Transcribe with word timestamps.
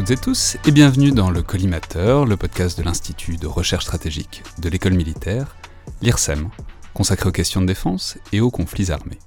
Toutes 0.00 0.12
et 0.12 0.16
tous 0.16 0.56
et 0.66 0.70
bienvenue 0.70 1.10
dans 1.10 1.30
le 1.30 1.42
Collimateur, 1.42 2.24
le 2.24 2.38
podcast 2.38 2.78
de 2.78 2.82
l'Institut 2.82 3.36
de 3.36 3.46
recherche 3.46 3.84
stratégique 3.84 4.42
de 4.58 4.70
l'école 4.70 4.94
militaire, 4.94 5.56
l'IRSEM, 6.00 6.48
consacré 6.94 7.28
aux 7.28 7.32
questions 7.32 7.60
de 7.60 7.66
défense 7.66 8.16
et 8.32 8.40
aux 8.40 8.50
conflits 8.50 8.92
armés. 8.92 9.18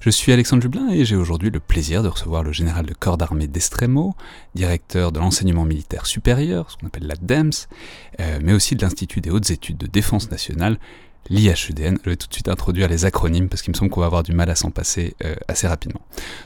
Je 0.00 0.10
suis 0.10 0.32
Alexandre 0.32 0.62
Jublin 0.62 0.88
et 0.90 1.04
j'ai 1.04 1.14
aujourd'hui 1.14 1.50
le 1.50 1.60
plaisir 1.60 2.02
de 2.02 2.08
recevoir 2.08 2.42
le 2.42 2.50
général 2.50 2.86
de 2.86 2.92
corps 2.92 3.18
d'armée 3.18 3.46
d'Estremo, 3.46 4.16
directeur 4.56 5.12
de 5.12 5.20
l'enseignement 5.20 5.64
militaire 5.64 6.06
supérieur, 6.06 6.72
ce 6.72 6.76
qu'on 6.76 6.88
appelle 6.88 7.06
la 7.06 7.14
DEMS, 7.14 7.68
euh, 8.18 8.40
mais 8.42 8.52
aussi 8.52 8.74
de 8.74 8.82
l'Institut 8.82 9.20
des 9.20 9.30
hautes 9.30 9.50
études 9.50 9.78
de 9.78 9.86
défense 9.86 10.28
nationale, 10.32 10.80
l'IHEDN. 11.28 11.98
Je 12.04 12.10
vais 12.10 12.16
tout 12.16 12.26
de 12.26 12.34
suite 12.34 12.48
introduire 12.48 12.88
les 12.88 13.04
acronymes 13.04 13.48
parce 13.48 13.62
qu'il 13.62 13.72
me 13.72 13.76
semble 13.76 13.92
qu'on 13.92 14.00
va 14.00 14.06
avoir 14.06 14.24
du 14.24 14.32
mal 14.32 14.50
à 14.50 14.56
s'en 14.56 14.72
passer 14.72 15.14
euh, 15.24 15.36
assez 15.46 15.68
rapidement. 15.68 16.00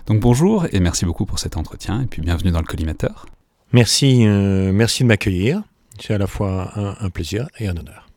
Donc 0.07 0.21
bonjour 0.21 0.67
et 0.71 0.81
merci 0.81 1.07
beaucoup 1.07 1.25
pour 1.25 1.39
cet 1.39 1.57
entretien 1.57 2.03
et 2.03 2.07
puis 2.07 2.21
bienvenue 2.21 2.51
dans 2.51 2.61
le 2.61 2.67
collimateur. 2.67 3.25
Merci, 3.75 4.25
euh, 4.25 4.71
merci 4.73 5.03
de 5.03 5.09
m'accueillir. 5.09 5.61
C'est 5.99 6.15
à 6.15 6.19
la 6.19 6.29
fois 6.29 6.71
un, 6.77 7.11
plaisir 7.11 7.49
et 7.59 7.67
un 7.67 7.77
honneur. 7.77 8.09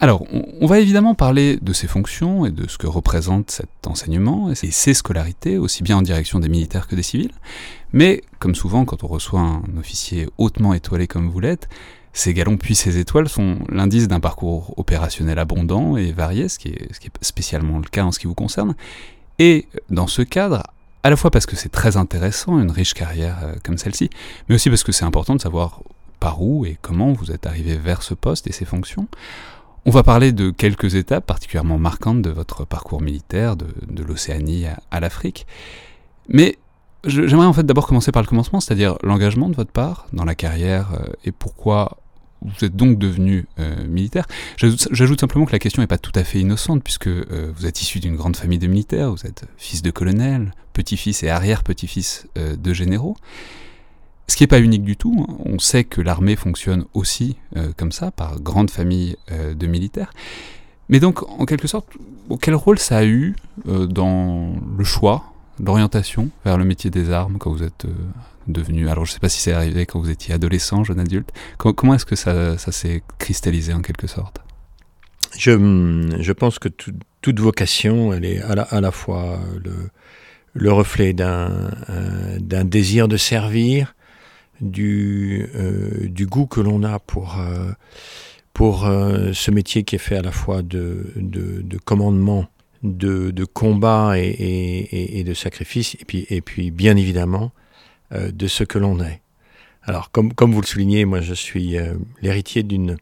Alors, 0.00 0.24
on 0.60 0.66
va 0.66 0.80
évidemment 0.80 1.14
parler 1.14 1.58
de 1.62 1.72
ses 1.72 1.86
fonctions 1.86 2.44
et 2.44 2.50
de 2.50 2.68
ce 2.68 2.76
que 2.76 2.88
représente 2.88 3.52
cet 3.52 3.86
enseignement 3.86 4.50
et 4.50 4.56
ses 4.56 4.94
scolarités, 4.94 5.58
aussi 5.58 5.84
bien 5.84 5.98
en 5.98 6.02
direction 6.02 6.40
des 6.40 6.48
militaires 6.48 6.88
que 6.88 6.96
des 6.96 7.04
civils. 7.04 7.30
Mais, 7.92 8.22
comme 8.40 8.56
souvent, 8.56 8.84
quand 8.84 9.04
on 9.04 9.06
reçoit 9.06 9.42
un 9.42 9.62
officier 9.78 10.28
hautement 10.38 10.74
étoilé 10.74 11.06
comme 11.06 11.28
vous 11.28 11.38
l'êtes, 11.38 11.68
ces 12.12 12.34
galons 12.34 12.56
puis 12.56 12.74
ces 12.74 12.98
étoiles 12.98 13.28
sont 13.28 13.58
l'indice 13.68 14.08
d'un 14.08 14.18
parcours 14.18 14.74
opérationnel 14.76 15.38
abondant 15.38 15.96
et 15.96 16.10
varié, 16.10 16.48
ce 16.48 16.58
qui 16.58 16.70
est 16.70 16.88
spécialement 17.20 17.78
le 17.78 17.88
cas 17.88 18.02
en 18.02 18.10
ce 18.10 18.18
qui 18.18 18.26
vous 18.26 18.34
concerne. 18.34 18.74
Et 19.38 19.68
dans 19.88 20.08
ce 20.08 20.22
cadre, 20.22 20.64
à 21.02 21.10
la 21.10 21.16
fois 21.16 21.30
parce 21.30 21.46
que 21.46 21.56
c'est 21.56 21.68
très 21.68 21.96
intéressant, 21.96 22.58
une 22.58 22.70
riche 22.70 22.94
carrière 22.94 23.38
euh, 23.42 23.54
comme 23.64 23.78
celle-ci, 23.78 24.10
mais 24.48 24.56
aussi 24.56 24.68
parce 24.68 24.84
que 24.84 24.92
c'est 24.92 25.04
important 25.04 25.34
de 25.34 25.40
savoir 25.40 25.80
par 26.20 26.42
où 26.42 26.66
et 26.66 26.78
comment 26.82 27.12
vous 27.12 27.30
êtes 27.30 27.46
arrivé 27.46 27.76
vers 27.76 28.02
ce 28.02 28.14
poste 28.14 28.46
et 28.46 28.52
ses 28.52 28.64
fonctions. 28.64 29.08
On 29.86 29.90
va 29.90 30.02
parler 30.02 30.32
de 30.32 30.50
quelques 30.50 30.96
étapes 30.96 31.24
particulièrement 31.24 31.78
marquantes 31.78 32.20
de 32.20 32.30
votre 32.30 32.66
parcours 32.66 33.00
militaire, 33.00 33.56
de, 33.56 34.02
l'Océanie 34.02 34.66
à, 34.90 35.00
l'Afrique. 35.00 35.46
Mais 36.28 36.58
j'aimerais 37.04 37.46
en 37.46 37.52
fait 37.52 37.64
d'abord 37.64 37.86
commencer 37.86 38.12
par 38.12 38.22
le 38.22 38.28
commencement, 38.28 38.60
c'est-à-dire 38.60 38.98
l'engagement 39.02 39.48
de 39.48 39.54
votre 39.54 39.70
part 39.70 40.06
dans 40.12 40.24
la 40.24 40.34
carrière 40.34 40.92
euh, 40.92 41.12
et 41.24 41.32
pourquoi 41.32 41.98
vous 42.42 42.64
êtes 42.64 42.76
donc 42.76 42.98
devenu 42.98 43.46
euh, 43.58 43.86
militaire. 43.86 44.26
J'ajoute 44.56 45.20
simplement 45.20 45.44
que 45.44 45.52
la 45.52 45.58
question 45.58 45.82
n'est 45.82 45.88
pas 45.88 45.98
tout 45.98 46.12
à 46.14 46.24
fait 46.24 46.40
innocente 46.40 46.82
puisque 46.82 47.08
euh, 47.08 47.52
vous 47.56 47.66
êtes 47.66 47.82
issu 47.82 48.00
d'une 48.00 48.16
grande 48.16 48.36
famille 48.36 48.58
de 48.58 48.66
militaires, 48.66 49.10
vous 49.10 49.26
êtes 49.26 49.44
fils 49.56 49.82
de 49.82 49.90
colonel, 49.90 50.52
petit-fils 50.72 51.22
et 51.22 51.30
arrière-petit-fils 51.30 52.26
de 52.36 52.72
généraux. 52.72 53.16
Ce 54.28 54.36
qui 54.36 54.42
n'est 54.42 54.48
pas 54.48 54.60
unique 54.60 54.84
du 54.84 54.96
tout, 54.96 55.26
on 55.44 55.58
sait 55.58 55.84
que 55.84 56.02
l'armée 56.02 56.36
fonctionne 56.36 56.84
aussi 56.92 57.36
euh, 57.56 57.72
comme 57.76 57.92
ça, 57.92 58.10
par 58.10 58.40
grande 58.40 58.70
famille 58.70 59.16
euh, 59.32 59.54
de 59.54 59.66
militaires. 59.66 60.12
Mais 60.90 61.00
donc, 61.00 61.22
en 61.40 61.46
quelque 61.46 61.66
sorte, 61.66 61.88
quel 62.40 62.54
rôle 62.54 62.78
ça 62.78 62.98
a 62.98 63.04
eu 63.04 63.36
euh, 63.66 63.86
dans 63.86 64.52
le 64.76 64.84
choix, 64.84 65.27
l'orientation 65.64 66.30
vers 66.44 66.58
le 66.58 66.64
métier 66.64 66.90
des 66.90 67.10
armes 67.10 67.38
quand 67.38 67.50
vous 67.50 67.62
êtes 67.62 67.86
devenu... 68.46 68.88
Alors 68.88 69.04
je 69.04 69.10
ne 69.10 69.14
sais 69.14 69.20
pas 69.20 69.28
si 69.28 69.40
c'est 69.40 69.52
arrivé 69.52 69.86
quand 69.86 70.00
vous 70.00 70.10
étiez 70.10 70.34
adolescent, 70.34 70.84
jeune 70.84 71.00
adulte. 71.00 71.30
Comment, 71.58 71.94
est-ce 71.94 72.06
que 72.06 72.16
ça, 72.16 72.56
s'est 72.58 73.02
cristallisé 73.18 73.72
en 73.72 73.82
quelque 73.82 74.06
sorte? 74.06 74.40
Je, 75.36 76.16
je, 76.20 76.32
pense 76.32 76.58
que 76.58 76.68
toute 76.68 77.40
vocation, 77.40 78.12
elle 78.12 78.24
est 78.24 78.40
à 78.40 78.80
la, 78.80 78.90
fois 78.90 79.38
le, 79.62 79.90
le 80.54 80.72
reflet 80.72 81.12
d'un 81.12 82.64
désir 82.64 83.08
de 83.08 83.16
servir, 83.16 83.94
du, 84.60 85.48
euh, 85.54 86.08
du 86.08 86.26
goût 86.26 86.46
que 86.46 86.60
l'on 86.60 86.82
a 86.82 86.98
pour, 86.98 87.38
euh, 87.38 87.70
pour 88.52 88.86
euh, 88.86 89.32
ce 89.32 89.50
métier 89.50 89.84
qui 89.84 89.96
est 89.96 90.00
fait 90.00 90.16
à 90.16 90.22
la 90.22 90.32
fois 90.32 90.62
de 90.62 91.12
commandement, 91.84 92.46
de, 92.82 93.30
de 93.30 93.44
combat 93.44 94.14
et, 94.16 95.22
de 95.24 95.34
sacrifice, 95.34 95.96
et 96.00 96.04
puis, 96.04 96.26
et 96.30 96.40
puis 96.40 96.70
bien 96.70 96.96
évidemment 96.96 97.52
de 98.12 98.46
ce 98.46 98.64
que 98.64 98.78
l'on 98.78 99.00
est. 99.00 99.20
Alors 99.82 100.10
comme, 100.10 100.32
comme 100.32 100.52
vous 100.52 100.60
le 100.60 100.66
soulignez, 100.66 101.04
moi 101.04 101.20
je 101.20 101.34
suis 101.34 101.76
l'héritier 102.22 102.62
d'une 102.62 102.96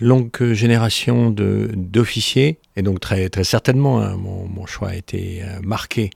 longue 0.00 0.52
génération 0.52 1.30
d'officiers, 1.30 2.58
et 2.76 2.82
donc 2.82 3.00
très, 3.00 3.28
très 3.28 3.44
certainement 3.44 4.00
hein, 4.00 4.16
mon, 4.16 4.66
choix 4.66 4.88
a 4.88 4.94
été 4.96 5.42
marqué 5.62 6.10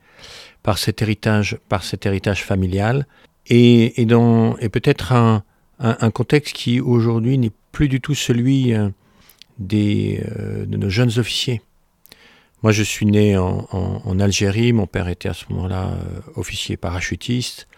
par 0.63 0.79
cet 0.79 1.01
héritage, 1.01 1.59
par 1.69 1.85
cet 1.85 2.07
héritage 2.07 2.43
familial, 2.43 3.07
et, 3.49 4.05
dans, 4.07 4.57
et 4.59 4.69
peut-être 4.69 5.13
un, 5.13 5.45
un, 5.79 5.97
un, 6.01 6.11
contexte 6.11 6.55
qui 6.55 6.81
aujourd'hui 6.81 7.39
n'est 7.39 7.53
plus 7.73 7.89
du 7.89 8.01
tout 8.01 8.15
celui 8.15 8.75
euh, 8.75 8.89
des, 9.59 10.23
euh, 10.39 10.65
de 10.67 10.77
nos 10.77 10.89
jeunes 10.89 11.19
officiers. 11.19 11.61
Moi, 12.63 12.73
je 12.73 12.83
suis 12.83 13.07
né 13.07 13.37
en, 13.37 13.67
en, 13.71 14.03
en 14.05 14.21
Algérie, 14.21 14.73
mon 14.73 14.87
père 14.87 15.09
était 15.09 15.29
à 15.29 15.35
ce 15.35 15.45
moment-là 15.51 15.89
euh, 15.89 16.21
officier 16.37 16.77
parachutiste. 16.77 17.69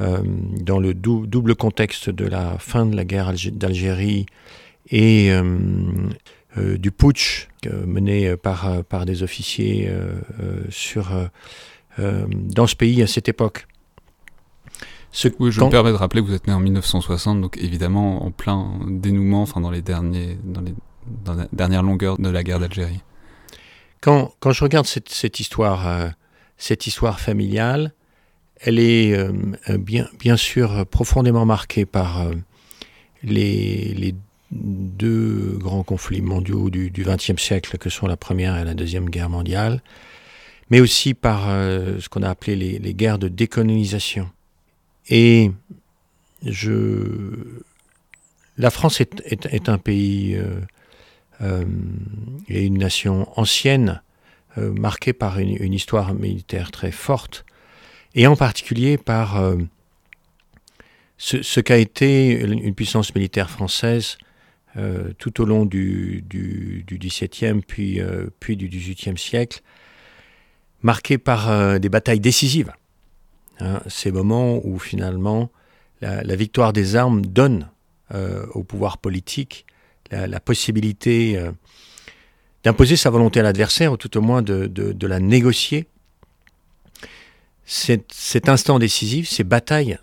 Euh, 0.00 0.20
dans 0.60 0.78
le 0.78 0.92
dou 0.92 1.26
double 1.26 1.54
contexte 1.54 2.10
de 2.10 2.26
la 2.26 2.58
fin 2.58 2.84
de 2.84 2.94
la 2.94 3.06
guerre 3.06 3.32
d'Algérie 3.52 4.26
et 4.90 5.30
euh, 5.30 6.76
du 6.76 6.90
putsch 6.90 7.48
mené 7.86 8.36
par, 8.36 8.84
par 8.84 9.06
des 9.06 9.22
officiers 9.22 9.90
sur, 10.68 11.10
dans 11.98 12.66
ce 12.66 12.76
pays 12.76 13.02
à 13.02 13.06
cette 13.06 13.28
époque. 13.28 13.66
Ce 15.12 15.28
oui, 15.38 15.50
je 15.50 15.62
me 15.62 15.70
permets 15.70 15.92
de 15.92 15.96
rappeler 15.96 16.20
que 16.20 16.26
vous 16.26 16.34
êtes 16.34 16.46
né 16.46 16.52
en 16.52 16.60
1960, 16.60 17.40
donc 17.40 17.56
évidemment 17.56 18.24
en 18.24 18.30
plein 18.30 18.78
dénouement, 18.86 19.42
enfin 19.42 19.60
dans 19.62 19.70
les, 19.70 19.82
derniers, 19.82 20.38
dans 20.44 20.60
les, 20.60 20.74
dans 21.24 21.34
la 21.34 21.48
dernière 21.52 21.82
longueur 21.82 22.18
de 22.18 22.28
la 22.28 22.42
guerre 22.42 22.60
d'Algérie. 22.60 23.00
Quand, 24.06 24.52
je 24.52 24.62
regarde 24.62 24.86
cette, 24.86 25.40
histoire, 25.40 25.88
euh, 25.88 26.08
cette 26.58 26.86
histoire 26.86 27.18
familiale, 27.18 27.92
elle 28.60 28.78
est 28.78 29.12
euh, 29.12 29.32
bien, 29.78 30.08
bien 30.16 30.36
sûr 30.36 30.86
profondément 30.86 31.44
marquée 31.44 31.86
par 31.86 32.22
euh, 32.22 32.34
les, 33.24 34.14
deux 34.52 35.58
grands 35.58 35.82
conflits 35.82 36.22
mondiaux 36.22 36.70
du 36.70 36.92
XXe 36.96 37.42
siècle, 37.42 37.78
que 37.78 37.90
sont 37.90 38.06
la 38.06 38.16
Première 38.16 38.56
et 38.56 38.64
la 38.64 38.74
Deuxième 38.74 39.10
Guerre 39.10 39.28
mondiale, 39.28 39.82
mais 40.70 40.78
aussi 40.80 41.14
par 41.14 41.48
euh, 41.48 41.98
ce 42.00 42.08
qu'on 42.08 42.22
a 42.22 42.30
appelé 42.30 42.78
les, 42.78 42.94
guerres 42.94 43.18
de 43.18 43.26
décolonisation. 43.26 44.30
Et 45.08 45.50
je, 46.44 47.62
la 48.56 48.70
France 48.70 49.00
est, 49.00 49.68
un 49.68 49.78
pays 49.78 50.36
euh, 50.36 50.44
euh, 50.44 50.60
et 51.40 52.64
une 52.64 52.78
nation 52.78 53.28
ancienne, 53.38 54.02
euh, 54.58 54.72
marquée 54.72 55.12
par 55.12 55.38
une, 55.38 55.72
histoire 55.72 56.14
militaire 56.14 56.70
très 56.70 56.90
forte, 56.90 57.44
et 58.14 58.26
en 58.26 58.36
particulier 58.36 58.96
par 58.96 59.36
euh, 59.36 59.56
ce, 61.18 61.60
qu'a 61.60 61.76
été 61.76 62.40
une 62.40 62.74
puissance 62.74 63.14
militaire 63.14 63.50
française 63.50 64.16
euh, 64.76 65.12
tout 65.18 65.40
au 65.40 65.44
long 65.44 65.66
du, 65.66 66.24
XVIIe 66.28 67.60
puis, 67.66 68.00
euh, 68.00 68.26
puis 68.40 68.56
du 68.56 68.68
XVIIIe 68.68 69.18
siècle, 69.18 69.60
marquée 70.82 71.18
par 71.18 71.80
des 71.80 71.88
batailles 71.88 72.20
décisives. 72.20 72.72
Hein, 73.60 73.80
ces 73.86 74.12
moments 74.12 74.60
où 74.64 74.78
finalement 74.78 75.50
la, 76.00 76.36
victoire 76.36 76.72
des 76.72 76.96
armes 76.96 77.24
donne 77.24 77.70
euh, 78.14 78.46
au 78.52 78.62
pouvoir 78.62 78.98
politique 78.98 79.66
la, 80.10 80.40
possibilité 80.40 81.36
euh, 81.38 81.52
d'imposer 82.64 82.96
sa 82.96 83.10
volonté 83.10 83.40
à 83.40 83.42
l'adversaire, 83.42 83.92
ou 83.92 83.96
tout 83.96 84.16
au 84.16 84.20
moins 84.20 84.42
de, 84.42 84.66
de, 84.66 85.06
la 85.06 85.20
négocier. 85.20 85.86
Cet, 87.64 88.12
cet, 88.12 88.48
instant 88.48 88.78
décisif, 88.78 89.28
ces 89.28 89.44
batailles 89.44 89.98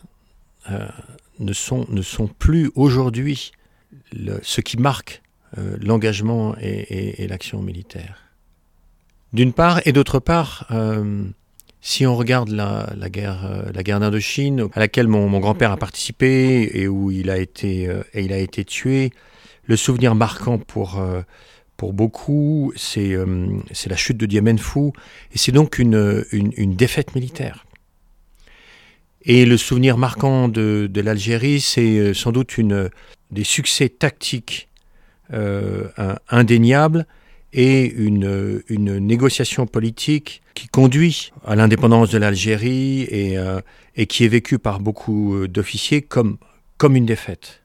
euh, 0.69 0.87
ne, 1.39 1.53
sont, 1.53 1.85
ne 1.89 2.01
sont 2.01 2.27
plus 2.27 2.71
aujourd'hui 2.75 3.51
ce 4.41 4.61
qui 4.61 4.77
marque 4.77 5.21
euh, 5.57 5.77
l'engagement 5.81 6.55
et, 6.59 7.25
l'action 7.27 7.61
militaire. 7.61 8.17
D'une 9.31 9.53
part, 9.53 9.81
et 9.85 9.93
d'autre 9.93 10.19
part, 10.19 10.71
si 11.81 12.05
on 12.05 12.15
regarde 12.15 12.49
la, 12.49 12.93
la 12.95 13.09
guerre, 13.09 13.71
la 13.73 13.81
guerre 13.81 13.99
d'Indochine, 13.99 14.67
à 14.73 14.79
laquelle 14.79 15.07
mon, 15.07 15.27
mon 15.27 15.39
grand-père 15.39 15.71
a 15.71 15.77
participé 15.77 16.69
et 16.71 16.87
où 16.87 17.09
il 17.09 17.31
a 17.31 17.39
été, 17.39 17.89
et 18.13 18.23
il 18.23 18.31
a 18.31 18.37
été 18.37 18.63
tué, 18.63 19.11
le 19.65 19.75
souvenir 19.75 20.15
marquant 20.15 20.57
pour, 20.57 20.99
euh, 20.99 21.21
pour 21.77 21.93
beaucoup, 21.93 22.73
c'est 22.75 23.13
euh, 23.13 23.47
la 23.87 23.95
chute 23.95 24.17
de 24.17 24.25
Dien 24.25 24.57
Phu, 24.57 24.91
et 25.31 25.37
c'est 25.37 25.51
donc 25.51 25.79
une, 25.79 26.25
une, 26.31 26.75
défaite 26.75 27.15
militaire. 27.15 27.65
Et 29.25 29.45
le 29.45 29.57
souvenir 29.57 29.97
marquant 29.97 30.49
de, 30.49 30.89
de 30.91 31.01
l'Algérie, 31.01 31.61
c'est 31.61 31.97
euh, 31.97 32.13
sans 32.13 32.31
doute 32.31 32.57
une, 32.57 32.89
des 33.31 33.43
succès 33.43 33.89
tactiques 33.89 34.69
euh, 35.33 35.87
indéniables 36.29 37.07
et 37.53 37.85
une, 37.85 38.61
une 38.67 38.97
négociation 38.97 39.65
politique 39.65 40.41
qui 40.53 40.67
conduit 40.67 41.31
à 41.45 41.55
l'indépendance 41.55 42.09
de 42.09 42.17
l'Algérie 42.17 43.03
et, 43.03 43.37
euh, 43.37 43.61
et 43.95 44.07
qui 44.07 44.25
est 44.25 44.27
vécu 44.27 44.59
par 44.59 44.79
beaucoup 44.79 45.47
d'officiers 45.47 46.01
comme, 46.01 46.37
comme 46.77 46.95
une 46.95 47.05
défaite. 47.05 47.62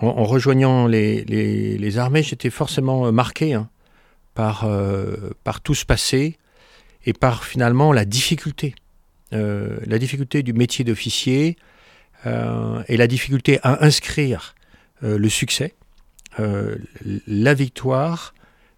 En, 0.00 0.24
rejoignant 0.24 0.86
les, 0.86 1.98
armées, 1.98 2.22
j'étais 2.22 2.50
forcément 2.50 3.10
marqué 3.10 3.54
hein, 3.54 3.68
par, 4.34 4.68
par 5.42 5.60
tout 5.60 5.74
ce 5.74 5.84
passé 5.84 6.38
et 7.04 7.12
par 7.12 7.44
finalement 7.44 7.92
la 7.92 8.04
difficulté. 8.04 8.76
la 9.32 9.98
difficulté 9.98 10.44
du 10.44 10.52
métier 10.52 10.84
d'officier 10.84 11.56
et 12.24 12.96
la 12.96 13.06
difficulté 13.08 13.58
à 13.64 13.84
inscrire 13.84 14.54
le 15.02 15.28
succès, 15.28 15.74
la 16.38 17.54
victoire 17.54 18.34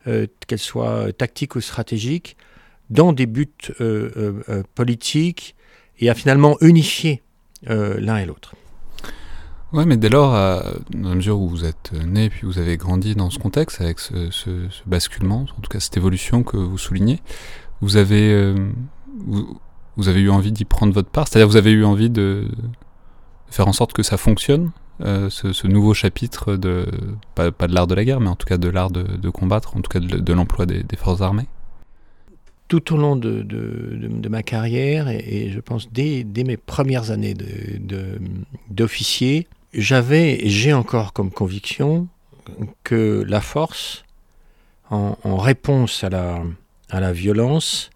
euh, 0.06 0.26
qu'elles 0.46 0.58
soient 0.58 1.12
tactiques 1.12 1.56
ou 1.56 1.60
stratégiques, 1.60 2.38
dans 2.88 3.12
des 3.12 3.26
buts 3.26 3.50
euh, 3.82 4.40
euh, 4.48 4.62
politiques 4.74 5.54
et 5.98 6.08
à 6.08 6.14
finalement 6.14 6.56
unifier 6.62 7.22
l'un 7.66 8.16
et 8.16 8.24
l'autre. 8.24 8.54
Oui, 9.72 9.84
mais 9.86 9.96
dès 9.96 10.08
lors, 10.08 10.32
dans 10.32 11.08
la 11.10 11.14
mesure 11.14 11.38
où 11.40 11.48
vous 11.48 11.64
êtes 11.64 11.92
né 11.92 12.28
puis 12.28 12.40
vous 12.42 12.58
avez 12.58 12.76
grandi 12.76 13.14
dans 13.14 13.30
ce 13.30 13.38
contexte, 13.38 13.80
avec 13.80 14.00
ce, 14.00 14.68
basculement, 14.86 15.42
en 15.42 15.60
tout 15.60 15.70
cas 15.70 15.78
cette 15.78 15.96
évolution 15.96 16.42
que 16.42 16.56
vous 16.56 16.76
soulignez, 16.76 17.20
vous 17.80 17.96
avez, 17.96 18.52
vous, 19.26 20.08
avez 20.08 20.20
eu 20.20 20.30
envie 20.30 20.50
d'y 20.50 20.64
prendre 20.64 20.92
votre 20.92 21.10
part. 21.10 21.28
C'est-à-dire 21.28 21.48
vous 21.48 21.56
avez 21.56 21.70
eu 21.70 21.84
envie 21.84 22.10
de 22.10 22.48
faire 23.48 23.68
en 23.68 23.72
sorte 23.72 23.92
que 23.92 24.02
ça 24.02 24.16
fonctionne 24.16 24.72
euh, 25.02 25.30
ce, 25.30 25.66
nouveau 25.66 25.94
chapitre 25.94 26.56
de, 26.56 26.86
pas, 27.34 27.50
de 27.50 27.74
l'art 27.74 27.86
de 27.86 27.94
la 27.94 28.04
guerre, 28.04 28.20
mais 28.20 28.28
en 28.28 28.36
tout 28.36 28.46
cas 28.46 28.58
de 28.58 28.68
l'art 28.68 28.90
de, 28.90 29.30
combattre, 29.30 29.76
en 29.76 29.80
tout 29.80 29.88
cas 29.88 30.00
de, 30.00 30.32
l'emploi 30.32 30.66
des, 30.66 30.84
forces 30.96 31.22
armées. 31.22 31.46
Tout 32.68 32.94
au 32.94 32.98
long 32.98 33.16
de, 33.16 34.28
ma 34.28 34.42
carrière, 34.42 35.08
et, 35.08 35.50
je 35.52 35.60
pense 35.60 35.90
dès, 35.90 36.24
mes 36.46 36.58
premières 36.58 37.10
années 37.10 37.34
d'officier, 38.68 39.48
j'avais 39.72 40.44
et 40.44 40.48
j'ai 40.48 40.72
encore 40.72 41.12
comme 41.12 41.30
conviction 41.30 42.08
que 42.84 43.24
la 43.26 43.40
force, 43.40 44.04
en, 44.90 45.36
réponse 45.36 46.02
à 46.02 46.08
la, 46.08 46.42
à 46.88 46.98
la 46.98 47.12
violence, 47.12 47.90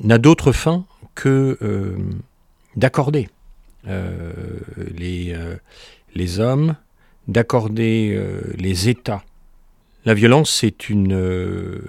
n'a 0.00 0.16
d'autre 0.16 0.52
fin 0.52 0.86
que 1.14 1.58
euh, 1.60 1.98
d'accorder 2.74 3.28
euh, 3.86 4.32
les, 4.96 5.34
euh, 5.34 5.56
les 6.14 6.40
hommes, 6.40 6.76
d'accorder 7.28 8.18
les 8.56 8.88
États. 8.88 9.22
La 10.04 10.14
violence, 10.14 10.50
c'est 10.50 10.88
une, 10.88 11.80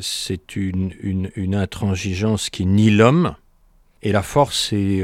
c'est 0.00 0.56
une, 0.56 0.92
une, 1.34 1.54
intransigeance 1.54 2.48
qui 2.48 2.64
nie 2.64 2.90
l'homme, 2.90 3.34
et 4.02 4.12
la 4.12 4.22
force, 4.22 4.68
c'est 4.70 5.02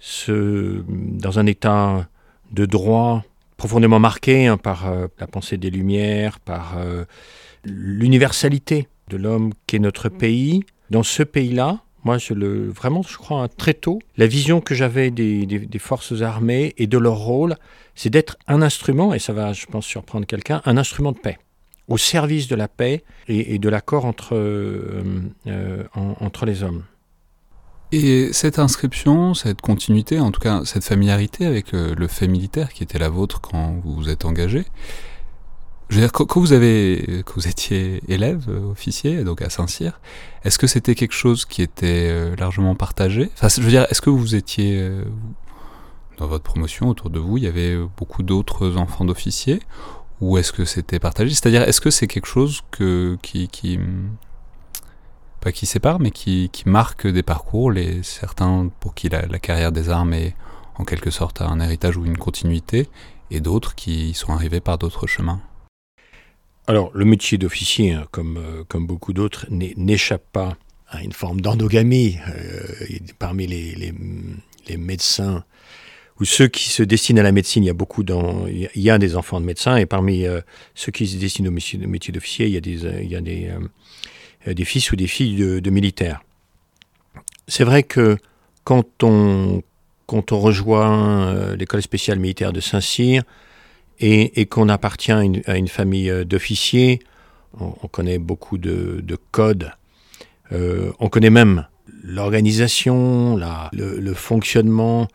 ce, 0.00 0.82
dans 0.88 1.38
un 1.38 1.46
état 1.46 2.08
de 2.50 2.66
droit 2.66 3.22
profondément 3.56 4.00
marqué 4.00 4.46
hein, 4.46 4.56
par 4.56 4.92
la 5.18 5.26
pensée 5.26 5.58
des 5.58 5.70
Lumières, 5.70 6.40
par 6.40 6.78
l'universalité 7.64 8.88
de 9.08 9.16
l'homme 9.18 9.52
qu'est 9.66 9.78
notre 9.78 10.08
pays. 10.08 10.64
Dans 10.88 11.02
ce 11.02 11.22
pays-là, 11.22 11.80
moi, 12.04 12.16
je 12.18 12.32
le, 12.32 12.68
vraiment, 12.70 13.02
je 13.02 13.16
crois, 13.16 13.48
très 13.48 13.74
tôt, 13.74 13.98
la 14.16 14.26
vision 14.26 14.60
que 14.60 14.74
j'avais 14.74 15.10
des, 15.10 15.78
forces 15.78 16.22
armées 16.22 16.74
et 16.78 16.86
de 16.86 16.96
leur 16.96 17.18
rôle, 17.18 17.56
c'est 17.94 18.10
d'être 18.10 18.38
un 18.48 18.62
instrument, 18.62 19.12
et 19.12 19.18
ça 19.18 19.32
va, 19.32 19.52
je 19.52 19.66
pense, 19.66 19.84
surprendre 19.84 20.26
quelqu'un, 20.26 20.62
un 20.64 20.78
instrument 20.78 21.12
de 21.12 21.18
paix, 21.18 21.38
au 21.88 21.98
service 21.98 22.48
de 22.48 22.56
la 22.56 22.68
paix 22.68 23.04
et, 23.28 23.58
de 23.58 23.68
l'accord 23.68 24.06
entre, 24.06 24.34
euh, 24.34 25.02
euh, 25.46 25.84
entre 25.94 26.46
les 26.46 26.62
hommes. 26.62 26.84
Et 27.92 28.32
cette 28.32 28.60
inscription, 28.60 29.34
cette 29.34 29.60
continuité, 29.60 30.20
en 30.20 30.30
tout 30.30 30.40
cas 30.40 30.64
cette 30.64 30.84
familiarité 30.84 31.44
avec 31.44 31.74
euh, 31.74 31.94
le 31.96 32.06
fait 32.06 32.28
militaire 32.28 32.72
qui 32.72 32.84
était 32.84 32.98
la 32.98 33.08
vôtre 33.08 33.40
quand 33.40 33.80
vous 33.82 33.96
vous 33.96 34.08
êtes 34.08 34.24
engagé, 34.24 34.64
je 35.88 35.96
veux 35.96 36.02
dire, 36.02 36.12
quand 36.12 36.38
vous 36.38 36.52
avez, 36.52 37.24
quand 37.26 37.34
vous 37.34 37.48
étiez 37.48 38.00
élève, 38.06 38.44
euh, 38.48 38.70
officier, 38.70 39.24
donc 39.24 39.42
à 39.42 39.50
Saint-Cyr, 39.50 40.00
est-ce 40.44 40.56
que 40.56 40.68
c'était 40.68 40.94
quelque 40.94 41.14
chose 41.14 41.44
qui 41.44 41.62
était 41.62 42.08
euh, 42.10 42.36
largement 42.36 42.76
partagé? 42.76 43.28
Enfin, 43.34 43.48
je 43.48 43.60
veux 43.60 43.70
dire, 43.70 43.88
est-ce 43.90 44.00
que 44.00 44.10
vous 44.10 44.36
étiez 44.36 44.88
dans 46.16 46.28
votre 46.28 46.44
promotion 46.44 46.88
autour 46.88 47.10
de 47.10 47.18
vous, 47.18 47.38
il 47.38 47.42
y 47.42 47.48
avait 47.48 47.76
beaucoup 47.96 48.22
d'autres 48.22 48.76
enfants 48.76 49.04
d'officiers, 49.04 49.58
ou 50.20 50.38
est-ce 50.38 50.52
que 50.52 50.64
c'était 50.64 51.00
partagé? 51.00 51.34
C'est-à-dire, 51.34 51.62
est-ce 51.62 51.80
que 51.80 51.90
c'est 51.90 52.06
quelque 52.06 52.26
chose 52.26 52.60
que 52.70 53.18
qui, 53.20 53.48
qui 53.48 53.80
pas 55.40 55.52
qui 55.52 55.66
sépare, 55.66 56.00
mais 56.00 56.10
qui, 56.10 56.50
qui 56.52 56.68
marque 56.68 57.06
des 57.06 57.22
parcours, 57.22 57.70
les 57.70 58.02
certains 58.02 58.70
pour 58.80 58.94
qui 58.94 59.08
la, 59.08 59.26
la 59.26 59.38
carrière 59.38 59.72
des 59.72 59.88
armes 59.88 60.12
est 60.12 60.34
en 60.76 60.84
quelque 60.84 61.10
sorte 61.10 61.40
un 61.40 61.60
héritage 61.60 61.96
ou 61.96 62.04
une 62.04 62.18
continuité, 62.18 62.88
et 63.30 63.40
d'autres 63.40 63.74
qui 63.74 64.14
sont 64.14 64.32
arrivés 64.32 64.60
par 64.60 64.78
d'autres 64.78 65.06
chemins 65.06 65.40
alors, 66.70 66.92
le 66.94 67.04
métier 67.04 67.36
d'officier, 67.36 67.94
hein, 67.94 68.06
comme, 68.12 68.36
euh, 68.36 68.62
comme 68.68 68.86
beaucoup 68.86 69.12
d'autres, 69.12 69.44
n'échappe 69.50 70.22
pas 70.30 70.56
à 70.88 71.02
une 71.02 71.10
forme 71.10 71.40
d'endogamie. 71.40 72.16
Euh, 72.28 72.62
parmi 73.18 73.48
les, 73.48 73.74
les, 74.68 74.76
médecins 74.76 75.44
ou 76.20 76.24
ceux 76.24 76.46
qui 76.46 76.68
se 76.68 76.84
destinent 76.84 77.18
à 77.18 77.24
la 77.24 77.32
médecine, 77.32 77.64
il 77.64 77.66
y 77.66 77.70
a 77.70 77.74
beaucoup 77.74 78.04
il 78.04 78.68
y 78.76 78.88
a 78.88 78.98
des 78.98 79.16
enfants 79.16 79.40
de 79.40 79.46
médecins, 79.46 79.78
et 79.78 79.86
parmi 79.86 80.24
euh, 80.24 80.42
ceux 80.76 80.92
qui 80.92 81.08
se 81.08 81.16
destinent 81.16 81.48
au 81.48 81.50
métier, 81.50 81.76
métier 81.88 82.12
d'officier, 82.12 82.46
il 82.46 82.52
y 82.52 82.56
a 82.56 82.60
des, 82.60 82.84
il 83.02 83.10
y 83.10 83.16
a 83.16 83.20
des, 83.20 83.50
des 84.46 84.64
fils 84.64 84.90
ou 84.92 84.96
des 84.96 85.06
filles 85.06 85.60
de, 85.60 85.70
militaires. 85.70 86.22
C'est 87.48 87.64
vrai 87.64 87.82
que 87.82 88.16
quand 88.64 89.02
on, 89.02 89.62
quand 90.06 90.32
on 90.32 90.40
rejoint 90.40 91.54
l'école 91.56 91.82
spéciale 91.82 92.18
militaire 92.18 92.52
de 92.52 92.60
Saint-Cyr, 92.60 93.22
et, 94.00 94.46
qu'on 94.46 94.68
appartient 94.68 95.12
à 95.12 95.22
une, 95.56 95.68
famille 95.68 96.10
euh, 96.10 96.24
d'officiers, 96.24 97.00
on, 97.58 97.88
connaît 97.88 98.18
beaucoup 98.18 98.58
de, 98.58 99.18
codes, 99.30 99.72
euh, 100.52 100.92
on 100.98 101.08
connaît 101.08 101.30
même 101.30 101.66
l'organisation, 102.02 103.38
le, 103.72 104.14
fonctionnement, 104.14 105.08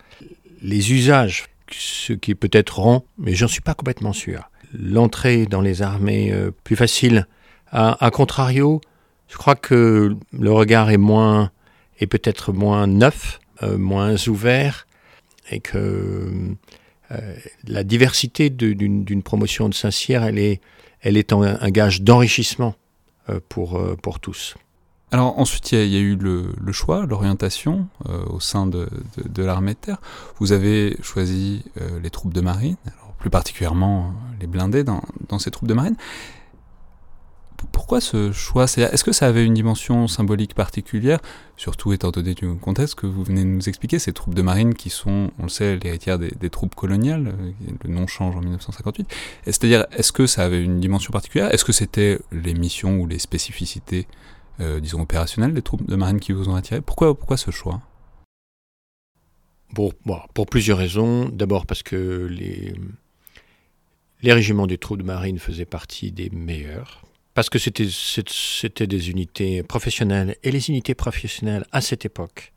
les 0.62 0.94
usages, 0.94 1.45
ce 1.71 2.13
qui 2.13 2.36
peut 2.36 2.50
être 2.51 2.80
rend, 2.80 3.06
mais 3.18 3.33
j'en 3.33 3.47
suis 3.47 3.61
pas 3.61 3.73
complètement 3.73 4.14
sûr. 4.14 4.50
L'entrée 4.78 5.45
dans 5.45 5.61
les 5.61 5.81
armées 5.81 6.31
euh, 6.31 6.52
plus 6.64 6.76
facile. 6.76 7.28
À, 7.71 8.09
contrario, 8.14 8.80
je 9.35 9.37
crois 9.37 9.56
que 9.56 10.15
le 10.31 10.51
regard 10.54 10.92
est 10.92 10.97
moins, 10.97 11.51
est 11.99 12.07
peut-être 12.07 12.54
moins 12.54 12.87
neuf, 12.87 13.42
moins 13.77 14.15
ouvert, 14.30 14.87
et 15.51 15.59
que 15.59 16.56
euh, 17.11 17.35
la 17.68 17.83
diversité 17.83 18.49
d'une 18.49 19.23
promotion 19.23 19.68
de 19.68 19.73
Saint-Cyr, 19.73 20.23
elle 20.23 20.39
est, 20.39 20.61
elle 21.01 21.18
est 21.18 21.33
un, 21.33 21.69
gage 21.69 22.01
d'enrichissement 22.01 22.75
euh, 23.30 23.42
pour, 23.49 23.75
euh, 23.77 23.97
pour 24.01 24.21
tous. 24.21 24.56
Alors 25.11 25.37
ensuite, 25.37 25.73
il 25.73 25.87
y, 25.87 25.97
a 25.97 25.99
eu 25.99 26.15
le, 26.15 26.71
choix, 26.71 27.06
l'orientation 27.06 27.89
au 28.06 28.39
sein 28.39 28.68
de, 28.68 28.87
de, 29.18 29.44
l'armée 29.44 29.73
de 29.73 29.80
terre. 29.80 29.97
Vous 30.39 30.54
avez 30.54 30.97
choisi 31.04 31.63
les 32.01 32.09
troupes 32.09 32.33
de 32.33 32.42
marine, 32.42 32.77
plus 33.19 33.30
particulièrement 33.30 34.13
les 34.42 34.47
blindés 34.47 34.83
dans, 34.83 35.04
dans 35.30 35.39
ces 35.39 35.51
troupes 35.51 35.68
de 35.69 35.73
marine 35.73 35.95
pourquoi 37.85 38.02
ce 38.02 38.31
choix? 38.31 38.64
Est-ce 38.64 39.04
que 39.04 39.12
ça 39.12 39.28
avait 39.28 39.45
une 39.45 39.54
dimension 39.54 40.07
symbolique 40.07 40.56
particulière, 40.56 41.19
surtout 41.56 41.94
étant 41.94 42.09
donné 42.09 42.33
du 42.33 42.56
contexte 42.56 42.95
que 42.95 43.06
vous 43.06 43.24
venez 43.24 43.42
de 43.42 43.47
nous 43.47 43.69
expliquer, 43.69 44.00
ces 44.00 44.12
troupes 44.12 44.33
de 44.33 44.42
marine 44.42 44.74
qui 44.74 44.90
sont, 44.90 45.30
on 45.38 45.44
le 45.44 45.50
sait, 45.50 45.78
l'héritière 45.78 46.18
des, 46.18 46.50
troupes 46.50 46.74
coloniales, 46.74 47.28
euh, 47.28 47.52
le 47.83 47.94
nom 47.94 48.07
change 48.07 48.35
en 48.35 48.40
1958. 48.40 49.07
C'est-à-dire, 49.45 49.85
est-ce 49.92 50.12
que 50.12 50.26
ça 50.26 50.44
avait 50.44 50.64
une 50.64 50.80
dimension 50.80 51.12
particulière? 51.12 51.54
Est-ce 51.54 51.64
que 51.64 51.74
c'était 51.74 52.19
les 52.31 52.56
missions 52.56 52.97
ou 52.97 53.06
les 53.07 53.19
spécificités, 53.19 54.07
euh, 54.62 54.80
disons, 54.80 55.02
opérationnelles 55.02 55.54
des 55.54 55.62
troupes 55.62 55.85
de 55.85 55.95
marine 55.95 56.19
qui 56.19 56.31
vous 56.31 56.50
ont 56.50 56.56
attiré? 56.56 56.81
Pourquoi, 56.81 57.38
ce 57.38 57.52
choix? 57.52 57.81
Pour, 59.76 59.94
pour 60.33 60.47
plusieurs 60.47 60.80
raisons. 60.80 61.30
D'abord 61.30 61.68
parce 61.68 61.83
que 61.83 62.28
les 62.28 62.74
régiments 64.33 64.66
des 64.66 64.80
troupes 64.80 64.97
de 64.97 65.04
marine 65.04 65.38
faisaient 65.38 65.66
partie 65.66 66.12
des 66.12 66.31
meilleurs 66.31 67.05
parce 67.35 67.49
que 67.49 67.59
c'était 67.59 68.87
des 68.87 69.09
unités 69.11 69.61
professionnelles, 69.61 70.37
et 70.42 70.51
les 70.51 70.69
unités 70.69 70.95
professionnelles 70.95 71.65
à 71.71 71.81
cette 71.81 72.06
époque 72.06 72.54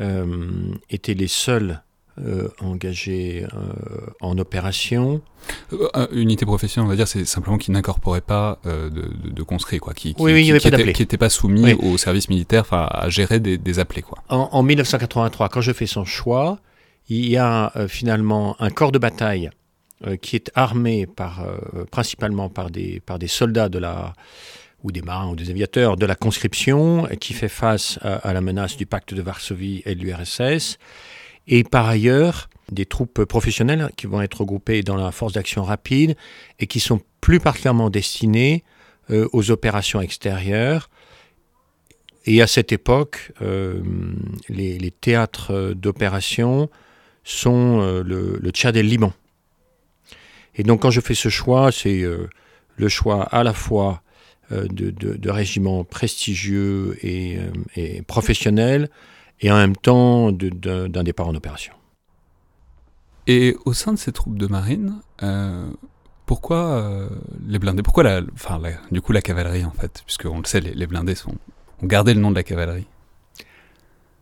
euh, 0.00 0.74
étaient 0.90 1.14
les 1.14 1.28
seules 1.28 1.82
euh, 2.18 2.48
engagées 2.60 3.46
euh, 3.54 4.10
en 4.20 4.36
opération. 4.38 5.22
unité 6.10 6.44
professionnelle, 6.44 6.86
on 6.86 6.90
va 6.90 6.96
dire, 6.96 7.06
c'est 7.06 7.24
simplement 7.24 7.58
qui 7.58 7.70
n'incorporait 7.70 8.22
pas 8.22 8.58
de, 8.64 8.90
de, 8.90 9.42
conscrits, 9.44 9.78
quoi, 9.78 9.94
qui 9.94 10.16
n'était 10.18 11.16
pas, 11.16 11.30
soumis 11.30 11.74
au 11.74 11.96
service 11.96 12.28
militaire, 12.28 12.62
enfin, 12.62 12.88
à 12.90 13.08
gérer 13.08 13.38
des, 13.38 13.78
appelés, 13.78 14.02
quoi. 14.02 14.18
En, 14.28 14.48
en, 14.50 14.62
1983, 14.64 15.48
quand 15.48 15.60
je 15.60 15.72
fais 15.72 15.86
son 15.86 16.04
choix, 16.04 16.58
il 17.08 17.28
y 17.28 17.36
a 17.36 17.72
finalement 17.86 18.60
un 18.60 18.70
corps 18.70 18.90
de 18.90 18.98
bataille 18.98 19.48
qui 20.20 20.36
est 20.36 20.50
armé 20.54 21.06
par, 21.06 21.42
euh, 21.42 21.84
principalement 21.90 22.48
par 22.48 22.70
des, 22.70 23.00
par 23.00 23.18
des 23.18 23.28
soldats 23.28 23.68
de 23.68 23.78
la, 23.78 24.12
ou 24.82 24.92
des 24.92 25.02
marins 25.02 25.30
ou 25.30 25.36
des 25.36 25.50
aviateurs 25.50 25.96
de 25.96 26.06
la 26.06 26.14
conscription 26.14 27.08
qui 27.20 27.32
fait 27.32 27.48
face 27.48 27.98
à, 28.02 28.32
la 28.32 28.40
menace 28.40 28.76
du 28.76 28.86
pacte 28.86 29.14
de 29.14 29.22
Varsovie 29.22 29.82
et 29.86 29.94
de 29.94 30.00
l'URSS. 30.00 30.78
Et 31.48 31.64
par 31.64 31.88
ailleurs, 31.88 32.48
des 32.70 32.86
troupes 32.86 33.24
professionnelles 33.24 33.90
qui 33.96 34.06
vont 34.06 34.20
être 34.20 34.40
regroupées 34.40 34.82
dans 34.82 34.96
la 34.96 35.12
force 35.12 35.32
d'action 35.32 35.62
rapide 35.62 36.16
et 36.58 36.66
qui 36.66 36.80
sont 36.80 37.00
plus 37.20 37.40
particulièrement 37.40 37.90
destinées 37.90 38.64
euh, 39.10 39.28
aux 39.32 39.50
opérations 39.50 40.00
extérieures. 40.00 40.90
Et 42.26 42.42
à 42.42 42.48
cette 42.48 42.72
époque, 42.72 43.32
euh, 43.40 43.80
les, 44.48 44.90
théâtres 44.90 45.74
d'opération 45.74 46.68
sont 47.22 47.80
euh, 47.80 48.02
le, 48.02 48.38
le, 48.40 48.50
Tchad 48.50 48.76
et 48.76 48.82
le 48.82 48.88
Liban. 48.88 49.12
Et 50.56 50.62
donc 50.62 50.82
quand 50.82 50.90
je 50.90 51.00
fais 51.00 51.14
ce 51.14 51.28
choix, 51.28 51.70
c'est 51.70 52.02
le 52.76 52.88
choix 52.88 53.24
à 53.24 53.44
la 53.44 53.52
fois 53.52 54.02
de, 54.50 54.90
de, 54.90 55.30
régiments 55.30 55.84
prestigieux 55.84 56.96
et, 57.02 57.38
et, 57.74 58.02
professionnels, 58.02 58.88
et 59.40 59.50
en 59.50 59.56
même 59.56 59.76
temps 59.76 60.32
d'un 60.32 61.02
départ 61.02 61.28
en 61.28 61.34
opération. 61.34 61.74
Et 63.26 63.56
au 63.64 63.72
sein 63.72 63.92
de 63.92 63.98
ces 63.98 64.12
troupes 64.12 64.38
de 64.38 64.46
marine, 64.46 65.00
euh, 65.22 65.68
pourquoi 66.26 66.76
euh, 66.76 67.08
les 67.46 67.58
blindés 67.58 67.82
Pourquoi 67.82 68.04
la, 68.04 68.20
enfin, 68.34 68.60
du 68.90 69.00
coup 69.00 69.12
la 69.12 69.22
cavalerie 69.22 69.64
en 69.64 69.72
fait? 69.72 70.02
Puisque 70.04 70.26
on 70.26 70.38
le 70.38 70.44
sait, 70.44 70.60
les, 70.60 70.86
blindés 70.86 71.16
sont, 71.16 71.34
ont 71.82 71.86
gardé 71.86 72.14
le 72.14 72.20
nom 72.20 72.30
de 72.30 72.36
la 72.36 72.44
cavalerie. 72.44 72.86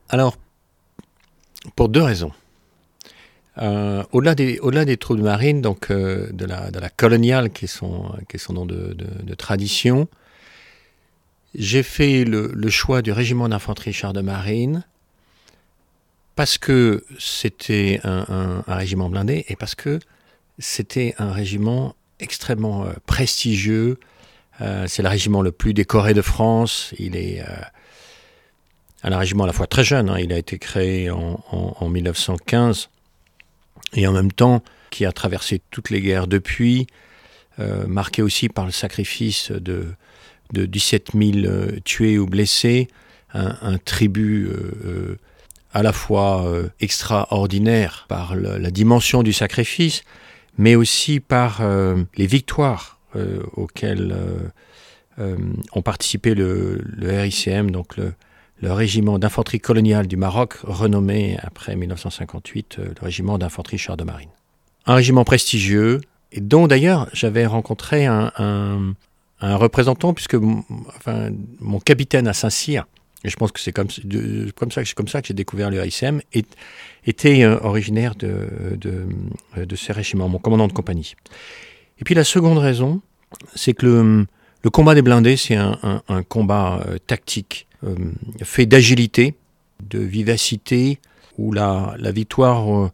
Alors, 0.09 0.37
pour 1.77 1.89
deux 1.89 2.03
raisons. 2.03 2.33
Euh, 3.59 4.03
au-delà 4.13 4.35
des, 4.35 4.59
au 4.61 4.71
des 4.71 4.97
troupes 4.97 5.19
de 5.19 5.23
marine, 5.23 5.61
donc 5.61 5.91
de, 5.91 6.45
la, 6.45 6.71
de 6.71 6.79
la 6.81 6.89
coloniale 6.91 7.51
qui 7.51 7.67
est 7.67 7.69
son, 7.69 8.13
qui 8.29 8.37
est 8.37 8.41
son 8.41 8.55
nom 8.55 8.67
de, 8.67 8.95
de, 8.95 9.35
tradition, 9.35 10.09
j'ai 11.55 11.85
fait 11.85 12.25
le, 12.25 12.51
le, 12.53 12.69
choix 12.69 13.01
du 13.01 13.13
régiment 13.13 13.49
d'infanterie 13.49 13.93
char 13.93 14.13
de 14.13 14.23
marine 14.23 14.85
parce 16.37 16.59
que 16.59 17.05
c'était 17.19 18.01
un, 18.05 18.63
régiment 18.67 19.09
blindé 19.09 19.45
et 19.49 19.57
parce 19.57 19.75
que 19.75 20.01
c'était 20.59 21.15
un 21.19 21.33
régiment 21.33 21.95
extrêmement 22.21 22.85
euh, 22.85 22.93
prestigieux. 23.07 23.99
Euh, 24.61 24.87
c'est 24.89 25.03
le 25.03 25.09
régiment 25.09 25.43
le 25.43 25.53
plus 25.53 25.75
décoré 25.75 26.15
de 26.15 26.23
France. 26.23 26.93
Il 26.99 27.17
est 27.17 27.41
euh, 27.41 27.47
un 29.03 29.17
régiment 29.17 29.45
à 29.45 29.47
la 29.47 29.53
fois 29.53 29.67
très 29.67 29.85
jeune. 29.85 30.09
Hein. 30.09 30.19
Il 30.19 30.33
a 30.33 30.39
été 30.39 30.59
créé 30.59 31.11
en, 31.11 31.89
1915 31.89 32.91
et 33.95 34.07
en 34.07 34.13
même 34.13 34.33
temps 34.33 34.63
qui 34.91 35.05
a 35.05 35.13
traversé 35.13 35.61
toutes 35.71 35.91
les 35.91 36.01
guerres 36.01 36.27
depuis, 36.27 36.87
marqué 37.87 38.23
aussi 38.23 38.49
par 38.49 38.65
le 38.65 38.73
sacrifice 38.73 39.51
de, 39.51 39.87
de 40.53 40.67
17 40.67 41.11
000 41.15 41.81
tués 41.85 42.19
ou 42.19 42.27
blessés, 42.27 42.89
un, 43.33 43.79
tribut 43.79 44.49
à 45.75 45.83
la 45.83 45.93
fois 45.93 46.47
euh, 46.47 46.69
extraordinaire 46.81 48.07
par 48.09 48.37
la 48.37 48.71
dimension 48.71 49.23
du 49.23 49.33
sacrifice, 49.33 50.05
mais 50.57 50.77
aussi 50.77 51.19
par 51.19 51.61
euh, 51.61 52.05
les 52.17 52.29
victoires 52.29 53.01
euh, 53.17 53.43
auxquelles 53.55 54.17
ont 55.73 55.83
participé 55.83 56.35
le, 56.35 56.83
RICM, 57.01 57.71
donc 57.71 57.97
le, 57.97 58.15
régiment 58.63 59.19
d'infanterie 59.19 59.61
coloniale 59.61 60.07
du 60.07 60.17
Maroc, 60.17 60.55
renommé 60.63 61.37
après 61.43 61.77
1958 61.77 62.79
le 62.79 62.95
régiment 63.03 63.39
d'infanterie 63.39 63.79
char 63.79 63.97
de 63.97 64.05
marine. 64.05 64.31
Un 64.87 64.95
régiment 64.95 65.25
prestigieux, 65.25 66.01
et 66.33 66.41
dont 66.41 66.67
d'ailleurs 66.67 67.09
j'avais 67.13 67.47
rencontré 67.47 68.07
un, 68.07 68.95
représentant, 69.41 70.15
puisque 70.15 70.37
mon 70.37 71.81
capitaine 71.81 72.27
à 72.29 72.33
Saint-Cyr, 72.33 72.87
et 73.25 73.31
je 73.31 73.37
pense 73.37 73.53
que 73.53 73.61
c'est 73.61 73.73
comme, 73.73 73.89
ça, 73.89 75.23
que 75.23 75.29
j'ai 75.29 75.35
découvert 75.35 75.71
le 75.71 75.85
ICM, 75.85 76.21
et, 76.35 76.45
était 77.07 77.43
euh, 77.43 77.59
originaire 77.61 78.15
de, 78.15 78.77
de, 78.77 79.07
euh, 79.57 79.67
de, 79.67 79.77
ces 79.77 79.93
régiments, 79.93 80.29
mon 80.29 80.39
commandant 80.39 80.69
de 80.69 80.73
compagnie. 80.73 81.15
Et 81.99 82.05
puis 82.05 82.15
la 82.15 82.25
seconde 82.25 82.59
raison, 82.59 83.01
c'est 83.55 83.73
que 83.73 83.87
le, 83.87 84.27
le, 84.63 84.71
combat 84.71 84.95
des 84.95 85.03
blindés, 85.03 85.37
c'est 85.37 85.57
un, 85.57 86.03
combat 86.29 86.85
euh, 86.87 86.99
tactique, 87.07 87.67
fait 88.43 88.67
d'agilité, 88.67 89.35
de 89.89 89.99
vivacité, 89.99 91.01
où 91.39 91.53
la, 91.53 91.95
la 91.99 92.13
victoire 92.13 92.91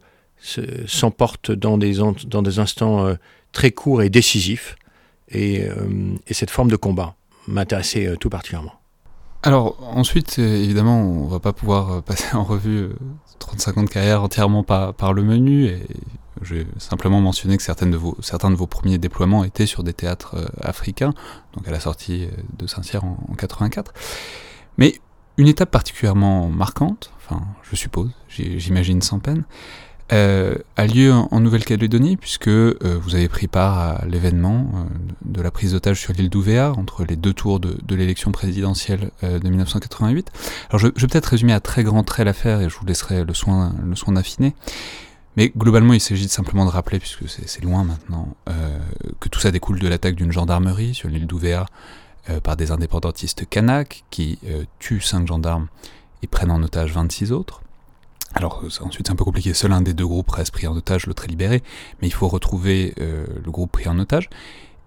s'emporte 0.87 1.51
dans 1.51 1.77
des, 1.77 1.97
dans 2.25 2.41
des 2.41 2.59
instants 2.59 3.15
très 3.51 3.71
courts 3.71 4.01
et 4.01 4.09
décisifs. 4.09 4.75
Et, 5.29 5.67
et 6.27 6.33
cette 6.33 6.49
forme 6.49 6.69
de 6.69 6.75
combat 6.75 7.15
m'intéressait 7.47 8.15
tout 8.19 8.29
particulièrement. 8.29 8.81
Alors 9.43 9.77
ensuite, 9.81 10.37
évidemment, 10.37 11.01
on 11.01 11.27
va 11.27 11.39
pas 11.39 11.53
pouvoir 11.53 11.91
euh, 11.91 12.01
passer 12.05 12.35
en 12.35 12.43
revue 12.43 12.89
35 13.39 13.77
euh, 13.77 13.79
ans 13.79 13.83
de 13.83 13.89
carrière 13.89 14.23
entièrement 14.23 14.63
par, 14.63 15.13
le 15.13 15.23
menu, 15.23 15.65
et 15.65 15.87
je 16.41 16.55
vais 16.55 16.67
simplement 16.77 17.19
mentionner 17.21 17.57
que 17.57 17.63
certaines 17.63 17.91
de 17.91 17.97
vos, 17.97 18.15
certains 18.21 18.51
de 18.51 18.55
vos 18.55 18.67
premiers 18.67 18.99
déploiements 18.99 19.43
étaient 19.43 19.65
sur 19.65 19.83
des 19.83 19.93
théâtres 19.93 20.35
euh, 20.35 20.45
africains, 20.61 21.13
donc 21.55 21.67
à 21.67 21.71
la 21.71 21.79
sortie 21.79 22.27
de 22.57 22.67
Saint-Cyr 22.67 23.03
en, 23.03 23.17
en 23.29 23.33
84. 23.33 23.93
Mais 24.81 24.99
une 25.37 25.47
étape 25.47 25.69
particulièrement 25.69 26.49
marquante, 26.49 27.11
enfin 27.17 27.43
je 27.69 27.75
suppose, 27.75 28.09
j'imagine 28.27 29.03
sans 29.03 29.19
peine, 29.19 29.43
euh, 30.11 30.55
a 30.75 30.87
lieu 30.87 31.13
en, 31.13 31.39
Nouvelle-Calédonie, 31.39 32.17
puisque 32.17 32.47
euh, 32.47 32.75
vous 33.03 33.13
avez 33.13 33.29
pris 33.29 33.45
part 33.45 33.77
à 33.77 34.05
l'événement 34.07 34.71
euh, 34.73 34.83
de 35.23 35.39
la 35.39 35.51
prise 35.51 35.73
d'otage 35.73 35.99
sur 35.99 36.13
l'île 36.13 36.31
d'Ouvéa, 36.31 36.71
entre 36.71 37.05
les 37.05 37.15
deux 37.15 37.31
tours 37.31 37.59
de, 37.59 37.95
l'élection 37.95 38.31
présidentielle 38.31 39.11
de 39.21 39.47
1988. 39.47 40.31
Alors 40.71 40.79
je, 40.79 40.87
vais 40.87 40.91
peut-être 40.93 41.27
résumer 41.27 41.53
à 41.53 41.59
très 41.59 41.83
grands 41.83 42.03
traits 42.03 42.25
l'affaire, 42.25 42.59
et 42.59 42.67
je 42.67 42.75
vous 42.75 42.85
laisserai 42.87 43.23
le 43.23 43.35
soin, 43.35 43.75
le 43.85 43.95
soin 43.95 44.15
d'affiner. 44.15 44.55
Mais 45.37 45.53
globalement, 45.55 45.93
il 45.93 46.01
s'agit 46.01 46.27
simplement 46.27 46.65
de 46.65 46.71
rappeler, 46.71 46.97
puisque 46.97 47.29
c'est 47.29 47.63
loin 47.63 47.83
maintenant, 47.83 48.35
que 49.19 49.29
tout 49.29 49.39
ça 49.39 49.51
découle 49.51 49.79
de 49.79 49.87
l'attaque 49.87 50.15
d'une 50.15 50.31
gendarmerie 50.31 50.95
sur 50.95 51.07
l'île 51.07 51.27
d'Ouvéa 51.27 51.67
par 52.43 52.55
des 52.55 52.71
indépendantistes 52.71 53.49
kanaks 53.49 54.03
qui 54.09 54.39
tuent 54.79 55.01
cinq 55.01 55.27
gendarmes 55.27 55.67
et 56.23 56.27
prennent 56.27 56.51
en 56.51 56.61
otage 56.61 56.93
26 56.93 57.31
autres. 57.31 57.61
Alors 58.33 58.63
ensuite 58.81 59.07
c'est 59.07 59.11
un 59.11 59.15
peu 59.15 59.25
compliqué, 59.25 59.53
seul 59.53 59.73
un 59.73 59.81
des 59.81 59.93
deux 59.93 60.07
groupes 60.07 60.29
reste 60.29 60.51
pris 60.51 60.67
en 60.67 60.75
otage, 60.75 61.05
l'autre 61.05 61.25
est 61.25 61.27
libéré, 61.27 61.63
mais 62.01 62.07
il 62.07 62.13
faut 62.13 62.27
retrouver 62.27 62.93
euh, 62.99 63.25
le 63.43 63.51
groupe 63.51 63.71
pris 63.71 63.87
en 63.87 63.99
otage. 63.99 64.29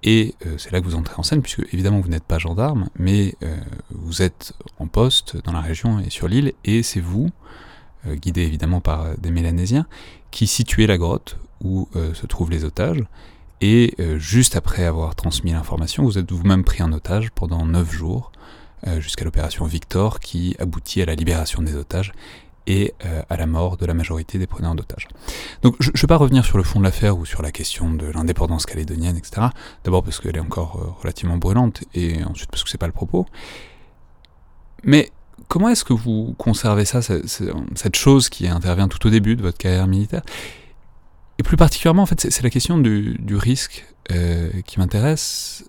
Et 0.03 0.35
euh, 0.47 0.57
c'est 0.59 0.71
là 0.73 0.81
que 0.81 0.87
vous 0.87 0.95
entrez 0.95 1.15
en 1.17 1.23
scène, 1.23 1.43
puisque 1.43 1.63
évidemment 1.73 2.01
vous 2.01 2.09
n'êtes 2.09 2.25
pas 2.25 2.39
gendarme, 2.39 2.89
mais 2.99 3.35
euh, 3.43 3.57
vous 3.91 4.23
êtes 4.23 4.55
en 4.79 4.87
poste 4.87 5.37
dans 5.45 5.53
la 5.53 5.61
région 5.61 5.99
et 6.01 6.11
sur 6.11 6.29
l'île, 6.29 6.53
et 6.65 6.83
c'est 6.83 7.01
vous, 7.01 7.31
guidé 8.07 8.43
évidemment 8.43 8.83
par 8.83 9.17
des 9.17 9.31
Mélanésiens, 9.31 9.87
qui 10.31 10.47
situez 10.47 10.87
la 10.87 10.99
grotte 10.99 11.39
où 11.63 11.89
se 11.95 12.27
trouvent 12.27 12.51
les 12.51 12.67
otages, 12.67 13.03
et 13.61 13.95
juste 14.17 14.57
après 14.57 14.85
avoir 14.85 15.15
transmis 15.15 15.53
l'information, 15.53 16.05
vous 16.05 16.19
êtes 16.19 16.31
vous-même 16.31 16.65
pris 16.65 16.83
en 16.83 16.93
otage 16.93 17.31
pendant 17.31 17.65
9 17.65 17.91
jours, 17.91 18.33
jusqu'à 18.99 19.25
l'opération 19.25 19.65
Victor, 19.65 20.21
qui 20.21 20.55
aboutit 20.59 21.01
à 21.01 21.07
la 21.07 21.15
libération 21.15 21.63
des 21.63 21.75
otages 21.75 22.13
et 22.67 22.95
euh, 23.05 23.23
à 23.29 23.37
la 23.37 23.47
mort 23.47 23.77
de 23.77 23.87
la 23.87 23.95
majorité 23.95 24.39
des 24.39 24.47
preneurs 24.47 24.75
d'otages. 24.75 25.09
Donc 25.63 25.77
je 25.81 25.91
ne 25.91 25.99
vais 25.99 26.07
pas 26.07 26.17
revenir 26.17 26.45
sur 26.45 26.57
le 26.57 26.65
fond 26.65 26.79
de 26.79 26.85
l'affaire 26.85 27.19
ou 27.19 27.27
sur 27.27 27.43
la 27.43 27.53
question 27.53 27.93
de 27.93 28.07
l'indépendance 28.07 28.67
calédonienne, 28.67 29.17
etc. 29.17 29.49
D'abord 29.85 30.03
parce 30.03 30.21
qu'elle 30.21 30.37
est 30.37 30.41
encore 30.41 30.81
euh, 30.81 31.01
relativement 31.01 31.37
brûlante, 31.37 31.85
et 31.95 32.25
ensuite 32.25 32.51
parce 32.51 32.65
que 32.65 32.71
c'est 32.71 32.79
pas 32.79 32.87
le 32.87 32.93
propos. 32.93 33.27
Mais 34.83 35.11
comment 35.49 35.69
est-ce 35.69 35.85
que 35.85 35.93
vous 35.93 36.35
conservez 36.39 36.85
ça, 36.85 37.01
cette 37.03 37.97
chose 37.97 38.29
qui 38.29 38.49
intervient 38.49 38.89
tout 38.89 39.07
au 39.07 39.11
début 39.11 39.37
de 39.37 39.43
votre 39.43 39.59
carrière 39.59 39.87
militaire? 39.87 40.23
Et 41.39 41.43
plus 41.43 41.57
particulièrement, 41.57 42.03
en 42.03 42.07
fait, 42.07 42.27
c'est 42.31 42.43
la 42.43 42.51
question 42.51 42.79
du, 42.79 43.37
risque 43.37 43.85
euh, 44.13 44.51
qui 44.67 44.79
m'intéresse, 44.79 45.65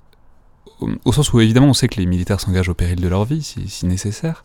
au, 0.79 1.11
sens 1.11 1.33
où 1.33 1.39
évidemment 1.39 1.67
on 1.67 1.73
sait 1.73 1.87
que 1.87 1.99
les 1.99 2.05
militaires 2.05 2.39
s'engagent 2.39 2.69
au 2.69 2.73
péril 2.73 3.01
de 3.01 3.07
leur 3.07 3.25
vie, 3.25 3.41
si, 3.41 3.85
nécessaire, 3.85 4.43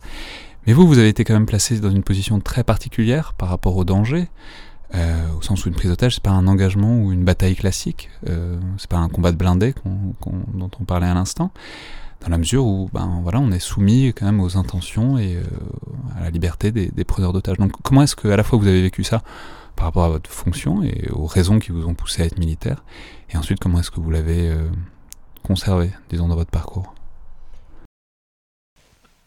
mais 0.65 0.73
vous, 0.73 0.87
vous 0.87 0.97
avez 0.97 1.09
été 1.09 1.23
quand 1.23 1.33
même 1.33 1.45
placé 1.45 1.79
dans 1.79 1.91
une 1.91 2.03
position 2.03 2.39
très 2.39 2.63
particulière 2.63 3.33
par 3.33 3.49
rapport 3.49 3.75
au 3.77 3.83
danger, 3.83 4.29
euh, 4.95 5.27
au 5.37 5.41
sens 5.41 5.65
où 5.65 5.69
une 5.69 5.75
prise 5.75 5.89
d'otage, 5.89 6.15
c'est 6.15 6.23
pas 6.23 6.31
un 6.31 6.47
engagement 6.47 6.97
ou 6.97 7.11
une 7.11 7.23
bataille 7.23 7.55
classique, 7.55 8.09
euh, 8.27 8.59
c'est 8.77 8.89
pas 8.89 8.97
un 8.97 9.09
combat 9.09 9.31
de 9.31 9.37
blindés 9.37 9.75
dont 9.85 10.71
on 10.79 10.83
parlait 10.85 11.07
à 11.07 11.13
l'instant, 11.13 11.51
dans 12.21 12.29
la 12.29 12.37
mesure 12.37 12.65
où, 12.65 12.89
ben 12.93 13.19
voilà, 13.23 13.39
on 13.39 13.51
est 13.51 13.59
soumis 13.59 14.13
quand 14.15 14.25
même 14.25 14.39
aux 14.39 14.57
intentions 14.57 15.17
et 15.17 15.35
euh, 15.35 15.43
à 16.19 16.23
la 16.23 16.29
liberté 16.29 16.71
des, 16.71 16.87
des 16.87 17.03
preneurs 17.03 17.33
d'otages. 17.33 17.57
Donc, 17.57 17.71
comment 17.83 18.03
est-ce 18.03 18.15
que 18.15 18.27
à 18.27 18.35
la 18.35 18.43
fois 18.43 18.57
vous 18.59 18.67
avez 18.67 18.81
vécu 18.81 19.03
ça 19.03 19.21
par 19.75 19.85
rapport 19.85 20.03
à 20.03 20.09
votre 20.09 20.29
fonction 20.29 20.83
et 20.83 21.09
aux 21.11 21.25
raisons 21.25 21.59
qui 21.59 21.71
vous 21.71 21.85
ont 21.85 21.93
poussé 21.93 22.21
à 22.21 22.25
être 22.25 22.37
militaire, 22.37 22.83
et 23.29 23.37
ensuite 23.37 23.59
comment 23.59 23.79
est-ce 23.79 23.91
que 23.91 23.99
vous 23.99 24.11
l'avez 24.11 24.49
euh, 24.49 24.69
conservé, 25.43 25.91
disons, 26.09 26.27
dans 26.27 26.35
votre 26.35 26.51
parcours? 26.51 26.93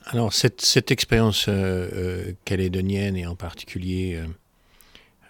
Alors 0.06 0.32
cette, 0.32 0.60
cette 0.60 0.90
expérience 0.90 1.46
euh, 1.48 1.88
euh, 1.92 2.32
calédonienne 2.44 3.16
et 3.16 3.26
en 3.26 3.34
particulier 3.34 4.22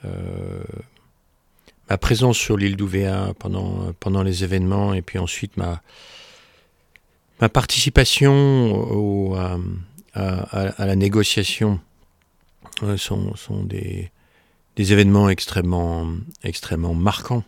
euh, 0.04 0.64
ma 1.88 1.97
présence 1.97 2.37
sur 2.37 2.56
l'île 2.56 2.76
d'Ouvéa 2.76 3.35
pendant, 3.38 3.92
pendant 4.00 4.23
les 4.23 4.42
événements 4.42 4.92
et 4.92 5.02
puis 5.02 5.18
ensuite 5.18 5.56
ma, 5.56 5.83
Ma 7.40 7.49
participation 7.49 9.35
à, 10.14 10.87
la 10.87 10.97
négociation 10.97 11.80
sont, 12.97 13.35
sont 13.35 13.64
des, 13.64 14.12
des, 14.76 14.93
événements 14.93 15.28
extrêmement, 15.28 16.14
marquants. 16.95 17.45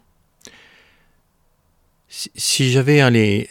Si, 2.08 2.70
j'avais 2.70 3.00
à 3.00 3.10
les, 3.10 3.48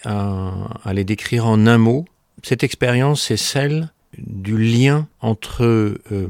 décrire 1.04 1.46
en 1.46 1.68
un 1.68 1.78
mot, 1.78 2.06
cette 2.44 2.64
expérience, 2.64 3.24
c'est 3.24 3.38
celle 3.38 3.92
du 4.18 4.58
lien 4.58 5.08
entre 5.20 5.64
euh, 5.66 6.28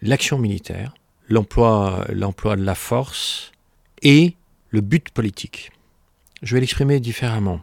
l'action 0.00 0.38
militaire, 0.38 0.94
l'emploi, 1.28 2.06
l'emploi 2.10 2.56
de 2.56 2.64
la 2.64 2.74
force 2.74 3.52
et 4.02 4.34
le 4.70 4.80
but 4.80 5.10
politique. 5.10 5.70
Je 6.42 6.54
vais 6.54 6.60
l'exprimer 6.60 7.00
différemment. 7.00 7.60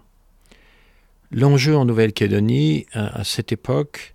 L'enjeu 1.31 1.75
en 1.75 1.85
Nouvelle-Calédonie, 1.85 2.85
à, 2.93 3.23
cette 3.23 3.51
époque, 3.51 4.13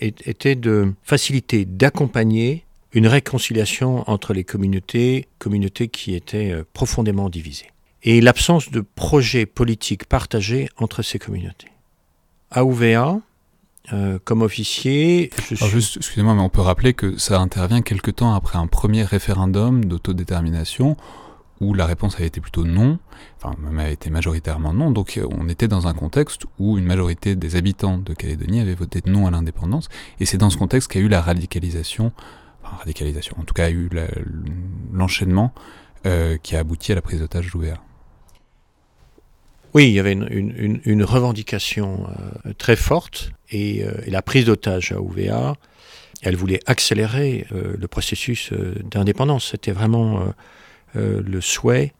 était 0.00 0.56
de 0.56 0.92
faciliter, 1.02 1.64
d'accompagner 1.64 2.64
une 2.92 3.06
réconciliation 3.06 4.08
entre 4.10 4.32
les 4.32 4.44
communautés, 4.44 5.28
communautés 5.38 5.88
qui 5.88 6.14
étaient 6.14 6.50
euh, 6.50 6.64
profondément 6.72 7.28
divisées, 7.28 7.70
et 8.02 8.20
l'absence 8.20 8.70
de 8.70 8.80
projet 8.80 9.46
politique 9.46 10.06
partagé 10.06 10.68
entre 10.76 11.02
ces 11.02 11.18
communautés. 11.18 11.68
À 12.50 12.62
UVA, 12.64 13.20
euh, 13.92 14.18
comme 14.24 14.42
officier. 14.42 15.30
juste, 15.50 15.96
excusez-moi, 15.96 16.34
mais 16.34 16.42
on 16.42 16.48
peut 16.48 16.60
rappeler 16.60 16.94
que 16.94 17.18
ça 17.18 17.40
intervient 17.40 17.82
quelque 17.82 18.12
temps 18.12 18.34
après 18.34 18.56
un 18.56 18.68
premier 18.68 19.02
référendum 19.02 19.84
d'autodétermination 19.84 20.96
où 21.60 21.74
la 21.74 21.86
réponse 21.86 22.16
avait 22.16 22.26
été 22.26 22.40
plutôt 22.40 22.64
non, 22.64 22.98
enfin 23.40 23.56
même 23.60 23.78
a 23.78 23.88
été 23.88 24.10
majoritairement 24.10 24.72
non, 24.72 24.90
donc 24.90 25.16
euh, 25.16 25.26
on 25.30 25.48
était 25.48 25.68
dans 25.68 25.86
un 25.86 25.94
contexte 25.94 26.42
où 26.58 26.78
une 26.78 26.84
majorité 26.84 27.36
des 27.36 27.56
habitants 27.56 27.98
de 27.98 28.14
Calédonie 28.14 28.60
avaient 28.60 28.74
voté 28.74 29.00
non 29.06 29.26
à 29.26 29.30
l'indépendance, 29.30 29.88
et 30.20 30.26
c'est 30.26 30.38
dans 30.38 30.50
ce 30.50 30.56
contexte 30.56 30.90
qu'a 30.90 31.00
eu 31.00 31.08
la 31.08 31.20
radicalisation, 31.20 32.12
radicalisation, 32.76 33.36
en 33.38 33.44
tout 33.44 33.54
cas 33.54 33.66
a 33.66 33.70
eu 33.70 33.88
l'enchaînement 34.92 35.52
euh, 36.06 36.36
qui 36.42 36.56
a 36.56 36.60
abouti 36.60 36.92
à 36.92 36.94
la 36.94 37.02
prise 37.02 37.20
d'otage 37.20 37.50
d'Ouvéa. 37.50 37.80
Oui, 39.74 39.86
il 39.86 39.92
y 39.92 40.00
avait 40.00 40.12
une, 40.12 41.04
revendication 41.04 42.06
euh, 42.46 42.52
très 42.58 42.76
forte 42.76 43.32
et, 43.50 43.84
la 44.06 44.20
prise 44.20 44.44
d'otage 44.44 44.92
à 44.92 45.00
Ouvéa, 45.00 45.54
elle 46.20 46.36
voulait 46.36 46.60
accélérer 46.66 47.46
le 47.50 47.88
processus 47.88 48.52
d'indépendance. 48.52 49.50
C'était 49.52 49.72
vraiment 49.72 50.32
euh, 50.96 51.22
le 51.24 51.40
souhait, 51.40 51.94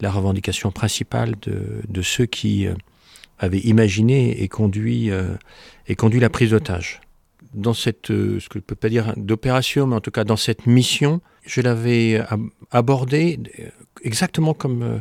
la 0.00 0.10
revendication 0.10 0.70
principale 0.70 1.34
de, 1.40 2.02
ceux 2.02 2.26
qui 2.26 2.66
euh, 2.66 2.74
avaient 3.38 3.60
imaginé 3.60 4.42
et 4.42 4.48
conduit, 4.48 5.10
euh, 5.10 5.34
et 5.86 5.94
conduit 5.94 6.20
la 6.20 6.28
prise 6.28 6.50
d'otage. 6.50 7.00
Dans 7.54 7.74
cette, 7.74 8.08
ce 8.08 8.48
que 8.48 8.58
je 8.58 8.64
peux 8.64 8.74
pas 8.74 8.88
dire 8.88 9.14
d'opération, 9.16 9.86
mais 9.86 9.96
en 9.96 10.00
tout 10.00 10.10
cas 10.10 10.24
dans 10.24 10.36
cette 10.36 10.66
mission, 10.66 11.20
je 11.46 11.60
l'avais 11.60 12.20
abordée 12.70 13.38
exactement 14.02 14.54
comme, 14.54 15.00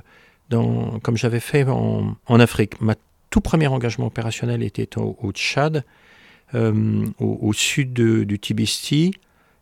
dans, 0.50 1.00
comme 1.00 1.17
j'avais 1.17 1.39
fait 1.39 1.65
en, 1.67 2.15
Afrique. 2.27 2.79
Ma 2.79 2.95
tout 3.29 3.41
premier 3.41 3.67
engagement 3.67 4.05
opérationnel 4.05 4.62
était 4.62 4.89
au, 4.98 5.31
Tchad, 5.31 5.83
au, 6.53 7.53
sud 7.53 7.93
du 7.93 8.39
Tibesti. 8.39 9.15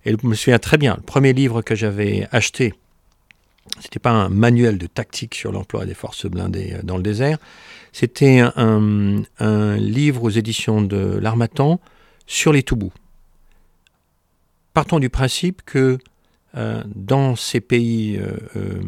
Et 0.05 0.11
je 0.11 0.27
me 0.27 0.35
souviens 0.35 0.59
très 0.59 0.77
bien, 0.77 0.95
le 0.97 1.03
premier 1.03 1.31
livre 1.31 1.61
que 1.61 1.75
j'avais 1.75 2.27
acheté 2.31 2.73
c'était 3.79 3.99
pas 3.99 4.11
un 4.11 4.29
manuel 4.29 4.77
de 4.77 4.87
tactique 4.87 5.35
sur 5.35 5.51
l'emploi 5.51 5.85
des 5.85 5.93
forces 5.93 6.25
blindées 6.25 6.73
euh, 6.73 6.81
dans 6.83 6.97
le 6.97 7.03
désert. 7.03 7.37
C'était 7.93 8.39
un, 8.39 9.23
livre 9.77 10.23
aux 10.23 10.29
éditions 10.29 10.81
de 10.81 11.19
l'Armatan 11.21 11.79
sur 12.31 12.53
les 12.53 12.63
Toubous. 12.63 12.93
Partons 14.73 14.99
du 14.99 15.09
principe 15.09 15.63
que 15.65 15.99
euh, 16.55 16.81
dans 16.87 17.35
ces 17.35 17.59
pays 17.59 18.17
euh, 18.17 18.79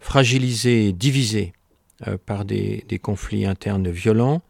fragilisés, 0.00 0.92
divisés 0.92 1.52
par 2.24 2.46
des, 2.46 2.82
conflits 3.02 3.44
internes 3.44 3.90
violents, 3.90 4.40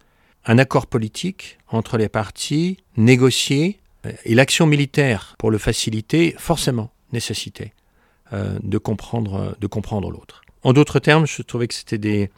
un 0.44 0.58
accord 0.58 0.86
politique 0.86 1.58
entre 1.66 1.98
les 1.98 2.08
parties, 2.08 2.76
négocié, 2.96 3.80
et 4.24 4.36
l'action 4.36 4.66
militaire 4.66 5.34
pour 5.36 5.50
le 5.50 5.58
faciliter, 5.58 6.36
forcément 6.38 6.92
nécessitait 7.12 7.72
euh, 8.32 8.56
de 8.62 8.78
comprendre, 8.78 9.56
de 9.60 9.66
comprendre 9.66 10.08
l'autre. 10.12 10.42
En 10.62 10.72
d'autres 10.72 11.00
termes, 11.00 11.26
je 11.26 11.42
trouvais 11.42 11.66
que 11.66 11.74
c'était 11.74 11.98
des... 11.98 12.30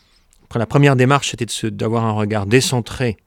La 0.55 0.65
première 0.65 0.97
démarche, 0.97 1.33
c'était 1.33 1.71
d'avoir 1.71 2.07
un 2.07 2.13
regard 2.13 2.47
décentré, 2.47 3.19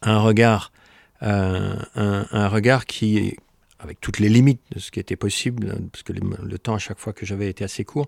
un 0.00 0.20
regard, 0.20 0.72
euh, 1.22 1.76
un, 1.94 2.48
regard 2.48 2.86
qui, 2.86 3.36
avec 3.78 4.00
toutes 4.00 4.18
les 4.18 4.28
limites 4.28 4.60
de 4.72 4.78
ce 4.78 4.90
qui 4.90 5.00
était 5.00 5.16
possible, 5.16 5.74
parce 5.92 6.02
que 6.02 6.12
le, 6.12 6.58
temps 6.58 6.74
à 6.74 6.78
chaque 6.78 6.98
fois 6.98 7.12
que 7.12 7.24
j'avais 7.24 7.48
été 7.48 7.64
assez 7.64 7.84
court, 7.84 8.06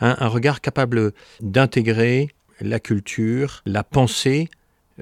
un, 0.00 0.28
regard 0.28 0.60
capable 0.60 1.12
d'intégrer 1.40 2.30
la 2.60 2.80
culture, 2.80 3.62
la 3.66 3.84
pensée 3.84 4.48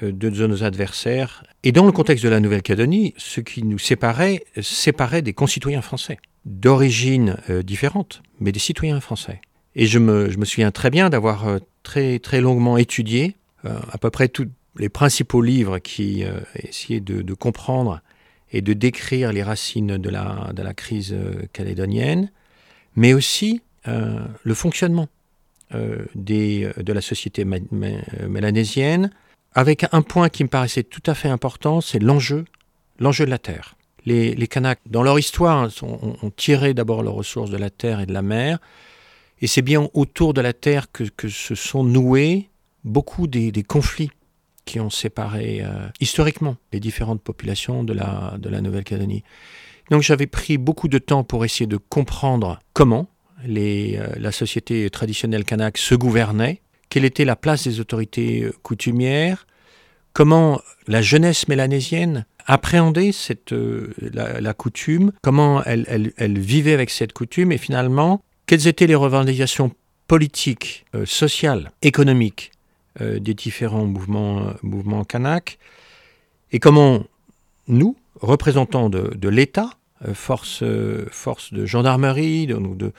euh, 0.02 0.12
de 0.12 0.46
nos 0.46 0.64
adversaires. 0.64 1.44
Et 1.62 1.72
dans 1.72 1.86
le 1.86 1.92
contexte 1.92 2.24
de 2.24 2.28
la 2.28 2.40
Nouvelle-Calédonie, 2.40 3.14
ce 3.16 3.40
qui 3.40 3.62
nous 3.62 3.78
séparait, 3.78 4.44
séparait 4.60 5.22
des 5.22 5.32
concitoyens 5.32 5.82
français 5.82 6.18
d'origine 6.44 7.36
euh, 7.48 7.62
différente, 7.62 8.22
mais 8.40 8.52
des 8.52 8.60
citoyens 8.60 9.00
français. 9.00 9.40
Et 9.76 9.86
je 9.86 9.98
me, 9.98 10.30
je 10.30 10.38
me 10.38 10.44
souviens 10.44 10.70
très 10.70 10.90
bien 10.90 11.10
d'avoir 11.10 11.58
très, 11.82 12.18
très 12.18 12.40
longuement 12.40 12.76
étudié 12.76 13.36
euh, 13.64 13.78
à 13.90 13.98
peu 13.98 14.10
près 14.10 14.28
tous 14.28 14.48
les 14.76 14.88
principaux 14.88 15.42
livres 15.42 15.78
qui 15.78 16.24
essayaient 16.54 17.00
de, 17.00 17.34
comprendre 17.34 18.00
et 18.52 18.60
de 18.60 18.72
décrire 18.72 19.32
les 19.32 19.42
racines 19.42 19.98
de 19.98 20.10
la, 20.10 20.74
crise 20.74 21.16
calédonienne, 21.52 22.30
mais 22.96 23.12
aussi 23.12 23.62
le 23.86 24.54
fonctionnement 24.54 25.08
de 25.72 26.92
la 26.92 27.00
société 27.00 27.44
mélanésienne, 27.44 29.10
avec 29.54 29.86
un 29.92 30.02
point 30.02 30.28
qui 30.28 30.42
me 30.42 30.48
paraissait 30.48 30.82
tout 30.82 31.02
à 31.06 31.14
fait 31.14 31.28
important, 31.28 31.80
c'est 31.80 32.00
l'enjeu, 32.00 32.44
l'enjeu 32.98 33.24
de 33.24 33.30
la 33.30 33.38
terre 33.38 33.76
les, 34.06 34.46
Kanaks, 34.46 34.80
dans 34.86 35.02
leur 35.02 35.18
histoire, 35.18 35.64
hein, 35.64 35.68
ont, 35.82 36.30
tiré 36.30 36.74
d'abord 36.74 37.02
leurs 37.02 37.14
ressources 37.14 37.50
de 37.50 37.56
la 37.56 37.70
terre 37.70 38.00
et 38.00 38.06
de 38.06 38.12
la 38.12 38.22
mer. 38.22 38.58
Et 39.40 39.46
c'est 39.46 39.62
bien 39.62 39.88
autour 39.94 40.34
de 40.34 40.40
la 40.40 40.52
terre 40.52 40.86
que, 40.92 41.28
se 41.28 41.54
sont 41.54 41.84
noués 41.84 42.48
beaucoup 42.84 43.26
des, 43.26 43.62
conflits 43.62 44.10
qui 44.64 44.80
ont 44.80 44.90
séparé 44.90 45.62
euh, 45.62 45.88
historiquement 46.00 46.56
les 46.72 46.80
différentes 46.80 47.22
populations 47.22 47.84
de 47.84 47.92
la, 47.92 48.60
Nouvelle-Calédonie. 48.60 49.22
Donc 49.90 50.02
j'avais 50.02 50.26
pris 50.26 50.56
beaucoup 50.58 50.88
de 50.88 50.98
temps 50.98 51.24
pour 51.24 51.44
essayer 51.44 51.66
de 51.66 51.76
comprendre 51.76 52.58
comment 52.72 53.08
les, 53.44 53.96
euh, 53.98 54.08
la 54.16 54.32
société 54.32 54.88
traditionnelle 54.90 55.44
kanak 55.44 55.76
se 55.76 55.94
gouvernait, 55.94 56.60
quelle 56.88 57.04
était 57.04 57.24
la 57.24 57.36
place 57.36 57.64
des 57.64 57.80
autorités 57.80 58.48
coutumières, 58.62 59.46
comment 60.14 60.60
la 60.86 61.02
jeunesse 61.02 61.48
mélanésienne 61.48 62.24
appréhendait 62.46 63.12
cette, 63.12 63.52
euh, 63.52 63.92
la, 64.12 64.54
coutume, 64.54 65.12
comment 65.22 65.62
elle, 65.64 66.38
vivait 66.38 66.72
avec 66.72 66.90
cette 66.90 67.12
coutume 67.12 67.52
et 67.52 67.58
finalement, 67.58 68.22
quelles 68.46 68.68
étaient 68.68 68.86
les 68.86 68.94
revendications 68.94 69.72
politiques, 70.06 70.84
euh, 70.94 71.06
sociales, 71.06 71.72
économiques 71.82 72.52
euh, 73.00 73.18
des 73.18 73.34
différents 73.34 73.86
mouvements, 73.86 74.52
mouvements 74.62 75.04
kanak 75.04 75.58
et 76.52 76.58
comment 76.58 77.04
nous, 77.66 77.96
représentants 78.20 78.90
de, 78.90 79.28
l'État, 79.28 79.70
force, 80.12 80.62
force 81.10 81.52
de 81.52 81.66
gendarmerie 81.66 82.46
de, 82.46 82.92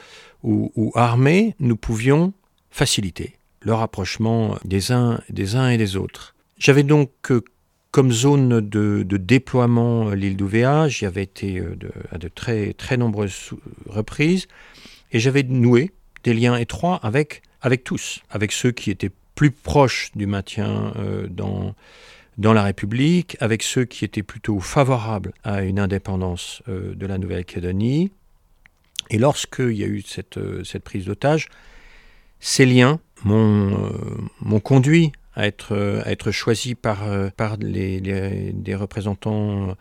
ou, 0.43 0.71
ou 0.75 0.91
armée, 0.95 1.55
nous 1.59 1.77
pouvions 1.77 2.33
faciliter 2.71 3.37
le 3.61 3.73
rapprochement 3.73 4.57
des 4.65 4.91
uns, 4.91 5.21
des 5.29 5.55
uns 5.55 5.69
et 5.69 5.77
des 5.77 5.95
autres. 5.95 6.35
J'avais 6.57 6.83
donc 6.83 7.11
comme 7.95 8.11
zone 8.11 8.59
de, 8.59 9.05
déploiement 9.09 10.09
euh, 10.09 10.15
l'île 10.15 10.35
d'Ouvéa, 10.35 10.89
j'y 10.89 11.05
avais 11.05 11.23
été 11.23 11.59
euh, 11.59 11.77
à 12.11 12.17
de 12.17 12.27
très, 12.27 12.73
très 12.73 12.97
nombreuses 12.97 13.51
reprises, 13.87 14.47
et 15.13 15.19
j'avais 15.21 15.43
noué 15.43 15.91
des 16.25 16.33
liens 16.33 16.57
étroits 16.57 16.99
avec, 17.03 17.41
avec 17.61 17.85
tous, 17.85 18.19
avec 18.29 18.51
ceux 18.51 18.71
qui 18.71 18.91
étaient 18.91 19.13
plus 19.35 19.51
proches 19.51 20.11
du 20.15 20.25
maintien 20.25 20.93
euh, 20.95 21.27
dans, 21.27 21.75
dans 22.37 22.53
la 22.53 22.63
République, 22.63 23.37
avec 23.39 23.63
ceux 23.63 23.85
qui 23.85 24.05
étaient 24.05 24.23
plutôt 24.23 24.59
favorables 24.59 25.33
à 25.43 25.61
une 25.61 25.79
indépendance 25.79 26.63
de 26.67 27.05
la 27.05 27.17
Nouvelle-Calédonie. 27.17 28.11
Et 29.09 29.17
lorsqu'il 29.17 29.73
y 29.73 29.83
a 29.83 29.87
eu 29.87 30.01
cette, 30.01 30.39
cette 30.63 30.83
prise 30.83 31.05
d'otage, 31.05 31.49
ces 32.39 32.65
liens 32.65 32.99
m'ont 33.23 34.59
conduit 34.63 35.11
à 35.35 35.47
être, 35.47 35.75
à 36.05 36.11
être 36.11 36.31
choisi 36.31 36.75
par, 36.75 37.03
euh, 37.03 37.29
par 37.35 37.57
les, 37.57 37.99
des 37.99 38.75
représentants 38.75 39.75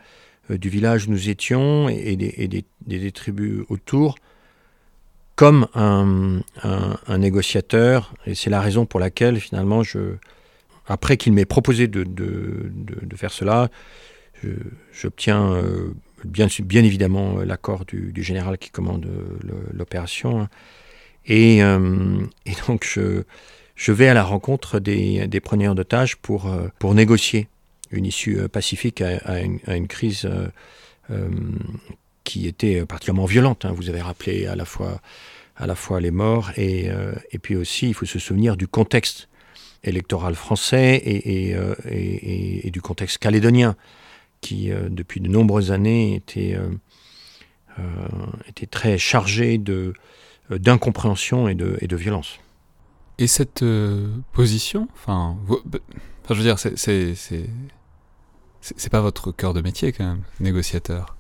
euh, 0.50 0.58
du 0.58 0.68
village 0.68 1.06
où 1.06 1.10
nous 1.10 1.28
étions 1.28 1.88
et, 1.88 2.16
des, 2.16 2.64
des, 2.86 3.12
tribus 3.12 3.64
autour 3.68 4.16
comme 5.36 5.66
un, 5.74 6.42
négociateur. 7.18 8.14
Et 8.26 8.34
c'est 8.34 8.50
la 8.50 8.60
raison 8.60 8.86
pour 8.86 9.00
laquelle 9.00 9.40
finalement 9.40 9.82
après 10.86 11.16
qu'il 11.16 11.32
m'ait 11.32 11.44
proposé 11.44 11.88
de, 11.88 12.04
faire 13.16 13.32
cela, 13.32 13.70
j'obtiens 14.92 15.62
bien, 16.24 16.48
bien, 16.62 16.84
évidemment 16.84 17.38
l'accord 17.38 17.84
du, 17.84 18.22
général 18.22 18.58
qui 18.58 18.70
commande 18.70 19.08
l'opération. 19.72 20.42
Hein. 20.42 20.48
Et, 21.26 21.60
donc 22.68 22.84
je, 22.84 23.92
vais 23.92 24.08
à 24.08 24.14
la 24.14 24.22
rencontre 24.24 24.78
des, 24.78 25.40
preneurs 25.42 25.74
d'otages 25.74 26.16
pour 26.16 26.94
négocier 26.94 27.48
une 27.90 28.06
issue 28.06 28.48
pacifique 28.48 29.00
à, 29.00 29.40
une, 29.40 29.88
crise 29.88 30.28
qui 32.24 32.46
était 32.48 32.84
particulièrement 32.84 33.26
violente. 33.26 33.64
Hein. 33.64 33.72
Vous 33.76 33.88
avez 33.88 34.00
rappelé 34.00 34.46
à 34.46 34.56
la 34.56 34.64
fois, 34.64 35.00
à 35.56 35.66
la 35.66 35.74
fois 35.74 36.00
les 36.00 36.10
morts 36.10 36.50
et, 36.56 36.90
euh, 36.90 37.14
et 37.30 37.38
puis 37.38 37.54
aussi 37.54 37.88
il 37.88 37.94
faut 37.94 38.06
se 38.06 38.18
souvenir 38.18 38.56
du 38.56 38.66
contexte 38.66 39.28
électoral 39.84 40.34
français 40.34 41.00
et, 41.04 41.54
euh, 41.54 41.74
et, 41.88 42.66
et 42.66 42.70
du 42.70 42.80
contexte 42.80 43.18
calédonien 43.18 43.76
qui 44.40 44.72
euh, 44.72 44.88
depuis 44.88 45.20
de 45.20 45.28
nombreuses 45.28 45.70
années 45.70 46.14
était, 46.16 46.58
était 48.48 48.66
très 48.66 48.98
chargé 48.98 49.60
d'incompréhension 50.50 51.48
et 51.48 51.54
de, 51.54 51.76
et 51.80 51.86
de 51.86 51.96
violence. 51.96 52.38
Et 53.18 53.26
cette 53.26 53.64
position, 54.32 54.88
enfin, 54.94 55.36
je 56.28 56.34
veux 56.34 56.42
dire, 56.42 56.58
c'est, 56.58 56.76
c'est 58.60 58.90
pas 58.90 59.00
votre 59.00 59.30
cœur 59.32 59.54
de 59.54 59.60
métier 59.60 59.92
quand 59.92 60.04
même, 60.04 60.22
négociateur. 60.40 61.16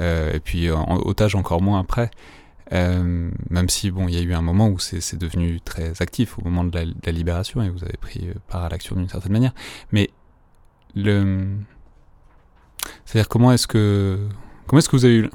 Euh, 0.00 0.32
et 0.32 0.40
puis 0.40 0.70
en 0.70 0.96
otage 1.04 1.34
encore 1.34 1.62
moins 1.62 1.80
après. 1.80 2.10
Euh, 2.72 3.30
même 3.50 3.68
si 3.68 3.90
bon, 3.90 4.08
il 4.08 4.14
y 4.14 4.18
a 4.18 4.22
eu 4.22 4.32
un 4.32 4.42
moment 4.42 4.68
où 4.68 4.78
c'est 4.78 5.16
devenu 5.16 5.60
très 5.60 6.00
actif 6.00 6.38
au 6.38 6.42
moment 6.42 6.64
de 6.64 6.76
la, 6.76 7.12
libération 7.12 7.62
et 7.62 7.68
vous 7.68 7.84
avez 7.84 7.98
pris 7.98 8.28
euh, 8.28 8.34
part 8.48 8.64
à 8.64 8.68
l'action 8.68 8.96
d'une 8.96 9.08
certaine 9.08 9.32
manière. 9.32 9.54
Mais 9.92 10.10
le, 10.94 11.46
c'est-à-dire 13.04 13.28
comment 13.28 13.52
est-ce 13.52 13.66
que 13.66 14.28
comment 14.66 14.78
est-ce 14.78 14.88
que 14.88 14.96
vous 14.96 15.04
avez 15.04 15.16
eu 15.16 15.30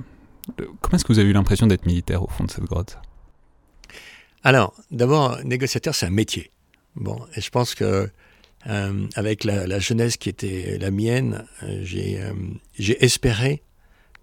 comment 0.81 0.95
est-ce 0.95 1.05
que 1.05 1.13
vous 1.13 1.19
avez 1.19 1.29
eu 1.29 1.33
l'impression 1.33 1.67
d'être 1.67 1.85
militaire 1.85 2.23
au 2.23 2.27
fond 2.27 2.45
de 2.45 2.51
cette 2.51 2.65
grotte? 2.65 2.97
Alors, 4.43 4.73
d'abord, 4.89 5.37
négociateur, 5.43 5.93
c'est 5.93 6.05
un 6.05 6.11
métier. 6.11 6.51
Bon, 6.95 7.19
et 7.35 7.41
je 7.41 7.49
pense 7.49 7.75
que 7.75 8.09
avec 9.15 9.43
la, 9.43 9.67
la, 9.67 9.79
jeunesse 9.79 10.17
qui 10.17 10.27
était 10.29 10.77
la 10.79 10.91
mienne, 10.91 11.45
j'ai 11.81 13.03
espéré 13.03 13.63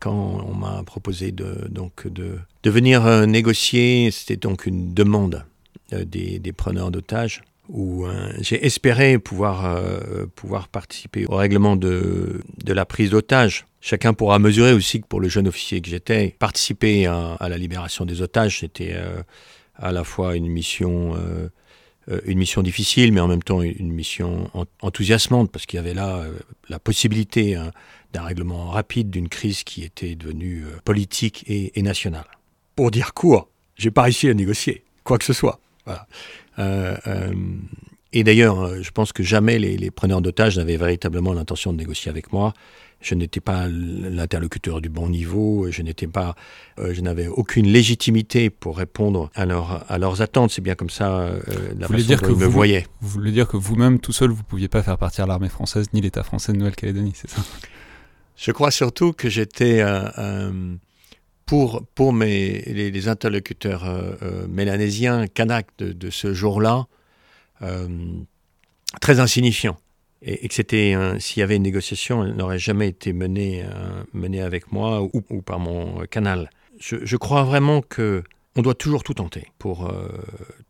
quand 0.00 0.44
on 0.46 0.54
m'a 0.54 0.82
proposé 0.84 1.32
de, 1.32 1.66
donc 1.68 2.06
de, 2.06 2.38
venir 2.64 3.06
euh, 3.06 3.26
négocier, 3.26 4.10
c'était 4.10 4.36
donc 4.36 4.66
une 4.66 4.92
demande 4.92 5.44
euh, 5.92 6.04
des, 6.04 6.38
des, 6.38 6.52
preneurs 6.52 6.90
d'otages, 6.90 7.42
où 7.68 8.06
euh, 8.06 8.32
j'ai 8.40 8.64
espéré 8.64 9.18
pouvoir, 9.18 9.80
pouvoir 10.34 10.68
participer 10.68 11.26
au 11.26 11.36
règlement 11.36 11.76
de, 11.76 12.42
de 12.64 12.72
la 12.72 12.84
prise 12.84 13.10
d'otages. 13.10 13.66
Chacun 13.80 14.14
pourra 14.14 14.38
mesurer 14.38 14.72
aussi 14.72 15.00
que 15.00 15.06
pour 15.06 15.20
le 15.20 15.28
jeune 15.28 15.48
officier 15.48 15.80
que 15.80 15.88
j'étais, 15.88 16.34
participer 16.38 17.06
à, 17.06 17.34
à, 17.34 17.48
la 17.48 17.56
libération 17.56 18.04
des 18.04 18.20
otages, 18.20 18.60
c'était 18.60 18.96
à 19.76 19.92
la 19.92 20.02
fois 20.04 20.36
une 20.36 20.48
mission 20.48 21.16
une 22.24 22.38
mission 22.38 22.62
difficile, 22.62 23.12
mais 23.12 23.20
en 23.20 23.26
même 23.26 23.42
temps 23.42 23.62
une 23.62 23.92
mission 23.92 24.48
enthousiasmante, 24.80 25.50
parce 25.50 25.66
qu'il 25.66 25.76
y 25.76 25.80
avait 25.80 25.94
là 25.94 26.24
la 26.68 26.78
possibilité 26.78 27.56
hein, 27.56 27.72
d'un 28.16 28.22
règlement 28.22 28.70
rapide 28.70 29.10
d'une 29.10 29.28
crise 29.28 29.62
qui 29.62 29.84
était 29.84 30.14
devenue 30.14 30.64
euh, 30.64 30.80
politique 30.84 31.44
et, 31.48 31.82
nationale. 31.82 32.24
Pour 32.74 32.90
dire 32.90 33.12
court, 33.12 33.48
j'ai 33.76 33.90
pas 33.90 34.02
réussi 34.02 34.28
à 34.28 34.34
négocier 34.34 34.84
quoi 35.04 35.18
que 35.18 35.24
ce 35.24 35.34
soit. 35.34 35.60
Euh, 36.58 36.96
euh, 37.06 37.32
et 38.12 38.24
d'ailleurs, 38.24 38.82
je 38.82 38.90
pense 38.90 39.12
que 39.12 39.22
jamais 39.22 39.58
les, 39.58 39.90
preneurs 39.90 40.22
d'otages 40.22 40.56
n'avaient 40.56 40.78
véritablement 40.78 41.34
l'intention 41.34 41.72
de 41.72 41.78
négocier 41.78 42.10
avec 42.10 42.32
moi. 42.32 42.54
Je 43.02 43.14
n'étais 43.14 43.40
pas 43.40 43.68
l'interlocuteur 43.68 44.80
du 44.80 44.88
bon 44.88 45.10
niveau, 45.10 45.70
je 45.70 45.82
n'étais 45.82 46.06
pas, 46.06 46.34
je 46.78 47.00
n'avais 47.02 47.28
aucune 47.28 47.66
légitimité 47.66 48.48
pour 48.48 48.78
répondre 48.78 49.30
à, 49.34 49.42
à 49.42 49.98
leurs 49.98 50.22
attentes. 50.22 50.50
C'est 50.50 50.62
bien 50.62 50.74
comme 50.74 50.90
ça 50.90 51.30
la 51.78 51.86
façon 51.86 52.02
dire 52.02 52.22
dont 52.22 52.30
ils 52.30 52.36
me 52.36 52.46
voyaient. 52.46 52.86
Vous 53.02 53.08
voulez 53.08 53.32
dire 53.32 53.46
que 53.46 53.58
vous-même, 53.58 54.00
tout 54.00 54.12
seul, 54.12 54.30
vous 54.30 54.38
ne 54.38 54.48
pouviez 54.48 54.68
pas 54.68 54.82
faire 54.82 54.96
partir 54.96 55.26
l'armée 55.26 55.50
française 55.50 55.88
ni 55.92 56.00
l'État 56.00 56.22
français 56.22 56.52
de 56.52 56.58
Nouvelle-Calédonie, 56.58 57.12
c'est 57.14 57.30
ça? 57.30 57.42
Je 58.36 58.52
crois 58.52 58.70
surtout 58.70 59.12
que 59.12 59.28
j'étais 59.28 59.80
euh, 59.80 60.08
euh, 60.18 60.76
pour, 61.46 61.84
pour 61.94 62.12
les, 62.12 63.08
interlocuteurs 63.08 63.84
euh, 63.86 64.46
mélanésiens, 64.48 65.26
kanak 65.26 65.68
de, 65.78 66.10
ce 66.10 66.34
jour-là, 66.34 66.86
très 69.00 69.20
insignifiant. 69.20 69.76
Et, 70.22 70.48
que 70.48 70.54
c'était, 70.54 70.94
s'il 71.18 71.40
y 71.40 71.42
avait 71.42 71.56
une 71.56 71.62
négociation, 71.62 72.24
elle 72.24 72.34
n'aurait 72.34 72.58
jamais 72.58 72.88
été 72.88 73.12
menée, 73.12 73.64
menée 74.12 74.42
avec 74.42 74.72
moi 74.72 75.02
ou, 75.02 75.42
par 75.42 75.58
mon 75.58 76.04
canal. 76.06 76.50
Je, 76.78 77.16
crois 77.16 77.44
vraiment 77.44 77.80
que 77.80 78.24
on 78.56 78.62
doit 78.62 78.74
toujours 78.74 79.02
tout 79.02 79.14
tenter 79.14 79.46
pour 79.58 79.90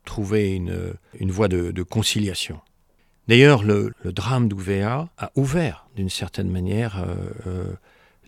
trouver 0.05 0.55
une, 0.55 0.95
une 1.19 1.31
voie 1.31 1.49
de 1.49 1.83
conciliation. 1.83 2.61
D'ailleurs, 3.29 3.65
le, 3.65 3.93
drame 4.05 4.49
d'Ouvéa 4.49 5.09
a 5.19 5.33
ouvert, 5.35 5.89
d'une 5.97 6.11
certaine 6.11 6.49
manière, 6.49 7.03
euh, 7.03 7.15
euh, 7.49 7.73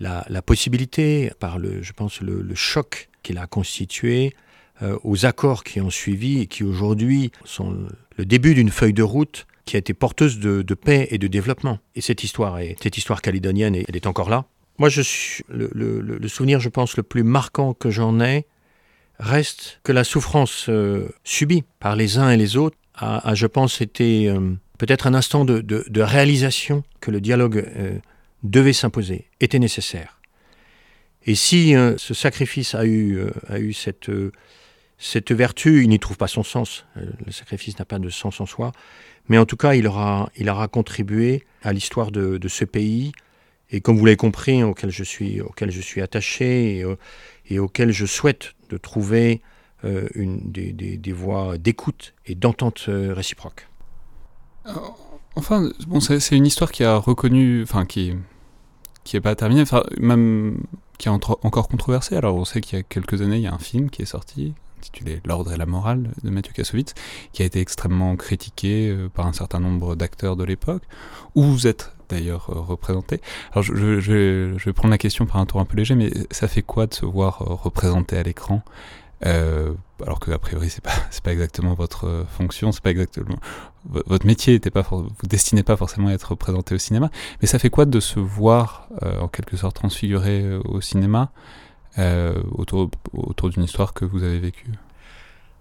la, 0.01 0.43
possibilité, 0.43 1.31
par 1.39 1.59
le, 1.59 1.83
je 1.83 1.93
pense, 1.93 2.21
le, 2.21 2.55
choc 2.55 3.09
qu'il 3.23 3.39
a 3.39 3.47
constitué, 3.47 4.35
euh, 4.83 4.99
aux 5.05 5.25
accords 5.27 5.65
qui 5.65 5.81
ont 5.81 5.91
suivi 5.91 6.41
et 6.41 6.47
qui 6.47 6.65
aujourd'hui 6.65 7.31
sont 7.45 7.77
le 8.17 8.25
début 8.25 8.55
d'une 8.55 8.71
feuille 8.71 8.93
de 8.93 9.03
route 9.03 9.47
qui 9.65 9.77
a 9.77 9.79
été 9.79 9.93
porteuse 9.93 10.39
de, 10.39 10.75
paix 10.75 11.09
et 11.11 11.19
de 11.19 11.27
développement. 11.27 11.79
Et 11.95 12.01
cette 12.01 12.25
histoire, 12.25 12.59
cette 12.81 12.97
histoire 12.97 13.23
calédonienne, 13.23 13.75
elle 13.75 13.97
est 13.97 14.07
encore 14.07 14.31
là. 14.31 14.47
Moi, 14.79 14.89
je 14.89 15.03
le, 15.49 16.29
souvenir, 16.29 16.59
je 16.59 16.69
pense, 16.69 16.97
le 16.97 17.03
plus 17.03 17.23
marquant 17.23 17.75
que 17.75 17.91
j'en 17.91 18.21
ai 18.21 18.47
reste 19.19 19.81
que 19.83 19.93
la 19.93 20.05
souffrance 20.05 20.71
subie 21.25 21.65
par 21.81 21.97
les 21.97 22.19
uns 22.19 22.31
et 22.31 22.37
les 22.37 22.57
autres 22.57 22.79
a, 22.95 23.35
je 23.35 23.47
pense, 23.47 23.81
été 23.81 24.33
peut-être 24.79 25.07
un 25.07 25.15
instant 25.15 25.45
de, 25.45 26.01
réalisation 26.01 26.85
que 27.01 27.11
le 27.11 27.21
dialogue 27.21 27.59
euh, 27.77 27.99
devait 28.43 28.73
s'imposer, 28.73 29.27
était 29.41 29.59
nécessaire. 29.59 30.21
Et 31.27 31.35
si 31.35 31.75
euh, 31.75 31.97
ce 31.99 32.15
sacrifice 32.15 32.75
a 32.75 32.87
eu, 32.87 33.19
euh, 33.19 33.31
a 33.49 33.59
eu 33.59 33.73
cette, 33.73 34.11
cette 34.97 35.33
vertu, 35.33 35.83
il 35.83 35.89
n'y 35.89 35.99
trouve 35.99 36.17
pas 36.17 36.29
son 36.29 36.45
sens. 36.45 36.87
le 36.97 37.33
sacrifice 37.33 37.79
n'a 37.79 37.85
pas 37.85 37.99
de 37.99 38.09
sens 38.09 38.41
en 38.41 38.47
soi. 38.47 38.73
Mais 39.29 39.37
en 39.37 39.45
tout 39.45 39.57
cas, 39.57 39.75
il 39.75 39.87
aura, 39.87 40.31
il 40.37 40.49
aura 40.49 40.69
contribué 40.69 41.45
à 41.63 41.73
l'histoire 41.73 42.11
de, 42.11 42.49
ce 42.49 42.65
pays, 42.65 43.13
et 43.71 43.83
comme 43.83 43.99
vous 43.99 44.07
l'avez 44.07 44.17
compris, 44.17 44.63
auquel 44.63 44.91
je 44.91 45.05
suis, 45.05 45.43
auquel 45.43 45.71
je 45.71 45.83
suis 45.83 46.01
attaché 46.01 46.83
et, 47.51 47.59
auquel 47.59 47.91
je 47.91 48.07
souhaite 48.07 48.55
de 48.71 48.79
trouver 48.79 49.43
une, 50.15 50.51
des, 50.51 50.73
des 50.73 51.13
voies 51.13 51.59
d'écoute 51.59 52.15
et 52.25 52.35
d'entente 52.35 52.85
réciproque. 52.89 53.68
Enfin, 55.37 55.71
bon, 55.87 56.01
c'est 56.01 56.37
une 56.37 56.47
histoire 56.47 56.73
qui 56.73 56.85
a 56.85 56.97
reconnu, 56.97 57.63
enfin, 57.63 57.85
qui 57.87 58.15
qui 59.05 59.19
pas 59.21 59.35
terminée, 59.35 59.63
enfin, 59.63 59.85
même 59.99 60.65
qui 60.99 61.09
est 61.09 61.11
encore 61.11 61.69
controversée. 61.69 62.17
Alors, 62.17 62.37
on 62.37 62.45
sait 62.45 62.61
qu'il 62.61 62.79
y 62.79 62.81
a 62.81 62.83
quelques 62.83 63.23
années, 63.23 63.37
il 63.37 63.43
y 63.43 63.47
a 63.47 63.55
un 63.55 63.59
film 63.59 63.89
qui 63.89 64.03
est 64.03 64.07
sorti, 64.07 64.53
intitulé 64.77 65.23
L'ordre 65.25 65.53
et 65.53 65.57
la 65.57 65.65
morale 65.65 66.11
de 66.23 66.31
Mathieu 66.31 66.53
Kassovitz, 66.53 66.95
qui 67.33 67.43
a 67.43 67.47
été 67.47 67.61
extrêmement 67.61 68.17
critiqué 68.17 68.91
euh, 68.91 69.09
par 69.09 69.27
un 69.27 69.33
certain 69.33 69.61
nombre 69.61 69.97
d'acteurs 69.97 70.37
de 70.37 70.45
l'époque, 70.45 70.83
où 71.35 71.43
vous 71.43 71.67
êtes 71.67 71.95
d'ailleurs 72.11 72.51
euh, 72.51 72.61
représenté. 72.61 73.21
Alors, 73.53 73.63
je, 73.63 74.01
je, 74.01 74.65
vais 74.65 74.73
prendre 74.73 74.91
la 74.91 74.99
question 74.99 75.25
par 75.25 75.37
un 75.37 75.47
tour 75.47 75.61
un 75.61 75.65
peu 75.65 75.77
léger, 75.77 75.95
mais 75.95 76.11
ça 76.31 76.49
fait 76.49 76.63
quoi 76.63 76.87
de 76.87 76.95
se 76.95 77.07
voir 77.07 77.43
euh, 77.43 77.55
représenté 77.55 78.19
à 78.19 78.23
l'écran 78.23 78.63
euh, 79.27 79.75
alors 80.01 80.21
que 80.21 80.31
a 80.31 80.39
priori 80.39 80.71
c'est 80.71 80.83
pas 80.83 80.93
c'est 81.11 81.23
pas 81.23 81.33
exactement 81.33 81.75
votre 81.75 82.07
euh, 82.07 82.25
fonction, 82.25 82.71
c'est 82.71 82.83
pas 82.83 82.91
exactement 82.91 83.37
votre 83.85 84.27
métier 84.27 84.55
était 84.55 84.71
pas 84.71 84.83
vous 84.83 85.09
destinez 85.29 85.63
pas 85.63 85.77
forcément 85.77 86.09
à 86.09 86.13
être 86.13 86.31
représenté 86.31 86.75
au 86.75 86.79
cinéma, 86.79 87.11
mais 87.41 87.49
ça 87.49 87.59
fait 87.59 87.71
quoi 87.71 87.85
de 87.85 88.01
se 88.01 88.21
voir 88.21 88.89
euh, 89.03 89.19
en 89.21 89.29
quelque 89.29 89.57
sorte 89.57 89.77
transfiguré 89.77 90.57
au 90.65 90.81
cinéma 90.81 91.33
autour 92.53 92.91
autour 93.13 93.51
d'une 93.51 93.65
histoire 93.65 93.93
que 93.93 94.05
vous 94.05 94.23
avez 94.23 94.39
vécue? 94.39 94.71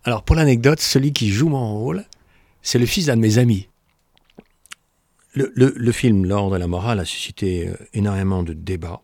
Alors 0.03 0.21
pour 0.21 0.35
l'anecdote, 0.35 0.79
celui 0.79 1.11
qui 1.11 1.31
joue 1.31 1.49
mon 1.49 1.79
rôle, 1.79 2.05
c'est 2.61 2.77
le 2.77 2.85
fils 2.85 3.07
d'un 3.07 3.15
de 3.15 3.21
mes 3.21 3.39
amis. 3.39 3.67
Le, 5.33 5.51
le, 5.55 5.91
film 5.91 6.25
L'ordre 6.25 6.55
et 6.55 6.59
la 6.59 6.67
morale 6.67 6.99
a 6.99 7.05
suscité 7.05 7.71
énormément 7.93 8.43
de 8.43 8.53
débats. 8.53 9.01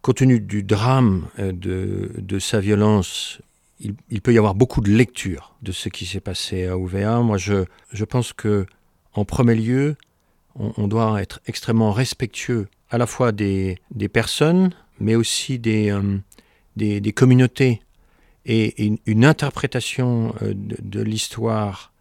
Compte 0.00 0.16
tenu 0.16 0.40
du 0.40 0.62
drame 0.62 1.28
de, 1.38 2.10
de 2.16 2.38
sa 2.38 2.60
violence 2.60 3.42
il, 3.80 4.22
peut 4.22 4.32
y 4.32 4.38
avoir 4.38 4.54
beaucoup 4.54 4.80
de 4.80 4.90
lectures 4.90 5.54
de 5.62 5.72
ce 5.72 5.88
qui 5.88 6.06
s'est 6.06 6.20
passé 6.20 6.66
à 6.66 6.76
UVA. 6.76 7.20
Moi, 7.20 7.36
je, 7.36 7.64
je 7.92 8.04
pense 8.04 8.32
que, 8.32 8.66
en 9.12 9.24
premier 9.24 9.54
lieu, 9.54 9.96
on, 10.54 10.88
doit 10.88 11.20
être 11.20 11.40
extrêmement 11.46 11.92
respectueux 11.92 12.68
à 12.90 12.98
la 12.98 13.06
fois 13.06 13.32
des, 13.32 13.78
des 13.94 14.08
personnes, 14.08 14.70
mais 14.98 15.14
aussi 15.14 15.58
des, 15.58 15.90
euh, 15.90 16.18
des, 16.76 17.12
communautés. 17.12 17.82
Et 18.46 18.90
une, 19.06 19.24
interprétation 19.24 20.34
euh, 20.42 20.54
de, 20.54 21.02
l'histoire 21.02 21.92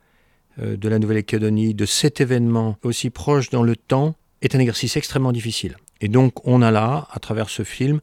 euh, 0.59 0.77
de 0.77 0.87
la 0.87 0.99
Nouvelle-Calédonie, 0.99 1.73
de 1.73 1.85
cet 1.85 2.21
événement 2.21 2.77
aussi 2.83 3.09
proche 3.09 3.49
dans 3.49 3.63
le 3.63 3.75
temps, 3.75 4.15
est 4.41 4.55
un 4.55 4.59
exercice 4.59 4.95
extrêmement 4.95 5.31
difficile. 5.31 5.75
Et 6.01 6.07
donc 6.07 6.45
on 6.47 6.61
a 6.61 6.71
là, 6.71 7.07
à 7.11 7.19
travers 7.19 7.49
ce 7.49 7.63
film, 7.63 7.99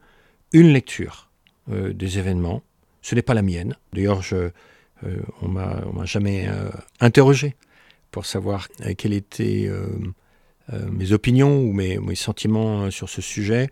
une 0.52 0.72
lecture 0.72 1.30
des 1.68 2.18
événements. 2.18 2.62
Ce 3.02 3.14
n'est 3.14 3.22
pas 3.22 3.34
la 3.34 3.42
mienne. 3.42 3.76
D'ailleurs, 3.92 4.22
euh, 4.32 4.50
on 5.42 5.48
m'a 5.48 6.04
jamais 6.04 6.48
interrogé 7.00 7.56
pour 8.10 8.24
savoir 8.26 8.68
quelles 8.96 9.14
étaient 9.14 9.68
mes 10.70 11.12
opinions 11.12 11.60
ou 11.60 11.72
mes, 11.72 12.14
sentiments 12.14 12.90
sur 12.90 13.08
ce 13.08 13.20
sujet. 13.20 13.68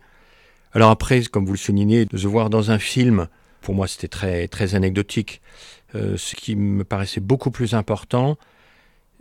Alors 0.73 0.89
après, 0.89 1.23
comme 1.23 1.45
vous 1.45 1.53
le 1.53 1.57
soulignez, 1.57 2.05
de 2.05 2.17
se 2.17 2.27
voir 2.27 2.49
dans 2.49 2.71
un 2.71 2.79
film, 2.79 3.27
pour 3.61 3.73
moi 3.73 3.87
c'était 3.87 4.09
très, 4.09 4.49
très 4.49 4.75
anecdotique. 4.75 5.41
ce 5.93 6.35
qui 6.35 6.57
me 6.57 6.83
paraissait 6.83 7.21
beaucoup 7.21 7.51
plus 7.51 7.73
important, 7.73 8.37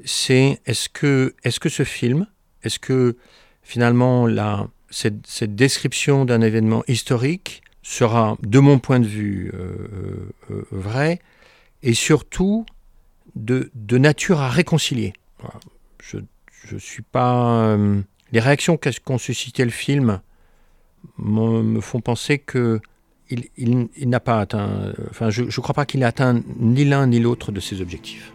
c'est 0.04 0.60
est-ce 0.66 0.88
que, 0.88 1.36
est 1.44 1.50
-ce 1.50 1.60
que 1.60 1.68
ce 1.68 1.84
film, 1.84 2.26
est-ce 2.64 2.80
que 2.80 3.16
finalement 3.62 4.26
la, 4.26 4.66
cette 4.90 5.54
description 5.54 6.24
d'un 6.24 6.40
événement 6.40 6.82
historique 6.88 7.62
sera, 7.90 8.36
de 8.42 8.60
mon 8.60 8.78
point 8.78 9.00
de 9.00 9.06
vue, 9.06 9.50
euh, 9.52 9.88
euh, 10.50 10.52
euh 10.52 10.64
vrai 10.70 11.18
et 11.82 11.92
surtout 11.92 12.64
de, 13.34 13.70
nature 13.90 14.40
à 14.40 14.48
réconcilier. 14.48 15.12
Je 15.98 16.76
suis 16.76 17.02
pas. 17.02 17.76
Les 18.32 18.40
réactions 18.40 18.76
qu'ont 18.76 19.18
suscité 19.18 19.64
le 19.64 19.70
film 19.70 20.20
me 21.18 21.80
font 21.80 22.00
penser 22.00 22.38
que 22.38 22.80
il, 23.30 23.48
il, 23.56 23.88
il 23.96 24.08
n'a 24.08 24.20
pas 24.20 24.40
atteint. 24.40 24.92
Enfin, 25.08 25.30
je 25.30 25.44
ne 25.44 25.50
crois 25.50 25.74
pas 25.74 25.86
qu'il 25.86 26.02
ait 26.02 26.04
atteint 26.04 26.42
ni 26.58 26.84
l'un 26.84 27.06
ni 27.06 27.18
l'autre 27.18 27.50
de 27.50 27.60
ses 27.60 27.80
objectifs. 27.80 28.32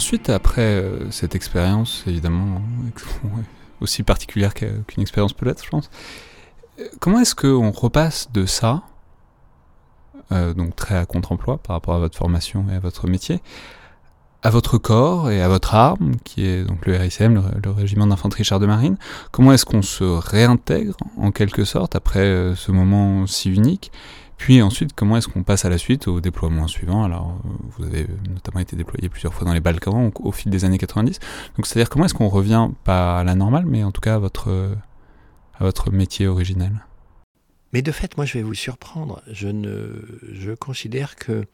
Ensuite, 0.00 0.30
après 0.30 0.62
euh, 0.62 1.10
cette 1.10 1.34
expérience, 1.34 2.04
évidemment, 2.06 2.62
aussi 3.82 4.02
particulière 4.02 4.54
qu'une 4.54 5.02
expérience 5.02 5.34
peut 5.34 5.44
l'être, 5.44 5.62
je 5.62 5.68
pense, 5.68 5.90
euh, 6.78 6.84
comment 7.00 7.20
est-ce 7.20 7.34
qu'on 7.34 7.70
repasse 7.70 8.32
de 8.32 8.46
ça, 8.46 8.82
euh, 10.32 10.54
donc 10.54 10.74
très 10.74 10.96
à 10.96 11.04
contre-emploi 11.04 11.58
par 11.58 11.76
rapport 11.76 11.94
à 11.96 11.98
votre 11.98 12.16
formation 12.16 12.64
et 12.72 12.76
à 12.76 12.80
votre 12.80 13.08
métier, 13.08 13.42
à 14.42 14.48
votre 14.48 14.78
corps 14.78 15.30
et 15.30 15.42
à 15.42 15.48
votre 15.48 15.74
arme, 15.74 16.12
qui 16.24 16.46
est 16.46 16.64
donc 16.64 16.86
le 16.86 16.96
RICM, 16.96 17.34
le, 17.62 17.70
régiment 17.70 18.06
d'infanterie 18.06 18.44
char 18.44 18.58
de 18.58 18.64
marine? 18.64 18.96
Comment 19.32 19.52
est-ce 19.52 19.66
qu'on 19.66 19.82
se 19.82 20.04
réintègre 20.04 20.96
en 21.18 21.30
quelque 21.30 21.64
sorte 21.64 21.94
après 21.94 22.54
ce 22.56 22.72
moment 22.72 23.26
si 23.26 23.50
unique? 23.50 23.92
Puis 24.40 24.62
ensuite, 24.62 24.94
comment 24.94 25.18
est-ce 25.18 25.28
qu'on 25.28 25.42
passe 25.42 25.66
à 25.66 25.68
la 25.68 25.76
suite 25.76 26.08
au 26.08 26.22
déploiement 26.22 26.66
suivant? 26.66 27.04
Alors, 27.04 27.38
euh, 27.44 27.48
vous 27.76 27.84
avez 27.84 28.06
notamment 28.26 28.60
été 28.60 28.74
déployé 28.74 29.10
plusieurs 29.10 29.34
fois 29.34 29.46
dans 29.46 29.52
les 29.52 29.60
Balkans 29.60 30.10
au, 30.18 30.32
fil 30.32 30.50
des 30.50 30.64
années 30.64 30.78
90. 30.78 31.18
Donc, 31.58 31.66
c'est-à-dire 31.66 31.90
comment 31.90 32.06
est-ce 32.06 32.14
qu'on 32.14 32.30
revient, 32.30 32.70
pas 32.82 33.18
à 33.18 33.24
la 33.24 33.34
normale, 33.34 33.66
mais 33.66 33.84
en 33.84 33.92
tout 33.92 34.00
cas 34.00 34.14
à 34.14 34.18
votre, 34.18 34.48
à 35.58 35.62
votre 35.62 35.90
métier 35.90 36.26
originel? 36.26 36.72
Mais 37.74 37.82
de 37.82 37.92
fait, 37.92 38.16
moi, 38.16 38.24
je 38.24 38.38
vais 38.38 38.42
vous 38.42 38.54
surprendre. 38.54 39.20
Je, 39.30 39.48
ne, 39.48 40.06
je 40.32 40.52
considère 40.52 41.16
que 41.16 41.44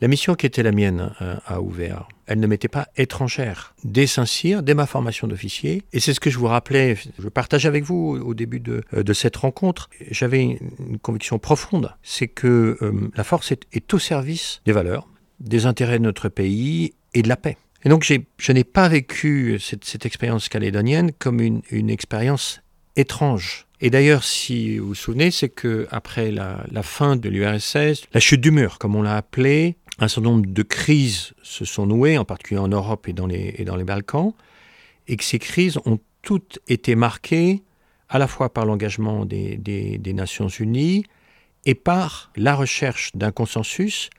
la 0.00 0.08
mission 0.08 0.34
qui 0.34 0.46
était 0.46 0.62
la 0.62 0.72
mienne 0.72 1.12
euh, 1.20 1.36
à 1.46 1.60
Ouvert, 1.60 2.08
elle 2.26 2.40
ne 2.40 2.46
m'était 2.46 2.68
pas 2.68 2.88
étrangère. 2.96 3.74
Dès 3.84 4.06
Saint-Cyr, 4.06 4.62
dès 4.62 4.74
ma 4.74 4.86
formation 4.86 5.26
d'officier, 5.26 5.82
et 5.92 6.00
c'est 6.00 6.14
ce 6.14 6.20
que 6.20 6.30
je 6.30 6.38
vous 6.38 6.46
rappelais, 6.46 6.96
je 7.18 7.28
partage 7.28 7.66
avec 7.66 7.84
vous 7.84 8.20
au 8.24 8.34
début 8.34 8.60
de, 8.60 8.84
euh, 8.94 9.02
de 9.02 9.12
cette 9.12 9.36
rencontre, 9.36 9.88
j'avais 10.10 10.42
une 10.42 10.98
conviction 10.98 11.38
profonde, 11.38 11.94
c'est 12.02 12.28
que 12.28 12.78
euh, 12.80 13.10
la 13.16 13.24
force 13.24 13.52
est, 13.52 13.94
au 13.94 13.98
service 13.98 14.60
des 14.66 14.72
valeurs, 14.72 15.08
des 15.40 15.66
intérêts 15.66 15.98
de 15.98 16.04
notre 16.04 16.28
pays 16.28 16.92
et 17.14 17.22
de 17.22 17.28
la 17.28 17.36
paix. 17.36 17.56
Et 17.84 17.88
donc 17.88 18.04
je 18.04 18.52
n'ai 18.52 18.64
pas 18.64 18.88
vécu 18.88 19.58
cette, 19.60 20.04
expérience 20.04 20.48
calédonienne 20.48 21.12
comme 21.18 21.40
une, 21.40 21.62
une 21.70 21.90
expérience 21.90 22.60
étrange. 22.96 23.66
Et 23.80 23.90
d'ailleurs, 23.90 24.24
si 24.24 24.78
vous 24.78 24.88
vous 24.88 24.94
souvenez, 24.96 25.30
c'est 25.30 25.48
que 25.48 25.86
après 25.92 26.32
la, 26.32 26.64
la 26.72 26.82
fin 26.82 27.14
de 27.14 27.28
l'URSS, 27.28 28.06
la 28.12 28.20
chute 28.20 28.40
du 28.40 28.50
mur, 28.50 28.78
comme 28.78 28.96
on 28.96 29.02
l'a 29.02 29.16
appelé, 29.16 29.76
un 29.98 30.08
certain 30.08 30.30
nombre 30.30 30.46
de 30.46 30.62
crises 30.62 31.32
se 31.42 31.64
sont 31.64 31.86
nouées, 31.86 32.18
en 32.18 32.24
particulier 32.24 32.60
en 32.60 32.68
Europe 32.68 33.08
et 33.08 33.12
dans 33.12 33.26
les, 33.26 33.84
Balkans, 33.84 34.32
et 35.08 35.16
que 35.16 35.24
ces 35.24 35.38
crises 35.38 35.78
ont 35.84 35.98
toutes 36.22 36.60
été 36.68 36.94
marquées 36.94 37.62
à 38.08 38.18
la 38.18 38.26
fois 38.26 38.52
par 38.52 38.64
l'engagement 38.64 39.24
des, 39.24 40.00
Nations 40.14 40.48
Unies 40.48 41.04
et 41.66 41.74
par 41.74 42.30
la 42.36 42.54
recherche 42.54 43.10
d'un 43.14 43.32
consensus 43.32 44.10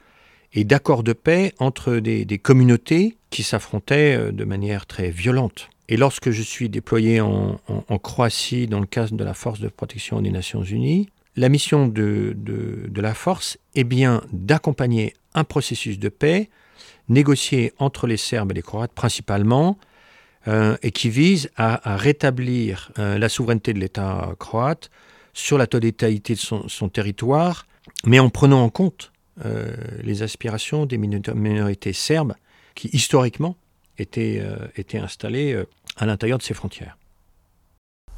et 0.53 0.63
d'accords 0.63 1.03
de 1.03 1.13
paix 1.13 1.53
entre 1.59 1.97
des, 1.97 2.39
communautés 2.39 3.15
qui 3.29 3.43
s'affrontaient 3.43 4.15
euh, 4.15 4.31
de 4.31 4.43
manière 4.43 4.85
très 4.85 5.11
violente. 5.11 5.69
Et 5.87 5.97
lorsque 5.97 6.31
je 6.31 6.41
suis 6.41 6.69
déployé 6.69 7.21
en, 7.21 7.59
Croatie 8.03 8.67
dans 8.67 8.79
le 8.79 8.85
cadre 8.85 9.15
de 9.15 9.23
la 9.23 9.33
force 9.33 9.59
de 9.59 9.67
protection 9.67 10.21
des 10.21 10.29
Nations 10.31 10.63
Unies, 10.63 11.09
la 11.39 11.47
mission 11.47 11.87
de, 11.87 12.35
de, 12.35 13.01
la 13.01 13.13
force 13.13 13.57
est 13.73 13.85
bien 13.85 14.21
d'accompagner 14.33 15.13
un 15.33 15.45
processus 15.45 15.97
de 15.97 16.09
paix 16.09 16.49
négocié 17.07 17.71
entre 17.79 18.07
les 18.07 18.17
Serbes 18.17 18.51
et 18.51 18.55
les 18.55 18.61
Croates 18.61 18.91
principalement, 18.91 19.79
euh, 20.49 20.75
et 20.83 20.91
qui 20.91 21.09
vise 21.09 21.49
à, 21.55 21.95
rétablir 21.95 22.91
euh, 22.99 23.17
la 23.17 23.29
souveraineté 23.29 23.73
de 23.73 23.79
l'État 23.79 24.35
croate 24.37 24.91
sur 25.33 25.57
la 25.57 25.65
totalité 25.65 26.33
de 26.33 26.39
son, 26.39 26.89
territoire, 26.89 27.65
mais 28.05 28.19
en 28.19 28.29
prenant 28.29 28.61
en 28.61 28.69
compte 28.69 29.13
euh, 29.45 29.73
les 30.03 30.23
aspirations 30.23 30.85
des 30.85 30.97
minorités 30.97 31.93
serbes 31.93 32.35
qui 32.75 32.89
historiquement 32.91 33.55
étaient, 33.97 34.43
étaient 34.75 34.99
installées 34.99 35.63
à 35.95 36.05
l'intérieur 36.05 36.37
de 36.37 36.43
ces 36.43 36.53
frontières. 36.53 36.97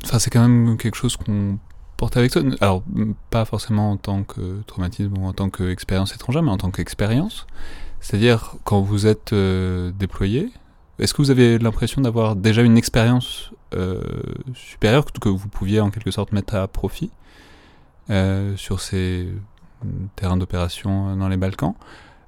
Enfin, 0.03 0.17
c'est 0.17 0.31
quand 0.31 0.47
même 0.47 0.77
quelque 0.77 0.95
chose 0.95 1.15
qu'on 1.15 1.59
Alors, 2.61 2.83
pas 3.29 3.45
forcément 3.45 3.91
en 3.91 3.97
tant 3.97 4.23
que 4.23 4.61
traumatisme 4.65 5.17
ou 5.17 5.25
en 5.25 5.33
tant 5.33 5.49
qu'expérience 5.49 6.15
étrangère, 6.15 6.41
mais 6.41 6.51
en 6.51 6.57
tant 6.57 6.71
qu'expérience. 6.71 7.45
C'est-à-dire, 7.99 8.55
quand 8.63 8.81
vous 8.81 9.05
êtes 9.05 9.33
euh, 9.33 9.91
déployé, 9.91 10.49
est-ce 10.99 11.13
que 11.13 11.21
vous 11.21 11.29
avez 11.29 11.59
l'impression 11.59 12.01
d'avoir 12.01 12.35
déjà 12.35 12.63
une 12.63 12.77
expérience 12.77 13.51
euh, 13.75 14.01
supérieure 14.55 15.05
que 15.05 15.29
vous 15.29 15.47
pouviez 15.47 15.79
en 15.79 15.91
quelque 15.91 16.11
sorte 16.11 16.31
mettre 16.31 16.55
à 16.55 16.67
profit 16.67 17.11
euh, 18.09 18.57
sur 18.57 18.81
ces 18.81 19.29
terrain 20.15 20.37
d'opération 20.37 21.15
dans 21.15 21.27
les 21.27 21.37
Balkans? 21.37 21.75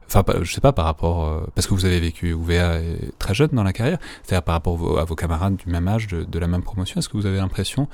Enfin, 0.08 0.24
je 0.44 0.54
sais 0.54 0.62
pas 0.62 0.74
par 0.74 0.86
rapport. 0.86 1.50
parce 1.56 1.66
que 1.66 1.74
vous 1.74 1.86
avez 1.86 2.00
vécu 2.00 2.30
UVA 2.30 2.80
très 3.18 3.34
jeune 3.34 3.50
dans 3.54 3.64
la 3.64 3.74
carrière, 3.74 3.98
c'est-à-dire 4.22 4.44
par 4.44 4.54
rapport 4.54 5.00
à 5.00 5.06
vos 5.06 5.16
camarades 5.16 5.56
du 5.56 5.70
même 5.70 5.88
âge, 5.88 6.08
de, 6.08 6.40
la 6.40 6.48
même 6.48 6.62
promotion, 6.62 7.00
est-ce 7.00 7.10
que 7.10 7.18
vous 7.18 7.26
avez 7.26 7.38
l'impression 7.38 7.88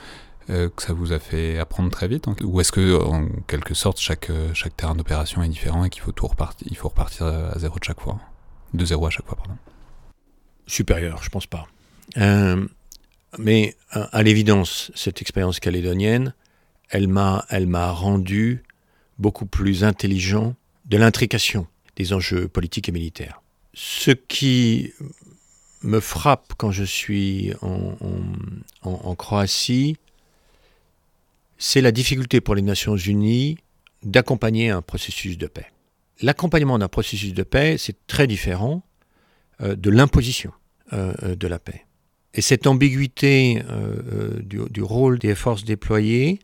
que 0.49 0.81
ça 0.81 0.93
vous 0.93 1.13
a 1.13 1.19
fait 1.19 1.59
apprendre 1.59 1.91
très 1.91 2.07
vite 2.07 2.25
Ou 2.41 2.59
est-ce 2.59 2.71
que, 2.71 2.99
en 2.99 3.27
quelque 3.47 3.73
sorte, 3.73 3.99
chaque, 3.99 4.31
chaque 4.53 4.75
terrain 4.75 4.95
d'opération 4.95 5.43
est 5.43 5.47
différent 5.47 5.83
et 5.83 5.89
qu'il 5.89 6.01
faut, 6.01 6.11
tout 6.11 6.27
repartir, 6.27 6.67
il 6.69 6.75
faut 6.75 6.89
repartir 6.89 7.27
à 7.27 7.57
zéro 7.59 7.77
de 7.77 7.83
chaque 7.83 8.01
fois 8.01 8.19
De 8.73 8.83
zéro 8.83 9.05
à 9.05 9.09
chaque 9.09 9.27
fois, 9.27 9.37
pardon? 9.37 9.57
Supérieur, 10.65 11.21
je 11.21 11.29
pense 11.29 11.45
pas. 11.45 11.67
mais 13.37 13.75
à 13.91 14.23
l'évidence, 14.23 14.91
cette 14.95 15.21
expérience 15.21 15.59
calédonienne, 15.59 16.33
elle 16.89 17.07
m'a, 17.07 17.45
elle 17.49 17.67
m'a 17.67 17.91
rendu 17.91 18.63
beaucoup 19.19 19.45
plus 19.45 19.83
intelligent 19.83 20.55
de 20.85 20.97
l'intrication 20.97 21.67
des 21.95 22.13
enjeux 22.13 22.47
politiques 22.47 22.89
et 22.89 22.91
militaires. 22.91 23.41
Ce 23.75 24.11
qui 24.11 24.93
me 25.83 25.99
frappe 25.99 26.53
quand 26.57 26.71
je 26.71 26.83
suis 26.83 27.53
en 27.61 29.15
Croatie, 29.15 29.97
c'est 31.59 31.81
la 31.81 31.91
difficulté 31.91 32.41
pour 32.41 32.55
les 32.55 32.61
Nations 32.63 32.95
Unies 32.95 33.57
d'accompagner 34.01 34.69
un 34.69 34.81
processus 34.81 35.37
de 35.37 35.45
paix. 35.45 35.67
L'accompagnement 36.21 36.79
d'un 36.79 36.87
processus 36.87 37.33
de 37.33 37.43
paix, 37.43 37.77
c'est 37.77 38.07
très 38.07 38.27
différent 38.27 38.81
euh, 39.61 39.75
de 39.75 39.89
l'imposition 39.89 40.51
euh, 40.93 41.13
euh, 41.23 41.35
de 41.35 41.47
la 41.47 41.59
paix. 41.59 41.85
Et 42.33 42.41
cette 42.41 42.67
ambiguïté 42.67 43.63
du, 44.43 44.81
rôle 44.83 45.17
des 45.17 45.33
forces 45.33 45.63
déployées, 45.63 46.39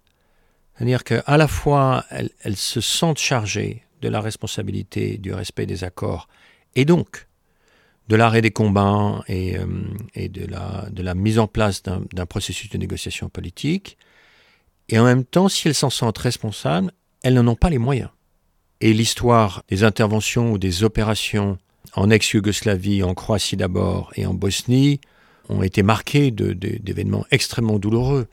c'est-à-dire 0.76 1.04
qu'à 1.04 1.38
la 1.38 1.48
fois 1.48 2.04
elles, 2.10 2.56
se 2.56 2.82
sentent 2.82 3.20
chargées 3.20 3.84
de 4.02 4.10
la 4.10 4.20
responsabilité 4.20 5.20
du 5.20 5.32
respect 5.32 5.68
des 5.68 5.84
accords 5.84 6.28
et 6.74 6.86
donc 6.86 7.28
de 8.10 8.16
l'arrêt 8.16 8.42
des 8.42 8.50
combats 8.50 9.24
et, 9.28 9.60
de, 10.28 11.02
la, 11.04 11.16
mise 11.16 11.38
en 11.38 11.46
place 11.46 11.84
d'un 11.84 12.26
processus 12.26 12.72
de 12.72 12.80
négociation 12.80 13.30
politique, 13.30 14.00
et 14.90 15.00
en 15.00 15.04
même 15.04 15.26
temps, 15.26 15.50
si 15.50 15.68
elles 15.68 15.76
s'en 15.76 15.90
sentent 15.90 16.18
responsables, 16.18 16.92
elles 17.24 17.34
n'en 17.34 17.48
ont 17.48 17.56
pas 17.56 17.70
les 17.70 17.78
moyens. 17.78 18.10
Et 18.82 18.94
l'histoire 18.94 19.64
des 19.70 19.84
interventions 19.84 20.52
ou 20.52 20.58
des 20.58 20.84
opérations 20.84 21.58
en 21.94 22.10
ex-Yougoslavie, 22.10 23.04
en 23.04 23.14
Croatie 23.14 23.58
d'abord 23.58 24.12
et 24.16 24.26
en 24.26 24.34
Bosnie, 24.34 25.00
ont 25.50 25.64
été 25.64 25.82
marquées 25.84 26.32
d'événements 26.32 27.26
extrêmement 27.32 27.80
douloureux, 27.80 28.28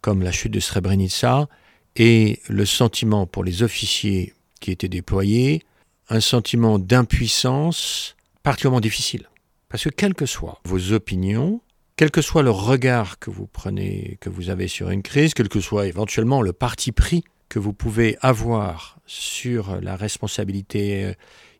comme 0.00 0.22
la 0.22 0.32
chute 0.32 0.52
de 0.52 0.60
Srebrenica, 0.60 1.48
et 1.96 2.40
le 2.48 2.64
sentiment 2.64 3.26
pour 3.26 3.44
les 3.44 3.62
officiers 3.62 4.34
qui 4.60 4.72
étaient 4.72 4.88
déployés, 4.88 5.62
un 6.08 6.20
sentiment 6.20 6.78
d'impuissance 6.78 8.16
particulièrement 8.42 8.80
difficile. 8.80 9.28
Parce 9.68 9.84
que 9.84 9.90
quelles 9.90 10.14
que 10.14 10.26
soient 10.26 10.60
vos 10.64 10.92
opinions, 10.92 11.60
quel 11.96 12.10
que 12.10 12.22
soit 12.22 12.42
le 12.42 12.50
regard 12.50 13.18
que 13.18 13.30
vous 13.30 13.46
prenez, 13.46 14.18
que 14.20 14.28
vous 14.28 14.50
avez 14.50 14.68
sur 14.68 14.90
une 14.90 15.02
crise, 15.02 15.34
quel 15.34 15.48
que 15.48 15.60
soit 15.60 15.86
éventuellement 15.86 16.42
le 16.42 16.52
parti 16.52 16.92
pris 16.92 17.24
que 17.48 17.58
vous 17.58 17.72
pouvez 17.72 18.16
avoir 18.20 18.98
sur 19.06 19.80
la 19.80 19.96
responsabilité 19.96 21.04
euh, 21.04 21.12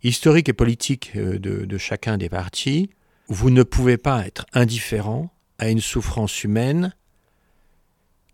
historique 0.02 0.48
et 0.48 0.52
politique 0.52 1.12
euh, 1.14 1.38
de, 1.38 1.78
chacun 1.78 2.18
des 2.18 2.28
partis, 2.28 2.90
vous 3.28 3.50
ne 3.50 3.62
pouvez 3.62 3.96
pas 3.96 4.26
être 4.26 4.44
indifférent 4.52 5.30
à 5.58 5.70
une 5.70 5.80
souffrance 5.80 6.42
humaine 6.42 6.94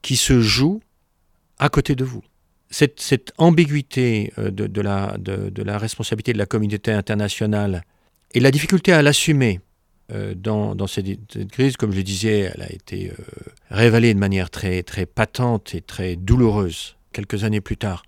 qui 0.01 0.17
se 0.17 0.41
joue 0.41 0.81
à 1.59 1.69
côté 1.69 1.95
de 1.95 2.05
vous. 2.05 2.23
Cette, 2.71 3.33
ambiguïté 3.37 4.33
euh, 4.39 4.51
de, 4.51 4.81
la, 4.81 5.79
responsabilité 5.79 6.33
de 6.33 6.39
la 6.39 6.47
communauté 6.47 6.93
internationale 6.93 7.85
et 8.33 8.41
la 8.41 8.51
difficulté 8.51 8.93
à 8.93 9.03
l'assumer 9.03 9.61
dans, 10.35 10.75
dans 10.75 10.87
cette, 10.87 11.49
crise, 11.51 11.77
comme 11.77 11.92
je 11.92 12.01
disais, 12.01 12.51
elle 12.55 12.62
a 12.62 12.73
été 12.73 13.12
révélée 13.70 14.12
de 14.14 14.18
manière 14.18 14.51
très, 14.51 14.83
très 14.83 15.07
patente 15.07 15.75
et 15.75 15.81
très 15.81 16.16
douloureuse 16.16 16.96
quelques 17.12 17.44
années 17.44 17.61
plus 17.61 17.77
tard. 17.77 18.03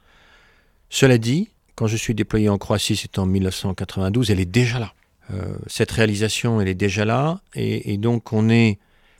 Cela 0.91 1.19
dit, 1.19 1.49
quand 1.75 1.87
je 1.87 1.97
suis 1.97 2.15
déployé 2.15 2.49
en 2.49 2.59
Croatie, 2.59 2.97
c'est 2.97 3.19
en 3.19 3.27
1992, 3.27 4.31
elle 4.31 4.41
est 4.41 4.45
déjà 4.45 4.79
là. 4.79 4.93
Euh, 5.33 5.57
cette 5.67 5.91
réalisation, 5.91 6.61
elle 6.61 6.69
est 6.69 6.75
déjà 6.75 7.05
là. 7.05 7.41
Et, 7.55 7.97
donc, 7.97 8.33
on 8.33 8.49
est, 8.49 8.79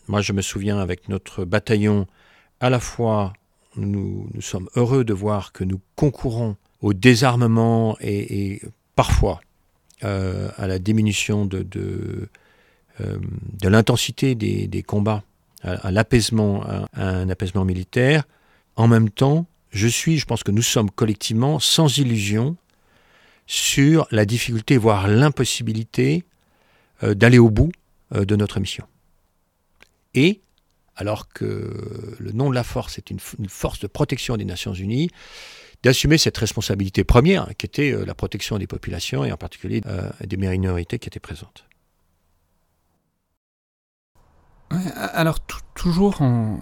moi 0.09 0.21
je 0.21 0.33
me 0.33 0.43
souviens 0.43 0.79
avec 0.79 1.09
notre 1.09 1.45
bataillon, 1.45 2.07
à 2.61 2.71
la 2.71 2.81
fois, 2.81 3.33
nous, 3.77 4.29
sommes 4.41 4.69
heureux 4.77 5.05
de 5.05 5.15
voir 5.15 5.53
que 5.53 5.65
nous 5.65 5.81
concourons 5.97 6.57
au 6.81 6.93
désarmement 6.93 7.97
et, 8.01 8.61
parfois 8.95 9.41
euh, 10.05 10.51
à 10.59 10.67
la 10.67 10.79
diminution 10.79 11.47
de, 11.47 11.67
euh, 11.77 12.29
de 13.03 13.69
l'intensité 13.69 14.35
des, 14.35 14.83
combats, 14.83 15.23
à, 15.63 15.91
l'apaisement, 15.91 16.63
à 16.63 16.87
un 16.95 17.29
apaisement 17.29 17.65
militaire. 17.65 18.25
En 18.77 18.89
même 18.89 19.11
temps, 19.11 19.47
je 19.71 19.89
suis, 19.89 20.19
je 20.19 20.27
pense 20.27 20.43
que 20.43 20.51
nous 20.51 20.63
sommes 20.63 20.91
collectivement 20.91 21.59
sans 21.59 21.99
illusion 21.99 22.57
sur 23.47 24.07
la 24.11 24.25
difficulté, 24.25 24.77
voire 24.77 25.09
l'impossibilité 25.09 26.25
euh, 27.03 27.15
d'aller 27.15 27.39
au 27.39 27.51
bout 27.51 27.73
euh, 28.15 28.25
de 28.25 28.37
notre 28.37 28.61
mission. 28.61 28.87
Et, 30.15 30.41
alors 30.97 31.29
que 31.29 32.17
le 32.19 32.33
nom 32.33 32.51
de 32.51 32.55
la 32.55 32.65
force 32.65 32.99
est 32.99 33.11
une, 33.11 33.19
force 33.49 33.81
de 33.81 33.87
protection 33.87 34.37
des 34.37 34.45
Nations 34.45 34.75
Unies, 34.75 35.11
d'assumer 35.83 36.19
cette 36.19 36.37
responsabilité 36.37 37.05
première, 37.05 37.49
qui 37.57 37.67
était 37.67 37.93
euh, 37.93 38.05
la 38.05 38.15
protection 38.15 38.59
des 38.59 38.67
populations 38.67 39.25
et 39.25 39.33
en 39.33 39.37
particulier 39.37 39.81
euh, 39.87 40.11
des 40.25 40.37
minorités 40.37 40.99
qui 40.99 41.09
étaient 41.09 41.21
présentes. 41.21 41.65
Alors 45.15 45.39
toujours 45.75 46.23
en, 46.23 46.59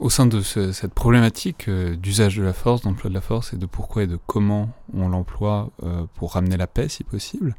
au 0.00 0.10
sein 0.10 0.26
de 0.26 0.40
ce, 0.40 0.72
cette 0.72 0.94
problématique 0.94 1.68
euh, 1.68 1.96
d'usage 1.96 2.36
de 2.36 2.42
la 2.42 2.52
force, 2.52 2.82
d'emploi 2.82 3.10
de 3.10 3.14
la 3.14 3.20
force 3.20 3.52
et 3.52 3.56
de 3.56 3.66
pourquoi 3.66 4.04
et 4.04 4.06
de 4.06 4.18
comment 4.26 4.70
on 4.94 5.08
l'emploie 5.08 5.70
euh, 5.82 6.04
pour 6.14 6.34
ramener 6.34 6.56
la 6.56 6.66
paix 6.66 6.88
si 6.88 7.04
possible. 7.04 7.56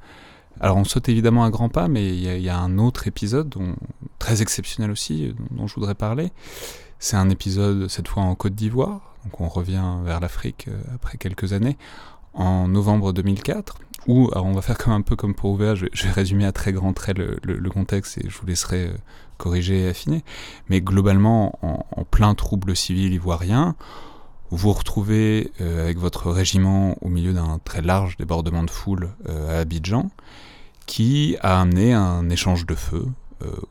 Alors 0.59 0.77
on 0.77 0.83
saute 0.83 1.09
évidemment 1.09 1.43
un 1.43 1.49
grand 1.49 1.69
pas, 1.69 1.87
mais 1.87 2.09
il 2.09 2.41
y, 2.41 2.49
a 2.49 2.57
un 2.57 2.77
autre 2.79 3.07
épisode 3.07 3.49
dont, 3.49 3.75
très 4.17 4.41
exceptionnel 4.41 4.91
aussi 4.91 5.33
dont, 5.37 5.61
dont 5.61 5.67
je 5.67 5.75
voudrais 5.75 5.95
parler. 5.95 6.31
C'est 6.97 7.15
un 7.15 7.29
épisode 7.29 7.87
cette 7.87 8.09
fois 8.09 8.23
en 8.23 8.35
Côte 8.35 8.55
d'Ivoire, 8.55 9.15
donc 9.23 9.39
on 9.39 9.47
revient 9.47 9.97
vers 10.03 10.19
l'Afrique 10.19 10.67
euh, 10.67 10.81
après 10.93 11.17
quelques 11.17 11.53
années, 11.53 11.77
en 12.33 12.67
novembre 12.67 13.13
2004, 13.13 13.77
où 14.07 14.29
alors 14.31 14.45
on 14.45 14.53
va 14.53 14.61
faire 14.61 14.77
comme 14.77 14.93
un 14.93 15.01
peu 15.01 15.15
comme 15.15 15.33
pour 15.33 15.51
OVA, 15.51 15.75
je, 15.75 15.85
vais 15.85 16.11
résumer 16.11 16.45
à 16.45 16.51
très 16.51 16.71
grands 16.71 16.93
traits 16.93 17.17
le, 17.17 17.69
contexte 17.69 18.17
et 18.17 18.29
je 18.29 18.37
vous 18.37 18.47
laisserai 18.47 18.87
euh, 18.87 18.93
corriger 19.37 19.81
et 19.81 19.87
affiner. 19.87 20.23
Mais 20.69 20.81
globalement, 20.81 21.59
en, 21.61 22.03
plein 22.05 22.33
trouble 22.35 22.75
civil 22.75 23.13
ivoirien, 23.13 23.75
vous 24.51 24.57
vous 24.57 24.73
retrouvez 24.73 25.51
euh, 25.61 25.83
avec 25.83 25.97
votre 25.97 26.31
régiment 26.31 26.95
au 27.01 27.09
milieu 27.09 27.33
d'un 27.33 27.59
très 27.63 27.81
large 27.81 28.17
débordement 28.17 28.63
de 28.63 28.71
foule 28.71 29.09
euh, 29.27 29.57
à 29.57 29.61
Abidjan, 29.61 30.09
qui 30.85 31.37
a 31.41 31.61
amené 31.61 31.93
un 31.93 32.29
échange 32.29 32.65
de 32.65 32.75
feu 32.75 33.05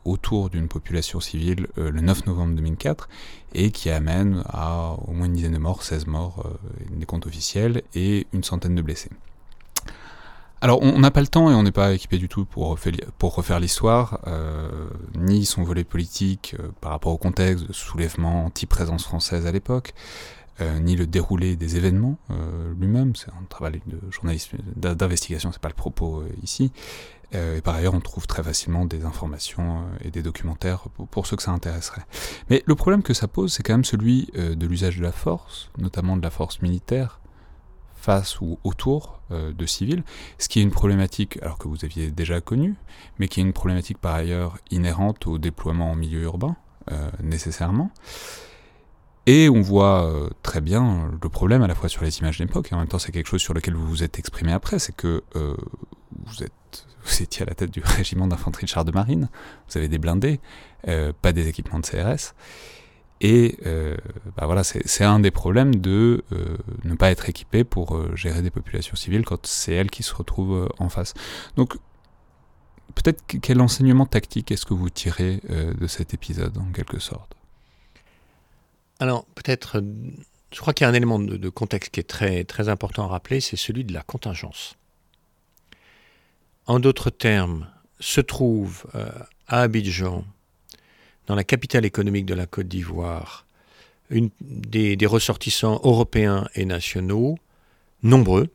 autour 0.05 0.49
d'une 0.49 0.67
population 0.67 1.19
civile 1.19 1.67
euh, 1.77 1.91
le 1.91 2.01
9 2.01 2.25
novembre 2.27 2.55
2004 2.55 3.09
et 3.53 3.71
qui 3.71 3.89
amène 3.89 4.43
à 4.47 4.95
au 5.07 5.11
moins 5.11 5.25
une 5.25 5.33
dizaine 5.33 5.53
de 5.53 5.57
morts, 5.57 5.83
16 5.83 6.07
morts, 6.07 6.45
euh, 6.45 6.85
des 6.91 7.05
comptes 7.05 7.25
officiels, 7.25 7.83
et 7.95 8.27
une 8.33 8.43
centaine 8.43 8.75
de 8.75 8.81
blessés. 8.81 9.09
Alors, 10.61 10.81
on 10.81 10.99
n'a 10.99 11.09
pas 11.09 11.21
le 11.21 11.27
temps 11.27 11.49
et 11.49 11.53
on 11.53 11.63
n'est 11.63 11.71
pas 11.71 11.93
équipé 11.93 12.17
du 12.17 12.27
tout 12.27 12.43
pour 12.43 12.67
refaire, 12.67 13.59
l'histoire, 13.61 14.19
euh, 14.27 14.89
ni 15.15 15.45
son 15.45 15.63
volet 15.63 15.85
politique 15.85 16.55
euh, 16.59 16.67
par 16.81 16.91
rapport 16.91 17.13
au 17.13 17.17
contexte 17.17 17.65
de 17.65 17.71
soulèvement 17.71 18.45
anti-présence 18.45 19.05
française 19.05 19.47
à 19.47 19.53
l'époque, 19.53 19.93
euh, 20.61 20.77
ni 20.79 20.97
le 20.97 21.07
déroulé 21.07 21.55
des 21.55 21.77
événements 21.77 22.17
euh, 22.31 22.73
lui-même. 22.77 23.15
C'est 23.15 23.29
un 23.29 23.45
travail 23.47 23.79
de 23.85 23.97
journalisme, 24.11 24.57
d'investigation, 24.75 25.53
c'est 25.53 25.61
pas 25.61 25.69
le 25.69 25.73
propos 25.73 26.19
euh, 26.19 26.29
ici. 26.43 26.73
Et 27.31 27.61
par 27.61 27.75
ailleurs, 27.75 27.93
on 27.93 27.99
trouve 27.99 28.25
très 28.25 28.41
facilement 28.43 28.85
des 28.85 29.05
informations 29.05 29.83
et 30.03 30.09
des 30.09 30.23
documentaires 30.23 30.85
pour, 31.11 31.27
ceux 31.27 31.35
que 31.35 31.43
ça 31.43 31.51
intéresserait. 31.51 32.01
Mais 32.49 32.63
le 32.65 32.75
problème 32.75 33.03
que 33.03 33.13
ça 33.13 33.27
pose, 33.27 33.53
c'est 33.53 33.61
quand 33.61 33.73
même 33.73 33.85
celui 33.85 34.31
de 34.33 34.65
l'usage 34.65 34.97
de 34.97 35.03
la 35.03 35.11
force, 35.11 35.69
notamment 35.77 36.17
de 36.17 36.23
la 36.23 36.31
force 36.31 36.61
militaire, 36.61 37.19
face 37.99 38.39
ou 38.41 38.57
autour 38.63 39.19
euh, 39.31 39.53
de 39.53 39.65
civils, 39.65 40.03
ce 40.37 40.47
qui 40.47 40.59
est 40.59 40.63
une 40.63 40.71
problématique, 40.71 41.37
alors 41.41 41.57
que 41.57 41.67
vous 41.67 41.83
aviez 41.83 42.09
déjà 42.11 42.41
connue, 42.41 42.75
mais 43.19 43.27
qui 43.27 43.41
est 43.41 43.43
une 43.43 43.53
problématique 43.53 43.97
par 43.97 44.15
ailleurs 44.15 44.57
inhérente 44.71 45.27
au 45.27 45.37
déploiement 45.37 45.91
en 45.91 45.95
milieu 45.95 46.21
urbain, 46.21 46.55
euh, 46.91 47.09
nécessairement. 47.21 47.91
Et 49.31 49.47
on 49.47 49.61
voit 49.61 50.05
euh, 50.05 50.27
très 50.41 50.59
bien 50.59 51.11
le 51.21 51.29
problème 51.29 51.61
à 51.61 51.67
la 51.67 51.75
fois 51.75 51.87
sur 51.87 52.03
les 52.03 52.17
images 52.17 52.39
d'époque, 52.39 52.71
et 52.71 52.75
en 52.75 52.79
même 52.79 52.87
temps 52.87 52.97
c'est 52.97 53.11
quelque 53.11 53.27
chose 53.27 53.43
sur 53.43 53.53
lequel 53.53 53.75
vous 53.75 53.87
vous 53.87 54.03
êtes 54.03 54.17
exprimé 54.17 54.51
après, 54.51 54.79
c'est 54.79 54.95
que 54.95 55.21
euh, 55.35 55.55
vous, 56.25 56.43
étiez 57.21 57.43
à 57.43 57.45
la 57.45 57.53
tête 57.53 57.69
du 57.69 57.81
régiment 57.85 58.25
d'infanterie 58.25 58.65
de 58.65 58.69
chars 58.69 58.85
de 58.85 58.91
marine, 58.91 59.29
vous 59.67 59.77
avez 59.77 59.87
des 59.87 59.99
blindés, 59.99 60.39
euh, 60.87 61.13
pas 61.21 61.31
des 61.31 61.47
équipements 61.47 61.77
de 61.77 61.85
CRS, 61.85 62.33
Et 63.21 63.59
bah 64.35 64.47
voilà, 64.47 64.63
c'est 64.63 65.03
un 65.03 65.19
des 65.19 65.29
problèmes 65.29 65.75
de 65.75 66.23
ne 66.83 66.95
pas 66.95 67.11
être 67.11 67.29
équipé 67.29 67.63
pour 67.63 68.01
gérer 68.15 68.41
des 68.41 68.49
populations 68.49 68.95
civiles 68.95 69.25
quand 69.25 69.45
c'est 69.45 69.73
elles 69.73 69.91
qui 69.91 70.01
se 70.01 70.15
retrouvent 70.15 70.67
en 70.79 70.89
face. 70.89 71.13
Donc, 71.55 71.75
peut-être 72.95 73.21
quel 73.43 73.61
enseignement 73.61 74.07
tactique 74.07 74.49
est-ce 74.51 74.65
que 74.65 74.73
vous 74.73 74.89
tirez 74.89 75.39
de 75.49 75.85
cet 75.85 76.15
épisode, 76.15 76.57
en 76.57 76.71
quelque 76.71 76.97
sorte? 76.97 77.38
Alors, 78.99 79.25
peut-être, 79.35 79.81
je 80.51 80.59
crois 80.59 80.73
qu'il 80.73 80.83
y 80.83 80.87
a 80.87 80.89
un 80.89 80.93
élément 80.93 81.19
de, 81.19 81.49
contexte 81.49 81.91
qui 81.91 82.01
est 82.01 82.03
très, 82.47 82.69
important 82.69 83.05
à 83.05 83.07
rappeler, 83.07 83.39
c'est 83.39 83.55
celui 83.55 83.85
de 83.85 83.93
la 83.93 84.03
contingence. 84.03 84.75
En 86.65 86.79
d'autres 86.79 87.09
termes, 87.09 87.67
se 88.01 88.21
trouve 88.21 88.85
à 89.47 89.61
Abidjan, 89.61 90.25
dans 91.27 91.35
la 91.35 91.43
capitale 91.43 91.85
économique 91.85 92.25
de 92.25 92.33
la 92.33 92.45
Côte 92.45 92.67
d'Ivoire, 92.67 93.45
des, 94.11 95.05
ressortissants 95.05 95.79
européens 95.83 96.47
et 96.55 96.65
nationaux, 96.65 97.37
nombreux, 98.03 98.49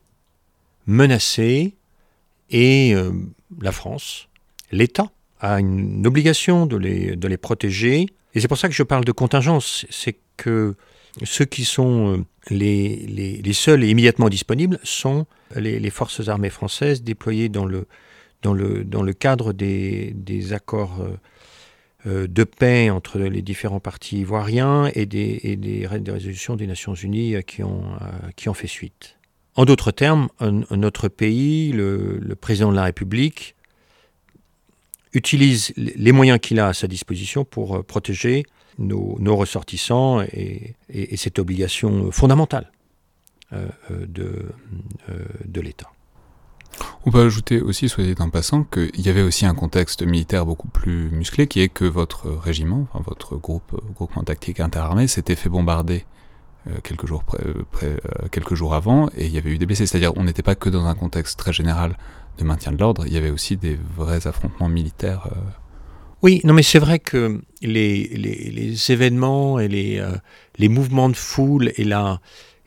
menacés, 0.85 1.75
et 2.51 2.93
euh, 2.93 3.11
la 3.61 3.71
France, 3.71 4.27
l'État, 4.71 5.09
a 5.39 5.59
une 5.59 6.05
obligation 6.05 6.65
de 6.65 6.77
les 6.77 7.37
protéger. 7.37 8.07
Et 8.35 8.41
c'est 8.41 8.49
pour 8.49 8.57
ça 8.57 8.67
que 8.67 8.75
je 8.75 8.83
parle 8.83 9.05
de 9.05 9.13
contingence, 9.13 9.85
c'est 9.89 10.17
que 10.37 10.75
ceux 11.23 11.45
qui 11.45 11.63
sont 11.63 12.17
euh, 12.17 12.25
les, 12.49 13.53
seuls 13.53 13.83
et 13.83 13.89
immédiatement 13.89 14.27
disponibles 14.27 14.79
sont 14.83 15.25
les, 15.55 15.89
forces 15.89 16.27
armées 16.27 16.49
françaises 16.49 17.01
déployées 17.01 17.47
dans 17.47 17.65
le, 17.65 19.13
cadre 19.13 19.53
des, 19.53 20.53
accords 20.53 21.01
euh, 21.01 21.17
euh, 22.07 22.27
de 22.27 22.43
paix 22.43 22.89
entre 22.89 23.19
les 23.19 23.41
différents 23.41 23.79
partis 23.79 24.19
ivoiriens 24.19 24.91
et 24.93 25.05
des, 25.05 25.87
résolutions 25.89 26.57
des 26.57 26.67
Nations 26.67 26.93
Unies 26.93 27.35
qui 27.47 27.63
ont, 27.63 28.53
fait 28.53 28.67
suite. 28.67 29.17
En 29.55 29.63
d'autres 29.63 29.91
termes, 29.91 30.27
notre 30.71 31.07
pays, 31.07 31.71
le, 31.71 32.35
président 32.39 32.71
de 32.71 32.75
la 32.75 32.83
République, 32.83 33.55
utilise 35.15 35.73
les 35.77 36.11
moyens 36.11 36.39
qu'il 36.39 36.59
a 36.59 36.67
à 36.67 36.73
sa 36.73 36.87
disposition 36.87 37.45
pour 37.45 37.77
euh, 37.77 37.83
protéger 37.83 38.45
nos, 38.77 39.35
ressortissants 39.35 40.21
et, 40.21 40.75
et, 40.89 41.13
et, 41.13 41.17
cette 41.17 41.39
obligation 41.39 42.11
fondamentale 42.11 42.71
euh, 43.53 43.69
de, 43.89 44.49
euh, 45.09 45.25
de 45.45 45.61
l'État. 45.61 45.89
On 47.05 47.11
peut 47.11 47.21
ajouter 47.21 47.61
aussi, 47.61 47.87
soit 47.87 48.03
dit 48.03 48.15
en 48.19 48.29
passant, 48.29 48.65
qu'il 48.65 48.99
y 48.99 49.07
avait 49.07 49.21
aussi 49.21 49.45
un 49.45 49.55
contexte 49.55 50.03
militaire 50.03 50.45
beaucoup 50.45 50.67
plus 50.67 51.09
musclé, 51.09 51.47
qui 51.47 51.61
est 51.61 51.69
que 51.69 51.85
votre 51.85 52.27
régiment, 52.31 52.89
votre 53.05 53.37
groupe, 53.37 53.81
groupement 53.93 54.23
tactique 54.23 54.59
interarmé, 54.59 55.07
s'était 55.07 55.35
fait 55.35 55.47
bombarder 55.47 56.03
quelques, 56.83 57.05
jours 57.05 57.23
quelques 58.31 58.55
jours 58.55 58.73
avant, 58.73 59.07
et 59.15 59.27
il 59.27 59.31
y 59.31 59.37
avait 59.37 59.51
eu 59.51 59.57
des 59.57 59.65
blessés. 59.65 59.85
C'est-à-dire, 59.85 60.11
on 60.17 60.25
n'était 60.25 60.43
pas 60.43 60.55
que 60.55 60.67
dans 60.67 60.85
un 60.85 60.95
contexte 60.95 61.39
très 61.39 61.53
général 61.53 61.95
de 62.37 62.43
maintien 62.43 62.71
de 62.71 62.77
l'ordre, 62.77 63.05
il 63.05 63.13
y 63.13 63.17
avait 63.17 63.29
aussi 63.29 63.57
des 63.57 63.77
vrais 63.95 64.27
affrontements 64.27 64.69
militaires. 64.69 65.27
Euh... 65.31 65.35
Oui, 66.21 66.41
non, 66.43 66.53
mais 66.53 66.63
c'est 66.63 66.79
vrai 66.79 66.99
que 66.99 67.41
les, 67.61 68.91
événements 68.91 69.59
et 69.59 69.67
les, 69.67 69.99
euh, 69.99 70.11
les 70.57 70.69
mouvements 70.69 71.09
de 71.09 71.15
foule 71.15 71.71
euh, 71.77 72.17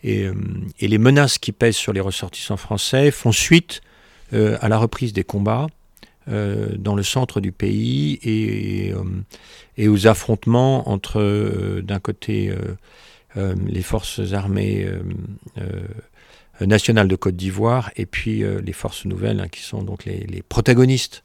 et 0.05 0.89
les 0.89 0.99
menaces 0.99 1.39
qui 1.39 1.53
pèsent 1.53 1.77
sur 1.77 1.93
les 1.93 2.01
ressortissants 2.01 2.57
français 2.57 3.11
font 3.11 3.33
suite 3.33 3.81
à 4.31 4.69
la 4.69 4.77
reprise 4.77 5.15
des 5.15 5.25
combats 5.25 5.69
dans 6.27 6.95
le 6.95 7.03
centre 7.03 7.41
du 7.41 7.51
pays 7.51 8.19
et, 8.23 9.89
aux 9.89 10.07
affrontements 10.07 10.91
entre, 10.91 11.81
d'un 11.81 11.99
côté, 11.99 12.53
les 13.35 13.83
forces 13.83 14.21
armées 14.35 14.87
nationales 16.61 17.09
de 17.09 17.17
Côte 17.17 17.37
d'Ivoire 17.37 17.91
et 17.97 18.07
puis 18.07 18.43
les 18.63 18.73
forces 18.73 19.05
nouvelles, 19.05 19.41
hein, 19.41 19.49
qui 19.49 19.61
sont 19.63 19.83
donc 19.83 20.05
les, 20.05 20.43
protagonistes 20.49 21.23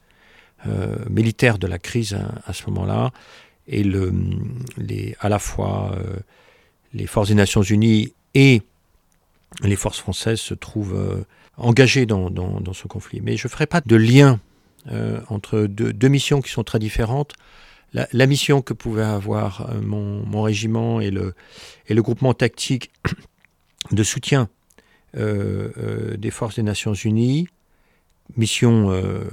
militaires 1.09 1.57
de 1.57 1.67
la 1.67 1.79
crise 1.79 2.13
à, 2.13 2.41
à 2.45 2.53
ce 2.53 2.65
moment-là, 2.67 3.11
et 3.67 3.83
le, 3.83 4.13
les, 4.77 5.15
à 5.19 5.29
la 5.29 5.39
fois 5.39 5.97
les 6.93 7.07
forces 7.07 7.29
des 7.29 7.35
Nations 7.35 7.61
Unies 7.61 8.13
et 8.33 8.61
les 9.61 9.75
forces 9.75 9.99
françaises 9.99 10.39
se 10.39 10.53
trouvent 10.53 10.95
euh, 10.95 11.25
engagées 11.57 12.05
dans, 12.05 12.73
ce 12.73 12.87
conflit. 12.87 13.21
Mais 13.21 13.37
je 13.37 13.47
ne 13.47 13.51
ferai 13.51 13.67
pas 13.67 13.81
de 13.81 13.95
lien 13.95 14.39
euh, 14.91 15.19
entre 15.29 15.61
deux, 15.61 16.07
missions 16.07 16.41
qui 16.41 16.51
sont 16.51 16.63
très 16.63 16.79
différentes. 16.79 17.33
La, 17.93 18.25
mission 18.25 18.63
que 18.63 18.73
pouvait 18.73 19.03
avoir 19.03 19.69
euh, 19.69 19.79
mon, 19.81 20.41
régiment 20.41 20.99
et 20.99 21.11
le, 21.11 21.35
groupement 21.91 22.33
tactique 22.33 22.91
de 23.91 24.03
soutien 24.03 24.41
euh, 24.41 24.45
euh, 24.45 24.62
des 25.15 26.31
forces 26.31 26.55
des 26.55 26.63
Nations 26.63 26.93
Unies, 26.93 27.47
mission 28.37 28.91
euh, 28.91 29.23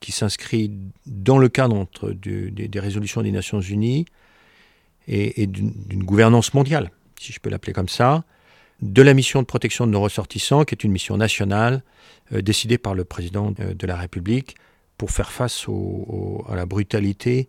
qui 0.00 0.12
s'inscrit 0.12 0.70
dans 1.06 1.38
le 1.38 1.48
cadre 1.48 1.86
des, 2.02 2.80
résolutions 2.80 3.22
des 3.22 3.32
Nations 3.32 3.60
Unies 3.60 4.06
et, 5.08 5.46
d'une 5.46 6.04
gouvernance 6.04 6.54
mondiale, 6.54 6.90
si 7.18 7.32
je 7.32 7.40
peux 7.40 7.50
l'appeler 7.50 7.72
comme 7.72 7.88
ça, 7.88 8.24
de 8.82 9.02
la 9.02 9.14
mission 9.14 9.40
de 9.40 9.46
protection 9.46 9.86
de 9.86 9.92
nos 9.92 10.00
ressortissants, 10.00 10.64
qui 10.64 10.74
est 10.74 10.84
une 10.84 10.92
mission 10.92 11.16
nationale 11.16 11.82
euh, 12.32 12.42
décidée 12.42 12.78
par 12.78 12.94
le 12.94 13.04
président 13.04 13.52
euh, 13.58 13.74
de 13.74 13.86
la 13.86 13.96
République 13.96 14.54
pour 14.98 15.10
faire 15.10 15.32
face 15.32 15.66
à 16.48 16.56
la 16.56 16.66
brutalité 16.66 17.48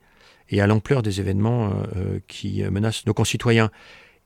et 0.50 0.62
à 0.62 0.68
l'ampleur 0.68 1.04
des 1.04 1.20
événements 1.20 1.72
euh, 1.96 2.20
qui 2.28 2.64
menacent 2.64 3.06
nos 3.06 3.14
concitoyens. 3.14 3.72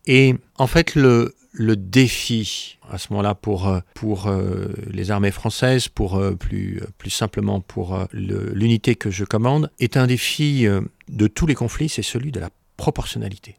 Et 0.06 0.36
en 0.58 0.68
fait, 0.68 0.95
le, 0.95 1.34
défi 1.76 2.78
à 2.89 2.97
ce 2.97 3.08
moment-là 3.12 3.36
pour, 3.36 3.74
pour 3.93 4.28
euh, 4.28 4.74
les 4.91 5.12
armées 5.12 5.32
françaises, 5.32 5.88
pour 5.88 6.16
euh, 6.16 6.36
plus, 6.36 6.82
plus 6.97 7.10
simplement 7.10 7.62
pour 7.62 7.95
euh, 7.95 8.06
l'unité 8.12 8.95
que 8.95 9.12
je 9.12 9.24
commande, 9.24 9.72
est 9.80 9.97
un 9.97 10.08
défi 10.08 10.66
de 11.10 11.28
tous 11.28 11.45
les 11.45 11.56
conflits, 11.56 11.89
c'est 11.89 12.01
celui 12.01 12.32
de 12.32 12.39
la 12.39 12.49
proportionnalité. 12.76 13.56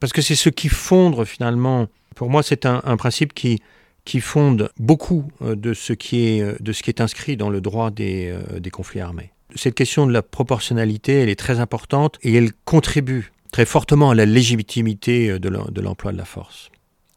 Parce 0.00 0.12
que 0.12 0.22
c'est 0.22 0.36
ce 0.36 0.48
qui 0.48 0.68
fonde 0.68 1.24
finalement 1.24 1.88
pour 2.14 2.30
moi, 2.30 2.42
c'est 2.42 2.66
un, 2.66 2.80
un, 2.84 2.96
principe 2.96 3.34
qui, 3.34 3.60
qui 4.04 4.20
fonde 4.20 4.70
beaucoup 4.78 5.24
euh, 5.42 5.54
de 5.54 5.74
ce 5.74 5.92
qui 5.92 6.26
est, 6.26 6.40
euh, 6.40 6.56
de 6.60 6.72
ce 6.72 6.82
qui 6.82 6.90
est 6.90 7.00
inscrit 7.00 7.36
dans 7.36 7.50
le 7.50 7.60
droit 7.60 7.90
des, 7.90 8.28
euh, 8.28 8.60
des 8.60 8.70
conflits 8.70 9.00
armés. 9.00 9.32
Cette 9.56 9.74
question 9.74 10.06
de 10.06 10.12
la 10.12 10.22
proportionnalité, 10.22 11.20
elle 11.20 11.28
est 11.28 11.38
très 11.38 11.60
importante 11.60 12.18
et 12.22 12.34
elle 12.34 12.52
contribue 12.64 13.32
très 13.54 13.66
fortement 13.66 14.10
à 14.10 14.16
la 14.16 14.26
légitimité 14.26 15.38
de 15.38 15.80
l'emploi 15.80 16.10
de 16.10 16.18
la 16.18 16.24
force. 16.24 16.70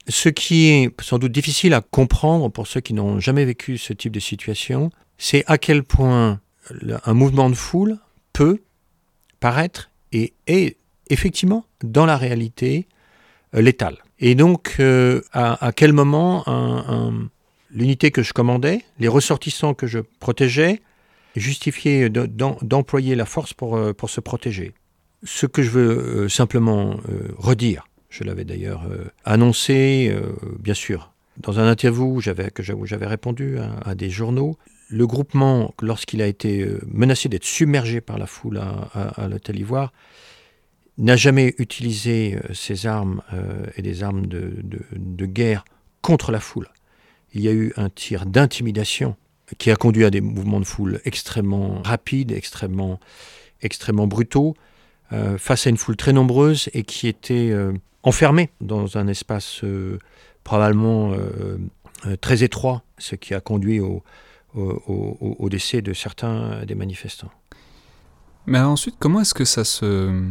Ce 0.08 0.30
qui 0.30 0.68
est 0.68 1.02
sans 1.02 1.18
doute 1.18 1.32
difficile 1.32 1.74
à 1.74 1.82
comprendre 1.82 2.50
pour 2.50 2.68
ceux 2.68 2.80
qui 2.80 2.94
n'ont 2.94 3.20
jamais 3.20 3.44
vécu 3.44 3.80
ce 3.80 3.92
type 3.92 4.12
de 4.12 4.20
situation, 4.20 4.92
c'est 5.18 5.44
à 5.48 5.58
quel 5.58 5.82
point 5.82 6.40
un 7.06 7.14
mouvement 7.16 7.50
de 7.50 7.56
foule 7.56 7.98
peut 8.34 8.60
paraître 9.40 9.90
et 10.12 10.36
est 10.46 10.78
effectivement 11.10 11.66
dans 11.84 12.06
la 12.06 12.18
réalité 12.18 12.88
létal. 13.54 13.98
Et 14.20 14.36
donc, 14.36 14.76
euh, 14.80 15.22
à, 15.34 15.72
quel 15.76 15.92
moment 15.92 16.46
l'unité 17.72 18.12
que 18.12 18.22
je 18.22 18.34
commandais, 18.34 18.84
les 19.00 19.08
ressortissants 19.08 19.74
que 19.74 19.88
je 19.88 20.02
protégeais, 20.20 20.82
justifiaient 21.36 22.12
d'employer 22.12 23.16
la 23.16 23.26
force 23.26 23.56
euh, 23.64 23.94
pour 23.94 24.12
se 24.12 24.20
protéger? 24.20 24.76
Ce 25.24 25.46
que 25.46 25.64
je 25.64 25.72
veux 25.72 26.26
euh, 26.26 26.30
simplement 26.30 27.00
euh, 27.10 27.30
redire, 27.38 27.88
je 28.10 28.24
l'avais 28.24 28.46
d'ailleurs 28.46 28.86
euh, 28.90 29.06
annoncé, 29.26 30.16
bien 30.60 30.74
sûr, 30.74 31.12
dans 31.38 31.60
un 31.60 31.68
interview 31.68 32.20
que 32.54 32.64
j'avais 32.64 33.06
répondu 33.06 33.58
à, 33.60 33.96
des 33.96 34.10
journaux, 34.10 34.58
le 34.90 35.06
groupement, 35.06 35.74
lorsqu'il 35.82 36.22
a 36.22 36.28
été 36.28 36.68
menacé 36.88 37.30
d'être 37.30 37.44
submergé 37.44 38.02
par 38.02 38.18
la 38.18 38.26
foule 38.26 38.60
à, 38.60 39.28
l'hôtel 39.28 39.60
Ivoire, 39.60 39.92
n'a 40.98 41.16
jamais 41.16 41.54
utilisé 41.60 42.40
euh, 42.50 42.88
armes 42.88 43.22
et 43.76 43.82
des 43.82 44.02
armes 44.02 44.26
de, 44.26 44.54
de, 44.64 44.80
de, 44.96 45.26
guerre 45.26 45.64
contre 46.02 46.32
la 46.32 46.40
foule. 46.40 46.70
Il 47.34 47.42
y 47.42 47.50
a 47.50 47.52
eu 47.52 47.72
un 47.78 47.90
tir 47.90 48.26
d'intimidation 48.26 49.16
qui 49.60 49.70
a 49.70 49.76
conduit 49.76 50.06
à 50.06 50.10
des 50.10 50.22
mouvements 50.22 50.60
de 50.60 50.66
foule 50.66 51.02
extrêmement 51.06 51.82
rapides, 51.84 52.32
extrêmement, 52.32 53.00
extrêmement 53.62 54.08
brutaux, 54.08 54.56
euh, 55.14 55.38
face 55.38 55.68
à 55.68 55.70
une 55.70 55.78
foule 55.78 55.96
très 55.96 56.12
nombreuse 56.12 56.70
et 56.74 56.84
qui 56.84 57.08
était 57.08 57.50
euh, 57.52 57.72
enfermée 58.04 58.50
dans 58.60 58.98
un 58.98 59.08
espace 59.08 59.64
euh, 59.64 60.00
probablement 60.44 61.14
très 62.22 62.44
étroit, 62.44 62.84
ce 62.98 63.16
qui 63.16 63.34
a 63.34 63.42
conduit 63.42 63.82
au, 63.82 64.02
décès 65.50 65.82
de 65.82 65.92
certains 65.92 66.64
des 66.66 66.76
manifestants. 66.76 67.32
Mais 68.46 68.60
ensuite, 68.60 68.96
comment 68.98 69.20
est-ce 69.20 69.34
que 69.34 69.44
ça 69.44 69.66
se 69.66 70.24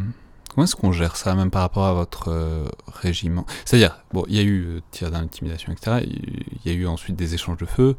Comment 0.48 0.64
est-ce 0.64 0.76
qu'on 0.76 0.92
gère 0.92 1.16
ça, 1.16 1.34
même 1.34 1.50
par 1.50 1.60
rapport 1.60 1.84
à 1.84 1.92
votre 1.92 2.64
régiment? 2.86 3.44
C'est-à-dire, 3.66 4.02
bon, 4.14 4.24
il 4.26 4.36
y 4.36 4.38
a 4.38 4.42
eu 4.42 4.80
tir 4.90 5.10
d'intimidation, 5.10 5.70
etc. 5.70 6.02
Il 6.06 6.70
y 6.70 6.74
a 6.74 6.78
eu 6.78 6.86
ensuite 6.86 7.14
des 7.14 7.34
échanges 7.34 7.58
de 7.58 7.66
feu. 7.66 7.96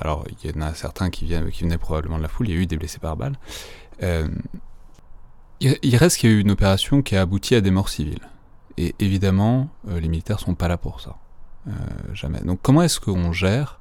Alors, 0.00 0.24
il 0.42 0.50
y 0.50 0.56
en 0.56 0.62
a 0.62 0.72
certains 0.72 1.10
qui, 1.10 1.26
viennent, 1.26 1.50
qui 1.50 1.64
venaient 1.64 1.76
probablement 1.76 2.16
de 2.16 2.22
la 2.22 2.28
foule. 2.28 2.48
Il 2.48 2.54
y 2.54 2.58
a 2.58 2.62
eu 2.62 2.66
des 2.66 2.78
blessés 2.78 3.00
par 3.00 3.18
balle. 3.18 3.36
Il 5.60 5.96
reste 5.96 6.18
qu'il 6.18 6.30
y 6.30 6.32
a 6.32 6.36
eu 6.36 6.40
une 6.40 6.50
opération 6.50 7.02
qui 7.02 7.16
a 7.16 7.22
abouti 7.22 7.54
à 7.54 7.60
des 7.60 7.70
morts 7.70 7.88
civiles. 7.88 8.28
Et 8.76 8.94
évidemment, 8.98 9.68
les 9.88 10.08
militaires 10.08 10.38
sont 10.38 10.54
pas 10.54 10.68
là 10.68 10.76
pour 10.76 11.00
ça. 11.00 11.16
jamais. 12.12 12.40
Donc 12.40 12.60
comment 12.62 12.82
est-ce 12.82 13.00
qu'on 13.00 13.32
gère, 13.32 13.78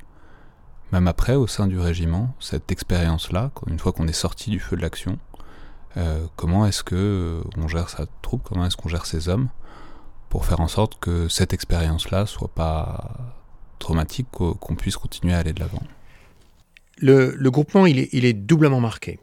même 0.93 1.07
après, 1.07 1.35
au 1.35 1.47
sein 1.47 1.67
du 1.67 1.77
régiment, 1.79 2.33
cette 2.39 2.71
expérience-là, 2.71 3.51
une 3.67 3.79
fois 3.79 3.91
qu'on 3.91 4.07
est 4.07 4.13
sorti 4.13 4.49
du 4.49 4.59
feu 4.59 4.77
de 4.77 4.81
l'action 4.81 5.19
Comment 6.35 6.65
est-ce 6.65 6.83
que 6.83 7.41
on 7.57 7.67
gère 7.67 7.89
sa 7.89 8.05
troupe 8.21 8.43
Comment 8.43 8.65
est-ce 8.65 8.77
qu'on 8.77 8.89
gère 8.89 9.05
ses 9.05 9.29
hommes 9.29 9.49
pour 10.29 10.45
faire 10.45 10.59
en 10.59 10.67
sorte 10.67 10.99
que 10.99 11.29
cette 11.29 11.53
expérience-là 11.53 12.25
soit 12.25 12.53
pas 12.53 13.35
traumatique, 13.79 14.27
qu'on 14.31 14.75
puisse 14.75 14.97
continuer 14.97 15.33
à 15.33 15.39
aller 15.39 15.53
de 15.53 15.59
l'avant? 15.59 15.81
Le, 16.97 17.49
groupement, 17.49 17.85
il 17.85 17.99
est, 17.99 18.33
doublement 18.33 18.79
marqué. 18.79 19.19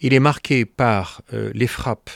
Il 0.00 0.14
est 0.14 0.20
marqué 0.20 0.64
par 0.64 1.22
euh, 1.34 1.50
les 1.54 1.66
frappes 1.66 2.10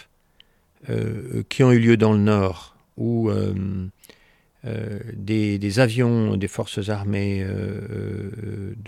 euh, 0.89 1.43
qui 1.49 1.62
ont 1.62 1.72
eu 1.72 1.78
lieu 1.78 1.97
dans 1.97 2.12
le 2.12 2.18
Nord, 2.18 2.76
où 2.97 3.28
euh, 3.30 3.55
des, 5.12 5.78
avions 5.80 6.37
des 6.37 6.49
forces 6.49 6.89
armées 6.89 7.47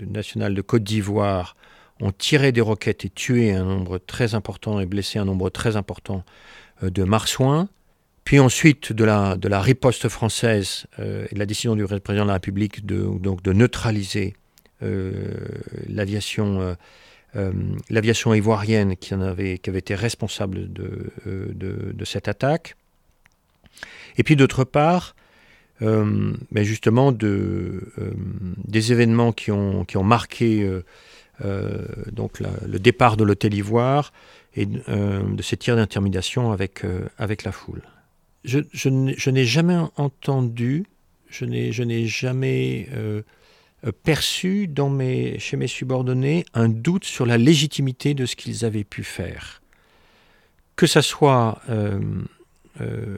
nationales 0.07 0.55
de 0.55 0.61
Côte 0.61 0.83
d'Ivoire 0.83 1.55
ont 1.99 2.11
tiré 2.11 2.51
des 2.51 2.61
roquettes 2.61 3.05
et 3.05 3.09
tué 3.09 3.53
un 3.53 3.63
nombre 3.63 3.99
très 3.99 4.33
important 4.33 4.79
et 4.79 4.85
blessé 4.85 5.19
un 5.19 5.25
nombre 5.25 5.49
très 5.49 5.75
important 5.75 6.23
de 6.81 7.03
marsouins. 7.03 7.69
Puis 8.23 8.39
ensuite 8.39 8.91
de 8.91 9.03
la, 9.03 9.61
riposte 9.61 10.09
française 10.09 10.87
et 10.99 11.33
de 11.33 11.39
la 11.39 11.45
décision 11.45 11.75
du 11.75 11.85
président 11.85 12.23
de 12.23 12.29
la 12.29 12.33
République 12.33 12.85
de, 12.85 13.07
donc 13.19 13.43
de 13.43 13.53
neutraliser 13.53 14.35
l'aviation 14.81 16.75
euh, 17.35 17.51
l'aviation 17.89 18.33
ivoirienne 18.33 18.95
qui, 18.95 19.13
en 19.13 19.21
avait, 19.21 19.57
qui 19.57 19.69
avait 19.69 19.79
été 19.79 19.95
responsable 19.95 20.71
de, 20.71 21.11
de, 21.25 22.05
cette 22.05 22.27
attaque. 22.27 22.75
Et 24.17 24.23
puis 24.23 24.35
d'autre 24.35 24.63
part, 24.63 25.15
mais 25.81 26.63
justement 26.63 27.11
de, 27.11 27.93
des 28.65 28.91
événements 28.91 29.31
qui 29.31 29.51
ont, 29.51 29.85
qui 29.85 29.97
ont 29.97 30.03
marqué 30.03 30.67
donc 32.11 32.39
le 32.39 32.79
départ 32.79 33.17
de 33.17 33.23
l'hôtel 33.23 33.53
Ivoire 33.53 34.11
et 34.55 34.65
de 34.65 35.41
ces 35.43 35.57
tirs 35.57 35.75
d'intermédiation 35.75 36.51
avec, 36.51 36.83
avec 37.19 37.43
la 37.43 37.51
foule 37.51 37.83
je, 38.47 39.29
n'ai 39.29 39.45
jamais 39.45 39.77
entendu, 39.97 40.85
je 41.29 41.45
n'ai 41.45 42.05
jamais 42.05 42.87
euh, 42.93 43.21
perçu 44.03 44.67
dans 44.67 44.89
mes, 44.89 45.39
chez 45.39 45.57
mes 45.57 45.67
subordonnés 45.67 46.45
un 46.53 46.69
doute 46.69 47.05
sur 47.05 47.25
la 47.25 47.37
légitimité 47.37 48.13
de 48.13 48.25
ce 48.25 48.35
qu'ils 48.35 48.65
avaient 48.65 48.83
pu 48.83 49.03
faire. 49.03 49.61
Que 50.75 50.87
ce 50.87 51.01
soit 51.01 51.61
euh, 51.69 51.99
euh, 52.81 53.17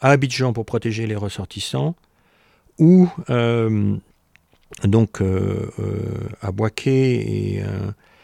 à 0.00 0.10
Abidjan 0.10 0.52
pour 0.52 0.66
protéger 0.66 1.06
les 1.06 1.16
ressortissants, 1.16 1.94
ou 2.78 3.08
donc 4.84 5.20
à 6.40 6.52
Boaké 6.52 7.60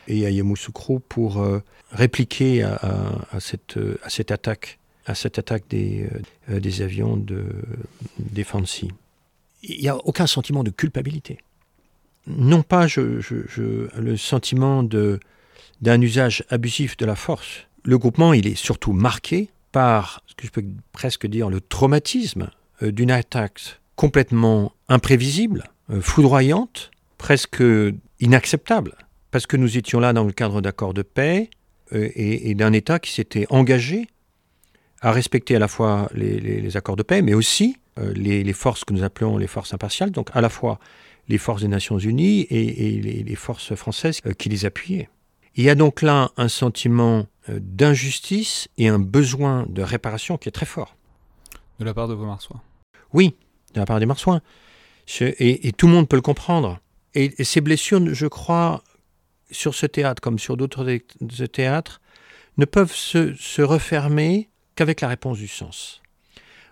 et, 0.08 0.26
à 0.26 0.30
Yamoussoukro 0.30 0.98
pour 0.98 1.46
répliquer 1.92 2.62
à, 2.64 3.40
cette, 3.40 3.78
attaque 4.30 4.78
à 5.08 5.14
cette 5.14 5.38
attaque 5.38 5.64
des, 5.68 6.06
euh, 6.50 6.60
euh, 6.64 6.84
avions 6.84 7.16
de, 7.16 7.44
des. 8.18 8.46
Il 9.62 9.80
n'y 9.80 9.88
a 9.88 9.96
aucun 9.96 10.26
sentiment 10.26 10.62
de 10.62 10.70
culpabilité. 10.70 11.38
Non 12.26 12.62
pas 12.62 12.86
le 12.96 14.16
sentiment 14.16 14.82
d'un 14.82 16.00
usage 16.00 16.44
abusif 16.50 16.96
de 16.96 17.06
la 17.06 17.16
force. 17.16 17.66
Le 17.84 17.98
groupement, 17.98 18.32
il 18.32 18.46
est 18.46 18.54
surtout 18.54 18.92
marqué 18.92 19.50
par 19.72 20.22
ce 20.26 20.34
que 20.34 20.46
je 20.46 20.52
peux 20.52 20.64
presque 20.92 21.26
dire 21.26 21.48
le 21.48 21.60
traumatisme 21.60 22.50
euh, 22.82 22.92
d'une 22.92 23.10
attaque 23.10 23.80
complètement 23.96 24.72
imprévisible, 24.88 25.64
foudroyante, 26.00 26.90
presque 27.16 27.64
inacceptable, 28.20 28.94
parce 29.32 29.46
que 29.46 29.56
nous 29.56 29.76
étions 29.76 29.98
là 29.98 30.12
dans 30.12 30.22
le 30.22 30.32
cadre 30.32 30.60
d'accords 30.60 30.94
de 30.94 31.02
paix 31.02 31.50
et 31.90 32.54
d'un 32.54 32.72
État 32.72 33.00
qui 33.00 33.12
s'était 33.12 33.46
engagé 33.50 34.06
à 35.00 35.12
respecter 35.12 35.56
à 35.56 35.58
la 35.58 35.68
fois 35.68 36.08
les, 36.14 36.76
accords 36.76 36.96
de 36.96 37.02
paix, 37.02 37.22
mais 37.22 37.34
aussi 37.34 37.76
euh, 37.98 38.12
les, 38.14 38.52
forces 38.52 38.84
que 38.84 38.92
nous 38.92 39.02
appelons 39.02 39.36
les 39.36 39.46
forces 39.46 39.74
impartiales, 39.74 40.10
donc 40.10 40.28
à 40.34 40.40
la 40.40 40.48
fois 40.48 40.78
les 41.28 41.38
forces 41.38 41.62
des 41.62 41.68
Nations 41.68 41.98
Unies 41.98 42.46
et, 42.50 43.22
les, 43.22 43.34
forces 43.34 43.74
françaises 43.74 44.20
euh, 44.26 44.32
qui 44.32 44.48
les 44.48 44.64
appuyaient. 44.64 45.08
Il 45.54 45.64
y 45.64 45.70
a 45.70 45.74
donc 45.74 46.02
là 46.02 46.30
un 46.36 46.48
sentiment 46.48 47.26
euh, 47.48 47.58
d'injustice 47.60 48.68
et 48.78 48.88
un 48.88 48.98
besoin 48.98 49.66
de 49.68 49.82
réparation 49.82 50.38
qui 50.38 50.48
est 50.48 50.52
très 50.52 50.66
fort. 50.66 50.96
De 51.78 51.84
la 51.84 51.94
part 51.94 52.08
de 52.08 52.14
vos 52.14 52.24
marsouins 52.24 52.62
Oui, 53.12 53.34
de 53.74 53.80
la 53.80 53.86
part 53.86 54.00
des 54.00 54.06
marsouins. 54.06 54.40
Et, 55.20 55.72
tout 55.72 55.86
le 55.86 55.92
monde 55.94 56.08
peut 56.08 56.16
le 56.16 56.22
comprendre. 56.22 56.80
Et, 57.14 57.42
ces 57.42 57.60
blessures, 57.60 58.14
je 58.14 58.26
crois, 58.26 58.84
sur 59.50 59.74
ce 59.74 59.86
théâtre 59.86 60.20
comme 60.20 60.38
sur 60.38 60.56
d'autres 60.56 60.86
théâtres, 61.46 62.00
ne 62.58 62.64
peuvent 62.64 62.94
se, 62.94 63.34
se 63.34 63.62
refermer 63.62 64.50
qu'avec 64.74 65.00
la 65.00 65.08
réponse 65.08 65.38
du 65.38 65.48
sens. 65.48 66.02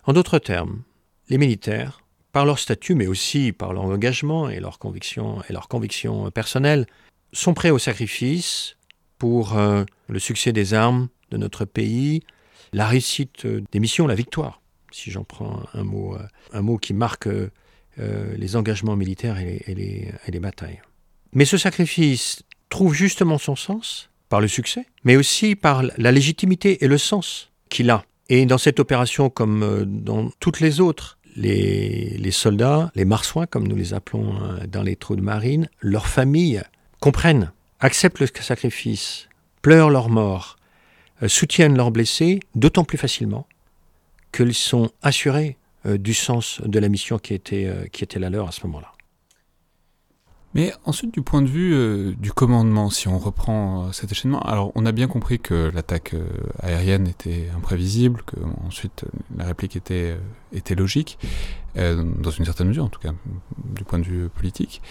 En 0.03 0.13
d'autres 0.13 0.39
termes, 0.39 0.83
les 1.29 1.37
militaires, 1.37 2.01
par 2.31 2.45
leur 2.45 2.59
statut, 2.59 2.93
mais 2.93 3.07
aussi 3.07 3.51
par 3.51 3.73
leur 3.73 3.85
engagement 3.85 4.49
et 4.49 4.59
leurs 4.59 4.79
convictions, 4.79 5.41
et 5.49 5.53
leurs 5.53 5.67
convictions 5.67 6.29
personnelles, 6.31 6.85
sont 7.33 7.53
prêts 7.53 7.71
au 7.71 7.79
sacrifice 7.79 8.77
pour 9.17 9.57
euh, 9.57 9.83
le 10.07 10.19
succès 10.19 10.53
des 10.53 10.73
armes 10.73 11.07
de 11.31 11.37
notre 11.37 11.65
pays, 11.65 12.21
la 12.73 12.87
réussite 12.87 13.47
des 13.47 13.79
missions, 13.79 14.07
la 14.07 14.15
victoire, 14.15 14.61
si 14.91 15.11
j'en 15.11 15.23
prends 15.23 15.63
un 15.73 15.83
mot, 15.83 16.15
euh, 16.15 16.19
un 16.53 16.61
mot 16.61 16.77
qui 16.77 16.93
marque 16.93 17.27
euh, 17.27 17.49
les 17.97 18.55
engagements 18.55 18.95
militaires 18.95 19.39
et 19.39 19.63
les, 19.67 20.39
batailles. 20.39 20.81
Mais 21.33 21.45
ce 21.45 21.57
sacrifice 21.57 22.43
trouve 22.69 22.93
justement 22.93 23.37
son 23.37 23.55
sens 23.55 24.09
par 24.29 24.41
le 24.41 24.47
succès, 24.47 24.85
mais 25.03 25.15
aussi 25.15 25.55
par 25.55 25.83
la 25.97 26.11
légitimité 26.11 26.83
et 26.83 26.87
le 26.87 26.97
sens 26.97 27.51
qu'il 27.69 27.89
a. 27.89 28.03
Et 28.29 28.45
dans 28.45 28.57
cette 28.57 28.79
opération, 28.79 29.29
comme 29.29 29.85
dans 29.85 30.29
toutes 30.39 30.59
les 30.59 30.81
autres, 30.81 31.16
les, 31.37 32.31
soldats, 32.31 32.91
les 32.95 33.05
marsouins, 33.05 33.45
comme 33.45 33.67
nous 33.67 33.75
les 33.75 33.93
appelons 33.93 34.35
euh, 34.41 34.67
dans 34.67 34.81
les 34.83 34.95
trous 34.95 35.15
de 35.15 35.21
marine, 35.21 35.69
leurs 35.81 36.07
familles 36.07 36.63
comprennent, 36.99 37.51
acceptent 37.79 38.19
le 38.19 38.27
sacrifice, 38.27 39.29
pleurent 39.61 39.89
leur 39.89 40.09
mort, 40.09 40.57
euh, 41.23 41.27
soutiennent 41.27 41.77
leurs 41.77 41.91
blessés, 41.91 42.39
d'autant 42.55 42.83
plus 42.83 42.97
facilement 42.97 43.47
qu'ils 44.31 44.53
sont 44.53 44.91
assurés 45.01 45.57
du 45.85 46.13
sens 46.13 46.59
de 46.65 46.79
la 46.79 46.89
mission 46.89 47.17
qui 47.17 47.33
était 47.33 48.19
la 48.19 48.29
leur 48.29 48.49
à 48.49 48.51
ce 48.51 48.67
moment-là. 48.67 48.91
Mais 50.53 50.73
ensuite, 50.85 51.13
du 51.13 51.21
point 51.21 51.41
de 51.41 51.47
vue 51.47 51.73
euh, 51.73 52.13
du 52.17 52.31
commandement, 52.31 52.89
si 52.89 53.07
on 53.07 53.19
reprend 53.19 53.87
euh, 53.87 53.91
cet 53.91 54.11
échaînement, 54.11 54.39
alors 54.39 54.71
on 54.75 54.85
a 54.85 54.91
bien 54.91 55.07
compris 55.07 55.39
que 55.39 55.71
l'attaque 55.73 56.13
euh, 56.13 56.25
aérienne 56.59 57.07
était 57.07 57.49
imprévisible, 57.55 58.23
que 58.25 58.37
ensuite 58.65 59.05
la 59.35 59.45
réplique 59.45 59.75
était, 59.75 60.17
était 60.53 60.75
logique, 60.75 61.19
dans 61.75 62.31
une 62.31 62.45
certaine 62.45 62.69
mesure 62.69 62.85
en 62.85 62.89
tout 62.89 62.99
cas, 62.99 63.13
du 63.65 63.83
point 63.83 63.99
de 63.99 64.03
vue 64.03 64.29
politique. 64.29 64.81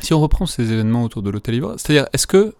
Si 0.00 0.12
on 0.14 0.20
reprend 0.20 0.46
ces 0.46 0.72
événements 0.72 1.04
autour 1.04 1.22
de 1.22 1.30
l'hôtel 1.30 1.54
Ivoire, 1.54 1.74
c'est-à-dire, 1.78 2.08
est-ce 2.12 2.26
que, 2.26 2.56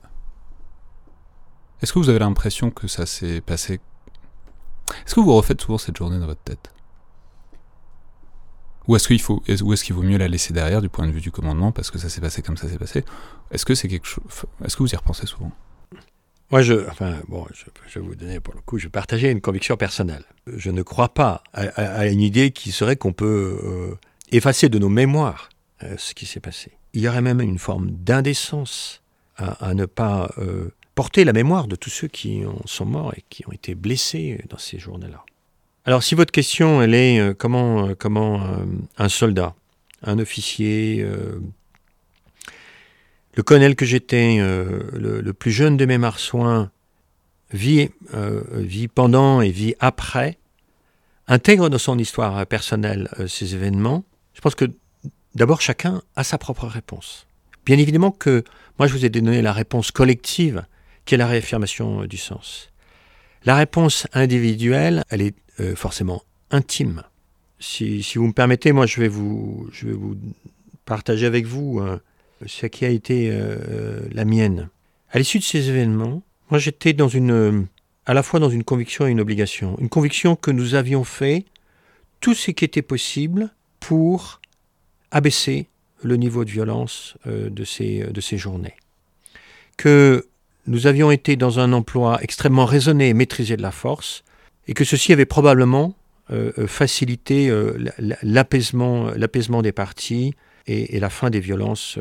est-ce 1.82 1.92
que 1.92 1.98
vous 1.98 2.08
avez 2.08 2.20
l'impression 2.20 2.70
que 2.70 2.86
ça 2.86 3.04
s'est 3.04 3.40
passé? 3.40 3.80
Est-ce 5.04 5.16
que 5.16 5.20
vous 5.20 5.34
refaites 5.34 5.60
souvent 5.60 5.78
cette 5.78 5.96
journée 5.96 6.20
dans 6.20 6.26
votre 6.26 6.42
tête? 6.42 6.72
Ou 8.88 8.96
est-ce 8.96 9.06
qu'il 9.06 9.20
faut, 9.20 9.42
est 9.46 9.60
est-ce 9.60 9.84
qu'il 9.84 9.94
vaut 9.94 10.02
mieux 10.02 10.16
la 10.16 10.28
laisser 10.28 10.54
derrière 10.54 10.80
du 10.80 10.88
point 10.88 11.06
de 11.06 11.12
vue 11.12 11.20
du 11.20 11.30
commandement 11.30 11.72
parce 11.72 11.90
que 11.90 11.98
ça 11.98 12.08
s'est 12.08 12.22
passé 12.22 12.40
comme 12.42 12.56
ça 12.56 12.68
s'est 12.68 12.78
passé? 12.78 13.04
Est-ce 13.50 13.66
que 13.66 13.74
c'est 13.74 13.86
quelque 13.86 14.06
chose 14.06 14.24
Est-ce 14.64 14.76
que 14.76 14.82
vous 14.82 14.92
y 14.92 14.96
repensez 14.96 15.26
souvent? 15.26 15.52
Moi, 16.50 16.62
je, 16.62 16.88
enfin, 16.88 17.16
bon, 17.28 17.46
je, 17.52 18.00
vais 18.00 18.06
vous 18.06 18.14
donner 18.14 18.40
pour 18.40 18.54
le 18.54 18.60
coup, 18.62 18.78
je 18.78 18.88
partageais 18.88 19.30
une 19.30 19.42
conviction 19.42 19.76
personnelle. 19.76 20.24
Je 20.46 20.70
ne 20.70 20.80
crois 20.80 21.10
pas 21.10 21.42
à, 21.52 22.06
une 22.08 22.22
idée 22.22 22.50
qui 22.50 22.72
serait 22.72 22.96
qu'on 22.96 23.12
peut 23.12 23.60
euh, 23.62 23.94
effacer 24.32 24.70
de 24.70 24.78
nos 24.78 24.88
mémoires 24.88 25.50
euh, 25.82 25.94
ce 25.98 26.14
qui 26.14 26.24
s'est 26.24 26.40
passé. 26.40 26.72
Il 26.94 27.02
y 27.02 27.08
aurait 27.08 27.20
même 27.20 27.42
une 27.42 27.58
forme 27.58 27.90
d'indécence 27.90 29.02
à, 29.36 29.74
ne 29.74 29.84
pas 29.84 30.32
euh, 30.38 30.70
porter 30.94 31.24
la 31.24 31.34
mémoire 31.34 31.68
de 31.68 31.76
tous 31.76 31.90
ceux 31.90 32.08
qui 32.08 32.42
sont 32.64 32.86
morts 32.86 33.12
et 33.16 33.22
qui 33.28 33.46
ont 33.46 33.52
été 33.52 33.76
blessés 33.76 34.42
dans 34.48 34.58
ces 34.58 34.78
journées-là. 34.80 35.22
Alors 35.88 36.02
si 36.02 36.14
votre 36.14 36.32
question, 36.32 36.82
elle 36.82 36.92
est 36.92 37.18
euh, 37.18 37.32
comment, 37.32 37.88
euh, 37.88 37.94
comment 37.94 38.42
euh, 38.42 38.56
un 38.98 39.08
soldat, 39.08 39.54
un 40.02 40.18
officier, 40.18 41.02
le 43.34 43.42
colonel 43.42 43.74
que 43.74 43.86
j'étais, 43.86 44.36
le, 44.36 45.32
plus 45.32 45.50
jeune 45.50 45.78
de 45.78 45.86
mes 45.86 45.96
marsouins, 45.96 46.70
vit, 47.52 47.88
vit 48.52 48.86
pendant 48.86 49.40
et 49.40 49.50
vit 49.50 49.74
après, 49.80 50.36
intègre 51.26 51.70
dans 51.70 51.78
son 51.78 51.98
histoire 51.98 52.46
personnelle 52.46 53.08
ces 53.26 53.54
événements, 53.54 54.04
je 54.34 54.42
pense 54.42 54.54
que 54.54 54.66
d'abord 55.34 55.62
chacun 55.62 56.02
a 56.16 56.22
sa 56.22 56.36
propre 56.36 56.66
réponse. 56.66 57.26
Bien 57.64 57.78
évidemment 57.78 58.10
que 58.10 58.44
moi 58.78 58.86
je 58.86 58.92
vous 58.92 59.06
ai 59.06 59.08
donné 59.08 59.40
la 59.40 59.54
réponse 59.54 59.90
collective 59.90 60.64
qui 61.06 61.14
est 61.14 61.18
la 61.18 61.26
réaffirmation 61.26 62.04
du 62.04 62.18
sens. 62.18 62.70
La 63.44 63.56
réponse 63.56 64.06
individuelle, 64.12 65.02
elle 65.10 65.22
est 65.22 65.34
forcément 65.74 66.22
intime. 66.50 67.02
Si, 67.60 68.02
si, 68.02 68.18
vous 68.18 68.28
me 68.28 68.32
permettez, 68.32 68.72
moi, 68.72 68.86
je 68.86 69.00
vais 69.00 69.08
vous, 69.08 69.68
je 69.72 69.86
vais 69.86 69.92
vous 69.92 70.16
partager 70.84 71.26
avec 71.26 71.46
vous 71.46 71.80
ce 72.46 72.66
qui 72.66 72.84
a 72.84 72.88
été 72.88 73.36
la 74.12 74.24
mienne. 74.24 74.68
À 75.10 75.18
l'issue 75.18 75.38
de 75.38 75.44
ces 75.44 75.68
événements, 75.68 76.22
moi, 76.50 76.58
j'étais 76.58 76.92
dans 76.92 77.08
une, 77.08 77.66
à 78.06 78.14
la 78.14 78.22
fois 78.22 78.40
dans 78.40 78.50
une 78.50 78.64
conviction 78.64 79.06
et 79.06 79.10
une 79.10 79.20
obligation. 79.20 79.76
Une 79.80 79.88
conviction 79.88 80.36
que 80.36 80.50
nous 80.50 80.74
avions 80.74 81.04
fait 81.04 81.44
tout 82.20 82.34
ce 82.34 82.50
qui 82.50 82.64
était 82.64 82.82
possible 82.82 83.50
pour 83.80 84.40
abaisser 85.10 85.68
le 86.02 86.16
niveau 86.16 86.44
de 86.44 86.50
violence 86.50 87.16
euh, 87.26 87.50
de, 87.50 87.64
ces, 87.64 88.04
de 88.04 88.20
ces 88.20 88.38
journées. 88.38 88.74
Que 89.76 90.26
nous 90.66 90.86
avions 90.86 91.10
été 91.10 91.36
dans 91.36 91.58
un 91.60 91.72
emploi 91.72 92.18
extrêmement 92.22 92.64
raisonné 92.64 93.08
et 93.08 93.14
maîtrisé 93.14 93.56
de 93.56 93.62
la 93.62 93.70
force, 93.70 94.24
et 94.68 94.74
que 94.74 94.84
ceci 94.84 95.12
avait 95.12 95.26
probablement 95.26 95.94
euh, 96.30 96.52
euh, 96.58 96.66
facilité 96.66 97.50
l'apaisement, 98.22 99.10
l'apaisement 99.16 99.62
des 99.62 99.72
partis 99.72 100.34
et, 100.66 101.00
la 101.00 101.10
fin 101.10 101.30
des 101.30 101.40
violences 101.40 101.98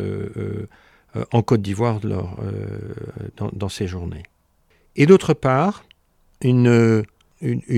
en 1.32 1.42
Côte 1.42 1.62
d'Ivoire 1.62 2.00
dans, 2.02 3.70
ces 3.70 3.88
journées. 3.88 4.24
Et 4.96 5.06
d'autre 5.06 5.34
part, 5.34 5.86
une, 6.42 7.04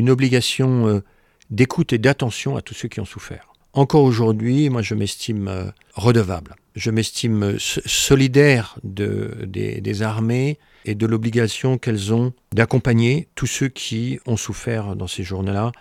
obligation 0.08 1.02
d'écoute 1.50 1.94
et 1.94 1.98
d'attention 1.98 2.58
à 2.58 2.62
tous 2.62 2.74
ceux 2.74 2.88
qui 2.88 3.00
ont 3.00 3.06
souffert. 3.06 3.50
Encore 3.74 4.04
aujourd'hui, 4.04 4.70
moi 4.70 4.82
je 4.82 4.96
m'estime 4.96 5.48
euh, 5.48 5.66
redevable, 5.94 6.56
je 6.80 6.92
m'estime 6.92 7.44
euh, 7.44 7.56
solidaire 7.60 8.78
de, 8.84 9.46
des, 9.46 10.02
armées 10.02 10.58
et 10.86 10.96
de 10.96 11.06
l'obligation 11.06 11.78
qu'elles 11.78 12.14
ont 12.14 12.34
d'accompagner 12.54 13.28
tous 13.36 13.48
ceux 13.48 13.68
qui 13.68 14.20
ont 14.26 14.38
souffert 14.38 14.96
dans 14.96 15.08
ces 15.08 15.24
journées-là. 15.24 15.72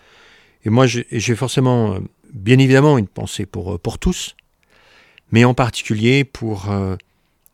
Et 0.64 0.70
moi 0.70 0.86
j'ai 0.86 1.34
forcément, 1.36 1.94
euh, 1.94 2.00
bien 2.32 2.58
évidemment, 2.58 2.98
une 2.98 3.06
pensée 3.06 3.46
pour, 3.46 3.78
pour 3.80 3.98
tous, 3.98 4.36
mais 5.30 5.44
en 5.44 5.54
particulier 5.54 6.24
pour, 6.24 6.68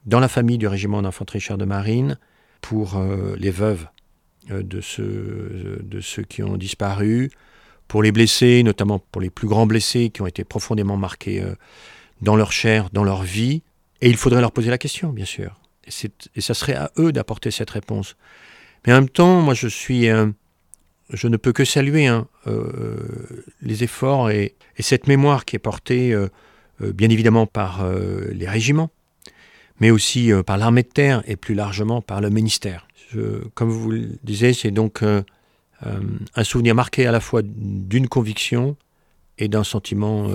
dans 0.06 0.20
la 0.20 0.28
famille 0.28 0.58
du 0.58 0.68
régiment 0.68 1.02
d'infanterie 1.02 1.40
char 1.40 1.58
de 1.58 1.64
marine, 1.64 2.18
pour 2.60 3.02
les 3.36 3.50
veuves 3.50 3.88
de 4.48 4.80
ceux, 4.80 5.80
de 5.82 6.00
ceux 6.00 6.22
qui 6.22 6.44
ont 6.44 6.56
disparu, 6.56 7.30
pour 7.88 8.02
les 8.02 8.12
blessés, 8.12 8.62
notamment 8.62 8.98
pour 8.98 9.22
les 9.22 9.30
plus 9.30 9.48
grands 9.48 9.66
blessés 9.66 10.10
qui 10.10 10.22
ont 10.22 10.26
été 10.26 10.44
profondément 10.44 10.96
marqués 10.96 11.40
euh, 11.42 11.54
dans 12.24 12.36
leur 12.36 12.52
chair, 12.52 12.88
dans 12.92 13.04
leur 13.04 13.22
vie. 13.22 13.62
Et 14.00 14.08
il 14.08 14.16
faudrait 14.16 14.40
leur 14.40 14.52
poser 14.52 14.70
la 14.70 14.78
question, 14.78 15.10
bien 15.10 15.24
sûr. 15.24 15.60
Et, 15.86 16.40
ça 16.40 16.54
serait 16.54 16.74
à 16.74 16.90
eux 16.98 17.12
d'apporter 17.12 17.50
cette 17.50 17.70
réponse. 17.70 18.16
Mais 18.86 18.92
en 18.92 18.96
même 18.96 19.08
temps, 19.08 19.40
moi, 19.40 19.54
je 19.54 19.68
suis, 19.68 20.08
je 21.10 21.28
ne 21.28 21.36
peux 21.36 21.52
que 21.52 21.64
saluer 21.64 22.06
hein, 22.06 22.26
euh, 22.46 22.96
les 23.62 23.84
efforts 23.84 24.30
et, 24.30 24.54
cette 24.78 25.06
mémoire 25.06 25.44
qui 25.44 25.56
est 25.56 25.60
portée, 25.60 26.12
euh, 26.12 26.28
bien 26.80 27.08
évidemment, 27.10 27.46
par 27.46 27.86
les 28.32 28.48
régiments, 28.48 28.90
mais 29.80 29.90
aussi 29.90 30.30
par 30.46 30.56
l'armée 30.58 30.82
de 30.82 30.88
terre 30.88 31.22
et 31.26 31.36
plus 31.36 31.54
largement 31.54 32.02
par 32.02 32.20
le 32.20 32.30
ministère. 32.30 32.88
comme 33.54 33.70
vous 33.70 33.90
le 33.90 34.18
disiez, 34.24 34.52
c'est 34.52 34.72
donc 34.72 35.02
euh, 35.02 35.22
un 36.34 36.44
souvenir 36.44 36.74
marqué 36.74 37.06
à 37.06 37.12
la 37.12 37.20
fois 37.20 37.42
d'une 37.44 38.08
conviction 38.08 38.76
et 39.38 39.48
d'un 39.48 39.64
sentiment 39.64 40.28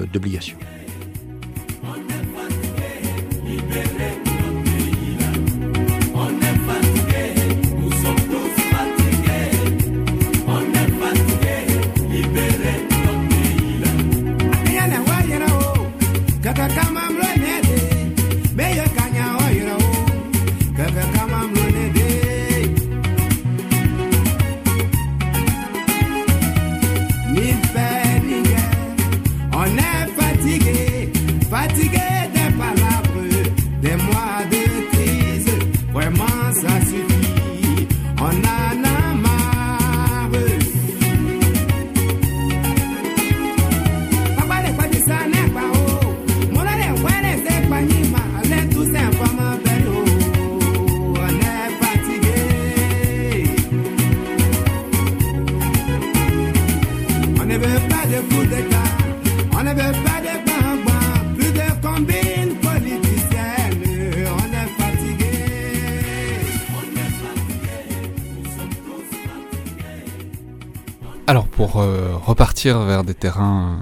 euh, 71.61 72.17
d'obligation. 72.27 72.85
vers 72.85 73.03
des 73.03 73.13
terrains 73.13 73.79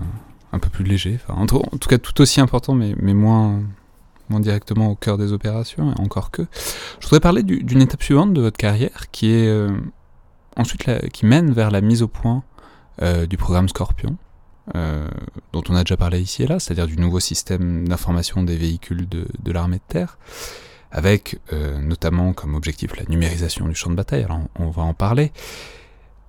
un 0.54 0.60
peu 0.60 0.70
plus 0.70 0.84
légers, 0.84 1.20
en, 1.28 1.46
tout, 1.46 1.62
cas 1.88 1.98
tout 1.98 2.22
aussi 2.22 2.40
importants, 2.40 2.74
mais, 2.74 2.96
mais 3.00 3.14
moins, 3.14 3.62
moins 4.30 4.40
directement 4.40 4.90
au 4.90 4.96
cœur 4.96 5.18
des 5.18 5.34
opérations, 5.34 5.94
encore 6.00 6.32
que. 6.32 6.44
Je 7.00 7.06
voudrais 7.06 7.20
parler 7.20 7.44
d'une 7.44 7.82
étape 7.82 8.04
suivante 8.04 8.34
de 8.34 8.42
votre 8.42 8.58
carrière, 8.58 9.12
qui 9.12 9.32
est 9.32 9.48
euh, 9.48 9.70
ensuite 10.56 10.86
qui 11.12 11.26
mène 11.26 11.52
vers 11.52 11.72
la 11.72 11.82
mise 11.82 12.02
au 12.02 12.08
point 12.08 12.44
euh, 13.02 13.26
du 13.26 13.38
programme 13.38 13.70
Scorpion, 13.70 14.18
euh, 14.76 15.08
dont 15.54 15.64
on 15.70 15.76
a 15.76 15.84
déjà 15.84 15.98
parlé 15.98 16.20
ici 16.20 16.44
et 16.44 16.48
là, 16.48 16.60
c'est-à-dire 16.60 16.88
du 16.88 16.98
nouveau 16.98 17.20
système 17.20 17.88
d'information 17.88 18.44
des 18.44 18.58
véhicules 18.58 19.08
de, 19.08 19.28
de 19.44 19.52
l'armée 19.52 19.78
de 19.78 19.88
terre, 19.88 20.18
avec 20.92 21.40
notamment 21.52 22.32
comme 22.32 22.56
objectif 22.56 22.96
la 22.96 23.04
numérisation 23.10 23.68
du 23.68 23.76
champ 23.76 23.90
de 23.90 23.96
bataille, 23.96 24.24
alors 24.24 24.40
on 24.58 24.70
va 24.70 24.84
en 24.84 24.94
parler, 24.94 25.34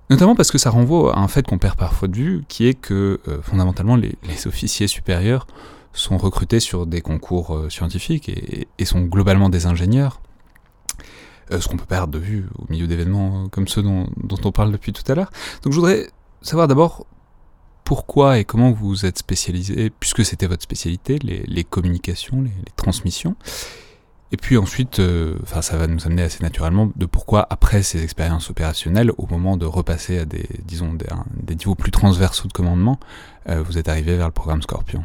Notamment 0.09 0.35
parce 0.35 0.51
que 0.51 0.57
ça 0.57 0.71
renvoie 0.71 1.15
à 1.15 1.19
un 1.19 1.27
fait 1.27 1.45
qu'on 1.45 1.59
perd 1.59 1.75
parfois 1.75 2.07
de 2.07 2.15
vue, 2.15 2.43
qui 2.47 2.67
est 2.67 2.73
que 2.73 3.19
euh, 3.27 3.41
fondamentalement 3.41 3.95
les, 3.95 4.15
officiers 4.47 4.87
supérieurs 4.87 5.45
sont 5.93 6.17
recrutés 6.17 6.59
sur 6.59 6.87
des 6.87 7.01
concours 7.01 7.55
euh, 7.55 7.69
scientifiques 7.69 8.29
et, 8.29 8.85
sont 8.85 9.01
globalement 9.01 9.49
des 9.49 9.67
ingénieurs. 9.67 10.21
Euh, 11.51 11.59
ce 11.59 11.67
qu'on 11.67 11.77
peut 11.77 11.85
perdre 11.85 12.13
de 12.13 12.19
vue 12.19 12.47
au 12.57 12.65
milieu 12.71 12.87
d'événements 12.87 13.49
comme 13.49 13.67
ceux 13.67 13.83
dont, 13.83 14.07
on 14.43 14.51
parle 14.51 14.71
depuis 14.71 14.93
tout 14.93 15.03
à 15.11 15.15
l'heure. 15.15 15.31
Donc 15.63 15.73
je 15.73 15.77
voudrais 15.77 16.07
savoir 16.41 16.67
d'abord 16.67 17.05
pourquoi 17.83 18.39
et 18.39 18.45
comment 18.45 18.71
vous 18.71 19.05
êtes 19.05 19.17
spécialisé, 19.17 19.91
puisque 19.99 20.23
c'était 20.23 20.47
votre 20.47 20.63
spécialité, 20.63 21.17
les, 21.19 21.63
communications, 21.63 22.41
les 22.41 22.51
transmissions, 22.75 23.35
et 24.31 24.37
puis 24.37 24.57
ensuite, 24.57 24.99
euh, 24.99 25.37
ça 25.61 25.77
va 25.77 25.87
nous 25.87 26.05
amener 26.05 26.21
assez 26.21 26.43
naturellement 26.43 26.91
de 26.95 27.05
pourquoi, 27.07 27.47
après 27.49 27.81
ces 27.81 28.03
expériences 28.03 28.51
opérationnelles, 28.51 29.11
au 29.17 29.25
moment 29.25 29.57
de 29.57 29.65
repasser 29.65 30.19
à 30.19 30.25
des, 30.25 30.47
disons, 30.63 30.93
des, 30.93 31.55
niveaux 31.55 31.73
plus 31.73 31.89
transversaux 31.89 32.47
de 32.47 32.53
commandement, 32.53 32.99
euh, 33.47 33.63
vous 33.63 33.79
êtes 33.79 33.89
arrivé 33.89 34.15
vers 34.17 34.27
le 34.27 34.31
programme 34.31 34.61
Scorpion. 34.61 35.03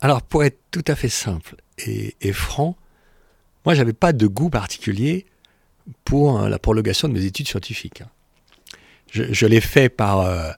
Alors, 0.00 0.22
pour 0.22 0.42
être 0.42 0.58
tout 0.72 0.84
à 0.88 0.96
fait 0.96 1.08
simple 1.08 1.56
et, 1.86 2.32
franc, 2.32 2.76
moi, 3.64 3.74
j'avais 3.74 3.92
pas 3.92 4.12
de 4.12 4.26
goût 4.26 4.50
particulier 4.50 5.26
pour 6.04 6.38
hein, 6.38 6.48
la 6.48 6.58
prolongation 6.58 7.08
de 7.08 7.12
mes 7.12 7.24
études 7.24 7.46
scientifiques. 7.46 8.02
Je, 9.12 9.46
l'ai 9.46 9.60
fait 9.60 9.88
par, 9.88 10.20
euh, 10.20 10.50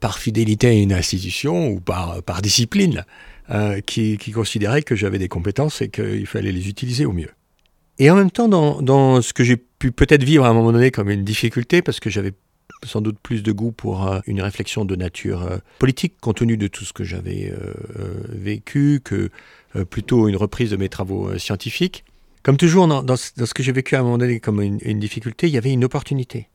par 0.00 0.18
fidélité 0.18 0.68
à 0.68 0.72
une 0.72 0.92
institution 0.92 1.68
ou 1.68 1.80
par, 1.80 2.22
par 2.22 2.40
discipline. 2.40 3.04
Euh, 3.50 3.82
qui, 3.82 4.16
considéraient 4.32 4.82
que 4.82 4.96
j'avais 4.96 5.18
des 5.18 5.28
compétences 5.28 5.82
et 5.82 5.90
qu'il 5.90 6.26
fallait 6.26 6.50
les 6.50 6.66
utiliser 6.70 7.04
au 7.04 7.12
mieux. 7.12 7.28
Et 7.98 8.10
en 8.10 8.16
même 8.16 8.30
temps, 8.30 8.48
dans, 8.48 9.20
ce 9.20 9.34
que 9.34 9.44
j'ai 9.44 9.58
pu 9.58 9.92
peut-être 9.92 10.24
vivre 10.24 10.46
à 10.46 10.48
un 10.48 10.54
moment 10.54 10.72
donné 10.72 10.90
comme 10.90 11.10
une 11.10 11.24
difficulté, 11.24 11.82
parce 11.82 12.00
que 12.00 12.08
j'avais 12.08 12.32
sans 12.86 13.02
doute 13.02 13.18
plus 13.22 13.42
de 13.42 13.52
goût 13.52 13.70
pour 13.70 14.08
euh, 14.08 14.20
une 14.26 14.40
réflexion 14.40 14.86
de 14.86 14.96
nature 14.96 15.42
euh, 15.42 15.58
politique, 15.78 16.14
compte 16.22 16.38
tenu 16.38 16.56
de 16.56 16.68
tout 16.68 16.86
ce 16.86 16.94
que 16.94 17.04
j'avais 17.04 17.52
vécu, 18.30 19.02
que 19.04 19.28
plutôt 19.90 20.26
une 20.26 20.36
reprise 20.36 20.70
de 20.70 20.76
mes 20.76 20.88
travaux 20.88 21.36
scientifiques. 21.38 22.04
Comme 22.42 22.56
toujours, 22.56 22.88
dans, 22.88 23.16
ce 23.16 23.52
que 23.52 23.62
j'ai 23.62 23.72
vécu 23.72 23.94
à 23.94 24.00
un 24.00 24.04
moment 24.04 24.18
donné 24.18 24.40
comme 24.40 24.62
une 24.62 24.98
difficulté, 24.98 25.48
il 25.48 25.52
y 25.52 25.58
avait 25.58 25.72
une 25.72 25.84
opportunité. 25.84 26.48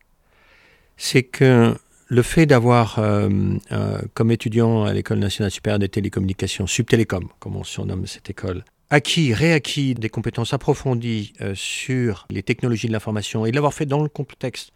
C'est 0.98 1.24
que 1.24 1.76
le 2.10 2.24
fait 2.24 2.48
d'avoir, 2.48 2.98
euh, 2.98 3.30
euh, 3.72 4.02
comme 4.16 4.32
étudiant 4.32 4.84
à 4.84 4.94
l'École 4.94 5.20
nationale 5.20 5.52
supérieure 5.52 5.80
des 5.80 5.90
télécommunications, 5.90 6.66
Subtélécom, 6.66 7.30
comme 7.40 7.56
on 7.56 7.64
surnomme 7.64 8.08
cette 8.08 8.30
école, 8.32 8.66
acquis, 8.90 9.34
réacquis 9.34 9.94
des 9.94 10.10
compétences 10.10 10.52
approfondies 10.54 11.34
euh, 11.42 11.54
sur 11.54 12.26
les 12.32 12.42
technologies 12.42 12.88
de 12.88 12.94
l'information 12.94 13.46
et 13.46 13.52
de 13.52 13.56
l'avoir 13.56 13.76
fait 13.76 13.86
dans 13.86 14.02
le 14.02 14.10
contexte 14.10 14.72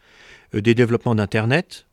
des 0.53 0.75
développements 0.75 1.15
d'Internet, 1.15 1.87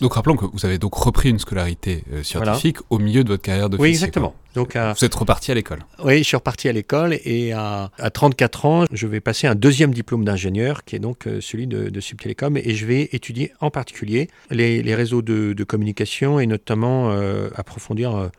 donc, 0.00 0.14
rappelons 0.14 0.36
que 0.36 0.44
vous 0.44 0.64
avez 0.64 0.78
donc 0.78 0.94
repris 0.94 1.30
une 1.30 1.38
scolarité 1.38 2.04
euh, 2.12 2.22
scientifique 2.22 2.78
au 2.90 2.98
milieu 2.98 3.24
de 3.24 3.28
votre 3.28 3.42
carrière 3.42 3.70
de 3.70 3.76
Oui, 3.76 3.90
exactement. 3.90 4.34
Donc, 4.54 4.76
vous 4.76 5.04
êtes 5.04 5.14
reparti 5.14 5.52
à 5.52 5.54
l'école. 5.54 5.80
Oui, 6.02 6.18
je 6.18 6.22
suis 6.24 6.36
reparti 6.36 6.68
à 6.68 6.72
l'école 6.72 7.18
et 7.24 7.52
à, 7.52 7.90
34 8.12 8.66
ans, 8.66 8.84
je 8.90 9.06
vais 9.06 9.20
passer 9.20 9.46
un 9.46 9.54
deuxième 9.54 9.92
diplôme 9.92 10.24
d'ingénieur 10.24 10.84
qui 10.84 10.96
est 10.96 10.98
donc 10.98 11.26
euh, 11.26 11.40
celui 11.40 11.66
de, 11.66 11.88
de 11.88 12.00
Subtelecom 12.00 12.56
et 12.56 12.74
je 12.74 12.86
vais 12.86 13.08
étudier 13.12 13.52
en 13.60 13.70
particulier 13.70 14.28
les, 14.50 14.94
réseaux 14.94 15.22
de, 15.22 15.64
communication 15.64 16.40
et 16.40 16.46
notamment 16.46 17.10
euh, 17.12 17.48
approfondir 17.54 18.30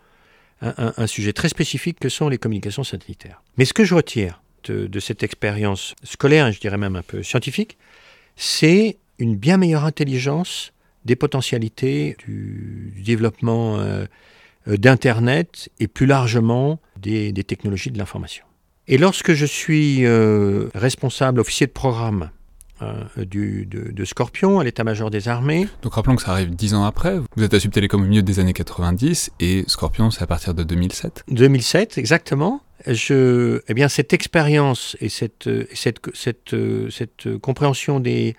un, 0.62 1.08
sujet 1.08 1.34
très 1.34 1.50
spécifique 1.50 1.98
que 2.00 2.10
sont 2.10 2.28
les 2.28 2.38
communications 2.38 2.84
satellitaires. 2.84 3.42
Mais 3.58 3.66
ce 3.66 3.74
que 3.74 3.86
je 3.86 3.96
retire 3.96 4.42
de, 4.66 4.88
de 4.88 5.00
cette 5.00 5.24
expérience 5.24 5.96
scolaire, 6.04 6.52
je 6.52 6.60
dirais 6.60 6.78
même 6.78 6.96
un 6.96 7.02
peu 7.02 7.24
scientifique, 7.24 7.78
c'est 8.36 8.98
une 9.18 9.36
bien 9.36 9.58
meilleure 9.58 9.86
intelligence 9.86 10.74
des 11.06 11.16
potentialités 11.16 12.16
du, 12.26 12.94
développement 13.04 13.78
euh, 13.78 14.06
euh, 14.68 14.78
d'Internet 14.78 15.70
et 15.80 15.88
plus 15.88 16.06
largement 16.06 16.80
des, 17.00 17.34
technologies 17.44 17.92
de 17.92 17.98
l'information. 17.98 18.46
Et 18.88 18.98
lorsque 18.98 19.34
je 19.34 19.46
suis 19.46 20.06
euh, 20.06 20.70
responsable, 20.76 21.40
officier 21.40 21.68
de 21.68 21.72
programme 21.72 22.30
du, 23.16 23.68
de, 23.68 24.06
Scorpion 24.06 24.60
à 24.60 24.64
l'état-major 24.64 25.12
des 25.12 25.28
armées. 25.28 25.68
Donc 25.84 25.94
rappelons 25.94 26.16
que 26.16 26.24
ça 26.24 26.32
arrive 26.32 26.50
dix 26.50 26.74
ans 26.74 26.84
après. 26.84 27.20
Vous 27.36 27.44
êtes 27.44 27.54
à 27.54 27.60
Subtelecom 27.60 28.02
au 28.02 28.08
milieu 28.08 28.24
des 28.24 28.40
années 28.40 28.54
90 28.54 29.34
et 29.40 29.64
Scorpion 29.68 30.10
c'est 30.10 30.24
à 30.24 30.26
partir 30.26 30.56
de 30.56 30.64
2007. 30.64 31.26
2007 31.30 32.00
exactement. 32.00 32.64
Je, 32.88 33.62
eh 33.68 33.76
bien 33.76 33.88
cette 33.88 34.14
expérience 34.14 34.98
et 35.00 35.10
cette, 35.10 35.48
cette, 35.76 36.00
cette, 36.16 36.56
cette 36.90 37.38
compréhension 37.38 38.00
des, 38.00 38.36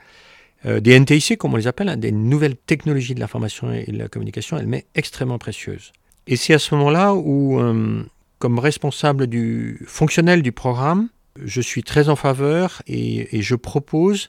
euh, 0.65 0.81
des 0.81 0.99
NTIC, 0.99 1.39
comme 1.39 1.55
on 1.55 1.57
les 1.57 1.67
appelle, 1.67 1.89
hein, 1.89 1.97
des 1.97 2.13
nouvelles 2.13 2.57
technologies 2.57 3.15
de 3.15 3.21
l'information 3.21 3.73
et 3.73 3.91
de 3.91 3.99
la 3.99 4.09
communication, 4.09 4.59
elle 4.59 4.67
m'est 4.67 4.87
extrêmement 4.95 5.39
précieuse. 5.39 5.93
Et 6.27 6.37
c'est 6.37 6.55
à 6.55 6.59
ce 6.59 6.75
moment-là 6.77 7.15
où, 7.15 7.59
euh, 7.59 8.05
comme 8.39 8.59
responsable 8.59 9.27
du 9.27 9.83
fonctionnel 9.87 10.43
du 10.43 10.53
programme, 10.53 11.09
je 11.43 11.61
suis 11.61 11.83
très 11.83 12.09
en 12.09 12.17
faveur 12.17 12.83
et, 12.87 13.43
je 13.43 13.55
propose 13.55 14.29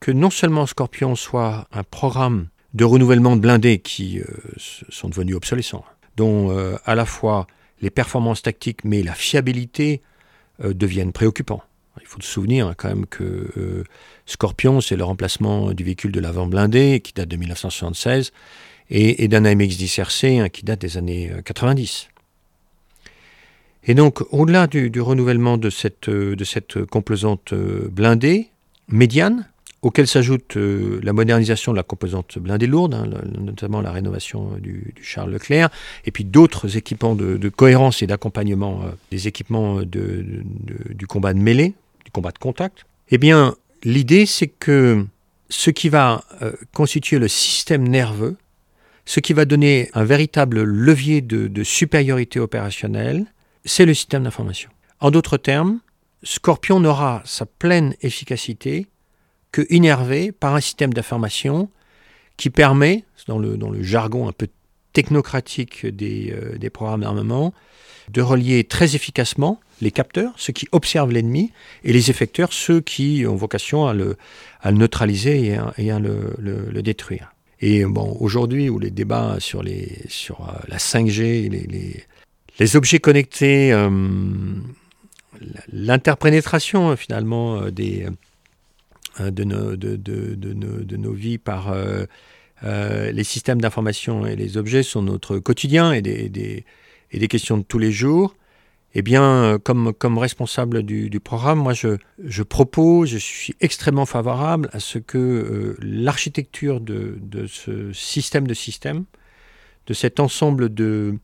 que 0.00 0.10
non 0.10 0.30
seulement 0.30 0.66
Scorpion 0.66 1.16
soit 1.16 1.66
un 1.72 1.82
programme 1.82 2.48
de 2.74 2.84
renouvellement 2.84 3.36
de 3.36 3.40
blindés 3.40 3.78
qui 3.78 4.20
euh, 4.20 4.24
sont 4.56 5.08
devenus 5.08 5.36
obsolescents, 5.36 5.84
dont 6.16 6.56
à 6.84 6.94
la 6.94 7.04
fois 7.04 7.46
les 7.80 7.90
performances 7.90 8.42
tactiques 8.42 8.84
mais 8.84 9.02
la 9.02 9.14
fiabilité 9.14 10.02
deviennent 10.62 11.12
préoccupants. 11.12 11.62
Il 12.00 12.06
faut 12.06 12.20
se 12.20 12.28
souvenir 12.28 12.68
hein, 12.68 12.74
quand 12.76 12.88
même 12.88 13.06
que 13.06 13.84
Scorpion, 14.32 14.80
c'est 14.80 14.96
le 14.96 15.04
remplacement 15.04 15.72
du 15.72 15.84
véhicule 15.84 16.12
de 16.12 16.20
l'avant 16.20 16.46
blindé 16.46 17.00
qui 17.00 17.12
date 17.12 17.28
de 17.28 17.36
1976 17.36 18.32
et, 18.90 19.28
d'un 19.28 19.44
AMX-10 19.44 20.00
RC 20.00 20.38
hein, 20.40 20.48
qui 20.48 20.64
date 20.64 20.80
des 20.80 20.96
années 20.96 21.30
90. 21.44 22.08
Euh, 22.08 23.10
et 23.84 23.94
donc, 23.94 24.22
au-delà 24.32 24.66
du, 24.66 25.00
renouvellement 25.00 25.58
de 25.58 25.70
cette, 25.70 26.08
euh, 26.08 26.36
composante 26.90 27.52
blindée, 27.54 28.48
médiane, 28.88 29.48
auquel 29.82 30.06
s'ajoute 30.06 30.56
la 30.56 31.12
modernisation 31.12 31.72
de 31.72 31.76
la 31.76 31.82
composante 31.82 32.38
blindée 32.38 32.68
lourde, 32.68 32.94
hein, 32.94 33.08
notamment 33.38 33.80
la 33.80 33.90
rénovation 33.90 34.52
du, 34.60 34.94
Charles 35.02 35.32
Leclerc, 35.32 35.70
et 36.04 36.12
puis 36.12 36.24
d'autres 36.24 36.76
équipements 36.76 37.16
de, 37.16 37.48
cohérence 37.48 38.00
et 38.00 38.06
d'accompagnement 38.06 38.82
des 39.10 39.26
équipements 39.26 39.82
du 39.82 41.06
combat 41.08 41.34
de 41.34 41.40
mêlée, 41.40 41.74
combat 42.12 42.30
de 42.30 42.38
contact, 42.38 42.86
eh 43.10 43.18
bien, 43.18 43.54
l'idée, 43.84 44.26
c'est 44.26 44.48
que 44.48 45.06
ce 45.48 45.70
qui 45.70 45.88
va 45.88 46.24
euh, 46.40 46.52
constituer 46.72 47.18
le 47.18 47.28
système 47.28 47.86
nerveux, 47.86 48.36
ce 49.04 49.20
qui 49.20 49.32
va 49.32 49.44
donner 49.44 49.90
un 49.94 50.04
véritable 50.04 50.62
levier 50.62 51.20
de, 51.20 51.62
supériorité 51.62 52.40
opérationnelle, 52.40 53.26
c'est 53.64 53.84
le 53.84 53.94
système 53.94 54.24
d'information. 54.24 54.70
En 55.00 55.10
d'autres 55.10 55.36
termes, 55.36 55.80
Scorpion 56.22 56.80
n'aura 56.80 57.22
sa 57.24 57.46
pleine 57.46 57.94
efficacité 58.00 58.86
que 59.50 59.66
innervé 59.70 60.32
par 60.32 60.54
un 60.54 60.60
système 60.60 60.94
d'information 60.94 61.68
qui 62.36 62.48
permet, 62.48 63.04
dans 63.26 63.38
le, 63.38 63.82
jargon 63.82 64.28
un 64.28 64.32
peu 64.32 64.48
technocratique 64.92 65.84
euh, 65.84 66.56
des 66.56 66.70
programmes 66.70 67.02
d'armement, 67.02 67.52
de 68.10 68.22
relier 68.22 68.64
très 68.64 68.94
efficacement 68.94 69.60
les 69.82 69.90
capteurs, 69.90 70.32
ceux 70.36 70.52
qui 70.52 70.68
observent 70.72 71.12
l'ennemi, 71.12 71.50
et 71.84 71.92
les 71.92 72.08
effecteurs, 72.08 72.52
ceux 72.52 72.80
qui 72.80 73.24
ont 73.26 73.34
vocation 73.34 73.86
à 73.86 73.92
le, 73.92 74.16
neutraliser 74.64 75.58
et 75.76 75.90
à, 75.90 75.98
le, 75.98 76.82
détruire. 76.82 77.34
Et 77.60 77.84
bon, 77.84 78.16
aujourd'hui, 78.20 78.70
où 78.70 78.78
les 78.78 78.90
débats 78.90 79.36
sur, 79.38 79.62
les, 79.62 80.02
sur 80.08 80.40
euh, 80.40 80.52
la 80.68 80.78
5G, 80.78 81.50
les, 82.58 82.76
objets 82.76 83.00
connectés, 83.00 83.72
euh, 83.72 83.90
l'interprénétration 85.72 86.96
finalement 86.96 87.62
euh, 87.62 87.70
des, 87.70 88.06
de, 89.18 89.44
nos, 89.44 89.76
de, 89.76 89.96
de, 89.96 90.96
nos, 90.96 91.12
vies 91.12 91.38
par 91.38 91.74
les 92.62 93.24
systèmes 93.24 93.60
d'information 93.60 94.26
et 94.26 94.36
les 94.36 94.56
objets 94.56 94.84
sont 94.84 95.02
notre 95.02 95.38
quotidien 95.38 96.00
des, 96.00 96.64
et 97.10 97.18
des 97.18 97.28
questions 97.28 97.58
de 97.58 97.62
tous 97.62 97.78
les 97.78 97.92
jours, 97.92 98.34
eh 98.94 99.02
bien, 99.02 99.22
euh, 99.22 99.58
comme, 99.58 100.18
responsable 100.18 100.82
du, 100.82 101.20
programme, 101.20 101.58
moi, 101.58 101.72
je, 101.72 102.42
propose, 102.42 103.08
je 103.08 103.18
suis 103.18 103.54
extrêmement 103.60 104.06
favorable 104.06 104.68
à 104.72 104.80
ce 104.80 104.98
que 104.98 105.18
euh, 105.18 105.76
l'architecture 105.80 106.80
de, 106.80 107.18
de, 107.22 107.46
ce 107.46 107.92
système 107.92 108.46
de 108.46 108.54
système, 108.54 109.04
de 109.86 109.94
cet 109.94 110.20
ensemble 110.20 110.72
de 110.72 111.16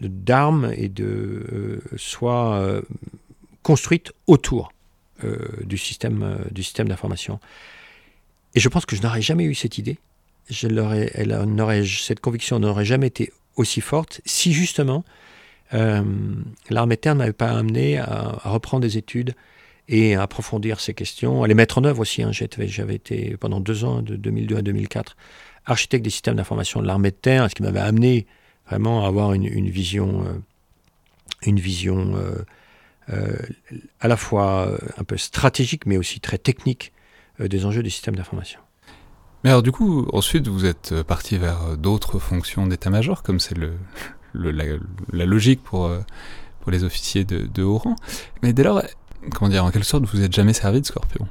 d'armes 0.00 0.72
et 0.76 0.88
de 0.88 1.04
euh, 1.52 1.80
soit 1.96 2.82
construite 3.62 4.12
autour 4.26 4.72
du 5.62 5.78
système 5.78 6.38
du 6.50 6.64
système 6.64 6.88
d'information. 6.88 7.38
Et 8.56 8.60
je 8.60 8.68
pense 8.68 8.84
que 8.84 8.96
je 8.96 9.02
n'aurais 9.02 9.22
jamais 9.22 9.44
eu 9.44 9.54
cette 9.54 9.78
idée. 9.78 9.98
Je 10.50 10.66
elle 11.14 11.86
cette 11.86 12.18
conviction 12.18 12.58
n'aurait 12.58 12.84
jamais 12.84 13.06
été 13.06 13.32
aussi 13.54 13.80
forte 13.80 14.20
si 14.24 14.52
justement 14.52 15.04
euh, 15.74 16.02
l'armée 16.70 16.96
terre 16.96 17.14
n'avait 17.14 17.32
pas 17.32 17.50
amené 17.50 17.98
à, 17.98 18.38
reprendre 18.44 18.82
des 18.82 18.98
études 18.98 19.34
et 19.88 20.14
à 20.14 20.22
approfondir 20.22 20.80
ces 20.80 20.94
questions, 20.94 21.42
à 21.42 21.48
les 21.48 21.54
mettre 21.54 21.78
en 21.78 21.84
œuvre 21.84 22.00
aussi. 22.00 22.22
Hein. 22.22 22.30
J'avais 22.32 22.94
été 22.94 23.36
pendant 23.38 23.60
deux 23.60 23.84
ans, 23.84 24.02
de 24.02 24.16
2002 24.16 24.56
à 24.56 24.62
2004, 24.62 25.16
architecte 25.66 26.04
des 26.04 26.10
systèmes 26.10 26.36
d'information 26.36 26.80
de 26.80 26.86
l'armée 26.86 27.10
de 27.10 27.16
terre, 27.16 27.48
ce 27.48 27.54
qui 27.54 27.62
m'avait 27.62 27.80
amené 27.80 28.26
vraiment 28.68 29.04
à 29.04 29.08
avoir 29.08 29.32
une, 29.32 29.68
vision, 29.68 30.24
une 31.44 31.58
vision 31.58 32.14
euh, 32.16 32.44
euh, 33.10 33.36
à 34.00 34.08
la 34.08 34.16
fois 34.16 34.78
un 34.98 35.04
peu 35.04 35.16
stratégique, 35.16 35.86
mais 35.86 35.96
aussi 35.96 36.20
très 36.20 36.38
technique 36.38 36.92
des 37.40 37.64
enjeux 37.64 37.82
des 37.82 37.90
systèmes 37.90 38.14
d'information. 38.14 38.60
Mais 39.42 39.50
alors 39.50 39.62
du 39.62 39.72
coup, 39.72 40.06
ensuite, 40.12 40.46
vous 40.46 40.64
êtes 40.64 41.02
parti 41.02 41.36
vers 41.36 41.76
d'autres 41.76 42.20
fonctions 42.20 42.68
d'état-major, 42.68 43.24
comme 43.24 43.40
c'est 43.40 43.58
le, 43.58 43.72
la, 44.34 45.26
logique 45.26 45.62
pour, 45.62 45.86
euh, 45.86 46.00
pour 46.60 46.72
les 46.72 46.84
officiers 46.84 47.24
de, 47.24 47.62
haut 47.62 47.78
rang. 47.78 47.96
Mais 48.42 48.52
dès 48.52 48.62
lors, 48.62 48.82
comment 49.34 49.50
dire, 49.50 49.64
en 49.64 49.70
quelque 49.70 49.86
sorte, 49.86 50.04
vous 50.04 50.18
n'êtes 50.18 50.32
jamais 50.32 50.52
servi 50.52 50.80
de 50.80 50.86
Scorpion? 50.86 51.26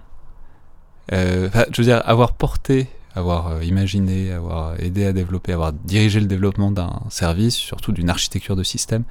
Euh, 1.14 1.49
je 1.72 1.82
veux 1.82 1.86
dire, 1.86 2.02
avoir 2.06 2.34
porté, 2.34 2.88
avoir 3.16 3.47
euh, 3.47 3.64
imaginé, 3.64 4.32
avoir 4.32 4.80
aidé 4.80 5.06
à 5.06 5.14
développer, 5.14 5.52
avoir 5.54 5.74
dirigé 5.74 6.20
le 6.20 6.28
développement 6.28 6.72
d'un 6.72 7.02
service, 7.10 7.56
surtout 7.56 7.91
d'une 7.91 8.10
architecture 8.10 8.56
de 8.56 8.64
système, 8.64 9.04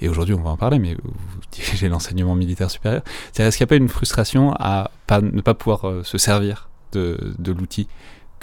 et 0.00 0.08
aujourd'hui 0.08 0.34
on 0.34 0.42
va 0.42 0.50
en 0.50 0.56
parler, 0.56 0.78
mais 0.78 0.94
vous 0.94 1.12
dirigez 1.52 1.88
l'enseignement 1.88 2.34
militaire 2.34 2.70
supérieur, 2.70 3.02
est-ce 3.36 3.56
qu'il 3.56 3.64
n'y 3.64 3.68
a 3.68 3.70
pas 3.70 3.76
une 3.76 3.88
frustration 3.88 4.54
à 4.58 4.90
ne 5.10 5.40
pas 5.40 5.54
pouvoir 5.54 6.04
se 6.04 6.18
servir 6.18 6.68
de, 6.92 7.34
l'outil 7.46 7.86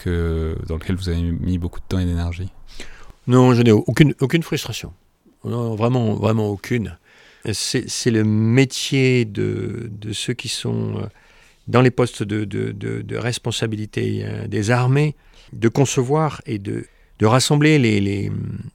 dans 0.05 0.75
lequel 0.75 0.95
vous 0.95 1.09
avez 1.09 1.21
mis 1.21 1.57
beaucoup 1.57 1.79
de 1.79 1.85
temps 1.87 1.99
et 1.99 2.05
d'énergie? 2.05 2.51
Non, 3.27 3.53
je 3.53 3.61
n'ai 3.61 3.71
aucune, 3.71 4.13
aucune 4.19 4.43
frustration. 4.43 4.93
Non, 5.45 5.75
vraiment, 5.75 6.13
vraiment 6.13 6.49
aucune. 6.49 6.97
C'est 7.51 8.11
le 8.11 8.23
métier 8.23 9.25
de, 9.25 9.89
de, 9.91 10.13
ceux 10.13 10.33
qui 10.33 10.47
sont 10.47 10.97
euh, 10.97 11.05
dans 11.67 11.81
les 11.81 11.91
postes 11.91 12.23
de, 12.23 12.45
de, 12.45 12.71
de 12.71 13.17
responsabilité 13.17 14.21
euh, 14.23 14.47
des 14.47 14.71
armées 14.71 15.15
de 15.51 15.67
concevoir 15.67 16.41
et 16.45 16.59
de, 16.59 16.85
rassembler 17.21 17.79
les, 17.79 18.01
les, 18.01 18.29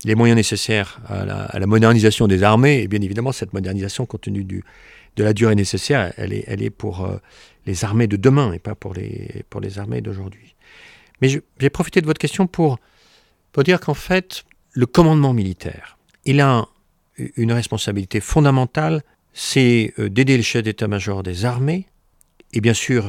les, 0.05 0.15
moyens 0.15 0.35
nécessaires 0.35 1.03
à 1.07 1.27
la, 1.27 1.43
à 1.43 1.59
la, 1.59 1.67
modernisation 1.67 2.27
des 2.27 2.43
armées. 2.43 2.81
Et 2.81 2.89
bien 2.89 3.03
évidemment, 3.03 3.31
cette 3.31 3.53
modernisation, 3.53 4.07
compte 4.07 4.23
tenu 4.23 4.43
du, 4.43 4.65
de 5.17 5.25
la 5.25 5.35
durée 5.35 5.55
nécessaire, 5.55 6.15
elle 6.17 6.33
est, 6.33 6.45
elle 6.47 6.63
est 6.63 6.71
pour 6.71 7.05
euh, 7.05 7.19
les 7.67 7.85
armées 7.85 8.07
de 8.07 8.17
demain 8.17 8.55
et 8.55 8.59
pas 8.59 8.75
pour 8.75 8.95
les, 8.95 9.45
pour 9.51 9.61
les 9.61 9.79
armées 9.79 10.01
d'aujourd'hui. 10.01 10.55
Mais 11.21 11.29
j'ai 11.29 11.69
profité 11.69 12.01
de 12.01 12.07
votre 12.07 12.21
question 12.21 12.47
pour 12.47 12.79
pour 13.59 13.65
dire 13.65 13.81
qu'en 13.81 13.95
fait, 13.95 14.45
le 14.71 14.87
commandement 14.87 15.33
militaire, 15.33 15.99
il 16.25 16.41
a 16.41 16.69
une 17.17 17.51
responsabilité 17.51 18.21
fondamentale, 18.21 19.03
c'est 19.33 19.95
euh, 19.99 20.09
d'aider 20.09 20.37
le 20.37 20.45
chef 20.45 20.63
d'état-major 20.63 21.25
des 21.25 21.45
armées 21.45 21.89
et 22.53 22.61
bien 22.61 22.73
sûr 22.73 23.07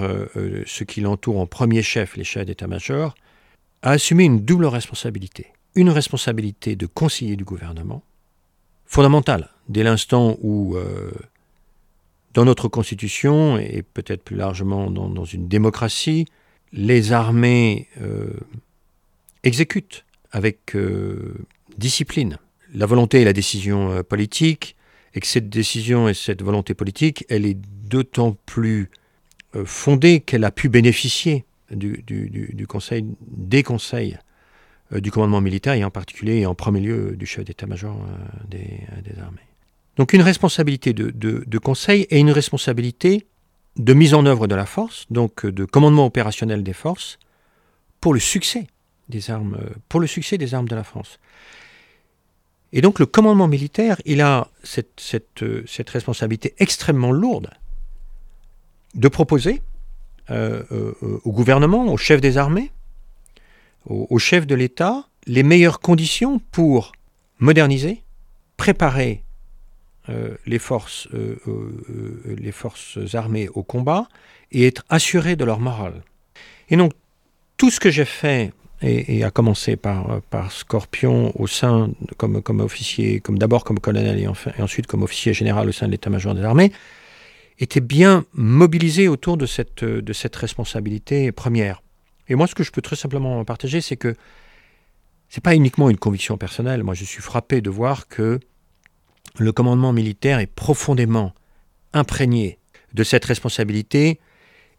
ce 0.66 0.84
qui 0.84 1.02
l'entoure 1.02 1.38
en 1.38 1.46
premier 1.46 1.84
chef, 1.84 2.18
les 2.18 2.24
chefs 2.24 2.48
d'état-major, 2.48 3.14
a 3.84 3.92
assumé 3.92 4.24
une 4.24 4.40
double 4.40 4.66
responsabilité. 4.66 5.54
Une 5.76 5.92
responsabilité 5.92 6.76
de 6.76 6.88
conseiller 6.88 7.36
du 7.36 7.44
gouvernement, 7.44 8.02
fondamentale, 8.88 9.52
dès 9.68 9.84
l'instant 9.84 10.36
où, 10.42 10.76
dans 12.34 12.44
notre 12.44 12.68
Constitution, 12.70 13.60
et 13.60 13.84
peut-être 13.84 14.24
plus 14.24 14.36
largement 14.36 14.90
dans, 14.90 15.26
une 15.26 15.48
démocratie, 15.48 16.26
les 16.74 17.12
armées 17.12 17.88
exécutent 19.44 20.06
avec 20.32 20.76
discipline 21.78 22.38
la 22.74 22.86
volonté 22.86 23.22
et 23.22 23.26
la 23.26 23.34
décision 23.34 24.04
politique, 24.04 24.76
et 25.14 25.20
que 25.20 25.28
cette 25.28 25.50
décision 25.50 26.08
et 26.08 26.14
cette 26.14 26.42
volonté 26.42 26.74
politique, 26.74 27.26
elle 27.30 27.46
est 27.46 27.58
d'autant 27.90 28.38
plus 28.46 28.90
euh, 29.56 29.66
fondée 29.66 30.20
qu'elle 30.20 30.44
a 30.44 30.52
pu 30.52 30.70
bénéficier 30.70 31.46
du, 31.72 32.66
conseil, 32.68 33.06
des 33.28 33.64
conseils 33.64 34.18
euh, 34.94 35.00
du 35.00 35.12
commandement 35.12 35.42
militaire, 35.42 35.74
et 35.74 35.84
en 35.84 35.92
particulier 35.92 36.38
et 36.38 36.46
en 36.46 36.56
premier 36.56 36.80
lieu 36.80 37.16
du 37.16 37.26
chef 37.26 37.46
d'état-major 37.46 37.96
euh, 37.96 38.48
des, 38.50 39.20
armées. 39.20 39.38
Donc 39.98 40.14
une 40.14 40.22
responsabilité 40.22 40.94
de, 40.94 41.58
conseil 41.58 42.04
et 42.10 42.20
une 42.20 42.32
responsabilité 42.32 43.28
de 43.76 43.94
mise 43.94 44.14
en 44.14 44.26
œuvre 44.26 44.48
de 44.48 44.56
la 44.56 44.66
force, 44.66 45.06
donc 45.10 45.46
de 45.46 45.66
commandement 45.66 46.06
opérationnel 46.06 46.64
des 46.64 46.74
forces, 46.74 47.18
pour 48.02 48.14
le 48.14 48.20
succès 48.20 48.68
des 49.10 49.32
armes, 49.32 49.60
pour 49.90 50.00
le 50.00 50.08
succès 50.08 50.38
des 50.38 50.54
armes 50.54 50.68
de 50.68 50.76
la 50.76 50.84
France. 50.84 51.20
Et 52.72 52.82
donc 52.82 53.00
le 53.00 53.06
commandement 53.06 53.48
militaire, 53.48 54.00
il 54.06 54.22
a 54.22 54.48
cette, 54.64 55.00
cette, 55.00 55.44
euh, 55.44 55.66
responsabilité 55.88 56.54
extrêmement 56.60 57.12
lourde 57.12 57.50
de 58.94 59.08
proposer 59.08 59.62
euh, 60.30 60.64
euh, 60.72 60.94
au 61.24 61.32
gouvernement, 61.32 61.92
au 61.92 61.98
chef 61.98 62.22
des 62.22 62.38
armées, 62.38 62.72
au, 63.86 64.20
chef 64.20 64.46
de 64.46 64.54
l'État, 64.54 65.08
les 65.26 65.42
meilleures 65.42 65.80
conditions 65.80 66.40
pour 66.52 66.92
moderniser, 67.40 68.04
préparer 68.58 69.24
les, 70.46 70.60
forces, 70.60 71.08
les 72.26 72.52
forces 72.52 73.00
armées 73.14 73.48
au 73.50 73.64
combat 73.64 74.10
et 74.52 74.68
être 74.68 74.84
assuré 74.90 75.36
de 75.36 75.46
leur 75.46 75.60
morale. 75.60 76.04
Et 76.70 76.76
donc 76.76 76.94
tout 77.58 77.72
ce 77.72 77.80
que 77.80 77.90
j'ai 77.90 78.06
fait 78.06 78.52
et, 78.82 79.24
a 79.24 79.32
commencé 79.32 79.76
par, 79.76 80.22
par 80.30 80.52
Scorpion 80.52 81.32
au 81.40 81.48
sein, 81.48 81.90
comme, 82.18 82.62
officier, 82.62 83.20
comme 83.20 83.38
d'abord 83.38 83.64
comme 83.64 83.80
colonel 83.80 84.18
et, 84.20 84.24
et 84.24 84.62
ensuite 84.62 84.88
comme 84.88 85.04
officier 85.04 85.34
général 85.34 85.68
au 85.68 85.72
sein 85.72 85.88
de 85.88 85.92
l'état-major 85.92 86.34
des 86.34 86.44
armées, 86.44 86.72
était 87.60 87.82
bien 87.82 88.26
mobilisé 88.34 89.08
autour 89.08 89.38
de 89.38 89.46
cette, 89.46 89.84
de 89.84 90.14
cette 90.14 90.36
responsabilité 90.36 91.32
première. 91.32 91.82
Et 92.30 92.36
moi, 92.36 92.48
ce 92.48 92.56
que 92.56 92.64
je 92.64 92.72
peux 92.72 92.82
très 92.82 92.96
simplement 92.96 93.44
partager, 93.44 93.82
c'est 93.82 93.98
que 93.98 94.16
c'est 95.28 95.44
pas 95.44 95.56
uniquement 95.56 95.90
une 95.90 95.98
conviction 95.98 96.38
personnelle. 96.38 96.84
Moi, 96.84 96.94
je 96.94 97.04
suis 97.04 97.22
frappé 97.22 97.62
de 97.62 97.70
voir 97.70 98.08
que 98.08 98.40
le 99.38 99.52
commandement 99.52 99.94
militaire 99.94 100.40
est 100.40 100.48
profondément 100.48 101.34
imprégné 101.94 102.60
de 102.94 103.04
cette 103.04 103.26
responsabilité 103.26 104.20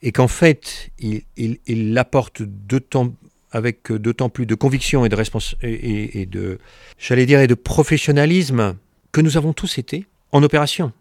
et 0.02 0.12
qu'en 0.12 0.28
fait, 0.28 0.90
il, 0.98 1.22
il, 1.36 1.58
il 1.66 2.02
d'autant 2.40 3.12
avec 3.52 3.92
d'autant 3.92 4.28
plus 4.28 4.46
de 4.46 4.54
conviction 4.54 5.04
et 5.04 5.08
de, 5.08 5.16
et, 5.62 6.22
et 6.22 6.26
de 6.26 6.58
j'allais 6.98 7.26
dire, 7.26 7.40
et 7.40 7.46
de 7.46 7.54
professionnalisme 7.54 8.76
que 9.12 9.20
nous 9.20 9.36
avons 9.36 9.52
tous 9.52 9.78
été 9.78 10.06
en 10.32 10.42
opération 10.42 10.92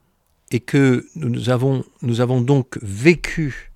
et 0.52 0.60
que 0.60 1.06
nous 1.16 1.50
avons, 1.50 1.84
nous 2.02 2.22
avons 2.22 2.42
donc 2.42 2.78
vécu 2.82 3.72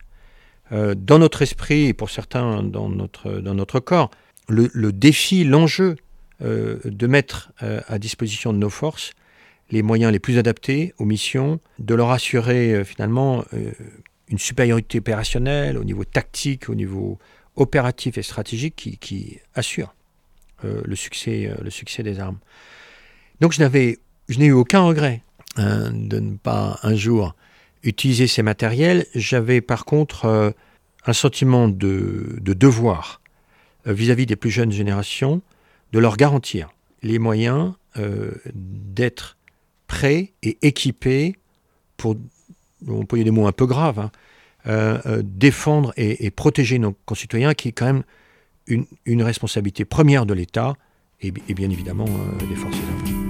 euh, 0.72 0.96
dans 0.96 1.20
notre 1.20 1.42
esprit 1.42 1.88
et 1.88 1.94
pour 1.94 2.10
certains 2.10 2.64
dans 2.64 2.90
notre, 2.90 3.34
dans 3.34 3.54
notre 3.54 3.80
corps 3.80 4.10
le, 4.50 4.70
le 4.74 4.92
défi, 4.92 5.44
l'enjeu 5.44 5.96
euh, 6.42 6.80
de 6.84 7.08
mettre 7.08 7.52
euh, 7.62 7.82
à 7.88 8.00
disposition 8.00 8.54
de 8.54 8.58
nos 8.58 8.70
forces 8.70 9.12
les 9.72 9.82
moyens 9.82 10.12
les 10.12 10.20
plus 10.20 10.38
adaptés 10.38 10.94
aux 10.98 11.06
missions, 11.06 11.60
de 11.80 11.96
leur 11.96 12.12
assurer 12.12 12.84
finalement 12.84 13.44
une 14.28 14.38
supériorité 14.38 15.00
opérationnelle 15.00 15.80
au 15.80 15.84
niveau 15.84 16.04
tactique, 16.04 16.70
au 16.70 16.76
niveau 16.76 17.18
opératif 17.56 18.18
et 18.18 18.24
stratégique 18.24 18.98
qui, 19.00 19.40
assure 19.56 19.94
euh, 20.64 20.82
le, 20.86 20.96
succès, 20.96 21.48
euh, 21.48 21.62
le 21.64 21.70
succès 21.70 22.04
des 22.04 22.20
armes. 22.20 22.40
Donc 23.40 23.54
je 23.54 23.60
n'avais, 23.60 24.00
je 24.30 24.40
n'ai 24.40 24.46
eu 24.46 24.54
aucun 24.54 24.82
regret 24.82 25.22
hein, 25.58 25.92
de 25.94 26.20
ne 26.20 26.36
pas 26.36 26.80
un 26.84 26.96
jour 26.96 27.36
utiliser 27.84 28.28
ces 28.28 28.44
matériels. 28.44 29.06
J'avais 29.14 29.62
par 29.62 29.86
contre 29.86 30.26
euh, 30.26 30.52
un 31.06 31.14
sentiment 31.14 31.68
de, 31.68 32.38
de 32.40 32.54
devoir 32.54 33.22
vis-à-vis 33.86 34.26
des 34.26 34.38
plus 34.38 34.50
jeunes 34.50 34.72
générations 34.72 35.42
de 35.92 36.00
leur 36.00 36.16
garantir 36.16 36.70
les 37.02 37.20
moyens 37.20 37.74
d'être 38.56 39.36
prêts 39.88 40.32
et 40.42 40.58
équipés 40.62 41.36
pour, 41.98 42.16
on 42.88 43.06
peut 43.06 43.20
y 43.20 43.24
des 43.26 43.32
mots 43.32 43.46
un 43.46 43.52
peu 43.52 43.66
graves, 43.66 44.00
hein, 44.00 44.12
défendre 45.24 45.94
et, 45.98 46.32
protéger 46.32 46.80
nos 46.80 46.94
concitoyens, 47.06 47.54
qui 47.54 47.70
est 47.70 47.72
quand 47.72 47.86
même 47.86 48.04
une, 48.68 49.24
responsabilité 49.24 49.86
première 49.86 50.26
de 50.26 50.34
l'État 50.34 50.76
et, 51.22 51.32
bien 51.32 51.70
évidemment 51.70 52.06
euh, 52.06 52.46
des 52.48 52.56
forces 52.56 52.78
armées. 52.78 53.24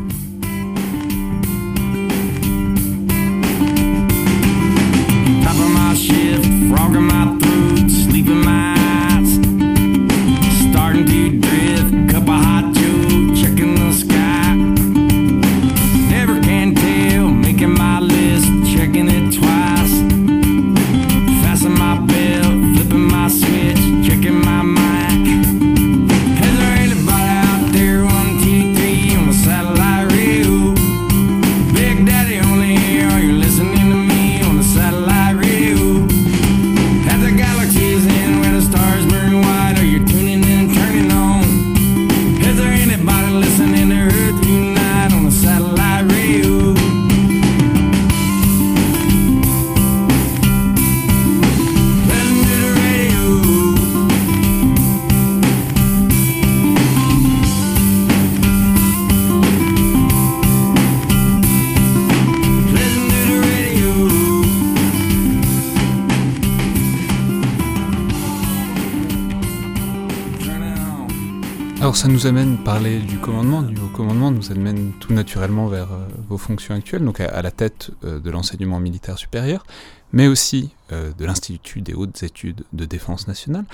Ça 71.96 72.08
nous 72.08 72.26
amène, 72.26 72.58
parler 72.58 73.00
du 73.00 73.20
commandement, 73.20 73.62
du 73.62 73.80
haut 73.80 73.88
commandement, 73.88 74.32
nous 74.32 74.52
amène 74.52 74.94
tout 75.00 75.14
naturellement 75.14 75.68
vers 75.68 75.92
euh, 75.92 76.08
vos 76.28 76.38
fonctions 76.38 76.74
actuelles, 76.74 77.04
donc 77.04 77.20
à, 77.20 77.42
la 77.42 77.52
tête 77.52 77.92
euh, 78.04 78.20
de 78.20 78.32
l'enseignement 78.32 78.80
militaire 78.80 79.18
supérieur, 79.18 79.64
mais 80.12 80.28
aussi 80.28 80.74
euh, 80.92 81.12
de 81.14 81.26
l'Institut 81.26 81.82
des 81.82 81.94
hautes 81.94 82.24
études 82.24 82.64
de 82.74 82.86
défense 82.86 83.28
nationale. 83.28 83.66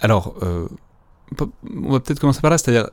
Alors, 0.00 0.34
on 0.42 1.92
va 1.92 2.00
peut-être 2.00 2.20
commencer 2.20 2.40
par 2.40 2.50
là, 2.50 2.58
c'est-à-dire, 2.58 2.88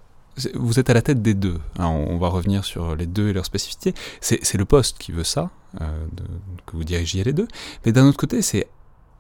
vous 0.54 0.80
êtes 0.80 0.90
à 0.90 0.94
la 0.94 1.02
tête 1.02 1.22
des 1.22 1.34
deux, 1.34 1.60
hein, 1.80 1.88
on 1.88 2.18
va 2.18 2.28
revenir 2.28 2.66
sur 2.66 2.96
les 2.96 3.08
deux 3.08 3.30
et 3.30 3.34
leurs 3.34 3.46
spécificités, 3.46 3.94
c'est 4.20 4.56
le 4.56 4.66
poste 4.66 4.98
qui 4.98 5.14
veut 5.14 5.24
ça, 5.24 5.50
que 5.80 6.76
vous 6.76 6.84
dirigiez 6.84 7.24
les 7.24 7.32
deux, 7.32 7.48
mais 7.86 7.94
d'un 7.94 8.06
autre 8.06 8.18
côté, 8.18 8.42
c'est 8.42 8.68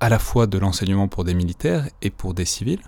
à 0.01 0.10
la 0.10 0.20
fois 0.20 0.47
de 0.47 0.58
l'enseignement 0.58 1.08
pour 1.08 1.24
des 1.24 1.34
militaires 1.34 1.88
et 2.01 2.10
pour 2.10 2.34
des 2.34 2.45
civils, 2.45 2.82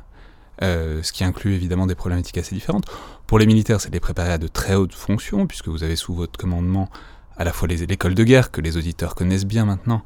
euh, 0.62 1.02
ce 1.04 1.14
qui 1.14 1.24
inclut 1.24 1.54
évidemment 1.54 1.88
des 1.88 1.96
problématiques 1.96 2.38
assez 2.38 2.56
différentes. 2.56 2.86
Pour 3.28 3.40
les 3.40 3.46
militaires, 3.46 3.80
c'est 3.80 3.90
de 3.90 3.94
les 3.94 4.00
préparer 4.00 4.32
à 4.32 4.38
de 4.38 4.48
très 4.48 4.76
hautes 4.76 4.94
fonctions, 4.94 5.48
puisque 5.48 5.68
vous 5.68 5.84
avez 5.84 5.96
sous 5.96 6.14
votre 6.14 6.38
commandement 6.38 6.90
à 7.38 7.44
la 7.44 7.54
fois 7.54 7.68
l'école 7.68 8.16
de 8.16 8.24
guerre, 8.24 8.52
que 8.52 8.60
les 8.60 8.76
auditeurs 8.76 9.16
connaissent 9.16 9.46
bien 9.46 9.66
maintenant, 9.66 10.04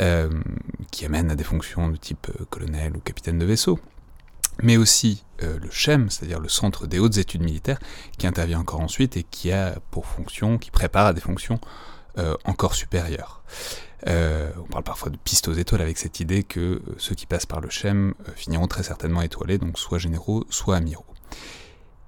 euh, 0.00 0.28
qui 0.90 1.04
amène 1.04 1.30
à 1.30 1.36
des 1.36 1.44
fonctions 1.44 1.88
de 1.88 1.96
type 1.96 2.28
euh, 2.40 2.44
colonel 2.50 2.96
ou 2.96 3.00
capitaine 3.00 3.38
de 3.38 3.44
vaisseau, 3.44 3.78
mais 4.62 4.76
aussi 4.76 5.24
le 5.40 5.70
CHEM, 5.72 6.08
c'est-à-dire 6.08 6.38
le 6.38 6.48
Centre 6.48 6.86
des 6.86 7.00
hautes 7.00 7.16
études 7.16 7.42
militaires, 7.42 7.80
qui 8.16 8.28
intervient 8.28 8.60
encore 8.60 8.78
ensuite 8.78 9.16
et 9.16 9.24
qui 9.24 9.50
a 9.50 9.74
pour 9.90 10.06
fonction, 10.06 10.56
qui 10.56 10.70
prépare 10.70 11.06
à 11.06 11.12
des 11.12 11.20
fonctions 11.20 11.58
encore 12.44 12.74
supérieur. 12.74 13.42
on 14.06 14.66
parle 14.70 14.84
parfois 14.84 15.10
de 15.10 15.16
piste 15.16 15.48
aux 15.48 15.52
étoiles 15.52 15.82
avec 15.82 15.98
cette 15.98 16.20
idée 16.20 16.42
que 16.42 16.82
ceux 16.98 17.14
qui 17.14 17.26
passent 17.26 17.46
par 17.46 17.60
le 17.60 17.70
CHEM 17.70 18.14
finiront 18.34 18.66
très 18.66 18.82
certainement 18.82 19.22
étoilés, 19.22 19.58
donc 19.58 19.78
soit 19.78 19.98
généraux, 19.98 20.44
soit 20.50 20.76
amiraux. 20.76 21.06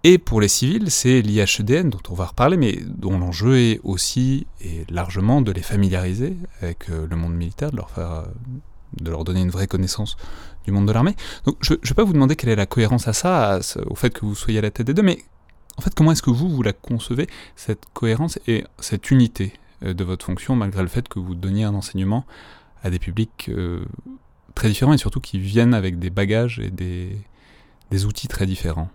Et 0.07 0.19
pour 0.19 0.43
les 0.43 0.49
civils, 0.49 0.91
c'est 0.91 1.23
l'IHDN 1.23 1.89
dont 1.89 2.03
on 2.11 2.15
va 2.15 2.27
reparler, 2.27 2.59
mais 2.59 2.79
dont 2.85 3.19
l'enjeu 3.19 3.59
est 3.59 3.81
aussi 3.85 4.47
et 4.61 4.85
largement 4.91 5.41
de 5.41 5.51
les 5.51 5.63
familiariser 5.63 6.37
avec 6.61 6.89
le 6.89 7.17
monde 7.17 7.35
militaire, 7.35 7.71
de 7.71 7.77
leur 7.77 7.91
faire 7.91 8.25
de 9.01 9.11
leur 9.11 9.25
donner 9.25 9.41
une 9.41 9.51
vraie 9.51 9.67
connaissance 9.67 10.17
du 10.65 10.73
monde 10.73 10.87
de 10.87 10.93
l'armée. 10.93 11.17
Donc 11.45 11.57
je 11.61 11.75
ne 11.75 11.79
vais 11.79 11.95
pas 11.95 12.05
vous 12.05 12.13
demander 12.13 12.37
quelle 12.37 12.51
est 12.51 12.57
la 12.57 12.67
cohérence 12.67 13.09
à 13.09 13.13
ça, 13.13 13.59
au 13.87 13.95
fait 13.95 14.11
que 14.11 14.25
vous 14.25 14.35
soyez 14.35 14.59
à 14.59 14.63
la 14.63 14.71
tête 14.71 14.87
des 14.87 14.95
deux, 14.95 15.03
mais 15.03 15.19
en 15.77 15.83
fait 15.83 15.95
comment 15.95 16.13
est-ce 16.13 16.23
que 16.23 16.31
vous, 16.31 16.49
vous 16.49 16.63
la 16.63 16.73
concevez, 16.73 17.27
cette 17.57 17.85
cohérence 17.93 18.39
et 18.47 18.65
cette 18.79 19.11
unité 19.11 19.53
euh, 19.55 19.64
de 19.93 20.05
votre 20.05 20.25
fonction, 20.25 20.57
malgré 20.57 20.83
le 20.83 20.89
fait 20.89 21.09
que 21.09 21.19
vous 21.19 21.35
donniez 21.35 21.65
un 21.65 21.75
enseignement 21.75 22.25
à 22.83 22.91
des 22.91 22.99
publics 22.99 23.49
euh, 23.49 23.85
très 24.55 24.69
différents 24.69 24.93
et 24.93 24.99
surtout 24.99 25.21
qui 25.21 25.39
viennent 25.39 25.75
avec 25.75 25.99
des 25.99 26.11
bagages 26.11 26.61
et 26.61 26.71
des, 26.71 27.19
des 27.91 28.05
outils 28.07 28.29
très 28.29 28.47
différents 28.47 28.91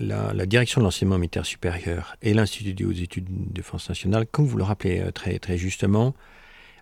la, 0.00 0.46
direction 0.46 0.80
de 0.80 0.84
l'enseignement 0.84 1.18
militaire 1.18 1.46
supérieur 1.46 2.16
et 2.22 2.34
l'Institut 2.34 2.74
des 2.74 2.84
hautes 2.84 2.98
études 2.98 3.26
de 3.26 3.52
défense 3.52 3.88
nationale, 3.88 4.26
comme 4.30 4.46
vous 4.46 4.56
le 4.56 4.64
rappelez 4.64 5.00
euh, 5.00 5.10
très, 5.10 5.38
très 5.38 5.58
justement, 5.58 6.14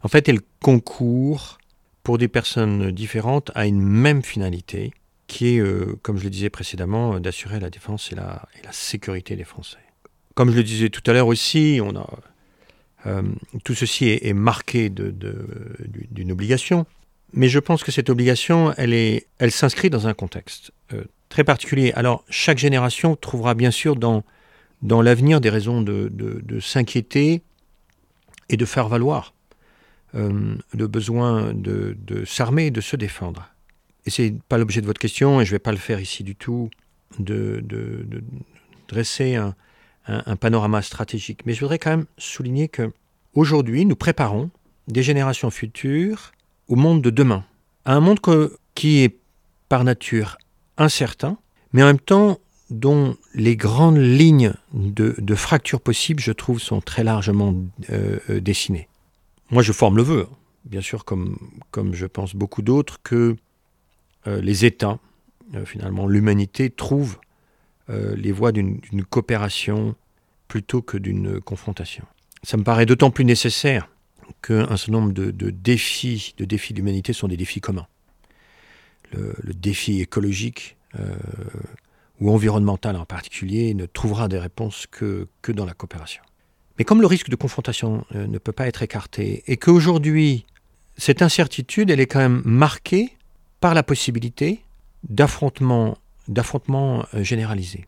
en 0.03 0.09
fait, 0.09 0.28
elle 0.28 0.40
concourt 0.61 1.59
pour 2.03 2.18
des 2.18 2.28
personnes 2.28 2.90
différentes 2.90 3.51
à 3.55 3.66
une 3.66 3.80
même 3.80 4.22
finalité, 4.22 4.93
qui 5.26 5.55
est, 5.55 5.59
euh, 5.61 5.99
comme 6.03 6.18
je 6.18 6.24
le 6.24 6.30
disais 6.30 6.51
précédemment, 6.51 7.20
d'assurer 7.20 7.61
la 7.61 7.70
défense 7.70 8.11
et 8.12 8.16
la, 8.16 8.49
sécurité 8.72 9.36
des 9.36 9.45
Français. 9.45 9.78
Comme 10.34 10.51
je 10.51 10.57
le 10.57 10.64
disais 10.64 10.88
tout 10.88 11.03
à 11.07 11.12
l'heure 11.12 11.26
aussi, 11.26 11.78
on 11.82 11.95
a, 11.95 12.09
euh, 13.07 13.22
tout 13.64 13.74
ceci 13.74 14.09
est, 14.09 14.32
marqué 14.32 14.90
d'une 14.90 16.32
obligation, 16.32 16.86
mais 17.32 17.48
je 17.48 17.59
pense 17.59 17.82
que 17.82 17.90
cette 17.90 18.11
obligation, 18.11 18.74
elle, 18.76 19.50
s'inscrit 19.50 19.90
dans 19.90 20.07
un 20.07 20.14
contexte 20.14 20.72
euh, 20.92 21.05
très 21.28 21.44
particulier. 21.44 21.92
Alors, 21.94 22.24
chaque 22.28 22.59
génération 22.59 23.16
trouvera 23.16 23.55
bien 23.55 23.70
sûr 23.70 23.96
dans, 23.96 24.22
l'avenir 24.82 25.40
des 25.40 25.50
raisons 25.50 25.80
de, 25.82 26.09
de 26.12 26.61
s'inquiéter 26.61 27.42
et 28.48 28.57
de 28.57 28.64
faire 28.64 28.88
valoir 28.88 29.32
euh, 30.14 30.57
le 30.74 30.86
besoin 30.88 31.55
de, 31.55 31.96
s'armer 32.26 32.66
et 32.66 32.70
de 32.70 32.82
se 32.82 32.96
défendre. 32.96 33.48
Et 34.05 34.11
c'est 34.11 34.34
pas 34.48 34.59
l'objet 34.59 34.82
de 34.82 34.86
votre 34.86 35.00
question, 35.00 35.40
et 35.40 35.44
je 35.46 35.50
ne 35.50 35.55
vais 35.55 35.59
pas 35.59 35.72
le 35.72 35.78
faire 35.78 36.00
ici 36.00 36.22
du 36.22 36.36
tout, 36.36 36.68
de, 37.18 37.64
dresser 38.88 39.36
un, 39.36 39.55
panorama 40.40 40.82
stratégique. 40.82 41.46
Mais 41.46 41.55
je 41.55 41.61
voudrais 41.61 41.78
quand 41.78 41.90
même 41.90 42.07
souligner 42.18 42.68
que 42.68 42.92
aujourd'hui, 43.34 43.86
nous 43.86 43.96
préparons 43.96 44.50
des 44.88 45.03
générations 45.03 45.50
futures 45.50 46.32
au 46.68 46.76
monde 46.76 47.03
de 47.03 47.11
demain, 47.11 47.44
à 47.84 47.94
un 47.94 48.00
monde 48.00 48.20
qui 48.74 49.03
est 49.03 49.16
par 49.68 49.84
nature 49.84 50.38
incertain, 50.76 51.38
mais 51.72 51.82
en 51.82 51.86
même 51.86 52.00
temps 52.00 52.38
dont 52.70 53.16
les 53.34 53.57
grandes 53.57 53.98
lignes 53.98 54.55
de, 54.72 55.34
fracture 55.34 55.80
possibles, 55.80 56.22
je 56.22 56.32
trouve, 56.32 56.59
sont 56.59 56.80
très 56.80 57.05
largement 57.05 57.55
euh, 57.90 58.18
euh, 58.30 58.40
dessinées. 58.40 58.88
Moi, 59.50 59.62
je 59.62 59.72
forme 59.72 59.96
le 59.96 60.03
vœu, 60.03 60.26
bien 60.64 60.80
sûr, 60.80 61.05
comme, 61.05 61.36
comme 61.70 61.94
je 61.94 62.07
pense 62.07 62.34
beaucoup 62.34 62.62
d'autres, 62.62 63.00
que 63.03 63.36
euh, 64.26 64.40
les 64.40 64.64
États, 64.64 64.98
finalement, 65.66 66.07
l'humanité, 66.07 66.70
trouvent 66.70 67.18
euh, 67.91 68.14
les 68.16 68.33
voies 68.33 68.53
d'une 68.53 68.80
coopération 69.09 69.95
plutôt 70.49 70.83
que 70.83 70.97
d'une 70.97 71.41
confrontation. 71.41 72.05
Ça 72.43 72.57
me 72.57 72.64
paraît 72.64 72.87
d'autant 72.87 73.11
plus 73.11 73.24
nécessaire 73.24 73.89
qu'un 74.43 74.76
certain 74.76 74.93
nombre 74.93 75.12
de, 75.12 75.51
défis 75.51 76.35
de 76.37 76.45
défis 76.45 76.74
d'humanité 76.74 77.12
sont 77.12 77.28
des 77.28 77.37
défis 77.37 77.61
communs. 77.61 77.87
Le, 79.12 79.53
défi 79.55 80.01
écologique 80.01 80.76
ou 82.20 82.30
environnemental 82.30 82.97
en 82.97 83.05
particulier 83.05 83.74
ne 83.74 83.85
trouvera 83.85 84.28
des 84.28 84.39
réponses 84.39 84.87
que, 84.91 85.28
que 85.43 85.53
dans 85.53 85.66
la 85.66 85.74
coopération. 85.74 86.22
Mais 86.78 86.85
comme 86.85 87.01
le 87.01 87.07
risque 87.07 87.28
de 87.28 87.37
confrontation 87.37 88.05
euh, 88.14 88.26
ne 88.26 88.39
peut 88.39 88.53
pas 88.53 88.66
être 88.66 88.83
écarté, 88.83 89.43
et 89.47 89.57
qu'aujourd'hui, 89.57 90.47
cette 90.97 91.22
incertitude, 91.22 91.91
elle 91.91 92.01
est 92.01 92.07
quand 92.07 92.18
même 92.18 92.43
marquée 92.45 93.16
par 93.61 93.74
la 93.74 93.83
possibilité 93.83 94.62
d'affrontements 95.09 95.99
d'affrontements 96.33 97.05
euh, 97.14 97.22
généralisés, 97.22 97.87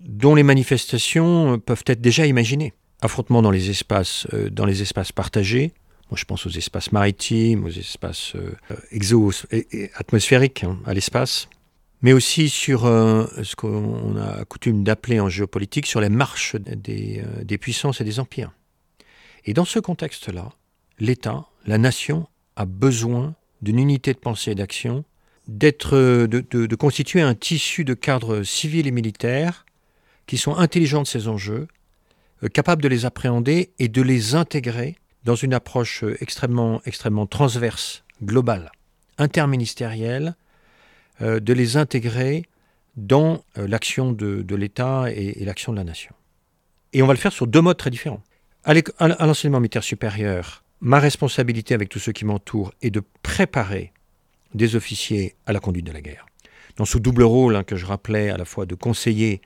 dont 0.00 0.34
les 0.34 0.42
manifestations 0.42 1.54
euh, 1.54 1.56
peuvent 1.58 1.84
être 1.86 2.00
déjà 2.00 2.26
imaginées. 2.26 2.72
Affrontements 3.00 3.42
dans 3.42 3.50
les 3.50 3.68
espaces, 3.70 4.28
dans 4.52 4.64
les 4.64 4.80
espaces 4.80 5.10
partagés, 5.10 5.72
moi 6.08 6.16
je 6.16 6.24
pense 6.24 6.46
aux 6.46 6.50
espaces 6.50 6.92
maritimes, 6.92 7.64
aux 7.64 7.70
espaces 7.70 8.34
exo 8.92 9.32
atmosphériques, 9.96 10.62
hein, 10.62 10.78
à 10.86 10.94
l'espace, 10.94 11.48
mais 12.02 12.12
aussi 12.12 12.48
sur 12.48 12.84
euh, 12.84 13.26
ce 13.42 13.56
qu'on 13.56 14.16
a 14.16 14.44
coutume 14.44 14.82
d'appeler 14.84 15.20
en 15.20 15.28
géopolitique, 15.28 15.86
sur 15.86 16.00
les 16.00 16.08
marches 16.08 16.56
des, 16.56 17.22
euh, 17.24 17.44
des, 17.44 17.58
puissances 17.58 18.00
et 18.00 18.04
des 18.04 18.18
empires. 18.20 18.52
Et 19.44 19.54
dans 19.54 19.64
ce 19.64 19.78
contexte-là, 19.78 20.50
l'État, 20.98 21.46
la 21.64 21.78
nation, 21.78 22.26
a 22.56 22.66
besoin 22.66 23.34
d'une 23.62 23.78
unité 23.78 24.12
de 24.12 24.18
pensée 24.18 24.50
et 24.50 24.54
d'action, 24.54 25.04
d'être, 25.48 25.96
de, 25.98 26.40
de, 26.40 26.76
constituer 26.76 27.20
un 27.20 27.34
tissu 27.34 27.84
de 27.84 27.94
cadres 27.94 28.42
civils 28.42 28.86
et 28.86 28.92
militaires 28.92 29.66
qui 30.26 30.38
sont 30.38 30.56
intelligents 30.56 31.02
de 31.02 31.06
ces 31.06 31.28
enjeux, 31.28 31.68
euh, 32.42 32.48
capables 32.48 32.82
de 32.82 32.88
les 32.88 33.04
appréhender 33.04 33.72
et 33.78 33.88
de 33.88 34.02
les 34.02 34.34
intégrer 34.34 34.96
dans 35.24 35.34
une 35.34 35.54
approche 35.54 36.04
extrêmement, 36.20 36.80
extrêmement 36.84 37.26
transverse, 37.26 38.04
globale, 38.22 38.72
interministérielle, 39.18 40.34
euh, 41.20 41.40
de 41.40 41.52
les 41.52 41.76
intégrer 41.76 42.46
dans 42.96 43.44
euh, 43.58 43.66
l'action 43.66 44.12
de, 44.12 44.54
l'État 44.54 45.06
et, 45.10 45.44
l'action 45.44 45.72
de 45.72 45.78
la 45.78 45.84
nation. 45.84 46.14
Et 46.92 47.02
on 47.02 47.06
va 47.06 47.14
le 47.14 47.18
faire 47.18 47.32
sur 47.32 47.46
deux 47.46 47.60
modes 47.60 47.76
très 47.76 47.90
différents. 47.90 48.22
À 48.64 48.74
l'enseignement 49.26 49.58
militaire 49.58 49.82
supérieur, 49.82 50.62
ma 50.80 51.00
responsabilité 51.00 51.74
avec 51.74 51.88
tous 51.88 51.98
ceux 51.98 52.12
qui 52.12 52.24
m'entourent 52.24 52.72
est 52.80 52.90
de 52.90 53.02
préparer 53.22 53.91
des 54.54 54.76
officiers 54.76 55.34
à 55.46 55.52
la 55.52 55.60
conduite 55.60 55.86
de 55.86 55.92
la 55.92 56.00
guerre. 56.00 56.26
Dans 56.76 56.84
ce 56.84 56.98
double 56.98 57.22
rôle 57.22 57.56
hein, 57.56 57.64
que 57.64 57.76
je 57.76 57.86
rappelais 57.86 58.30
à 58.30 58.36
la 58.36 58.44
fois 58.44 58.66
de 58.66 58.74
conseiller 58.74 59.40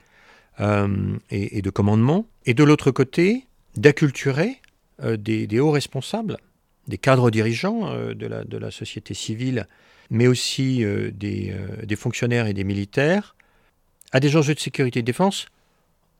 euh, 0.59 1.17
et, 1.29 1.61
de 1.61 1.69
commandement, 1.69 2.25
et 2.45 2.53
de 2.53 2.63
l'autre 2.63 2.91
côté, 2.91 3.45
d'acculturer 3.75 4.61
des, 4.99 5.59
hauts 5.59 5.71
responsables, 5.71 6.37
des 6.87 6.97
cadres 6.97 7.29
dirigeants 7.29 7.93
de, 8.13 8.25
la, 8.25 8.43
de, 8.43 8.57
la, 8.57 8.71
société 8.71 9.13
civile 9.13 9.67
mais 10.09 10.27
aussi 10.27 10.83
euh, 10.83 11.11
euh, 11.23 11.85
des, 11.85 11.95
fonctionnaires 11.95 12.47
et 12.47 12.53
des 12.53 12.63
militaires, 12.63 13.35
à 14.11 14.19
des 14.19 14.35
enjeux 14.35 14.53
de 14.53 14.59
sécurité 14.59 14.99
et 14.99 15.01
de 15.01 15.07
défense, 15.07 15.47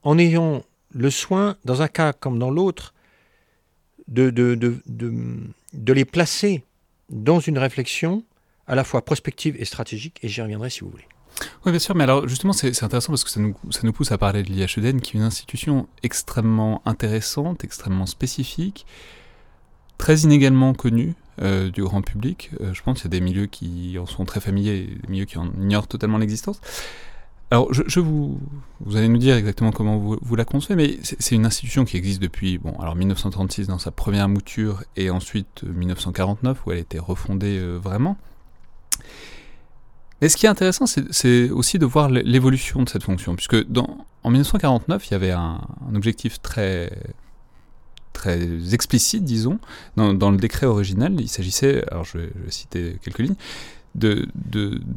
en 0.04 0.18
ayant 0.18 0.64
le 0.92 1.10
soin, 1.10 1.58
dans 1.66 1.82
un 1.82 1.88
cas 1.88 2.14
comme 2.14 2.40
dans 2.40 2.50
l'autre, 2.50 2.94
de, 4.08 4.34
les 5.94 6.06
placer 6.06 6.64
dans 7.10 7.40
une 7.40 7.58
réflexion 7.58 8.24
à 8.68 8.76
la 8.76 8.84
fois 8.84 9.04
prospective 9.04 9.56
et 9.60 9.66
stratégique, 9.66 10.20
et 10.22 10.28
j'y 10.28 10.42
reviendrai 10.42 10.70
si 10.70 10.82
vous 10.82 10.90
voulez. 10.90 11.08
Oui, 11.66 11.72
bien 11.72 11.80
sûr, 11.80 11.96
mais 11.96 12.04
alors 12.04 12.28
justement, 12.28 12.54
c'est 12.54 12.84
intéressant 12.84 13.12
parce 13.12 13.24
que 13.24 13.30
ça 13.30 13.40
nous, 13.40 13.56
ça 13.70 13.82
nous 13.84 13.94
pousse 13.94 14.12
à 14.12 14.18
parler 14.18 14.44
de 14.44 14.50
l'IHEDN, 14.50 15.02
qui 15.02 15.18
est 15.18 15.20
une 15.20 15.26
institution 15.26 15.88
extrêmement 16.04 16.82
intéressante, 16.86 17.64
extrêmement 17.64 18.08
spécifique, 18.08 18.86
très 19.98 20.20
inégalement 20.22 20.74
connue, 20.74 21.16
euh, 21.40 21.70
du 21.70 21.84
grand 21.84 22.02
public. 22.02 22.50
Euh, 22.62 22.74
je 22.74 22.82
pense 22.82 23.02
qu'il 23.02 23.06
y 23.06 23.16
a 23.16 23.20
des 23.20 23.24
milieux 23.24 23.46
qui 23.46 24.00
en 24.00 24.08
sont 24.08 24.26
très 24.26 24.40
familiers 24.40 24.88
des 25.04 25.08
milieux 25.08 25.26
qui 25.26 25.38
en 25.38 25.52
ignorent 25.62 25.88
totalement 25.88 26.18
l'existence. 26.18 26.60
Alors, 27.52 27.72
je, 27.72 28.00
vous, 28.00 28.40
vous 28.80 28.98
allez 28.98 29.08
nous 29.08 29.20
dire 29.20 29.36
exactement 29.36 29.72
comment 29.72 29.98
vous, 30.00 30.18
vous 30.20 30.36
la 30.36 30.46
concevez, 30.46 30.76
mais 30.76 30.98
c'est 31.04 31.36
une 31.36 31.46
institution 31.46 31.86
qui 31.86 31.96
existe 31.96 32.24
depuis, 32.24 32.58
bon, 32.58 32.74
alors 32.80 32.96
1936 32.96 33.68
dans 33.68 33.78
sa 33.78 33.92
première 33.92 34.28
mouture 34.28 34.84
et 34.96 35.12
ensuite 35.12 35.62
1949 35.64 36.58
euh, 36.58 36.62
où 36.66 36.72
elle 36.72 36.80
a 36.80 36.82
été 36.82 36.98
refondée 36.98 37.60
vraiment. 37.78 38.18
Mais 40.22 40.30
ce 40.30 40.38
qui 40.38 40.48
est 40.48 40.50
intéressant, 40.50 40.86
c'est 40.88 41.50
aussi 41.52 41.78
de 41.78 41.86
voir 41.86 42.10
l'évolution 42.10 42.82
de 42.82 42.90
cette 42.90 43.04
fonction, 43.04 43.36
puisque 43.36 43.56
en 44.24 44.30
1949, 44.30 45.08
il 45.08 45.12
y 45.12 45.16
avait 45.16 45.32
un, 45.32 45.62
objectif 45.94 46.42
très, 46.42 46.92
très 48.14 48.74
explicite, 48.74 49.24
disons, 49.24 49.60
dans, 49.96 50.32
le 50.32 50.38
décret 50.38 50.66
original. 50.66 51.16
Il 51.20 51.30
s'agissait, 51.30 51.84
alors 51.92 52.04
je 52.04 52.18
vais, 52.18 52.32
citer 52.50 52.98
quelques 53.04 53.20
lignes, 53.20 53.36
de, 53.98 54.28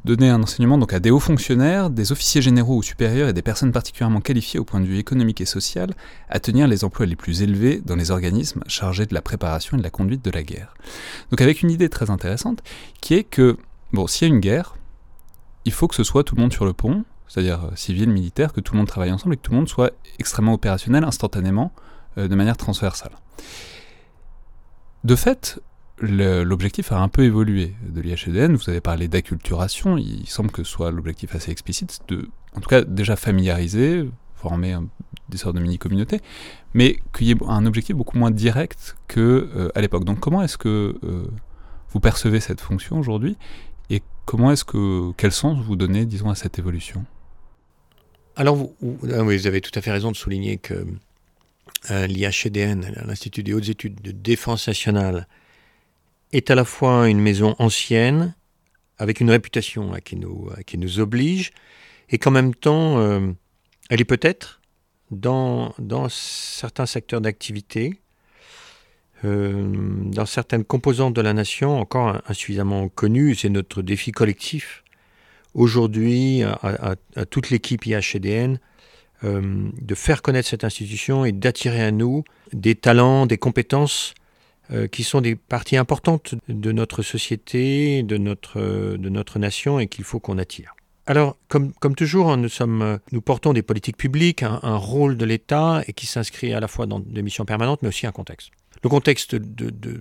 donner 0.04 0.28
un 0.28 0.42
enseignement 0.42 0.78
donc 0.78 0.92
à 0.92 1.00
des 1.00 1.10
hauts 1.10 1.20
fonctionnaires, 1.20 1.90
des 1.90 2.12
officiers 2.12 2.42
généraux 2.42 2.76
ou 2.76 2.82
supérieurs 2.82 3.28
et 3.28 3.32
des 3.32 3.42
personnes 3.42 3.72
particulièrement 3.72 4.20
qualifiées 4.20 4.60
au 4.60 4.64
point 4.64 4.80
de 4.80 4.86
vue 4.86 4.98
économique 4.98 5.40
et 5.40 5.46
social 5.46 5.90
à 6.28 6.38
tenir 6.38 6.68
les 6.68 6.84
emplois 6.84 7.06
les 7.06 7.16
plus 7.16 7.42
élevés 7.42 7.82
dans 7.84 7.96
les 7.96 8.10
organismes 8.10 8.62
chargés 8.66 9.06
de 9.06 9.14
la 9.14 9.22
préparation 9.22 9.76
et 9.76 9.80
de 9.80 9.84
la 9.84 9.90
conduite 9.90 10.24
de 10.24 10.30
la 10.30 10.42
guerre. 10.42 10.74
Donc 11.30 11.40
avec 11.40 11.62
une 11.62 11.70
idée 11.70 11.88
très 11.88 12.10
intéressante 12.10 12.62
qui 13.00 13.14
est 13.14 13.24
que, 13.24 13.56
bon, 13.92 14.06
s'il 14.06 14.28
y 14.28 14.30
a 14.30 14.34
une 14.34 14.40
guerre, 14.40 14.76
il 15.64 15.72
faut 15.72 15.88
que 15.88 15.94
ce 15.94 16.04
soit 16.04 16.24
tout 16.24 16.34
le 16.34 16.42
monde 16.42 16.52
sur 16.52 16.64
le 16.64 16.72
pont, 16.72 17.04
c'est-à-dire 17.28 17.70
civil, 17.74 18.10
militaire, 18.10 18.52
que 18.52 18.60
tout 18.60 18.72
le 18.74 18.78
monde 18.78 18.88
travaille 18.88 19.12
ensemble 19.12 19.34
et 19.34 19.36
que 19.36 19.42
tout 19.42 19.52
le 19.52 19.58
monde 19.58 19.68
soit 19.68 19.92
extrêmement 20.18 20.54
opérationnel 20.54 21.04
instantanément 21.04 21.72
de 22.16 22.34
manière 22.34 22.56
transversale. 22.56 23.12
De 25.04 25.14
fait, 25.14 25.60
l'objectif 26.00 26.92
a 26.92 26.98
un 26.98 27.08
peu 27.08 27.24
évolué 27.24 27.74
de 27.88 28.00
l'IHEDN. 28.00 28.56
Vous 28.56 28.68
avez 28.68 28.80
parlé 28.80 29.08
d'acculturation, 29.08 29.96
il 29.96 30.26
semble 30.26 30.50
que 30.50 30.64
ce 30.64 30.70
soit 30.70 30.90
l'objectif 30.90 31.34
assez 31.34 31.50
explicite, 31.50 32.00
de, 32.08 32.28
en 32.56 32.60
tout 32.60 32.68
cas 32.68 32.82
déjà 32.82 33.16
familiariser, 33.16 34.08
former 34.34 34.78
des 35.28 35.38
sortes 35.38 35.56
de 35.56 35.60
mini-communautés, 35.60 36.20
mais 36.74 36.98
qu'il 37.16 37.28
y 37.28 37.30
ait 37.30 37.36
un 37.46 37.66
objectif 37.66 37.94
beaucoup 37.94 38.18
moins 38.18 38.30
direct 38.30 38.96
qu'à 39.08 39.20
euh, 39.20 39.70
l'époque. 39.76 40.04
Donc 40.04 40.18
comment 40.20 40.42
est-ce 40.42 40.58
que 40.58 40.98
euh, 41.04 41.26
vous 41.90 42.00
percevez 42.00 42.40
cette 42.40 42.60
fonction 42.60 42.98
aujourd'hui? 42.98 43.36
Comment 44.24 44.52
est-ce 44.52 44.64
que 44.64 45.12
quel 45.16 45.32
sens 45.32 45.58
vous 45.64 45.76
donnez, 45.76 46.06
disons, 46.06 46.30
à 46.30 46.34
cette 46.34 46.58
évolution? 46.58 47.04
Alors 48.36 48.56
vous, 48.56 48.74
ah 49.12 49.22
vous, 49.22 49.46
avez 49.46 49.60
tout 49.60 49.76
à 49.76 49.82
fait 49.82 49.90
raison 49.90 50.10
de 50.10 50.16
souligner 50.16 50.56
que 50.58 50.86
euh, 51.90 52.06
l'IHEDN, 52.06 53.04
l'Institut 53.06 53.42
des 53.42 53.52
hautes 53.52 53.68
études 53.68 54.00
de 54.00 54.12
défense 54.12 54.66
nationale, 54.66 55.26
est 56.32 56.50
à 56.50 56.54
la 56.54 56.64
fois 56.64 57.08
une 57.08 57.20
maison 57.20 57.56
ancienne, 57.58 58.34
avec 58.98 59.20
une 59.20 59.30
réputation 59.30 59.92
qui, 60.04 60.16
nous, 60.16 60.50
qui 60.66 60.78
nous 60.78 61.00
oblige, 61.00 61.52
et 62.10 62.18
qu'en 62.18 62.30
même 62.30 62.54
temps, 62.54 62.98
euh, 62.98 63.32
elle 63.88 64.00
est 64.00 64.04
peut-être 64.04 64.60
dans, 65.10 65.74
certains 66.08 66.86
secteurs 66.86 67.20
d'activité, 67.20 67.94
euh, 67.94 67.96
dans 69.22 70.26
certaines 70.26 70.64
composantes 70.64 71.14
de 71.14 71.20
la 71.20 71.32
nation 71.32 71.78
encore 71.78 72.20
insuffisamment 72.26 72.88
connues. 72.88 73.34
C'est 73.34 73.48
notre 73.48 73.82
défi 73.82 74.12
collectif 74.12 74.82
aujourd'hui 75.54 76.42
à, 76.42 76.96
toute 77.26 77.50
l'équipe 77.50 77.84
IHEDN 77.86 78.58
euh, 79.22 79.68
de 79.78 79.94
faire 79.94 80.22
connaître 80.22 80.48
cette 80.48 80.64
institution 80.64 81.26
et 81.26 81.32
d'attirer 81.32 81.82
à 81.82 81.90
nous 81.90 82.24
des 82.54 82.74
talents, 82.74 83.26
des 83.26 83.36
compétences 83.36 84.14
euh, 84.72 84.86
qui 84.86 85.04
sont 85.04 85.20
des 85.20 85.36
parties 85.36 85.76
importantes 85.76 86.34
de 86.48 86.72
notre 86.72 87.02
société, 87.02 88.02
de 88.02 88.16
notre, 88.16 88.60
de 88.60 89.08
notre 89.10 89.38
nation 89.38 89.78
et 89.78 89.88
qu'il 89.88 90.04
faut 90.04 90.20
qu'on 90.20 90.38
attire. 90.38 90.74
Alors, 91.06 91.36
comme, 91.48 91.72
comme 91.74 91.94
toujours, 91.94 92.34
nous, 92.36 92.48
sommes, 92.48 92.98
nous 93.12 93.20
portons 93.20 93.52
des 93.52 93.62
politiques 93.62 93.96
publiques, 93.96 94.42
un, 94.42 94.76
rôle 94.76 95.16
de 95.16 95.24
l'État 95.24 95.82
et 95.86 95.92
qui 95.92 96.06
s'inscrit 96.06 96.54
à 96.54 96.60
la 96.60 96.68
fois 96.68 96.86
dans 96.86 97.00
des 97.00 97.22
missions 97.22 97.44
permanentes, 97.44 97.82
mais 97.82 97.88
aussi 97.88 98.06
un 98.06 98.12
contexte. 98.12 98.52
Le 98.82 98.88
contexte 98.88 99.34
de, 99.34 99.70
de, 99.70 100.00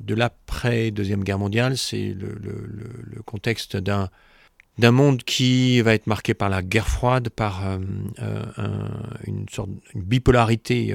de 0.00 0.14
l'après-deuxième 0.14 1.22
guerre 1.22 1.38
mondiale, 1.38 1.76
c'est 1.78 2.08
le, 2.14 2.34
le, 2.34 3.22
contexte 3.22 3.76
d'un 3.76 4.08
d'un 4.78 4.92
monde 4.92 5.24
qui 5.24 5.80
va 5.80 5.92
être 5.92 6.06
marqué 6.06 6.34
par 6.34 6.48
la 6.48 6.62
guerre 6.62 6.86
froide, 6.88 7.30
par 7.30 7.66
euh, 7.66 7.78
euh, 8.20 8.44
une 9.26 9.48
sorte 9.48 9.70
de 9.70 10.00
bipolarité 10.00 10.94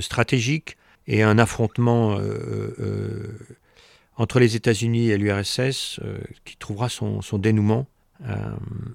stratégique, 0.00 0.76
et 1.06 1.22
un 1.22 1.38
affrontement 1.38 2.18
euh, 2.18 2.74
euh, 2.78 3.38
entre 4.16 4.40
les 4.40 4.56
États-Unis 4.56 5.10
et 5.10 5.18
l'URSS 5.18 6.00
euh, 6.02 6.18
qui 6.44 6.56
trouvera 6.56 6.88
son, 6.88 7.20
dénouement 7.38 7.86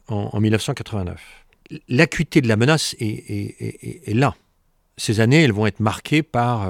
en, 0.08 0.40
1989. 0.40 1.46
L'acuité 1.88 2.42
de 2.42 2.48
la 2.48 2.58
menace 2.58 2.96
est, 3.00 4.14
là. 4.14 4.36
Ces 4.98 5.20
années, 5.20 5.44
elles 5.44 5.54
vont 5.54 5.68
être 5.68 5.80
marquées 5.80 6.24
par 6.24 6.70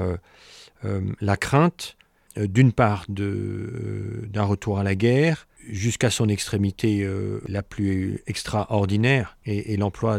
la 1.20 1.36
crainte, 1.36 1.96
d'une 2.36 2.72
part, 2.72 3.06
d'un 3.08 4.44
retour 4.44 4.78
à 4.78 4.82
la 4.82 4.94
guerre, 4.94 5.46
jusqu'à 5.68 6.10
son 6.10 6.28
extrémité 6.28 7.08
la 7.46 7.62
plus 7.62 8.22
extraordinaire, 8.26 9.36
et, 9.44 9.76
l'emploi 9.76 10.18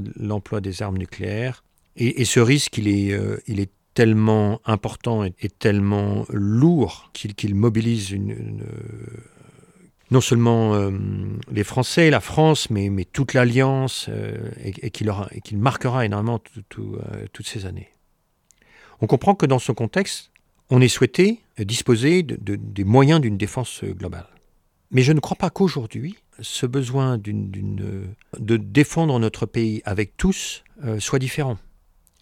des 0.61 0.81
armes 0.81 0.97
nucléaires. 0.97 1.63
Et, 1.95 2.25
ce 2.25 2.39
risque, 2.39 2.77
il 2.77 2.87
est, 2.87 3.19
il 3.47 3.59
est 3.59 3.71
tellement 3.93 4.61
important 4.65 5.23
et, 5.23 5.49
tellement 5.49 6.25
lourd 6.29 7.11
qu'il 7.13 7.55
mobilise 7.55 8.15
non 10.13 10.21
seulement 10.21 10.75
euh, 10.75 10.91
les 11.51 11.63
Français, 11.63 12.09
la 12.09 12.19
France, 12.19 12.69
mais, 12.69 12.89
mais 12.89 13.03
toute 13.03 13.33
l'Alliance, 13.33 14.07
euh, 14.09 14.51
et, 14.63 14.91
qu'il 14.91 15.57
marquera 15.57 16.05
énormément 16.05 16.39
euh, 16.77 17.25
toutes 17.33 17.47
ces 17.47 17.65
années. 17.65 17.89
On 19.01 19.07
comprend 19.07 19.33
que 19.33 19.47
dans 19.47 19.59
ce 19.59 19.71
contexte, 19.71 20.31
on 20.69 20.81
est 20.81 20.87
souhaité 20.87 21.39
disposer 21.59 22.23
des 22.23 22.83
moyens 22.83 23.21
d'une 23.21 23.37
défense 23.37 23.83
globale. 23.83 24.27
Mais 24.91 25.01
je 25.01 25.11
ne 25.11 25.19
crois 25.19 25.37
pas 25.37 25.49
qu'aujourd'hui, 25.49 26.15
ce 26.39 26.65
besoin 26.65 27.17
de 27.17 28.57
défendre 28.57 29.19
notre 29.19 29.45
pays 29.45 29.81
avec 29.85 30.17
tous 30.17 30.63
soit 30.99 31.19
différent. 31.19 31.57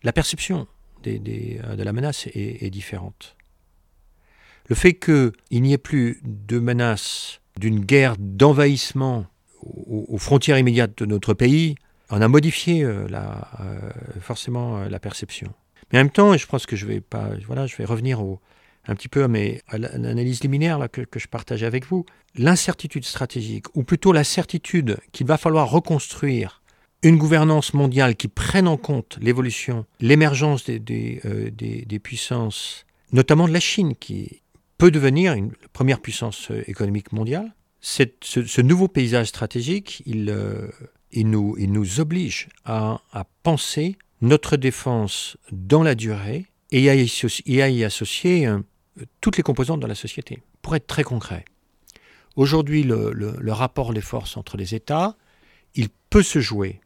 La 0.04 0.14
perception 0.14 0.68
euh, 1.08 1.76
de 1.76 1.84
la 1.84 1.94
menace 1.94 2.28
est, 2.34 2.70
différente. 2.70 3.36
Le 4.68 4.76
fait 4.76 4.94
qu'il 4.94 5.34
n'y 5.52 5.74
ait 5.74 5.78
plus 5.78 6.22
de 6.24 6.60
menace 6.60 7.42
d'une 7.60 7.80
guerre 7.80 8.16
d'envahissement 8.18 9.26
aux, 9.62 10.18
frontières 10.18 10.58
immédiates 10.58 10.98
de 10.98 11.06
notre 11.06 11.34
pays 11.34 11.76
en 12.10 12.22
a 12.22 12.28
modifié 12.28 12.84
euh, 12.84 13.08
euh, 13.12 13.92
forcément 14.22 14.80
la 14.86 15.00
perception. 15.00 15.54
Mais 15.92 16.00
en 16.00 16.04
même 16.04 16.12
temps, 16.12 16.36
je 16.36 16.46
pense 16.48 16.66
que 16.66 16.76
je 16.76 16.86
vais 16.86 17.02
pas, 17.02 17.30
voilà, 17.48 17.68
je 17.68 17.76
vais 17.76 17.86
revenir 17.86 18.20
un 18.88 18.96
petit 18.96 19.10
peu 19.10 19.24
à, 19.24 19.28
mes, 19.28 19.62
à 19.68 19.78
l'analyse 19.78 20.42
liminaire 20.42 20.80
que, 20.92 21.02
que 21.02 21.20
je 21.20 21.28
partage 21.28 21.64
avec 21.64 21.86
vous. 21.86 22.06
L'incertitude 22.36 23.06
stratégique, 23.06 23.66
ou 23.76 23.84
plutôt 23.84 24.12
la 24.12 24.24
certitude 24.24 24.98
qu'il 25.12 25.28
va 25.28 25.38
falloir 25.38 25.70
reconstruire 25.70 26.62
une 27.04 27.18
gouvernance 27.18 27.74
mondiale 27.74 28.16
qui 28.16 28.28
prenne 28.28 28.68
en 28.68 28.78
compte 28.78 29.18
l'évolution, 29.22 29.86
l'émergence 30.00 30.66
des, 30.66 31.22
euh, 31.26 32.00
puissances, 32.02 32.86
notamment 33.12 33.48
de 33.48 33.54
la 33.54 33.60
Chine, 33.60 33.96
qui 33.96 34.42
peut 34.78 34.92
devenir 34.92 35.34
une 35.34 35.52
première 35.74 36.00
puissance 36.00 36.52
euh, 36.52 36.64
économique 36.68 37.12
mondiale. 37.12 37.54
ce, 37.82 38.62
nouveau 38.62 38.88
paysage 38.88 39.28
stratégique, 39.28 40.04
il, 40.06 40.30
euh, 40.30 40.68
nous, 41.16 41.56
il 41.58 41.72
nous, 41.72 42.00
oblige 42.00 42.50
à, 42.66 43.02
penser 43.44 43.98
notre 44.22 44.58
défense 44.58 45.38
dans 45.52 45.84
la 45.84 45.96
durée 45.96 46.46
et 46.72 46.90
à 46.90 46.96
y, 46.96 47.84
associer, 47.84 48.50
toutes 49.20 49.38
les 49.38 49.44
composantes 49.44 49.80
de 49.80 49.88
la 49.88 49.96
société. 49.96 50.42
Pour 50.62 50.76
être 50.76 50.88
très 50.88 51.04
concret, 51.04 51.44
aujourd'hui, 52.36 52.84
le 52.84 53.52
rapport 53.52 53.94
des 53.94 54.02
forces 54.02 54.38
entre 54.38 54.58
les 54.58 54.74
États, 54.76 55.16
il 55.76 55.90
peut 56.10 56.24
se 56.24 56.40
jouer 56.40 56.80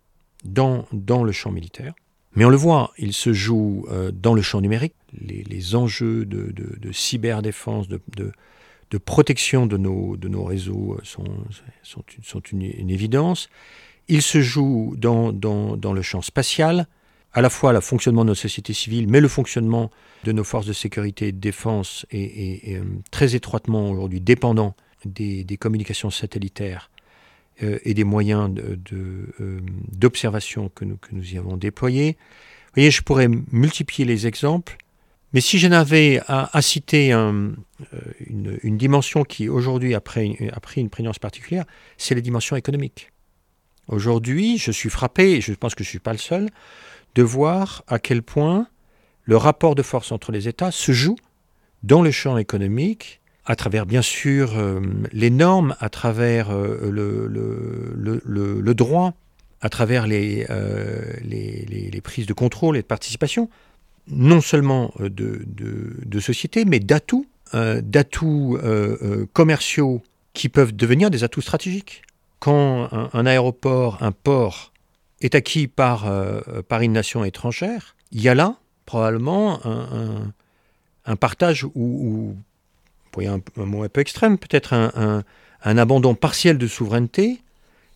dans, 0.43 0.85
dans 0.91 1.23
le 1.23 1.31
champ 1.31 1.51
militaire. 1.51 1.93
Mais 2.35 2.43
on 2.43 2.49
le 2.49 2.57
voit, 2.57 2.91
il 2.97 3.13
se 3.13 3.33
joue 3.33 3.85
euh, 3.89 4.11
dans 4.11 4.33
le 4.33 4.41
champ 4.41 4.59
numérique. 4.61 4.93
Les, 5.13 5.75
enjeux 5.75 6.25
de, 6.25 6.51
de, 6.51 6.91
cyberdéfense, 6.91 7.87
de, 7.87 8.01
de, 8.17 8.97
protection 8.97 9.65
de 9.65 9.77
nos, 9.77 10.17
de 10.17 10.27
nos 10.27 10.43
réseaux 10.43 10.97
sont, 11.03 11.23
sont, 11.81 12.03
sont 12.21 12.39
une, 12.41 12.89
évidence. 12.89 13.49
Il 14.09 14.21
se 14.21 14.41
joue 14.41 14.95
dans, 14.97 15.31
dans, 15.31 15.77
dans, 15.77 15.93
le 15.93 16.01
champ 16.01 16.21
spatial, 16.21 16.87
à 17.35 17.41
la 17.41 17.49
fois 17.49 17.73
le 17.73 17.81
fonctionnement 17.81 18.23
de 18.23 18.29
nos 18.29 18.35
sociétés 18.35 18.73
civiles, 18.73 19.07
mais 19.09 19.19
le 19.19 19.27
fonctionnement 19.27 19.91
de 20.23 20.31
nos 20.31 20.45
forces 20.45 20.65
de 20.65 20.73
sécurité 20.73 21.27
et 21.27 21.31
de 21.33 21.39
défense 21.39 22.05
est, 22.09 22.77
euh, 22.77 22.83
très 23.11 23.35
étroitement 23.35 23.91
aujourd'hui 23.91 24.21
dépendant 24.21 24.73
des, 25.03 25.45
communications 25.59 26.09
satellitaires 26.09 26.89
euh, 27.61 27.77
et 27.83 27.93
des 27.93 28.05
moyens 28.05 28.49
euh, 28.93 29.59
d'observation 29.91 30.69
que, 30.73 30.85
nous, 30.85 30.97
y 31.33 31.37
avons 31.37 31.57
déployés. 31.57 32.13
Vous 32.67 32.71
voyez, 32.75 32.91
je 32.91 33.01
pourrais 33.01 33.27
multiplier 33.27 34.05
les 34.05 34.27
exemples, 34.27 34.77
mais 35.33 35.41
si 35.41 35.59
je 35.59 35.67
n'avais 35.67 36.21
à, 36.27 36.61
citer 36.61 37.11
un, 37.11 37.51
une, 38.27 38.77
dimension 38.77 39.25
qui 39.25 39.49
aujourd'hui 39.49 39.93
a, 39.93 39.99
pris, 39.99 40.37
une 40.77 40.89
prégnance 40.89 41.19
particulière, 41.19 41.65
c'est 41.97 42.15
la 42.15 42.21
dimension 42.21 42.55
économique. 42.55 43.11
Aujourd'hui, 43.89 44.57
je 44.57 44.71
suis 44.71 44.89
frappé, 44.89 45.33
et 45.33 45.41
je 45.41 45.53
pense 45.53 45.75
que 45.75 45.83
je 45.83 45.89
ne 45.89 45.91
suis 45.91 45.99
pas 45.99 46.13
le 46.13 46.17
seul, 46.17 46.49
de 47.15 47.23
voir 47.23 47.83
à 47.87 47.99
quel 47.99 48.21
point 48.21 48.67
le 49.23 49.37
rapport 49.37 49.75
de 49.75 49.81
force 49.81 50.11
entre 50.11 50.31
les 50.31 50.47
États 50.47 50.71
se 50.71 50.91
joue 50.91 51.15
dans 51.83 52.01
le 52.01 52.11
champ 52.11 52.37
économique 52.37 53.21
à 53.45 53.55
travers 53.55 53.85
bien 53.85 54.01
sûr 54.01 54.57
euh, 54.57 54.81
les 55.11 55.29
normes, 55.29 55.75
à 55.79 55.89
travers 55.89 56.49
euh, 56.49 56.89
le, 56.91 58.73
droit, 58.73 59.13
à 59.61 59.69
travers 59.69 60.07
les, 60.07 60.45
euh, 60.49 61.13
les, 61.21 62.01
prises 62.01 62.25
de 62.25 62.33
contrôle 62.33 62.75
et 62.77 62.81
de 62.81 62.87
participation, 62.87 63.49
non 64.07 64.41
seulement 64.41 64.93
de 64.99 66.19
sociétés, 66.19 66.65
mais 66.65 66.79
d'atouts, 66.79 67.25
d'atouts 67.53 68.59
commerciaux 69.33 70.03
qui 70.33 70.49
peuvent 70.49 70.75
devenir 70.75 71.09
des 71.09 71.23
atouts 71.23 71.41
stratégiques. 71.41 72.03
Quand 72.39 72.89
un, 72.91 73.25
aéroport, 73.25 73.97
un 74.03 74.11
port 74.11 74.71
est 75.25 75.35
acquis 75.35 75.67
par, 75.67 76.11
par 76.67 76.81
une 76.81 76.93
nation 76.93 77.23
étrangère, 77.23 77.95
il 78.11 78.21
y 78.21 78.29
a 78.29 78.35
là 78.35 78.57
probablement 78.85 79.65
un, 79.65 80.33
un, 81.05 81.15
partage 81.15 81.65
où 81.73 82.35
un, 83.23 83.39
un, 83.57 83.65
mot 83.65 83.83
un 83.83 83.89
peu 83.89 84.01
extrême, 84.01 84.37
peut-être 84.37 84.73
un, 84.73 85.23
abandon 85.77 86.15
partiel 86.15 86.57
de 86.57 86.67
souveraineté 86.67 87.41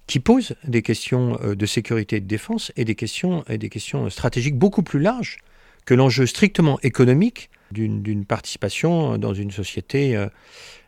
qui 0.08 0.20
pose 0.20 0.56
des 0.64 0.82
questions 0.82 1.40
euh, 1.44 1.56
de 1.56 1.66
sécurité 1.66 2.16
et 2.16 2.20
de 2.20 2.26
défense 2.26 2.72
et 2.76 2.86
des 2.86 2.96
questions, 2.96 3.44
et 3.48 3.60
des 3.60 3.70
questions 3.70 4.10
stratégiques 4.10 4.58
beaucoup 4.58 4.82
plus 4.82 5.00
larges 5.00 5.38
que 5.86 5.94
l'enjeu 5.94 6.26
strictement 6.26 6.80
économique 6.82 7.50
d'une 7.72 8.26
participation 8.26 9.20
dans 9.20 9.36
une 9.36 9.52
société 9.52 10.18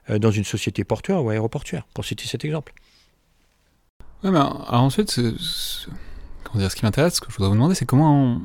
une 0.10 0.44
société 0.44 0.84
portuaire 0.84 1.24
ou 1.24 1.30
aéroportuaire, 1.30 1.86
pour 1.94 2.06
citer 2.06 2.26
cet 2.26 2.44
exemple. 2.44 2.74
Ouais, 4.24 4.32
mais 4.32 4.40
ensuite, 4.40 5.20
dire, 6.60 6.72
ce 6.72 6.76
qui 6.76 6.86
m'intéresse, 6.86 7.16
ce 7.16 7.22
que 7.22 7.32
je 7.32 7.36
voudrais 7.38 7.50
vous 7.50 7.56
demander, 7.56 7.76
c'est 7.76 7.86
comment 7.86 8.42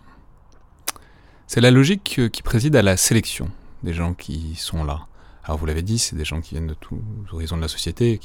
c'est 1.47 1.61
la 1.61 1.71
logique 1.71 2.21
qui 2.33 2.43
préside 2.43 2.75
à 2.77 2.83
la 2.83 2.97
sélection 2.97 3.51
des 3.83 3.93
gens 3.93 4.15
qui 4.15 4.57
sont 4.57 4.85
là. 4.85 5.07
Alors 5.45 5.59
vous 5.59 5.67
l'avez 5.67 5.83
dit, 5.83 5.99
c'est 5.99 6.17
des 6.17 6.25
gens 6.25 6.41
qui 6.41 6.55
viennent 6.55 6.67
de 6.67 6.75
tous 6.75 7.01
horizons 7.31 7.57
de 7.57 7.63
la 7.63 7.69
société, 7.69 8.21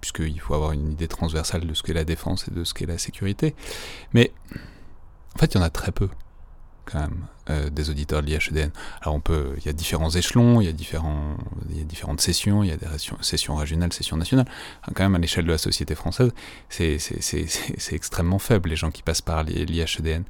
puisqu'il 0.00 0.40
faut 0.40 0.54
avoir 0.54 0.72
une 0.72 0.92
idée 0.92 1.06
transversale 1.06 1.66
de 1.66 1.74
ce 1.74 1.82
qu'est 1.82 1.92
la 1.92 2.04
défense 2.04 2.48
et 2.48 2.50
de 2.50 2.64
ce 2.64 2.72
qu'est 2.72 2.86
la 2.86 2.96
sécurité. 2.96 3.54
Mais 4.14 4.32
en 5.34 5.38
fait, 5.38 5.52
il 5.54 5.58
y 5.58 5.60
en 5.60 5.64
a 5.64 5.68
très 5.68 5.92
peu, 5.92 6.08
quand 6.86 7.00
même, 7.00 7.26
euh, 7.50 7.68
des 7.68 7.90
auditeurs 7.90 8.22
de 8.22 8.26
l'IHEDN. 8.26 8.70
Alors 9.02 9.14
on 9.14 9.20
peut, 9.20 9.54
il 9.58 9.66
y 9.66 9.68
a 9.68 9.72
différents 9.72 10.10
échelons, 10.10 10.60
il 10.60 10.66
y 10.66 10.68
a, 10.68 10.72
différentes 10.72 12.20
sessions, 12.20 12.62
il 12.62 12.70
y 12.70 12.72
a 12.72 12.76
des 12.76 12.86
sessions 13.20 13.56
régionales, 13.56 13.92
sessions 13.92 14.16
nationales. 14.16 14.46
quand 14.94 15.02
même, 15.02 15.14
à 15.14 15.18
l'échelle 15.18 15.44
de 15.44 15.52
la 15.52 15.58
société 15.58 15.94
française, 15.94 16.32
c'est 16.68 16.98
extrêmement 17.92 18.38
faible, 18.38 18.70
les 18.70 18.76
gens 18.76 18.90
qui 18.90 19.02
passent 19.02 19.20
par 19.20 19.42
l'IHEDN. 19.44 20.24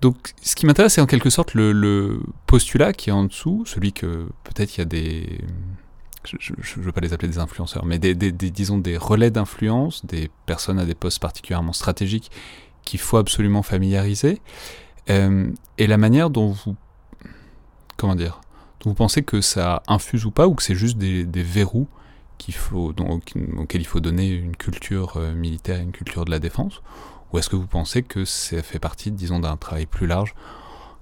Donc, 0.00 0.32
ce 0.40 0.54
qui 0.56 0.66
m'intéresse, 0.66 0.94
c'est 0.94 1.00
en 1.00 1.06
quelque 1.06 1.30
sorte 1.30 1.54
le, 1.54 2.20
postulat 2.46 2.92
qui 2.92 3.10
est 3.10 3.12
en 3.12 3.24
dessous, 3.24 3.64
celui 3.66 3.92
que 3.92 4.28
peut-être 4.44 4.76
il 4.76 4.80
y 4.80 4.82
a 4.82 4.86
des. 4.86 5.38
Je 6.24 6.52
ne 6.78 6.84
veux 6.84 6.92
pas 6.92 7.00
les 7.00 7.14
appeler 7.14 7.28
des 7.28 7.38
influenceurs, 7.38 7.86
mais 7.86 7.98
des, 7.98 8.14
disons 8.14 8.76
des 8.76 8.96
relais 8.98 9.30
d'influence, 9.30 10.04
des 10.04 10.30
personnes 10.44 10.78
à 10.78 10.84
des 10.84 10.94
postes 10.94 11.18
particulièrement 11.18 11.72
stratégiques 11.72 12.30
qu'il 12.84 13.00
faut 13.00 13.16
absolument 13.16 13.62
familiariser, 13.62 14.40
euh, 15.10 15.50
et 15.78 15.86
la 15.86 15.96
manière 15.96 16.30
dont 16.30 16.48
vous. 16.48 16.76
Comment 17.96 18.14
dire 18.14 18.40
Dont 18.80 18.90
vous 18.90 18.94
pensez 18.94 19.22
que 19.22 19.40
ça 19.40 19.82
infuse 19.86 20.24
ou 20.24 20.30
pas, 20.30 20.46
ou 20.46 20.54
que 20.54 20.62
c'est 20.62 20.74
juste 20.74 20.96
des, 20.96 21.24
verrous 21.42 21.86
faut, 22.52 22.94
auxquels 22.98 23.80
il 23.82 23.86
faut 23.86 24.00
donner 24.00 24.30
une 24.30 24.56
culture 24.56 25.16
euh, 25.16 25.34
militaire, 25.34 25.80
une 25.80 25.92
culture 25.92 26.24
de 26.24 26.30
la 26.30 26.38
défense 26.38 26.80
ou 27.32 27.38
est-ce 27.38 27.48
que 27.48 27.56
vous 27.56 27.66
pensez 27.66 28.02
que 28.02 28.24
ça 28.24 28.62
fait 28.62 28.78
partie, 28.78 29.10
disons, 29.10 29.38
d'un 29.38 29.56
travail 29.56 29.86
plus 29.86 30.06
large, 30.06 30.34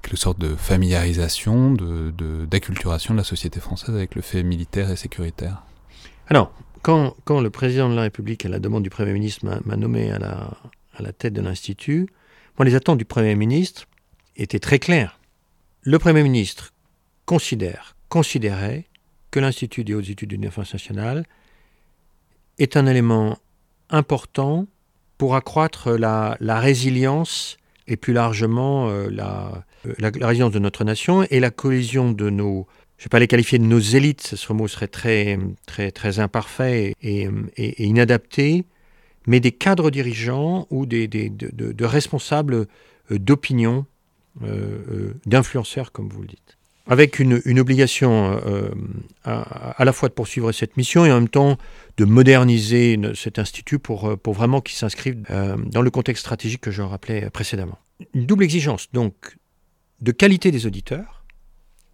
quelque 0.03 0.17
sorte 0.17 0.39
de 0.39 0.55
familiarisation, 0.55 1.73
d'acculturation 1.73 3.15
de, 3.15 3.19
de 3.19 3.21
la 3.21 3.25
société 3.25 3.61
française 3.61 3.95
avec 3.95 4.15
le 4.15 4.23
fait 4.23 4.43
militaire 4.43 4.91
et 4.91 4.97
sécuritaire? 4.97 5.63
Alors, 6.29 6.53
quand, 6.83 7.15
quand, 7.25 7.41
le 7.41 7.51
président 7.51 7.89
de 7.89 7.95
la 7.95 8.03
République, 8.03 8.45
à 8.45 8.49
la 8.49 8.59
demande 8.59 8.83
du 8.83 8.91
Premier 8.91 9.13
ministre, 9.13 9.47
m'a 9.65 9.77
nommé 9.77 10.11
à 10.11 10.19
la, 10.19 10.51
à 10.95 11.03
la 11.03 11.13
tête 11.13 11.33
de 11.33 11.41
l'Institut, 11.41 12.09
moi, 12.59 12.67
les 12.67 12.75
attentes 12.75 12.99
du 12.99 13.05
Premier 13.05 13.35
ministre 13.35 13.88
étaient 14.39 14.59
très 14.59 14.79
claires. 14.79 15.21
Le 15.83 15.99
Premier 15.99 16.23
ministre 16.23 16.73
considère, 17.27 17.97
considérait 18.09 18.87
que 19.31 19.41
l'Institut 19.41 19.85
des 19.85 19.95
hautes 19.95 20.09
études 20.09 20.31
de 20.31 20.37
défense 20.37 20.73
nationale 20.73 21.25
est 22.59 22.77
un 22.77 22.87
élément 22.87 23.39
important 23.91 24.67
pour 25.19 25.35
accroître 25.35 25.93
la, 25.93 26.37
résilience 26.41 27.59
et 27.87 27.97
plus 27.97 28.13
largement 28.13 28.89
euh, 28.89 29.09
la, 29.11 29.65
la, 29.99 30.11
résilience 30.27 30.53
de 30.53 30.59
notre 30.59 30.85
nation 30.85 31.25
et 31.31 31.41
la 31.41 31.51
cohésion 31.51 32.13
de 32.13 32.31
nos, 32.31 32.67
je 32.99 33.03
ne 33.03 33.05
vais 33.05 33.11
pas 33.11 33.19
les 33.21 33.29
qualifier 33.29 33.59
de 33.59 33.65
nos 33.65 33.79
élites, 33.79 34.35
ce 34.35 34.53
mot 34.53 34.67
serait 34.67 34.89
très, 34.89 35.39
très, 35.67 35.93
très 35.93 36.19
imparfait 36.19 36.95
et, 37.01 37.29
inadapté, 37.79 38.65
mais 39.27 39.39
des 39.39 39.53
cadres 39.53 39.91
dirigeants 39.91 40.67
ou 40.71 40.85
des, 40.85 41.07
de, 41.07 41.85
responsables 41.85 42.67
euh, 43.13 43.19
d'opinion, 43.19 43.79
euh, 43.79 43.98
d'influenceurs, 45.27 45.93
comme 45.93 46.09
vous 46.09 46.23
le 46.23 46.29
dites 46.29 46.59
avec 46.89 47.19
une, 47.19 47.61
obligation 47.61 48.41
euh, 48.47 48.71
à, 49.25 49.85
la 49.85 49.93
fois 49.93 50.09
de 50.09 50.15
poursuivre 50.15 50.53
cette 50.53 50.79
mission 50.79 51.05
et 51.05 51.13
en 51.13 51.17
même 51.17 51.29
temps 51.29 51.59
de 51.99 52.07
moderniser 52.07 52.99
cet 53.15 53.39
institut 53.39 53.79
pour, 53.79 54.09
euh, 54.09 54.17
pour 54.17 54.33
vraiment 54.33 54.63
qu'il 54.63 54.77
s'inscrive 54.77 55.23
euh, 55.31 55.57
dans 55.67 55.83
le 55.83 55.91
contexte 55.91 56.23
stratégique 56.23 56.63
que 56.63 56.71
je 56.71 56.81
rappelais 56.81 57.29
précédemment. 57.29 57.79
Une 58.15 58.25
double 58.25 58.45
exigence, 58.45 58.89
donc, 58.93 59.37
de 60.01 60.13
qualité 60.13 60.51
des 60.51 60.67
auditeurs 60.67 61.25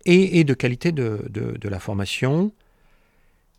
et, 0.06 0.44
de 0.44 0.54
qualité 0.54 0.92
de, 0.92 1.24
de, 1.28 1.68
la 1.68 1.80
formation, 1.80 2.52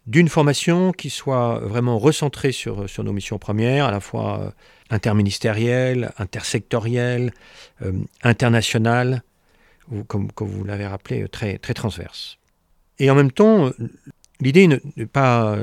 d'une 0.08 0.30
formation 0.30 0.92
qui 0.92 1.10
soit 1.10 1.60
vraiment 1.60 1.98
recentrée 1.98 2.52
sur, 2.52 2.90
sur 2.90 3.04
nos 3.04 3.14
missions 3.14 3.40
premières, 3.40 3.86
à 3.86 3.92
la 3.92 4.00
fois 4.00 4.54
interministérielle, 4.90 6.12
intersectorielle, 6.18 7.34
internationale, 8.22 9.24
comme, 10.08 10.32
comme 10.32 10.48
vous 10.48 10.64
l'avez 10.64 10.88
rappelé, 10.88 11.24
euh, 11.24 11.28
très, 11.28 11.58
très 11.58 11.74
transverse. 11.74 12.38
Et 13.00 13.10
en 13.10 13.16
même 13.16 13.32
temps, 13.32 13.72
l'idée 14.40 14.68
n'est 14.68 15.06
pas, 15.06 15.58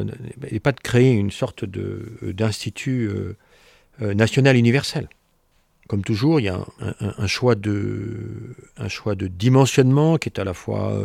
pas 0.62 0.72
de 0.72 0.80
créer 0.80 1.12
une 1.12 1.30
sorte 1.30 1.64
d'institut 1.64 3.08
euh, 3.08 3.36
euh, 4.02 4.14
national 4.14 4.56
universel. 4.56 5.08
Comme 5.88 6.04
toujours, 6.04 6.40
il 6.40 6.44
y 6.44 6.48
a 6.48 6.64
un, 7.00 7.26
choix 7.26 7.54
de, 7.54 8.56
un 8.76 8.88
choix 8.88 9.14
de 9.14 9.26
dimensionnement 9.26 10.16
qui 10.16 10.28
est 10.28 10.38
à 10.38 10.44
la 10.44 10.54
fois 10.54 10.96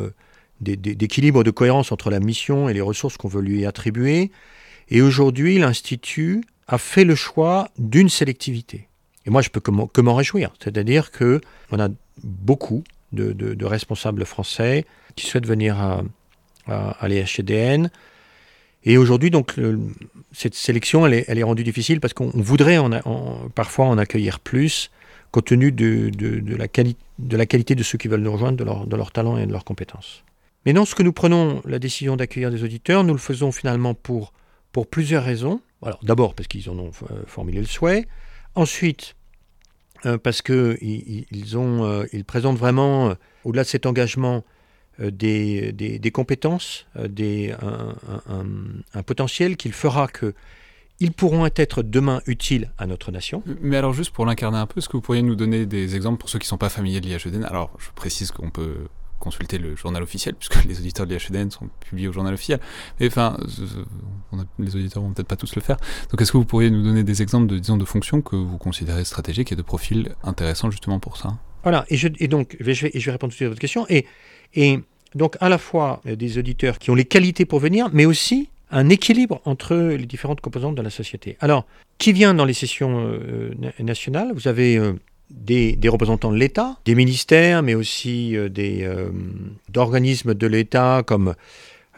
d'équilibre, 0.62 1.44
de 1.44 1.52
cohérence 1.52 1.92
entre 1.92 2.10
la 2.10 2.20
mission 2.20 2.70
et 2.70 2.74
les 2.74 2.82
ressources 2.82 3.18
qu'on 3.18 3.28
veut 3.28 3.42
lui 3.42 3.66
attribuer. 3.66 4.32
Et 4.90 5.02
aujourd'hui, 5.02 5.58
l'Institut 5.60 6.44
a 6.68 6.78
fait 6.78 7.04
le 7.04 7.16
choix 7.16 7.70
d'une 7.78 8.10
sélectivité. 8.10 8.88
Et 9.26 9.30
moi, 9.30 9.42
je 9.42 9.50
peux 9.50 9.60
que 9.60 10.02
m'en 10.02 10.16
réjouir. 10.16 10.54
C'est-à-dire 10.64 11.12
qu'on 11.12 11.80
a 11.80 11.90
beaucoup 12.24 12.84
de, 13.12 13.66
responsables 13.66 14.26
français 14.26 14.86
qui 15.16 15.26
souhaitent 15.26 15.48
venir 15.48 15.80
à, 15.80 16.04
à. 16.68 17.08
Et 18.84 18.98
aujourd'hui, 18.98 19.32
donc, 19.32 19.56
cette 20.32 20.56
sélection, 20.56 21.06
elle 21.06 21.14
est, 21.14 21.44
rendue 21.44 21.64
difficile 21.64 22.00
parce 22.00 22.14
qu'on 22.14 22.32
voudrait 22.34 22.78
en, 22.78 23.50
parfois 23.54 23.86
en 23.86 23.98
accueillir 23.98 24.40
plus, 24.40 24.92
compte 25.32 25.46
tenu 25.46 25.72
de, 25.72 26.10
de, 26.10 26.56
la 26.56 26.68
de, 27.20 27.38
la 27.38 27.46
qualité 27.46 27.76
de 27.76 27.84
ceux 27.84 27.98
qui 27.98 28.08
veulent 28.08 28.22
nous 28.22 28.32
rejoindre, 28.32 28.58
de 28.58 28.64
leur, 28.64 28.88
de 28.88 28.96
leur 28.96 29.12
talent 29.12 29.38
et 29.38 29.46
de 29.46 29.52
leurs 29.52 29.66
compétences. 29.66 30.24
Mais 30.68 30.74
non, 30.74 30.84
ce 30.84 30.96
que 30.96 31.04
nous 31.04 31.14
prenons 31.14 31.62
la 31.64 31.80
décision 31.80 32.18
d'accueillir 32.18 32.52
des 32.52 32.62
auditeurs, 32.62 33.06
nous 33.06 33.14
le 33.14 33.20
faisons 33.20 33.54
finalement 33.54 33.94
pour, 33.94 34.34
pour 34.74 34.86
plusieurs 34.86 35.24
raisons. 35.24 35.62
Alors, 35.82 36.04
d'abord 36.04 36.36
parce 36.36 36.50
qu'ils 36.50 36.70
en 36.70 36.78
ont 36.78 36.92
euh, 37.10 37.24
formulé 37.26 37.60
le 37.62 37.66
souhait. 37.66 38.06
Ensuite, 38.54 39.16
euh, 40.06 40.18
parce 40.18 40.42
qu'ils 40.42 41.26
euh, 41.56 42.06
présentent 42.28 42.58
vraiment, 42.58 43.14
au-delà 43.46 43.64
de 43.64 43.68
cet 43.70 43.86
engagement, 43.86 44.44
des, 45.00 45.72
des, 45.72 46.12
compétences, 46.12 46.86
des, 46.98 47.56
un, 48.28 49.04
potentiel 49.04 49.56
qui 49.56 49.72
fera 49.72 50.10
que 50.10 50.34
ils 51.00 51.14
pourront 51.14 51.46
être 51.46 51.82
demain 51.82 52.22
utiles 52.26 52.74
à 52.78 52.88
notre 52.88 53.14
nation. 53.14 53.42
Mais 53.62 53.78
alors 53.78 53.94
juste 53.94 54.12
pour 54.12 54.26
l'incarner 54.26 54.58
un 54.58 54.66
peu, 54.66 54.80
est-ce 54.80 54.90
que 54.90 54.98
vous 54.98 55.02
pourriez 55.02 55.22
nous 55.22 55.36
donner 55.36 55.66
des 55.66 55.96
exemples 55.96 56.20
pour 56.20 56.30
ceux 56.30 56.40
qui 56.40 56.46
ne 56.46 56.50
sont 56.50 56.58
pas 56.58 56.70
familiers 56.70 57.00
de 57.00 57.06
l'IHEDN 57.06 57.46
Alors 57.46 57.72
je 57.78 57.90
précise 57.96 58.32
qu'on 58.32 58.50
peut 58.50 58.88
consulter 59.20 59.58
le 59.58 59.76
journal 59.76 60.04
officiel, 60.04 60.36
puisque 60.36 60.64
les 60.66 60.80
auditeurs 60.80 61.06
de 61.08 61.16
l'IHEDN 61.16 61.52
sont 61.52 61.70
publiés 61.80 62.08
au 62.08 62.14
journal 62.14 62.34
officiel. 62.34 62.60
Mais 63.00 63.08
enfin, 63.08 63.38
les 64.60 64.76
auditeurs 64.76 65.04
vont 65.04 65.14
peut-être 65.14 65.28
pas 65.28 65.36
tous 65.36 65.56
le 65.56 65.62
faire. 65.62 65.78
Donc 66.12 66.22
est-ce 66.22 66.32
que 66.32 66.38
vous 66.38 66.46
pourriez 66.46 66.70
nous 66.70 66.84
donner 66.84 67.04
des 67.04 67.22
exemples 67.22 67.48
de, 67.48 67.58
disons, 67.58 67.78
de 67.78 67.86
fonctions 67.86 68.22
que 68.22 68.36
vous 68.36 68.58
considérez 68.58 69.06
stratégiques 69.06 69.52
et 69.52 69.56
de 69.56 69.62
profils 69.62 70.16
intéressants 70.24 70.72
justement 70.72 71.00
pour 71.00 71.18
ça? 71.18 71.38
Voilà, 71.64 71.86
et, 71.90 71.98
je, 71.98 72.08
et 72.20 72.28
donc 72.28 72.56
je 72.60 72.66
vais, 72.66 72.74
je 72.74 73.06
vais 73.06 73.12
répondre 73.12 73.32
tout 73.32 73.36
de 73.36 73.36
suite 73.36 73.48
à 73.48 73.50
votre 73.50 73.60
question. 73.60 73.86
Et, 73.90 74.06
et 74.54 74.80
donc 75.16 75.36
à 75.40 75.50
la 75.50 75.58
fois 75.58 76.02
euh, 76.06 76.16
des 76.16 76.38
auditeurs 76.38 76.80
qui 76.80 76.92
ont 76.92 76.96
les 76.96 77.06
qualités 77.06 77.46
pour 77.46 77.60
venir, 77.60 77.90
mais 77.92 78.06
aussi 78.06 78.50
un 78.72 78.90
équilibre 78.90 79.42
entre 79.46 79.76
les 79.76 80.06
différentes 80.06 80.42
composantes 80.42 80.76
de 80.76 80.82
la 80.82 80.90
société. 80.90 81.38
Alors, 81.40 81.66
qui 81.98 82.14
vient 82.14 82.34
dans 82.34 82.46
les 82.46 82.54
sessions 82.54 83.08
euh, 83.08 83.54
nationales? 83.80 84.32
Vous 84.34 84.48
avez... 84.48 84.78
Euh, 84.78 84.94
des, 85.30 85.90
représentants 85.90 86.32
de 86.32 86.38
l'État, 86.38 86.78
des 86.86 86.96
ministères, 86.96 87.64
mais 87.64 87.76
aussi 87.76 88.36
euh, 88.36 88.50
des, 88.50 88.84
euh, 88.84 89.10
d'organismes 89.70 90.34
de 90.34 90.48
l'État 90.48 91.04
comme 91.06 91.36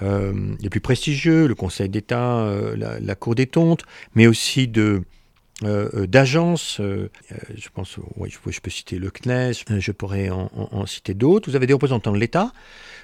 euh, 0.02 0.34
les 0.62 0.70
plus 0.70 0.80
prestigieux, 0.80 1.48
le 1.48 1.56
Conseil 1.56 1.90
d'État, 1.90 2.48
la, 2.76 3.16
Cour 3.16 3.36
des 3.36 3.48
Tontes, 3.48 3.84
mais 4.16 4.28
aussi 4.28 4.68
de, 4.68 5.04
d'agences. 5.62 6.80
je 6.80 7.70
pense, 7.74 7.98
ouais, 8.16 8.30
je, 8.30 8.60
peux 8.62 8.70
citer 8.70 8.98
le 8.98 9.12
CNES, 9.12 9.52
je 9.80 9.92
pourrais 9.92 10.30
en, 10.30 10.86
citer 10.86 11.14
d'autres. 11.14 11.50
Vous 11.50 11.58
avez 11.58 11.68
des 11.68 11.74
représentants 11.74 12.14
de 12.14 12.18
l'État, 12.18 12.54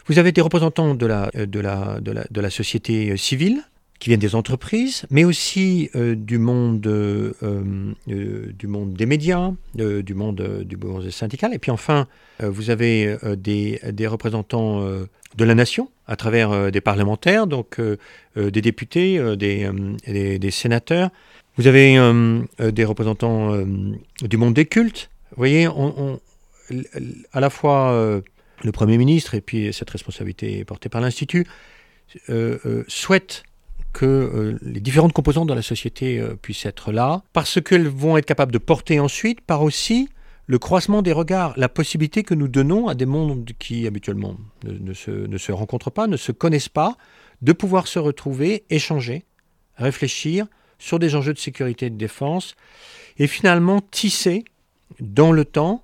vous 0.07 0.19
avez 0.19 0.31
des 0.31 0.39
représentants 0.39 0.95
de 0.95 1.05
la, 1.05 1.29
de 1.33 1.59
la, 1.59 1.99
de 1.99 2.41
la 2.41 2.49
société 2.49 3.17
civile, 3.17 3.61
qui 3.99 4.09
viennent 4.09 4.19
des 4.19 4.35
entreprises, 4.35 5.05
mais 5.09 5.23
aussi 5.23 5.89
euh, 5.95 6.15
du, 6.15 6.37
monde, 6.37 6.85
euh, 6.85 7.33
euh, 8.09 8.51
du 8.53 8.67
monde 8.67 8.93
des 8.93 9.05
médias, 9.05 9.51
du 9.73 10.13
monde 10.13 10.63
du 10.65 10.77
monde 10.77 11.09
syndical. 11.09 11.53
Et 11.53 11.59
puis 11.59 11.71
enfin, 11.71 12.07
vous 12.39 12.69
avez 12.69 13.17
des, 13.37 14.07
représentants 14.07 14.81
de 14.81 15.43
la 15.43 15.55
nation 15.55 15.89
à 16.07 16.15
travers 16.15 16.71
des 16.71 16.81
parlementaires, 16.81 17.47
donc 17.47 17.79
des 18.35 18.61
députés, 18.61 19.35
des, 19.37 20.51
sénateurs. 20.51 21.09
Vous 21.57 21.67
avez 21.67 21.97
des 22.59 22.85
représentants 22.85 23.57
du 24.21 24.37
monde 24.37 24.53
des 24.53 24.65
cultes. 24.65 25.09
Vous 25.31 25.37
voyez, 25.37 25.67
à 27.31 27.39
la 27.39 27.49
fois 27.49 28.21
le 28.63 28.71
Premier 28.71 28.97
ministre, 28.97 29.35
et 29.35 29.41
puis 29.41 29.73
cette 29.73 29.89
responsabilité 29.89 30.63
portée 30.65 30.89
par 30.89 31.01
l'Institut, 31.01 31.47
souhaitent 32.87 33.43
que 33.95 34.57
les 34.61 34.81
différentes 34.81 35.13
composantes 35.13 35.47
de 35.47 35.53
la 35.53 35.61
société 35.61 36.21
puissent 36.41 36.65
être 36.65 36.91
là, 36.91 37.23
parce 37.31 37.61
qu'elles 37.61 37.87
vont 37.87 38.17
être 38.17 38.25
capables 38.25 38.51
de 38.51 38.57
porter 38.57 38.99
ensuite 38.99 39.39
par 39.39 39.61
aussi 39.61 40.09
le 40.47 40.59
croisement 40.59 41.01
des 41.01 41.11
regards, 41.11 41.53
la 41.57 41.69
possibilité 41.69 42.23
que 42.23 42.33
nous 42.33 42.47
donnons 42.47 42.87
à 42.87 42.93
des 42.93 43.05
mondes 43.05 43.49
qui 43.57 43.87
habituellement 43.87 44.37
ne, 44.63 44.93
se, 44.93 45.11
ne, 45.11 45.37
se, 45.37 45.51
rencontrent 45.51 45.91
pas, 45.91 46.07
ne 46.07 46.17
se 46.17 46.31
connaissent 46.31 46.69
pas, 46.69 46.97
de 47.41 47.53
pouvoir 47.53 47.87
se 47.87 47.99
retrouver, 47.99 48.63
échanger, 48.69 49.25
réfléchir 49.77 50.45
sur 50.77 50.99
des 50.99 51.15
enjeux 51.15 51.33
de 51.33 51.39
sécurité 51.39 51.87
et 51.87 51.89
de 51.89 51.97
défense, 51.97 52.55
et 53.17 53.27
finalement 53.27 53.81
tisser 53.81 54.43
dans 54.99 55.31
le 55.31 55.45
temps 55.45 55.83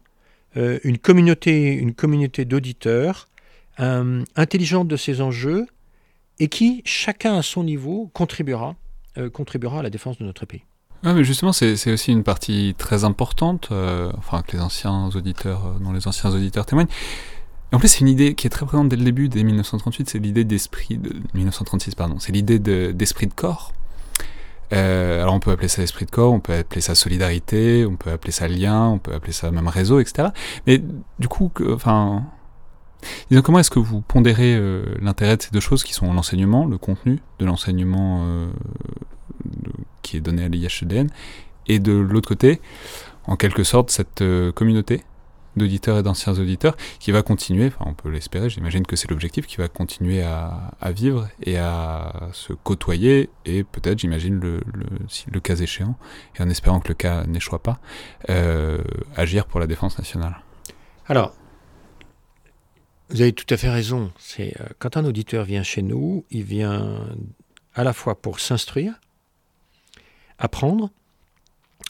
euh, 0.58 0.80
une 0.84 0.98
communauté, 0.98 1.74
une 1.74 1.94
communauté 1.94 2.46
d'auditeurs 2.46 3.30
euh, 3.80 4.24
intelligente 4.36 4.88
de 4.88 4.98
ces 4.98 5.22
enjeux 5.22 5.66
et 6.42 6.48
qui, 6.48 6.82
chacun 6.86 7.38
à 7.38 7.44
son 7.44 7.64
niveau, 7.64 8.10
contribuera, 8.14 8.76
euh, 9.18 9.30
contribuera 9.30 9.80
à 9.80 9.84
la 9.84 9.92
défense 9.92 10.18
de 10.18 10.26
notre 10.26 10.48
pays. 10.48 10.64
Oui, 11.04 11.14
mais 11.14 11.24
justement, 11.24 11.54
c'est 11.54 11.92
aussi 11.92 12.12
une 12.12 12.24
partie 12.24 12.74
très 12.80 13.04
importante, 13.04 13.70
euh, 13.72 14.12
enfin, 14.18 14.42
que 14.42 14.58
les 14.58 14.62
anciens 14.62 15.10
auditeurs, 15.14 15.68
euh, 15.68 15.80
dont 15.80 15.92
les 15.92 16.08
anciens 16.08 16.32
auditeurs 16.32 16.66
témoignent. 16.66 16.88
en 17.72 17.78
plus, 17.78 17.90
c'est 17.90 18.00
une 18.00 18.08
idée 18.08 18.34
qui 18.34 18.48
est 18.48 18.50
très 18.50 18.66
présente 18.66 18.90
dès 18.90 18.96
le 18.96 19.04
début, 19.04 19.30
dès 19.30 19.44
1938, 19.44 20.10
c'est 20.10 20.18
l'idée 20.18 20.44
d'esprit 20.44 20.98
de 20.98 21.14
1936, 21.36 21.94
pardon, 21.94 22.18
c'est 22.18 22.32
l'idée 22.32 22.58
d'esprit 22.58 23.28
de, 23.28 23.34
corps. 23.34 23.72
Alors 24.72 25.36
on 25.36 25.40
peut 25.40 25.52
appeler 25.52 25.68
ça 25.68 25.84
esprit 25.84 26.06
de 26.06 26.12
corps, 26.12 26.34
on 26.34 26.40
peut 26.40 26.54
appeler 26.54 26.82
ça 26.82 26.96
solidarité, 26.96 27.86
on 27.86 27.98
peut 27.98 28.10
appeler 28.10 28.32
ça 28.32 28.48
lien, 28.48 28.88
on 28.88 29.00
peut 29.00 29.14
appeler 29.14 29.34
ça 29.34 29.52
même 29.52 29.68
réseau, 29.68 30.00
etc. 30.00 30.30
Mais 30.66 30.82
du 31.20 31.28
coup, 31.28 31.52
enfin, 31.72 32.24
comment 33.44 33.60
est-ce 33.60 33.72
que 33.72 33.80
vous 33.80 34.02
pondérez 34.02 34.60
l'intérêt 35.00 35.38
de 35.38 35.42
ces 35.42 35.52
deux 35.52 35.60
choses 35.60 35.84
qui 35.84 35.94
sont 35.94 36.14
l'enseignement, 36.14 36.66
le 36.66 36.78
contenu 36.78 37.20
de 37.40 37.46
l'enseignement 37.46 38.50
qui 40.02 40.18
est 40.18 40.22
donné 40.22 40.44
à 40.44 40.48
l'IHEDN, 40.48 41.10
et 41.68 41.80
de 41.80 41.94
l'autre 41.94 42.28
côté, 42.28 42.60
en 43.26 43.36
quelque 43.36 43.64
sorte, 43.64 43.92
cette 43.92 44.22
euh, 44.22 44.52
communauté 44.52 45.04
d'auditeurs 45.58 45.98
et 45.98 46.04
d'anciens 46.04 46.34
auditeurs 46.34 46.78
qui 47.00 47.12
va 47.12 47.24
continuer, 47.24 47.68
enfin 47.68 47.86
on 47.86 47.94
peut 47.94 48.10
l'espérer, 48.10 48.50
j'imagine 48.50 48.86
que 48.86 48.96
c'est 48.96 49.10
l'objectif, 49.10 49.48
qui 49.48 49.58
va 49.58 49.68
continuer 49.68 50.24
à, 50.24 50.72
vivre 50.92 51.28
et 51.44 51.58
à 51.58 52.30
se 52.32 52.54
côtoyer 52.54 53.30
et 53.46 53.66
peut-être, 53.66 54.00
j'imagine, 54.00 54.40
le, 54.40 54.62
le, 55.30 55.40
cas 55.42 55.56
échéant, 55.58 55.98
et 56.38 56.42
en 56.42 56.50
espérant 56.50 56.80
que 56.80 56.88
le 56.88 56.94
cas 56.94 57.26
n'échoue 57.26 57.58
pas, 57.58 57.80
euh, 58.30 58.78
agir 59.18 59.46
pour 59.46 59.60
la 59.60 59.68
défense 59.68 59.98
nationale. 59.98 60.42
Alors, 61.08 61.34
vous 63.12 63.22
avez 63.22 63.34
tout 63.34 63.52
à 63.54 63.58
fait 63.58 63.70
raison. 63.70 64.12
C'est 64.18 64.56
euh, 64.60 64.66
quand 64.80 64.96
un 64.98 65.06
auditeur 65.06 65.44
vient 65.44 65.64
chez 65.64 65.82
nous, 65.82 66.24
il 66.32 66.44
vient 66.44 67.06
à 67.76 67.84
la 67.84 67.94
fois 67.94 68.22
pour 68.22 68.40
s'instruire, 68.40 69.00
apprendre, 70.40 70.90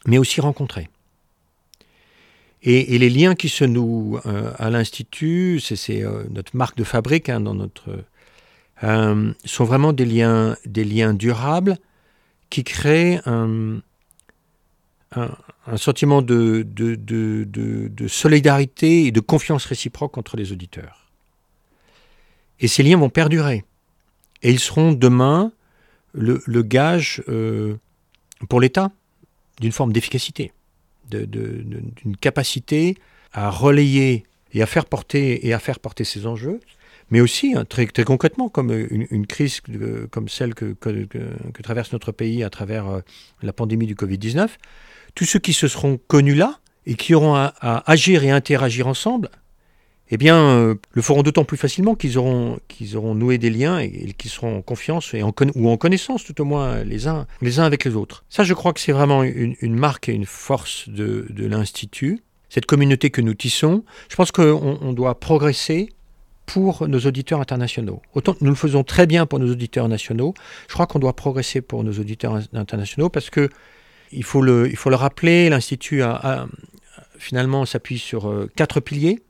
mais 0.06 0.18
aussi 0.18 0.42
rencontrer. 0.42 0.90
Et, 2.64 2.98
les 3.00 3.10
liens 3.10 3.34
qui 3.34 3.50
se 3.50 3.64
nouent 3.64 4.20
euh, 4.26 4.52
à 4.58 4.70
l'Institut, 4.70 5.60
c'est 5.60 6.04
euh, 6.04 6.26
notre 6.30 6.56
marque 6.56 6.78
de 6.78 6.84
fabrique 6.84 7.30
hein, 7.30 7.40
dans 7.40 7.56
notre, 7.56 8.04
sont 9.46 9.64
vraiment 9.64 9.94
des 9.94 10.06
liens, 10.06 10.56
des 10.66 10.84
liens 10.84 11.14
durables 11.14 11.78
qui 12.50 12.64
créent 12.64 13.22
un, 13.26 13.82
sentiment 15.76 16.24
de, 16.24 16.66
solidarité 18.08 19.06
et 19.06 19.12
de 19.12 19.20
confiance 19.20 19.66
réciproque 19.66 20.18
entre 20.18 20.36
les 20.36 20.52
auditeurs. 20.52 21.01
Et 22.62 22.68
ces 22.68 22.84
liens 22.84 22.98
vont 22.98 23.10
perdurer. 23.10 23.66
Et 24.44 24.52
ils 24.52 24.60
seront 24.60 24.94
demain 24.94 25.52
le, 26.14 26.62
gage 26.62 27.22
pour 28.50 28.62
l'État 28.62 28.92
d'une 29.60 29.72
forme 29.72 29.94
d'efficacité, 29.94 30.52
d'une 31.10 32.18
capacité 32.20 32.96
à 33.34 33.50
relayer 33.50 34.24
et 34.54 34.62
à 34.62 34.66
faire 34.66 34.86
porter 34.86 35.48
et 35.48 36.04
ces 36.04 36.26
enjeux, 36.26 36.60
mais 37.10 37.22
aussi 37.22 37.54
hein, 37.56 37.66
très, 37.66 37.86
concrètement 38.04 38.50
comme 38.50 38.72
une, 38.72 39.28
crise 39.28 39.62
comme 40.10 40.30
celle 40.30 40.56
que, 40.56 40.74
que, 40.74 41.62
traverse 41.62 41.92
notre 41.94 42.12
pays 42.12 42.44
à 42.44 42.50
travers 42.50 42.88
euh, 42.88 43.02
la 43.42 43.54
pandémie 43.54 43.86
du 43.86 43.96
Covid-19, 43.96 44.48
tous 45.14 45.26
ceux 45.26 45.40
qui 45.40 45.54
se 45.54 45.68
seront 45.68 46.00
connus 46.08 46.36
là 46.36 46.60
et 46.86 46.96
qui 46.96 47.14
auront 47.14 47.36
à 47.36 47.54
agir 47.86 48.24
et 48.24 48.32
interagir 48.32 48.88
ensemble 48.88 49.30
eh 50.12 50.18
bien, 50.18 50.38
euh, 50.38 50.76
le 50.92 51.02
feront 51.02 51.24
d'autant 51.24 51.46
plus 51.46 51.58
facilement 51.58 51.96
qu'ils 51.96 52.18
auront, 52.18 52.60
auront 52.96 53.16
noué 53.16 53.38
des 53.38 53.50
liens 53.50 53.80
et, 53.80 54.14
qu'ils 54.18 54.30
seront 54.30 54.58
en 54.58 54.62
confiance 54.62 55.14
et 55.14 55.24
ou 55.24 55.70
en 55.70 55.78
connaissance, 55.78 56.26
tout 56.26 56.40
au 56.42 56.46
moins, 56.46 56.84
les 56.84 57.08
uns, 57.08 57.28
les 57.42 57.60
uns 57.60 57.64
avec 57.64 57.86
les 57.86 57.96
autres. 57.96 58.26
Ça, 58.30 58.44
je 58.44 58.54
crois 58.54 58.74
que 58.74 58.82
c'est 58.82 58.92
vraiment 58.92 59.24
une, 59.24 59.76
marque 59.76 60.10
et 60.10 60.14
une 60.14 60.26
force 60.26 60.90
de, 60.90 61.26
l'Institut. 61.38 62.22
Cette 62.50 62.66
communauté 62.66 63.10
que 63.10 63.22
nous 63.22 63.34
tissons, 63.34 63.86
je 64.10 64.16
pense 64.18 64.32
qu'on 64.32 64.78
on 64.82 64.92
doit 64.92 65.20
progresser 65.20 65.94
pour 66.46 66.86
nos 66.90 67.00
auditeurs 67.00 67.40
internationaux. 67.40 68.02
Autant 68.14 68.36
nous 68.42 68.50
le 68.50 68.56
faisons 68.56 68.84
très 68.84 69.08
bien 69.08 69.26
pour 69.26 69.40
nos 69.40 69.50
auditeurs 69.50 69.88
nationaux, 69.88 70.34
je 70.68 70.74
crois 70.74 70.88
qu'on 70.88 71.00
doit 71.00 71.16
progresser 71.16 71.62
pour 71.62 71.86
nos 71.86 71.94
auditeurs 71.94 72.42
internationaux 72.54 73.08
parce 73.08 73.30
que 73.30 73.50
il 74.12 74.26
faut 74.26 74.42
le, 74.42 74.70
il 74.70 74.76
faut 74.76 74.90
le 74.90 74.98
rappeler, 74.98 75.50
l'Institut 75.50 76.02
a, 76.02 76.48
finalement 77.18 77.66
s'appuie 77.66 78.00
sur 78.00 78.30
euh, 78.30 78.50
quatre 78.58 78.82
piliers. 78.82 79.22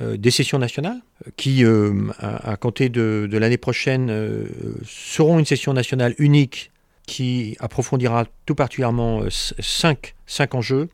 Euh, 0.00 0.16
des 0.16 0.30
sessions 0.30 0.58
nationales 0.58 1.00
qui, 1.36 1.64
euh, 1.64 1.92
à, 2.18 2.56
compter 2.56 2.88
de, 2.88 3.28
l'année 3.32 3.58
prochaine, 3.58 4.08
euh, 4.10 4.46
seront 4.86 5.38
une 5.38 5.44
session 5.44 5.72
nationale 5.72 6.14
unique 6.18 6.70
qui 7.06 7.56
approfondira 7.60 8.26
tout 8.46 8.54
particulièrement 8.54 9.22
cinq 9.30 10.14
enjeux. 10.54 10.88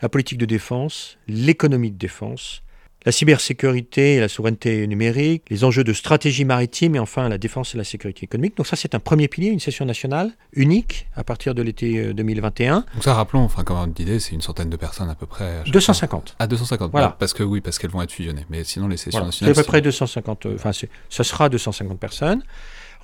La 0.00 0.08
politique 0.08 0.38
de 0.38 0.46
défense, 0.46 1.18
l'économie 1.26 1.90
de 1.90 1.98
défense, 1.98 2.62
la 3.06 3.12
cybersécurité 3.12 4.16
et 4.16 4.20
la 4.20 4.28
souveraineté 4.28 4.84
numérique, 4.88 5.44
les 5.48 5.62
enjeux 5.62 5.84
de 5.84 5.92
stratégie 5.92 6.44
maritime 6.44 6.96
et 6.96 6.98
enfin 6.98 7.28
la 7.28 7.38
défense 7.38 7.74
et 7.76 7.78
la 7.78 7.84
sécurité 7.84 8.24
économique. 8.24 8.56
Donc 8.56 8.66
ça, 8.66 8.74
c'est 8.74 8.96
un 8.96 8.98
premier 8.98 9.28
pilier, 9.28 9.48
une 9.50 9.60
session 9.60 9.84
nationale 9.84 10.32
unique 10.52 11.06
à 11.14 11.22
partir 11.22 11.54
de 11.54 11.62
l'été 11.62 12.12
2021. 12.12 12.78
Euh, 12.78 12.80
Donc 12.94 13.04
ça, 13.04 13.14
rappelons, 13.14 13.42
enfin, 13.42 13.62
comme 13.62 13.78
on 13.78 13.86
disait, 13.86 14.18
c'est 14.18 14.32
une 14.32 14.40
centaine 14.40 14.70
de 14.70 14.76
personnes 14.76 15.08
à 15.08 15.14
peu 15.14 15.26
près. 15.26 15.62
250. 15.70 16.34
Ah, 16.40 16.48
250. 16.48 16.90
Voilà. 16.90 17.16
Parce 17.16 17.32
que 17.32 17.44
oui, 17.44 17.60
parce 17.60 17.78
qu'elles 17.78 17.92
vont 17.92 18.02
être 18.02 18.10
fusionnées. 18.10 18.44
Mais 18.50 18.64
sinon, 18.64 18.88
les 18.88 18.96
sessions 18.96 19.24
nationales. 19.24 19.54
C'est 19.54 19.60
à 19.60 19.62
peu 19.62 19.66
près 19.66 19.80
250. 19.80 20.46
Euh, 20.46 20.54
enfin, 20.56 20.72
ça 20.72 21.24
sera 21.24 21.48
250 21.48 22.00
personnes. 22.00 22.42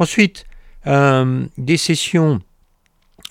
Ensuite, 0.01 0.47
euh, 0.89 1.47
des 1.59 1.77
sessions 1.77 2.41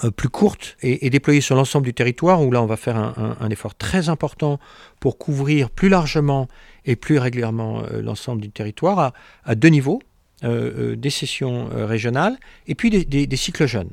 plus 0.10 0.30
courte 0.30 0.78
et, 0.82 1.10
déployée 1.10 1.42
sur 1.42 1.56
l'ensemble 1.56 1.86
du 1.86 1.94
territoire, 1.94 2.42
où 2.42 2.52
là 2.52 2.62
on 2.62 2.66
va 2.66 2.78
faire 2.78 2.98
un, 2.98 3.50
effort 3.50 3.76
très 3.76 4.10
important 4.10 4.60
pour 5.00 5.18
couvrir 5.18 5.70
plus 5.70 5.90
largement 5.90 6.48
et 6.86 6.96
plus 6.96 7.20
régulièrement 7.20 7.84
euh, 7.84 8.02
l'ensemble 8.02 8.42
du 8.42 8.50
territoire 8.50 9.14
à, 9.46 9.56
deux 9.56 9.68
niveaux, 9.68 10.02
euh, 10.44 10.96
des 10.96 11.10
sessions 11.10 11.70
régionales 11.72 12.38
et 12.68 12.74
puis 12.74 12.90
des, 12.90 13.38
cycles 13.38 13.68
jeunes. 13.68 13.90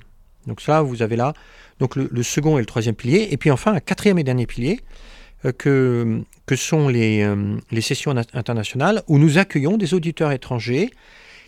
Donc 0.47 0.61
ça, 0.63 0.81
vous 0.81 1.03
avez 1.03 1.17
là 1.17 1.35
le, 1.97 2.23
second 2.23 2.57
et 2.57 2.61
le 2.61 2.67
troisième 2.67 2.95
pilier, 2.95 3.29
et 3.31 3.37
puis 3.37 3.51
enfin 3.51 3.75
un 3.75 3.81
quatrième 3.81 4.19
et 4.19 4.25
dernier 4.25 4.47
pilier 4.47 4.81
que, 5.59 6.25
sont 6.57 6.89
les, 6.89 7.27
sessions 7.81 8.17
internationales, 8.33 9.03
où 9.09 9.19
nous 9.19 9.37
accueillons 9.37 9.77
des 9.77 9.93
auditeurs 9.93 10.33
étrangers 10.33 10.91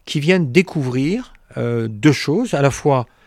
qui 0.05 0.21
viennent 0.21 0.53
découvrir 0.53 1.33
deux 1.57 2.13
choses, 2.13 2.55
à 2.55 2.63
la 2.63 2.71
fois 2.71 3.01
euh, 3.01 3.05
euh, 3.05 3.20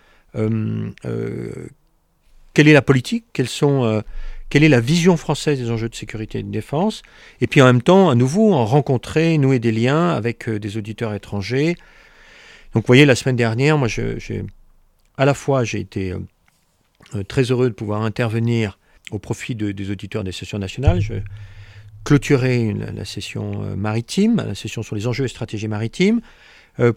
quelle 2.53 2.67
est 2.67 2.73
la 2.73 2.81
politique, 2.81 3.25
quelles 3.33 3.47
sont, 3.47 3.83
euh, 3.83 4.01
quelle 4.49 4.63
est 4.63 4.69
la 4.69 4.79
vision 4.79 5.17
française 5.17 5.59
des 5.59 5.71
enjeux 5.71 5.89
de 5.89 5.95
sécurité 5.95 6.39
et 6.39 6.43
de 6.43 6.51
défense, 6.51 7.01
et 7.41 7.47
puis 7.47 7.61
en 7.61 7.65
même 7.65 7.81
temps, 7.81 8.09
à 8.09 8.15
nouveau, 8.15 8.53
en 8.53 8.65
rencontrer, 8.65 9.37
nouer 9.37 9.59
des 9.59 9.71
liens 9.71 10.09
avec 10.09 10.49
des 10.49 10.77
auditeurs 10.77 11.13
étrangers. 11.13 11.75
Donc 12.73 12.83
vous 12.83 12.87
voyez, 12.87 13.05
la 13.05 13.15
semaine 13.15 13.35
dernière, 13.35 13.77
moi, 13.77 13.87
à 15.17 15.25
la 15.25 15.33
fois, 15.33 15.63
j'ai 15.63 15.79
été 15.79 16.13
très 17.27 17.43
heureux 17.43 17.69
de 17.69 17.73
pouvoir 17.73 18.01
intervenir 18.01 18.79
au 19.11 19.19
profit 19.19 19.55
des 19.55 19.91
auditeurs 19.91 20.23
des 20.23 20.31
sessions 20.31 20.59
nationales. 20.59 21.01
Je 21.01 21.15
clôturer 22.03 22.73
la 22.73 23.05
session 23.05 23.75
maritime, 23.77 24.35
la 24.35 24.55
session 24.55 24.83
sur 24.83 24.95
les 24.95 25.07
enjeux 25.07 25.25
et 25.25 25.29
stratégies 25.29 25.67
maritimes, 25.67 26.21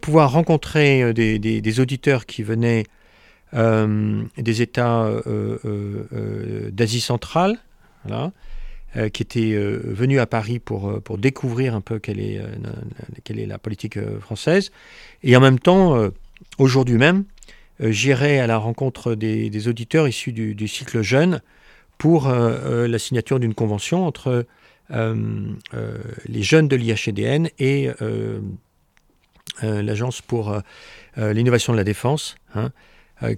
pouvoir 0.01 0.33
rencontrer 0.33 1.13
des, 1.13 1.81
auditeurs 1.81 2.27
qui 2.27 2.43
venaient 2.43 2.85
euh, 2.85 2.97
des 3.53 4.63
États 4.63 5.05
euh, 5.05 5.59
euh, 5.65 6.71
d'Asie 6.71 7.01
centrale, 7.01 7.59
qui 9.13 9.23
étaient 9.23 9.55
venus 9.55 10.21
à 10.21 10.27
Paris 10.27 10.59
pour, 10.59 11.03
pour 11.03 11.19
découvrir 11.19 11.75
un 11.75 11.83
peu 11.83 11.99
quelle 11.99 12.19
est, 12.19 12.41
quelle 13.25 13.39
est 13.39 13.45
la 13.45 13.59
politique 13.59 13.99
française. 14.21 14.71
Et 15.23 15.37
en 15.37 15.41
même 15.41 15.59
temps, 15.59 16.11
aujourd'hui 16.57 16.97
même, 16.97 17.25
j'irai 17.79 18.39
à 18.39 18.47
la 18.47 18.57
rencontre 18.57 19.15
des, 19.15 19.69
auditeurs 19.69 20.09
issus 20.09 20.33
du, 20.33 20.69
cycle 20.69 21.03
jeune 21.03 21.43
pour 21.99 22.29
la 22.29 22.99
signature 22.99 23.39
d'une 23.39 23.53
convention 23.53 24.07
entre 24.07 24.47
les 24.89 26.43
jeunes 26.43 26.69
de 26.69 26.77
l'IHEDN 26.77 27.51
et 27.59 27.91
l'Agence 29.61 30.23
pour 30.23 30.57
l'innovation 31.19 31.75
de 31.75 31.79
la 31.79 31.85
défense, 31.85 32.37
hein, 32.55 32.71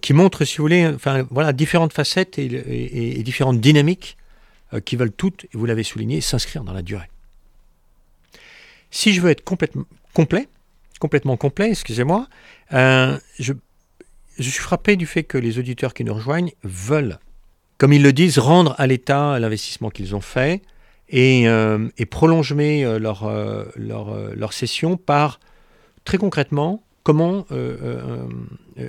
qui 0.01 0.13
montrent, 0.13 0.45
si 0.45 0.57
vous 0.57 0.65
voulez, 0.65 0.87
enfin, 0.87 1.27
voilà, 1.31 1.53
différentes 1.53 1.93
facettes 1.93 2.39
et, 2.39 3.19
et 3.19 3.23
différentes 3.23 3.61
dynamiques 3.61 4.17
qui 4.85 4.97
veulent 4.97 5.13
toutes, 5.13 5.45
et 5.45 5.51
vous 5.55 5.67
l'avez 5.67 5.85
souligné, 5.85 6.21
s'inscrire 6.21 6.65
dans 6.65 6.73
la 6.73 6.83
durée. 6.83 7.09
Si 8.91 9.13
je 9.13 9.21
veux 9.21 9.31
être 9.31 9.45
complètement 9.45 9.85
complet, 10.15 10.49
complètement 10.99 11.37
complet, 11.37 11.71
excusez-moi, 11.71 12.27
euh, 12.73 13.19
je, 13.39 13.53
suis 14.39 14.53
frappé 14.53 14.97
du 14.97 15.07
fait 15.07 15.25
que 15.25 15.39
les 15.39 15.59
auditeurs 15.59 15.95
qui 15.95 16.05
nous 16.05 16.15
rejoignent 16.15 16.53
veulent, 16.63 17.19
comme 17.77 17.93
ils 17.93 18.03
le 18.03 18.13
disent, 18.13 18.39
rendre 18.39 18.75
à 18.79 18.87
l'État 18.87 19.39
l'investissement 19.39 19.91
qu'ils 19.91 20.17
ont 20.17 20.21
fait 20.21 20.63
et, 21.09 21.49
euh, 21.49 21.89
prolonger 22.11 22.85
euh, 22.85 22.99
leur, 22.99 23.31
leur, 23.77 24.53
session 24.53 24.97
par, 24.97 25.39
très 26.05 26.19
concrètement, 26.19 26.83
comment 27.09 27.47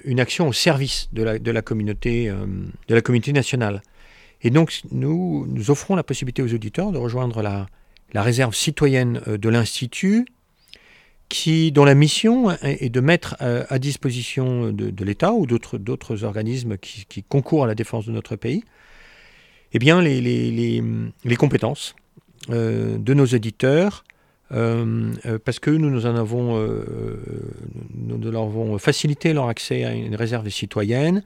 une 0.03 0.19
action 0.19 0.49
au 0.49 0.51
service 0.51 1.07
de 1.13 1.23
la, 1.23 1.61
communauté, 1.61 2.29
de 2.89 2.93
la 2.93 2.99
communauté 2.99 3.31
nationale. 3.31 3.81
Et 4.41 4.49
donc, 4.49 4.81
nous, 4.91 5.47
nous 5.47 5.71
offrons 5.71 5.95
la 5.95 6.03
possibilité 6.03 6.41
aux 6.41 6.53
auditeurs 6.53 6.91
de 6.91 6.97
rejoindre 6.97 7.41
la, 7.41 7.67
réserve 8.13 8.53
citoyenne 8.53 9.21
de 9.25 9.47
l'Institut 9.47 10.25
qui, 11.29 11.71
dont 11.71 11.85
la 11.85 11.95
mission 11.95 12.51
est 12.61 12.89
de 12.89 12.99
mettre 12.99 13.37
euh, 13.39 13.63
à 13.69 13.79
disposition 13.79 14.73
de, 14.73 15.05
l'État 15.05 15.31
ou 15.31 15.45
d'autres 15.45 16.23
organismes 16.25 16.77
qui, 16.77 17.23
concourent 17.23 17.63
à 17.63 17.67
la 17.67 17.75
défense 17.75 18.05
de 18.05 18.11
notre 18.11 18.35
pays, 18.35 18.65
eh 19.71 19.79
bien, 19.79 20.01
les, 20.01 20.83
compétences 21.37 21.95
euh, 22.49 22.97
de 22.97 23.13
nos 23.13 23.25
éditeurs, 23.25 24.03
euh, 24.51 25.13
parce 25.43 25.59
que 25.59 25.69
nous, 25.69 25.89
nous 25.89 26.05
en 26.05 26.15
avons, 26.15 26.59
nous 27.93 28.31
leur 28.31 28.43
avons 28.43 28.77
facilité 28.77 29.33
leur 29.33 29.47
accès 29.47 29.83
à 29.83 29.93
une 29.93 30.15
réserve 30.15 30.49
citoyenne 30.49 31.23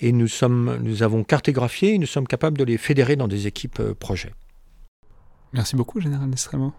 et 0.00 0.12
nous, 0.12 0.28
sommes, 0.28 0.78
nous 0.82 1.02
avons 1.02 1.24
cartographié 1.24 1.94
et 1.94 1.98
nous 1.98 2.06
sommes 2.06 2.26
capables 2.26 2.58
de 2.58 2.64
les 2.64 2.78
fédérer 2.78 3.16
dans 3.16 3.28
des 3.28 3.46
équipes 3.46 3.82
projets. 3.98 4.32
Merci 5.52 5.76
beaucoup, 5.76 6.00
Général 6.00 6.32
Estremo. 6.32 6.72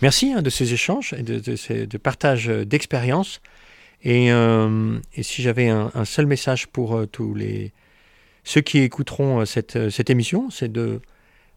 Merci 0.00 0.32
hein, 0.32 0.42
de 0.42 0.50
ces 0.50 0.72
échanges 0.72 1.14
et 1.16 1.22
de, 1.22 1.56
ces 1.56 1.86
de 1.86 1.98
partage 1.98 2.46
d'expériences. 2.46 3.40
Et, 4.02 4.30
euh, 4.30 4.98
et, 5.14 5.22
si 5.22 5.42
j'avais 5.42 5.68
un, 5.68 6.04
seul 6.04 6.26
message 6.26 6.68
pour 6.68 6.96
euh, 6.96 7.06
tous 7.06 7.34
les 7.34 7.72
ceux 8.44 8.60
qui 8.60 8.78
écouteront 8.78 9.40
euh, 9.40 9.44
cette, 9.44 9.90
cette 9.90 10.08
émission, 10.08 10.50
c'est 10.50 10.70
de, 10.70 11.00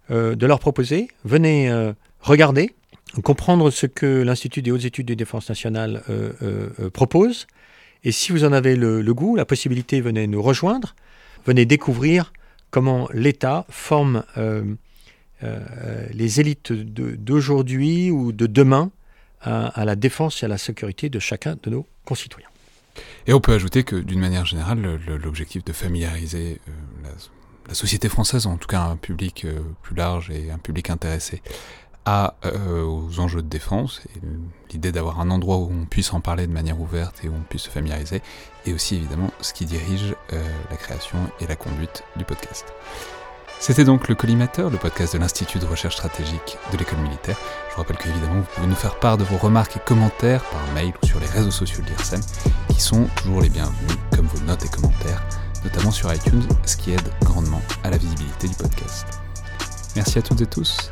de 0.09 0.45
leur 0.45 0.59
proposer, 0.59 1.07
venez 1.23 1.71
regarder, 2.19 2.75
comprendre 3.23 3.71
ce 3.71 3.85
que 3.85 4.21
l'Institut 4.21 4.61
des 4.61 4.71
hautes 4.71 4.85
études 4.85 5.07
de 5.07 5.13
défense 5.13 5.49
nationale 5.49 6.03
propose. 6.93 7.47
Et 8.03 8.11
si 8.11 8.31
vous 8.31 8.43
en 8.45 8.53
avez 8.53 8.75
le, 8.75 9.13
goût, 9.13 9.35
la 9.35 9.45
possibilité, 9.45 10.01
venez 10.01 10.27
nous 10.27 10.41
rejoindre, 10.41 10.95
venez 11.45 11.65
découvrir 11.65 12.31
comment 12.69 13.09
l'État 13.13 13.65
forme 13.69 14.23
euh, 15.43 16.07
les 16.13 16.39
élites 16.39 16.71
d'aujourd'hui 16.71 18.11
ou 18.11 18.31
de 18.31 18.45
demain 18.45 18.91
à, 19.41 19.85
la 19.85 19.95
défense 19.95 20.43
et 20.43 20.45
à 20.45 20.49
la 20.49 20.59
sécurité 20.59 21.09
de 21.09 21.17
chacun 21.17 21.57
de 21.63 21.71
nos 21.71 21.87
concitoyens. 22.05 22.49
Et 23.25 23.33
on 23.33 23.39
peut 23.39 23.53
ajouter 23.53 23.83
que 23.83 23.95
d'une 23.95 24.19
manière 24.19 24.45
générale, 24.45 24.99
l'objectif 25.07 25.63
de 25.63 25.73
familiariser 25.73 26.61
euh, 26.67 27.09
la, 27.67 27.73
société 27.73 28.07
française, 28.07 28.45
en 28.45 28.57
tout 28.57 28.67
cas 28.67 28.81
un 28.81 28.97
public 28.97 29.45
euh, 29.45 29.61
plus 29.81 29.95
large 29.95 30.29
et 30.29 30.51
un 30.51 30.59
public 30.59 30.91
intéressé, 30.91 31.41
à, 32.05 32.35
aux 32.43 33.19
enjeux 33.19 33.41
de 33.41 33.47
défense, 33.47 34.01
et 34.15 34.19
l'idée 34.71 34.91
d'avoir 34.91 35.19
un 35.19 35.29
endroit 35.29 35.57
où 35.57 35.71
on 35.71 35.85
puisse 35.85 36.13
en 36.13 36.21
parler 36.21 36.47
de 36.47 36.53
manière 36.53 36.79
ouverte 36.79 37.23
et 37.23 37.29
où 37.29 37.33
on 37.33 37.43
puisse 37.47 37.63
se 37.63 37.69
familiariser, 37.69 38.21
et 38.65 38.73
aussi 38.73 38.95
évidemment 38.95 39.31
ce 39.41 39.53
qui 39.53 39.65
dirige 39.65 40.15
la 40.69 40.77
création 40.77 41.17
et 41.39 41.47
la 41.47 41.55
conduite 41.55 42.03
du 42.15 42.25
podcast. 42.25 42.65
C'était 43.59 43.83
donc 43.83 44.07
le 44.07 44.15
Collimateur, 44.15 44.71
le 44.71 44.79
podcast 44.79 45.13
de 45.13 45.19
l'Institut 45.19 45.59
de 45.59 45.67
recherche 45.67 45.95
stratégique 45.95 46.57
de 46.71 46.77
l'école 46.77 46.97
militaire. 46.97 47.37
Je 47.69 47.75
vous 47.75 47.81
rappelle 47.83 47.97
qu'évidemment, 47.97 48.39
vous 48.39 48.47
pouvez 48.55 48.65
nous 48.65 48.73
faire 48.73 48.97
part 48.97 49.19
de 49.19 49.23
vos 49.23 49.37
remarques 49.37 49.77
et 49.77 49.79
commentaires 49.85 50.43
par 50.45 50.61
mail 50.73 50.93
ou 51.03 51.05
sur 51.05 51.19
les 51.19 51.27
réseaux 51.27 51.51
sociaux 51.51 51.83
de 51.83 51.89
l'IRSEM, 51.89 52.21
qui 52.69 52.81
sont 52.81 53.05
toujours 53.17 53.41
les 53.41 53.49
bienvenus, 53.49 53.97
comme 54.15 54.25
vos 54.25 54.43
notes 54.45 54.65
et 54.65 54.69
commentaires, 54.69 55.23
notamment 55.63 55.91
sur 55.91 56.11
iTunes, 56.11 56.41
ce 56.65 56.75
qui 56.75 56.93
aide 56.93 57.07
grandement 57.21 57.61
à 57.83 57.91
la 57.91 57.97
visibilité 57.97 58.47
du 58.47 58.55
podcast. 58.55 59.05
Merci 59.95 60.17
à 60.17 60.23
toutes 60.23 60.41
et 60.41 60.47
tous, 60.47 60.91